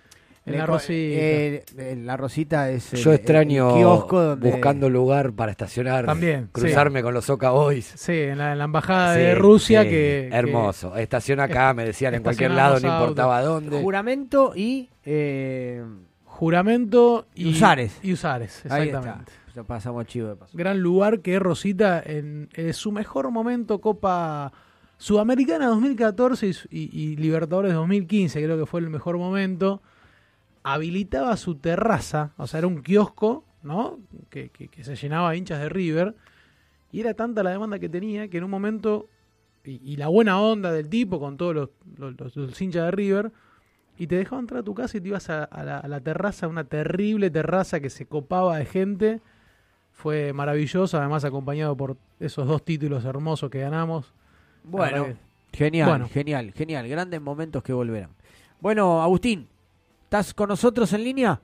en 0.48 0.54
Le 0.54 0.58
la 0.60 0.66
co- 0.66 0.72
Rosita. 0.74 0.94
eh, 0.98 1.64
la 2.04 2.18
Rosita 2.18 2.70
es 2.72 2.94
el, 2.94 3.00
Yo 3.00 3.14
extraño 3.14 3.70
el 3.70 3.76
kiosco 3.76 4.22
donde... 4.22 4.50
buscando 4.52 4.90
lugar 4.90 5.34
para 5.34 5.52
estacionar, 5.52 6.06
También, 6.06 6.50
cruzarme 6.52 7.04
con 7.04 7.14
los 7.14 7.26
Soca 7.26 7.52
Boys. 7.52 7.94
Sí, 7.96 8.14
en 8.14 8.38
la, 8.40 8.54
en 8.54 8.58
la 8.58 8.64
embajada 8.64 9.14
Sí, 9.16 9.20
de 9.20 9.36
Rusia 9.36 9.84
sí, 9.84 9.90
que... 9.90 10.28
que- 10.32 10.36
hermoso. 10.36 10.96
Estaciona 10.96 11.44
acá, 11.44 11.74
me 11.74 11.86
decían 11.86 12.16
en 12.16 12.24
cualquier 12.24 12.52
lado, 12.52 12.80
no 12.80 12.88
importaba 12.88 13.42
dónde. 13.42 13.82
Juramento 13.82 14.54
y... 14.56 14.90
eh, 15.06 15.84
Juramento 16.26 17.26
y, 17.36 17.48
Y 17.48 17.52
Usares. 17.52 18.00
Y 18.04 18.14
Usares, 18.14 18.64
Ahí 18.70 18.88
exactamente. 18.90 19.32
está. 19.32 19.54
Ya 19.56 19.64
pasamos 19.64 20.06
chivo 20.06 20.28
de 20.30 20.36
paso. 20.36 20.56
Gran 20.56 20.80
lugar 20.80 21.22
que 21.22 21.34
es 21.36 21.42
Rosita 21.42 22.02
en, 22.06 22.48
su 22.74 22.92
mejor 22.92 23.32
momento, 23.32 23.82
Copa 23.82 24.54
Sudamericana 24.98 25.68
2014 25.68 26.48
y, 26.48 26.54
su- 26.54 26.68
y- 26.70 26.90
y 26.94 27.16
Libertadores 27.16 27.74
2015, 27.74 28.44
creo 28.44 28.58
que 28.58 28.66
fue 28.68 28.82
el 28.82 28.90
mejor 28.92 29.18
momento. 29.18 29.82
Habilitaba 30.74 31.38
su 31.38 31.56
terraza, 31.56 32.34
o 32.38 32.48
sea, 32.48 32.58
era 32.60 32.68
un 32.68 32.82
kiosco, 32.82 33.46
¿no? 33.64 34.00
Que, 34.30 34.50
que- 34.50 34.68
que 34.68 34.84
se 34.84 34.96
llenaba 34.96 35.32
de 35.32 35.38
hinchas 35.38 35.60
de 35.60 35.70
River. 35.70 36.16
Y 36.92 37.00
era 37.02 37.14
tanta 37.14 37.44
la 37.44 37.52
demanda 37.52 37.80
que 37.80 37.90
tenía 37.90 38.28
que 38.28 38.38
en 38.38 38.44
un 38.44 38.50
momento, 38.52 39.08
y, 39.64 39.82
y 39.94 39.98
la 39.98 40.08
buena 40.08 40.40
onda 40.42 40.72
del 40.72 40.90
tipo 40.90 41.20
con 41.20 41.38
todos 41.38 41.54
los, 41.56 41.70
los- 41.98 42.20
los- 42.20 42.36
los 42.36 42.62
hinchas 42.62 42.86
de 42.86 42.92
River, 42.92 43.32
y 43.98 44.08
te 44.08 44.16
dejaba 44.16 44.40
entrar 44.42 44.60
a 44.62 44.64
tu 44.64 44.74
casa 44.76 44.98
y 44.98 45.02
te 45.02 45.08
ibas 45.08 45.30
a, 45.30 45.44
a 45.44 45.64
la, 45.64 45.80
a 45.80 45.88
la 45.88 46.00
terraza, 46.02 46.48
una 46.48 46.64
terrible 46.66 47.30
terraza 47.32 47.80
que 47.80 47.90
se 47.90 48.06
copaba 48.06 48.58
de 48.58 48.66
gente. 48.66 49.22
Fue 49.92 50.34
maravilloso, 50.34 51.00
además 51.00 51.26
acompañado 51.26 51.76
por 51.76 51.98
esos 52.20 52.48
dos 52.48 52.64
títulos 52.64 53.06
hermosos 53.06 53.50
que 53.50 53.60
ganamos. 53.60 54.14
Bueno, 54.64 55.08
genial, 55.52 55.90
Bueno. 55.90 56.08
genial, 56.10 56.52
genial. 56.54 56.88
Grandes 56.88 57.20
momentos 57.22 57.64
que 57.64 57.74
volverán. 57.74 58.12
Bueno, 58.60 59.02
Agustín, 59.02 59.48
¿estás 60.08 60.34
con 60.34 60.48
nosotros 60.48 60.94
en 60.94 61.04
línea? 61.04 61.42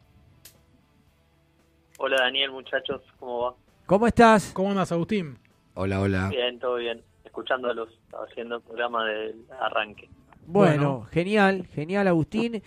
Hola 1.97 2.15
Daniel, 2.21 2.51
muchachos, 2.51 3.01
¿cómo 3.19 3.41
va? 3.41 3.55
¿Cómo 3.85 4.07
estás? 4.07 4.51
¿Cómo 4.53 4.69
andas, 4.69 4.89
Agustín? 4.93 5.37
Hola, 5.73 5.99
hola. 5.99 6.29
Bien, 6.29 6.57
todo 6.59 6.75
bien. 6.75 7.01
Escuchándolos, 7.25 7.89
estaba 8.05 8.23
haciendo 8.23 8.55
el 8.55 8.61
programa 8.61 9.05
del 9.05 9.43
arranque. 9.59 10.09
Bueno, 10.45 11.05
genial, 11.11 11.67
genial, 11.75 12.07
Agustín. 12.07 12.63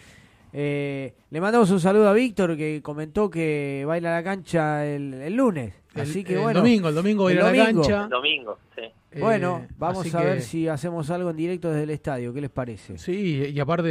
Eh, 0.53 1.15
le 1.31 1.41
mandamos 1.41 1.71
un 1.71 1.81
saludo 1.81 2.11
a 2.11 2.13
Víctor 2.13 2.59
que 2.59 2.83
comentó 2.83 3.31
que 3.31 3.87
va 3.89 3.95
a 3.95 3.97
ir 3.97 4.07
a 4.07 4.17
la 4.17 4.23
cancha 4.23 4.85
el, 4.85 5.15
el 5.15 5.35
lunes. 5.35 5.83
El- 6.03 6.09
Así 6.11 6.25
que 6.25 6.35
el 6.35 6.41
bueno. 6.41 6.61
domingo, 6.61 6.89
el 6.89 6.95
domingo 6.95 7.27
a 7.29 7.33
ir 7.33 7.41
a 7.41 7.43
la 7.45 7.49
domingo. 7.51 7.83
cancha. 7.83 8.03
El 8.05 8.09
domingo, 8.11 8.59
sí. 8.75 8.83
Bueno, 9.19 9.63
Eh, 9.65 9.75
vamos 9.79 10.07
así 10.07 10.17
a 10.17 10.21
ver 10.21 10.37
que- 10.37 10.43
si 10.43 10.69
hacemos 10.69 11.09
algo 11.11 11.31
en 11.31 11.37
directo 11.37 11.71
desde 11.71 11.85
el 11.85 11.91
estadio. 11.91 12.35
¿Qué 12.35 12.41
les 12.43 12.51
parece? 12.51 12.99
Sí, 12.99 13.45
y 13.55 13.59
aparte 13.61 13.89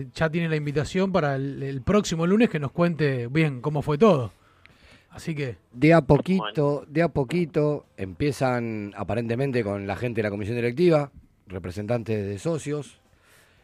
eh, 0.00 0.06
ya 0.14 0.28
tiene 0.28 0.48
la 0.48 0.56
invitación 0.56 1.10
para 1.10 1.36
el, 1.36 1.62
el 1.62 1.80
próximo 1.82 2.26
lunes 2.26 2.50
que 2.50 2.58
nos 2.60 2.72
cuente 2.72 3.28
bien 3.28 3.60
cómo 3.62 3.80
fue 3.82 3.96
todo. 3.98 4.32
Así 5.10 5.34
que, 5.34 5.56
De 5.72 5.94
a 5.94 6.02
poquito, 6.02 6.84
de 6.86 7.02
a 7.02 7.08
poquito, 7.08 7.86
empiezan 7.96 8.92
aparentemente 8.94 9.64
con 9.64 9.86
la 9.86 9.96
gente 9.96 10.18
de 10.18 10.24
la 10.24 10.30
comisión 10.30 10.56
directiva, 10.56 11.10
representantes 11.46 12.26
de 12.26 12.38
socios. 12.38 13.00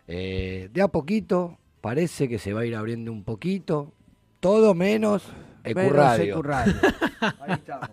Eh, 0.08 0.68
de 0.72 0.82
a 0.82 0.88
poquito 0.88 1.58
parece 1.82 2.28
que 2.28 2.38
se 2.38 2.54
va 2.54 2.60
a 2.62 2.66
ir 2.66 2.74
abriendo 2.74 3.12
un 3.12 3.24
poquito, 3.24 3.92
todo 4.40 4.74
Menos 4.74 5.30
Ecurradio. 5.64 6.34
Ecurradio. 6.34 6.74
Ahí 7.40 7.52
estamos. 7.52 7.90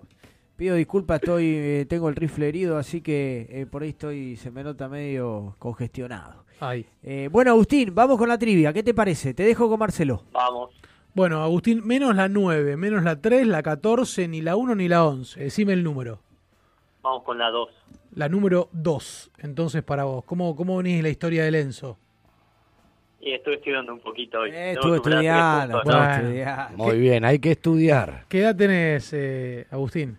Pido 0.56 0.76
disculpas, 0.76 1.19
estoy, 1.22 1.45
eh, 1.56 1.85
tengo 1.89 2.07
el 2.07 2.15
rifle 2.15 2.48
herido, 2.48 2.77
así 2.77 3.02
que 3.02 3.48
eh, 3.49 3.65
por 3.65 3.81
ahí 3.81 3.89
estoy, 3.89 4.35
se 4.38 4.52
me 4.52 4.64
nota 4.64 4.88
medio 4.88 5.56
congestionado. 5.57 6.45
ahí. 6.60 6.85
Eh, 7.02 7.30
bueno, 7.31 7.49
Agustín, 7.49 7.95
vamos 7.95 8.19
con 8.19 8.30
la 8.30 8.38
trivia. 8.38 8.72
¿Qué 8.72 8.84
te 8.84 8.93
parece? 8.93 9.34
Te 9.34 9.41
dejo 9.41 9.68
con 9.68 9.80
Marcelo. 9.80 10.23
Vamos. 10.31 10.69
Bueno, 11.15 11.41
Agustín, 11.41 11.81
menos 11.84 12.15
la 12.15 12.30
9, 12.30 12.77
menos 12.77 13.02
la 13.03 13.19
3, 13.19 13.48
la 13.48 13.64
14, 13.64 14.27
ni 14.27 14.41
la 14.43 14.56
1 14.56 14.76
ni 14.76 14.88
la 14.88 15.03
11. 15.03 15.39
Decime 15.45 15.73
el 15.73 15.84
número. 15.84 16.19
Vamos 17.02 17.23
con 17.23 17.39
la 17.39 17.49
2. 17.49 17.69
La 18.14 18.30
número 18.30 18.69
2, 18.73 19.31
entonces 19.39 19.81
para 19.81 20.03
vos. 20.03 20.23
¿Cómo, 20.26 20.56
cómo 20.56 20.77
venís 20.77 20.98
en 20.98 21.03
la 21.03 21.10
historia 21.10 21.43
de 21.43 21.49
Lenzo? 21.49 21.98
Y 23.22 23.34
estuve 23.34 23.56
estudiando 23.56 23.93
un 23.93 23.99
poquito 23.99 24.39
hoy. 24.39 24.49
Eh, 24.52 24.72
estuve 24.72 24.98
estudiando, 24.98 25.81
puntos, 25.81 25.93
estuve 25.93 26.07
¿no? 26.07 26.15
estudiando. 26.15 26.77
Muy 26.77 26.99
bien, 26.99 27.23
hay 27.23 27.39
que 27.39 27.52
estudiar. 27.52 28.26
¿Qué 28.27 28.39
edad 28.39 28.56
tenés, 28.56 29.14
eh, 29.14 29.68
Agustín? 29.69 30.18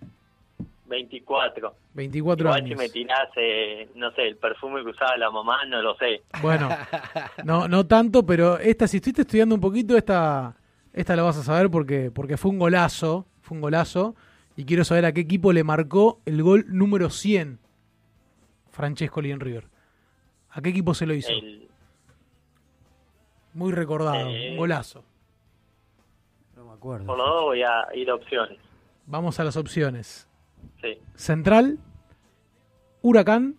24. 0.87 1.75
24 1.95 2.45
Igual 2.45 2.61
si 2.61 2.67
años. 2.67 2.79
me 2.79 2.89
tirás, 2.89 3.29
eh, 3.37 3.89
no 3.97 4.13
sé, 4.13 4.29
el 4.29 4.37
perfume 4.37 4.83
que 4.83 4.91
usaba 4.91 5.17
la 5.17 5.31
mamá, 5.31 5.65
no 5.67 5.83
lo 5.83 5.97
sé. 5.97 6.23
Bueno, 6.41 6.69
no, 7.45 7.67
no 7.67 7.87
tanto, 7.87 8.25
pero 8.25 8.59
esta, 8.59 8.87
si 8.87 8.99
estuviste 8.99 9.23
estudiando 9.23 9.55
un 9.55 9.61
poquito, 9.61 9.97
esta, 9.97 10.55
esta 10.93 11.17
la 11.17 11.23
vas 11.23 11.39
a 11.39 11.43
saber 11.43 11.71
porque, 11.71 12.11
porque 12.15 12.37
fue 12.37 12.51
un 12.51 12.59
golazo, 12.59 13.27
fue 13.41 13.57
un 13.57 13.63
golazo, 13.63 14.15
y 14.57 14.65
quiero 14.65 14.85
saber 14.85 15.07
a 15.07 15.13
qué 15.13 15.23
equipo 15.23 15.53
le 15.53 15.65
marcó 15.65 16.21
el 16.25 16.43
gol 16.43 16.67
número 16.69 17.11
100 17.11 17.59
Francesco 18.71 19.21
en 19.21 19.41
River. 19.41 19.65
¿A 20.51 20.61
qué 20.61 20.71
equipo 20.71 20.95
se 20.95 21.07
lo 21.07 21.15
hizo? 21.15 21.31
El, 21.31 21.69
Muy 23.55 23.73
recordado, 23.73 24.29
Eh. 24.31 24.53
un 24.53 24.57
golazo. 24.57 25.05
No 26.57 26.65
me 26.67 26.73
acuerdo. 26.73 27.07
por 27.07 27.19
los 27.19 27.27
dos 27.27 27.43
voy 27.45 27.63
a 27.63 27.87
ir 27.95 28.09
a 28.11 28.15
opciones. 28.15 28.59
Vamos 29.07 29.39
a 29.41 29.45
las 29.45 29.57
opciones. 29.57 30.27
Sí. 30.81 30.99
Central, 31.15 31.79
Huracán 33.03 33.57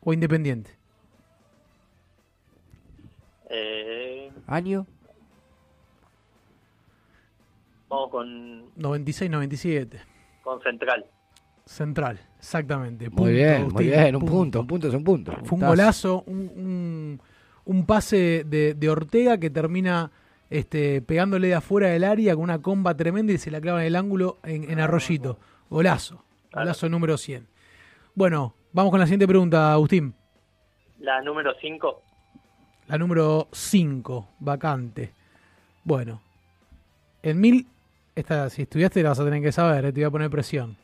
o 0.00 0.12
Independiente. 0.12 0.70
Eh, 3.50 4.30
¿Año? 4.46 4.86
vamos 7.88 8.10
con, 8.10 8.74
96-97. 8.76 9.98
con 10.42 10.60
Central. 10.62 11.06
Central, 11.64 12.20
exactamente. 12.38 13.06
Muy 13.10 13.16
Punto, 13.16 13.30
bien, 13.32 13.54
Agustín, 13.62 13.74
muy 13.74 13.84
bien, 13.86 14.16
un 14.16 14.24
punto, 14.24 14.60
un 14.60 14.66
punto 14.66 14.88
es 14.88 14.94
un 14.94 15.04
punto. 15.04 15.32
Fue 15.44 15.58
un 15.58 15.66
golazo, 15.66 16.22
un, 16.26 16.38
un- 16.56 17.20
un 17.68 17.84
pase 17.84 18.44
de, 18.44 18.72
de 18.72 18.88
Ortega 18.88 19.36
que 19.36 19.50
termina 19.50 20.10
este, 20.48 21.02
pegándole 21.02 21.48
de 21.48 21.54
afuera 21.54 21.88
del 21.88 22.02
área 22.02 22.34
con 22.34 22.44
una 22.44 22.62
comba 22.62 22.96
tremenda 22.96 23.34
y 23.34 23.38
se 23.38 23.50
la 23.50 23.60
clava 23.60 23.82
en 23.82 23.88
el 23.88 23.96
ángulo 23.96 24.38
en, 24.42 24.70
en 24.70 24.80
Arroyito. 24.80 25.38
Golazo, 25.68 26.24
golazo 26.50 26.88
número 26.88 27.18
100. 27.18 27.46
Bueno, 28.14 28.54
vamos 28.72 28.90
con 28.90 28.98
la 28.98 29.04
siguiente 29.04 29.28
pregunta, 29.28 29.70
Agustín. 29.74 30.14
La 31.00 31.20
número 31.20 31.52
5. 31.60 32.02
La 32.86 32.96
número 32.96 33.48
5, 33.52 34.28
vacante. 34.40 35.12
Bueno, 35.84 36.22
en 37.22 37.38
mil. 37.38 37.66
Esta, 38.14 38.48
si 38.48 38.62
estudiaste 38.62 39.02
la 39.02 39.10
vas 39.10 39.20
a 39.20 39.24
tener 39.24 39.42
que 39.42 39.52
saber, 39.52 39.84
eh, 39.84 39.92
te 39.92 40.00
voy 40.00 40.06
a 40.06 40.10
poner 40.10 40.30
presión. 40.30 40.78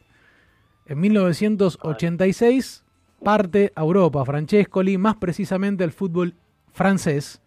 En 0.84 1.00
1986 1.00 2.84
parte 3.24 3.72
a 3.74 3.80
Europa 3.80 4.22
Francescoli, 4.24 4.98
más 4.98 5.16
precisamente 5.16 5.82
al 5.82 5.92
fútbol 5.92 6.34
francés. 6.74 7.40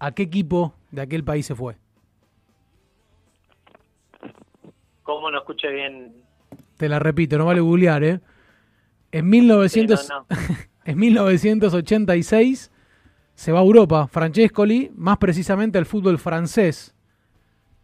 ¿A 0.00 0.12
qué 0.12 0.24
equipo 0.24 0.74
de 0.90 1.00
aquel 1.02 1.24
país 1.24 1.46
se 1.46 1.54
fue? 1.54 1.76
¿Cómo 5.02 5.30
no 5.30 5.38
escuché 5.38 5.70
bien? 5.70 6.12
Te 6.76 6.88
la 6.88 6.98
repito, 6.98 7.38
no 7.38 7.46
vale 7.46 7.60
googlear, 7.60 8.04
¿eh? 8.04 8.20
En, 9.10 9.28
1900 9.28 10.00
Sí, 10.00 10.08
no, 10.10 10.20
no. 10.20 10.26
en 10.84 10.98
1986 10.98 12.70
se 13.34 13.52
va 13.52 13.60
a 13.60 13.62
Europa 13.62 14.06
Francescoli, 14.08 14.90
más 14.94 15.16
precisamente 15.18 15.78
al 15.78 15.86
fútbol 15.86 16.18
francés. 16.18 16.94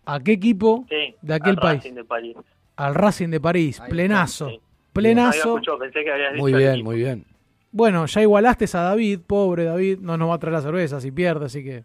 ¿A 0.04 0.20
qué 0.20 0.32
equipo 0.32 0.84
Sí, 0.90 1.14
de 1.22 1.34
aquel 1.34 1.54
al 1.54 1.56
país? 1.62 1.78
Racing 1.78 1.94
de 1.94 2.04
París. 2.04 2.36
Al 2.76 2.94
Racing 2.94 3.28
de 3.28 3.40
París, 3.40 3.80
Ahí 3.80 3.88
plenazo. 3.90 4.48
está, 4.48 4.56
sí. 4.58 4.62
No 4.66 4.92
Plenazo. 4.92 5.28
había 5.28 5.40
escuchado, 5.42 5.78
pensé 5.78 6.04
que 6.04 6.10
Muy 6.38 6.52
dicho 6.52 6.58
bien, 6.58 6.84
muy 6.84 6.96
bien. 6.96 7.24
Bueno, 7.76 8.06
ya 8.06 8.22
igualaste 8.22 8.66
a 8.74 8.80
David, 8.82 9.20
pobre 9.26 9.64
David, 9.64 9.98
no 10.00 10.16
nos 10.16 10.30
va 10.30 10.34
a 10.34 10.38
traer 10.38 10.52
la 10.54 10.60
cerveza 10.62 11.00
si 11.00 11.10
pierde, 11.10 11.46
así 11.46 11.64
que. 11.64 11.84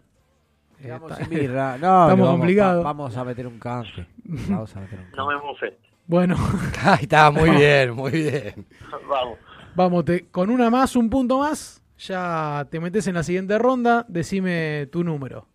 eh, 0.82 1.00
sin 1.18 1.30
birra. 1.32 1.72
No, 1.80 2.04
estamos 2.04 2.20
vamos, 2.20 2.30
complicados. 2.38 2.80
va- 2.86 2.90
vamos 2.90 3.18
a 3.18 3.24
meter 3.24 3.48
un 3.48 3.58
canje. 3.58 4.06
Vamos 4.24 4.76
a 4.76 4.82
meter 4.82 5.00
un 5.00 5.12
No 5.18 5.28
me 5.28 5.36
mufes. 5.38 5.74
Bueno, 6.06 6.36
Ahí 6.84 7.00
está, 7.02 7.32
muy 7.32 7.50
bien, 7.50 7.94
muy 7.96 8.12
bien. 8.12 8.68
Vamos. 9.10 9.40
vamos, 9.76 10.06
te- 10.06 10.28
con 10.28 10.52
una 10.52 10.70
más, 10.70 10.96
un 10.96 11.10
punto 11.10 11.40
más, 11.40 11.84
ya 11.98 12.68
te 12.70 12.80
metes 12.80 13.08
en 13.08 13.16
la 13.16 13.24
siguiente 13.24 13.58
ronda, 13.58 14.06
decime 14.08 14.88
tu 14.92 15.04
número. 15.04 15.48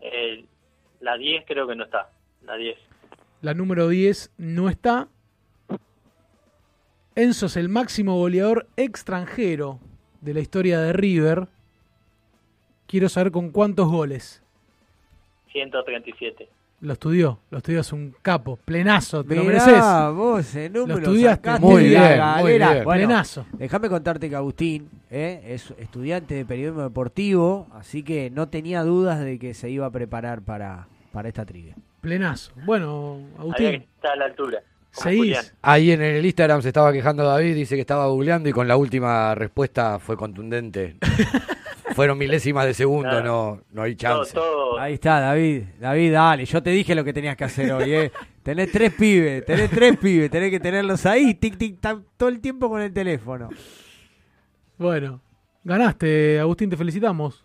Eh, 0.00 0.44
la 1.00 1.16
10 1.16 1.44
creo 1.46 1.66
que 1.66 1.74
no 1.74 1.84
está. 1.84 2.10
La 2.42 2.54
10. 2.54 2.76
La 3.42 3.52
número 3.54 3.88
10 3.88 4.32
no 4.38 4.68
está. 4.68 5.08
Enzo 7.16 7.46
es 7.46 7.56
el 7.56 7.68
máximo 7.68 8.16
goleador 8.16 8.66
extranjero 8.76 9.78
de 10.20 10.34
la 10.34 10.40
historia 10.40 10.80
de 10.80 10.92
River. 10.92 11.46
Quiero 12.86 13.08
saber 13.08 13.30
con 13.30 13.50
cuántos 13.50 13.88
goles. 13.88 14.42
137. 15.52 16.48
Lo 16.80 16.92
estudió, 16.92 17.38
lo 17.50 17.58
estudió, 17.58 17.80
es 17.80 17.92
un 17.92 18.14
capo, 18.20 18.58
plenazo, 18.62 19.24
te 19.24 19.36
lo 19.36 19.44
Mirá, 19.44 19.64
mereces. 19.64 20.14
vos, 20.14 20.54
el 20.54 20.72
número 20.72 20.96
Lo 20.96 21.02
estudiaste 21.02 21.58
muy 21.60 21.88
la 21.90 22.34
bien, 22.36 22.42
muy 22.42 22.58
bien. 22.58 22.84
Bueno, 22.84 23.06
Plenazo. 23.06 23.46
Déjame 23.52 23.88
contarte 23.88 24.28
que 24.28 24.36
Agustín 24.36 24.90
eh, 25.10 25.40
es 25.46 25.70
estudiante 25.78 26.34
de 26.34 26.44
periodismo 26.44 26.82
deportivo, 26.82 27.68
así 27.72 28.02
que 28.02 28.28
no 28.28 28.48
tenía 28.48 28.82
dudas 28.82 29.20
de 29.24 29.38
que 29.38 29.54
se 29.54 29.70
iba 29.70 29.86
a 29.86 29.90
preparar 29.90 30.42
para, 30.42 30.88
para 31.12 31.28
esta 31.28 31.46
trivia. 31.46 31.74
Plenazo. 32.02 32.52
Bueno, 32.66 33.18
Agustín, 33.38 33.86
estar 33.94 34.12
a 34.12 34.16
la 34.16 34.24
altura. 34.26 34.60
Seguís. 34.94 35.54
Ahí 35.62 35.90
en 35.92 36.02
el 36.02 36.24
Instagram 36.24 36.62
se 36.62 36.68
estaba 36.68 36.92
quejando 36.92 37.24
David, 37.24 37.54
dice 37.54 37.74
que 37.74 37.80
estaba 37.82 38.06
googleando 38.06 38.48
y 38.48 38.52
con 38.52 38.66
la 38.68 38.76
última 38.76 39.34
respuesta 39.34 39.98
fue 39.98 40.16
contundente. 40.16 40.96
Fueron 41.94 42.18
milésimas 42.18 42.66
de 42.66 42.74
segundo, 42.74 43.08
Claro. 43.10 43.24
no, 43.24 43.62
no 43.72 43.82
hay 43.82 43.94
chance. 43.94 44.34
Ahí 44.80 44.94
está, 44.94 45.20
David. 45.20 45.62
David, 45.78 46.12
dale, 46.12 46.44
yo 46.44 46.62
te 46.62 46.70
dije 46.70 46.94
lo 46.94 47.04
que 47.04 47.12
tenías 47.12 47.36
que 47.36 47.44
hacer 47.44 47.70
hoy, 47.72 47.92
eh. 47.94 48.12
Tenés 48.42 48.72
tres 48.72 48.92
pibes, 48.94 49.44
tenés 49.44 49.70
tres 49.70 49.96
pibes, 49.98 50.30
tenés 50.30 50.50
que 50.50 50.58
tenerlos 50.60 51.06
ahí, 51.06 51.34
tic, 51.34 51.56
tic, 51.56 51.80
tac, 51.80 51.98
todo 52.16 52.28
el 52.30 52.40
tiempo 52.40 52.68
con 52.68 52.80
el 52.82 52.92
teléfono. 52.92 53.48
Bueno, 54.76 55.20
ganaste, 55.62 56.40
Agustín, 56.40 56.68
te 56.70 56.76
felicitamos. 56.76 57.43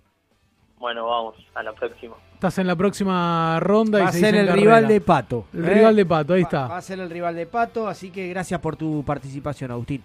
Bueno, 0.79 1.05
vamos, 1.07 1.35
a 1.55 1.61
la 1.61 1.73
próxima. 1.73 2.15
Estás 2.33 2.57
en 2.57 2.67
la 2.67 2.75
próxima 2.75 3.59
ronda 3.59 3.99
Va 3.99 4.05
y 4.05 4.07
a 4.07 4.11
seguís 4.11 4.25
ser 4.27 4.35
el 4.35 4.47
carrera. 4.47 4.61
rival 4.61 4.87
de 4.87 5.01
Pato. 5.01 5.45
El 5.53 5.65
¿eh? 5.65 5.73
rival 5.73 5.95
de 5.97 6.05
Pato, 6.05 6.33
ahí 6.33 6.41
Va- 6.41 6.47
está. 6.47 6.67
Va 6.67 6.77
a 6.77 6.81
ser 6.81 6.99
el 6.99 7.09
rival 7.09 7.35
de 7.35 7.45
Pato, 7.45 7.87
así 7.87 8.11
que 8.11 8.29
gracias 8.29 8.59
por 8.61 8.77
tu 8.77 9.03
participación, 9.03 9.71
Agustín. 9.71 10.01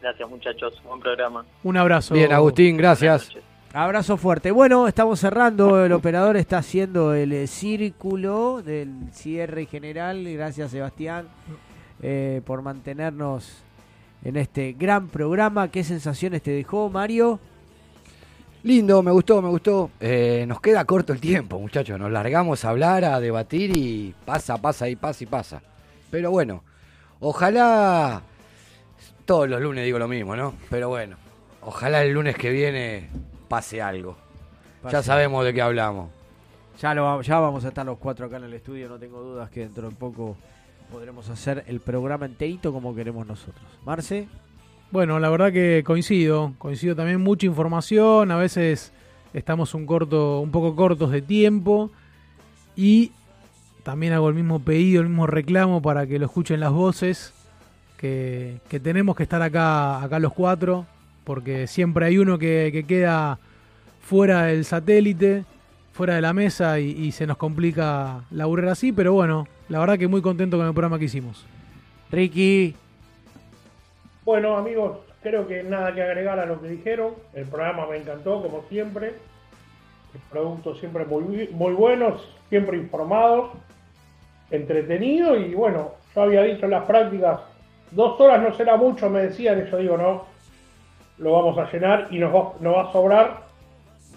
Gracias, 0.00 0.28
muchachos. 0.30 0.80
Buen 0.86 1.00
programa. 1.00 1.44
Un 1.64 1.76
abrazo. 1.76 2.14
Bien, 2.14 2.32
Agustín, 2.32 2.76
gracias. 2.76 3.30
Abrazo 3.72 4.16
fuerte. 4.16 4.52
Bueno, 4.52 4.86
estamos 4.86 5.18
cerrando. 5.18 5.84
El 5.84 5.92
operador 5.92 6.36
está 6.36 6.58
haciendo 6.58 7.12
el 7.12 7.32
eh, 7.32 7.46
círculo 7.48 8.62
del 8.62 8.92
cierre 9.12 9.66
general. 9.66 10.22
Gracias, 10.34 10.70
Sebastián, 10.70 11.26
eh, 12.00 12.42
por 12.44 12.62
mantenernos 12.62 13.64
en 14.22 14.36
este 14.36 14.74
gran 14.74 15.08
programa. 15.08 15.66
¿Qué 15.68 15.82
sensaciones 15.82 16.42
te 16.42 16.52
dejó, 16.52 16.88
Mario? 16.90 17.40
Lindo, 18.64 19.02
me 19.02 19.10
gustó, 19.10 19.42
me 19.42 19.50
gustó. 19.50 19.90
Eh, 20.00 20.46
nos 20.48 20.58
queda 20.58 20.86
corto 20.86 21.12
el 21.12 21.20
tiempo, 21.20 21.58
muchachos. 21.58 22.00
Nos 22.00 22.10
largamos 22.10 22.64
a 22.64 22.70
hablar, 22.70 23.04
a 23.04 23.20
debatir 23.20 23.76
y 23.76 24.14
pasa, 24.24 24.56
pasa 24.56 24.88
y 24.88 24.96
pasa 24.96 25.22
y 25.22 25.26
pasa. 25.26 25.62
Pero 26.10 26.30
bueno, 26.30 26.64
ojalá. 27.20 28.22
Todos 29.26 29.50
los 29.50 29.60
lunes 29.60 29.84
digo 29.84 29.98
lo 29.98 30.08
mismo, 30.08 30.34
¿no? 30.34 30.54
Pero 30.70 30.88
bueno, 30.88 31.16
ojalá 31.60 32.02
el 32.02 32.12
lunes 32.12 32.36
que 32.36 32.50
viene 32.50 33.10
pase 33.48 33.82
algo. 33.82 34.16
Ya 34.90 35.02
sabemos 35.02 35.44
de 35.44 35.52
qué 35.52 35.60
hablamos. 35.60 36.08
Ya, 36.80 36.94
lo, 36.94 37.20
ya 37.20 37.38
vamos 37.40 37.66
a 37.66 37.68
estar 37.68 37.84
los 37.84 37.98
cuatro 37.98 38.26
acá 38.26 38.38
en 38.38 38.44
el 38.44 38.54
estudio. 38.54 38.88
No 38.88 38.98
tengo 38.98 39.20
dudas 39.20 39.50
que 39.50 39.60
dentro 39.60 39.90
de 39.90 39.94
poco 39.94 40.38
podremos 40.90 41.28
hacer 41.28 41.64
el 41.66 41.80
programa 41.80 42.24
enterito 42.24 42.72
como 42.72 42.94
queremos 42.94 43.26
nosotros. 43.26 43.66
Marce. 43.84 44.26
Bueno, 44.90 45.18
la 45.18 45.28
verdad 45.28 45.52
que 45.52 45.82
coincido, 45.84 46.54
coincido 46.58 46.94
también 46.94 47.20
mucha 47.20 47.46
información, 47.46 48.30
a 48.30 48.36
veces 48.36 48.92
estamos 49.32 49.74
un 49.74 49.86
corto, 49.86 50.40
un 50.40 50.50
poco 50.50 50.76
cortos 50.76 51.10
de 51.10 51.20
tiempo 51.20 51.90
y 52.76 53.10
también 53.82 54.12
hago 54.12 54.28
el 54.28 54.34
mismo 54.34 54.60
pedido, 54.60 55.02
el 55.02 55.08
mismo 55.08 55.26
reclamo 55.26 55.82
para 55.82 56.06
que 56.06 56.18
lo 56.18 56.26
escuchen 56.26 56.60
las 56.60 56.72
voces, 56.72 57.34
que, 57.98 58.60
que 58.68 58.78
tenemos 58.78 59.16
que 59.16 59.24
estar 59.24 59.42
acá, 59.42 60.02
acá 60.02 60.20
los 60.20 60.32
cuatro, 60.32 60.86
porque 61.24 61.66
siempre 61.66 62.06
hay 62.06 62.18
uno 62.18 62.38
que, 62.38 62.70
que 62.72 62.84
queda 62.84 63.38
fuera 64.00 64.44
del 64.44 64.64
satélite, 64.64 65.44
fuera 65.92 66.14
de 66.14 66.20
la 66.20 66.32
mesa 66.32 66.78
y, 66.78 66.90
y 66.90 67.12
se 67.12 67.26
nos 67.26 67.36
complica 67.36 68.22
laburar 68.30 68.68
así, 68.68 68.92
pero 68.92 69.12
bueno, 69.12 69.48
la 69.68 69.80
verdad 69.80 69.98
que 69.98 70.08
muy 70.08 70.22
contento 70.22 70.56
con 70.56 70.66
el 70.66 70.72
programa 70.72 70.98
que 70.98 71.06
hicimos. 71.06 71.44
Ricky. 72.10 72.76
Bueno, 74.24 74.56
amigos, 74.56 74.98
creo 75.22 75.46
que 75.46 75.62
nada 75.62 75.94
que 75.94 76.02
agregar 76.02 76.38
a 76.38 76.46
lo 76.46 76.60
que 76.60 76.68
dijeron. 76.68 77.14
El 77.34 77.46
programa 77.46 77.86
me 77.86 77.98
encantó, 77.98 78.42
como 78.42 78.62
siempre. 78.68 79.14
El 80.14 80.20
producto 80.30 80.74
siempre 80.76 81.04
muy, 81.04 81.48
muy 81.52 81.72
buenos, 81.72 82.26
siempre 82.48 82.76
informados, 82.76 83.50
entretenido 84.50 85.36
y 85.36 85.54
bueno, 85.54 85.92
yo 86.14 86.22
había 86.22 86.42
dicho 86.42 86.66
en 86.66 86.70
las 86.70 86.84
prácticas, 86.84 87.40
dos 87.90 88.20
horas 88.20 88.40
no 88.40 88.54
será 88.54 88.76
mucho, 88.76 89.10
me 89.10 89.22
decían, 89.22 89.66
y 89.66 89.70
yo 89.70 89.76
digo, 89.78 89.96
no, 89.96 90.24
lo 91.18 91.32
vamos 91.32 91.58
a 91.58 91.70
llenar 91.70 92.08
y 92.10 92.18
nos 92.18 92.32
va, 92.32 92.52
nos 92.60 92.76
va 92.76 92.88
a 92.88 92.92
sobrar 92.92 93.42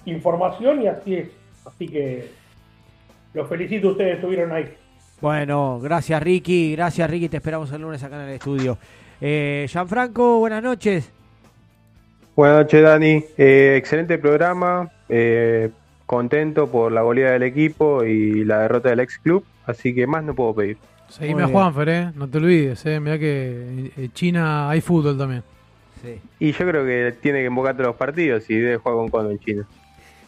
información 0.05 0.83
y 0.83 0.87
así 0.87 1.15
es. 1.15 1.29
Así 1.65 1.87
que 1.87 2.29
los 3.33 3.47
felicito, 3.49 3.89
ustedes 3.89 4.15
estuvieron 4.15 4.51
ahí. 4.51 4.71
Bueno, 5.19 5.79
gracias 5.79 6.21
Ricky, 6.21 6.75
gracias 6.75 7.09
Ricky, 7.09 7.27
te 7.27 7.37
esperamos 7.37 7.71
el 7.71 7.81
lunes 7.81 8.03
acá 8.03 8.17
en 8.17 8.29
el 8.29 8.35
estudio. 8.35 8.77
Eh, 9.21 9.65
Gianfranco, 9.69 10.39
buenas 10.39 10.61
noches. 10.63 11.09
Buenas 12.35 12.59
noches, 12.59 12.83
Dani. 12.83 13.23
Eh, 13.37 13.75
excelente 13.77 14.17
programa. 14.17 14.89
eh, 15.09 15.69
contento 16.05 16.67
por 16.67 16.91
la 16.91 17.01
goleada 17.01 17.33
del 17.33 17.43
equipo 17.43 18.03
y 18.03 18.43
la 18.45 18.59
derrota 18.59 18.89
del 18.89 18.99
ex 19.01 19.17
club. 19.17 19.43
Así 19.65 19.93
que 19.93 20.07
más 20.07 20.23
no 20.23 20.33
puedo 20.33 20.53
pedir. 20.55 20.77
Seguime 21.09 21.43
a 21.43 21.47
Juanfer, 21.47 21.89
eh, 21.89 22.11
no 22.15 22.27
te 22.27 22.37
olvides, 22.37 22.85
eh, 22.85 22.99
mirá 22.99 23.17
que 23.17 23.91
en 23.95 24.11
China 24.13 24.69
hay 24.69 24.81
fútbol 24.81 25.17
también. 25.17 25.43
Y 26.39 26.51
yo 26.51 26.67
creo 26.67 26.85
que 26.85 27.15
tiene 27.21 27.39
que 27.39 27.45
invocar 27.45 27.73
todos 27.73 27.87
los 27.87 27.95
partidos 27.95 28.49
y 28.49 28.55
debe 28.55 28.77
jugar 28.77 28.97
con 28.97 29.09
Cono 29.09 29.31
en 29.31 29.39
China. 29.39 29.65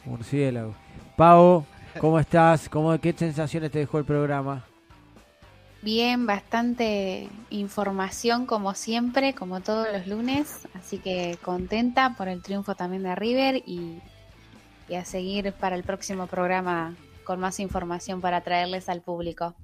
Murciélago. 0.06 0.74
Pau, 1.16 1.66
¿cómo 2.00 2.20
estás? 2.20 2.70
¿Cómo, 2.70 2.98
¿Qué 3.00 3.14
sensaciones 3.14 3.72
te 3.72 3.80
dejó 3.80 4.00
el 4.00 4.06
programa? 4.06 4.64
Bien, 5.82 6.26
bastante 6.26 7.30
información 7.50 8.46
como 8.46 8.74
siempre, 8.74 9.34
como 9.34 9.62
todos 9.62 9.88
los 9.94 10.08
lunes, 10.08 10.68
así 10.74 10.98
que 10.98 11.38
contenta 11.42 12.16
por 12.18 12.28
el 12.28 12.42
triunfo 12.42 12.76
también 12.76 13.04
de 13.04 13.16
River 13.16 13.64
y, 13.66 14.02
y 14.90 14.96
a 14.96 15.06
seguir 15.06 15.54
para 15.54 15.78
el 15.78 15.84
próximo 15.84 16.28
programa 16.28 16.96
con 17.24 17.40
más 17.40 17.62
información 17.62 18.20
para 18.20 18.42
traerles 18.42 18.90
al 18.90 19.02
público. 19.02 19.56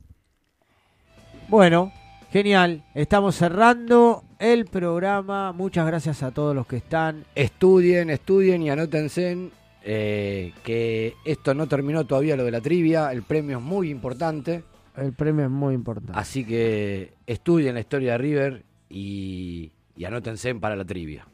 Bueno, 1.50 1.92
genial. 2.32 2.84
Estamos 2.94 3.36
cerrando 3.36 4.24
el 4.40 4.66
programa. 4.66 5.52
Muchas 5.52 5.86
gracias 5.86 6.24
a 6.24 6.32
todos 6.32 6.56
los 6.56 6.66
que 6.66 6.78
están. 6.78 7.26
Estudien, 7.36 8.10
estudien 8.10 8.62
y 8.62 8.70
anótense 8.70 9.50
eh, 9.84 10.54
que 10.64 11.16
esto 11.26 11.54
no 11.54 11.68
terminó 11.68 12.06
todavía 12.06 12.36
lo 12.36 12.46
de 12.46 12.52
la 12.52 12.62
trivia. 12.62 13.12
El 13.12 13.24
premio 13.24 13.58
es 13.58 13.64
muy 13.64 13.90
importante. 13.90 14.64
El 14.98 15.14
premio 15.14 15.46
es 15.46 15.52
muy 15.52 15.74
importante. 15.74 16.14
Así 16.16 16.46
que 16.46 17.14
estudien 17.28 17.74
la 17.74 17.82
historia 17.82 18.14
de 18.14 18.18
River 18.18 18.64
y, 18.90 19.72
y 19.98 20.06
anótense 20.06 20.54
para 20.56 20.76
la 20.76 20.86
trivia. 20.86 21.26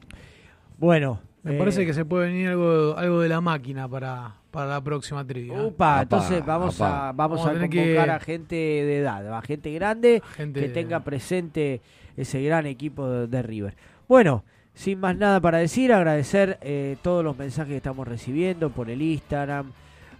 Bueno, 0.78 1.20
Me 1.42 1.54
eh, 1.54 1.58
parece 1.58 1.86
que 1.86 1.94
se 1.94 2.04
puede 2.04 2.26
venir 2.28 2.48
algo, 2.48 2.96
algo 2.96 3.20
de 3.20 3.28
la 3.28 3.40
máquina 3.40 3.88
para, 3.88 4.34
para 4.50 4.66
la 4.66 4.80
próxima 4.80 5.24
trivia. 5.24 5.62
Upa, 5.62 6.02
entonces 6.02 6.44
vamos 6.44 6.80
a 6.80 7.12
vamos, 7.12 7.40
a 7.46 7.50
convocar 7.52 7.70
que- 7.70 7.98
a 8.00 8.18
gente 8.20 8.54
de 8.56 8.98
edad, 8.98 9.32
a 9.36 9.42
gente 9.42 9.72
grande 9.72 10.22
Gente 10.36 10.60
que 10.60 10.68
de- 10.68 10.74
tenga 10.74 11.00
presente 11.00 11.80
ese 12.16 12.42
gran 12.42 12.66
equipo 12.66 13.08
de, 13.08 13.26
de 13.28 13.42
River. 13.42 13.76
Bueno, 14.08 14.44
sin 14.74 14.98
más 15.00 15.16
nada 15.16 15.40
para 15.40 15.58
decir, 15.58 15.92
agradecer 15.92 16.58
eh, 16.62 16.96
todos 17.02 17.22
los 17.22 17.36
mensajes 17.38 17.70
que 17.70 17.76
estamos 17.76 18.08
recibiendo 18.08 18.70
por 18.70 18.90
el 18.90 19.02
Instagram, 19.02 19.70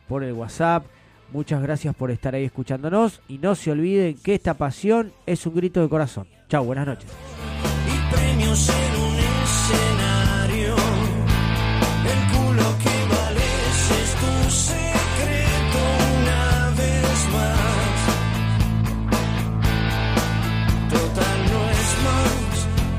por 0.09 0.23
el 0.23 0.32
WhatsApp. 0.35 0.85
Muchas 1.32 1.62
gracias 1.62 1.94
por 1.94 2.10
estar 2.10 2.34
ahí 2.34 2.44
escuchándonos 2.44 3.22
y 3.26 3.38
no 3.38 3.54
se 3.54 3.70
olviden 3.70 4.16
que 4.22 4.34
esta 4.34 4.54
pasión 4.54 5.12
es 5.24 5.46
un 5.46 5.54
grito 5.54 5.80
de 5.80 5.88
corazón. 5.88 6.26
Chao, 6.48 6.64
buenas 6.64 6.86
noches. 6.86 7.10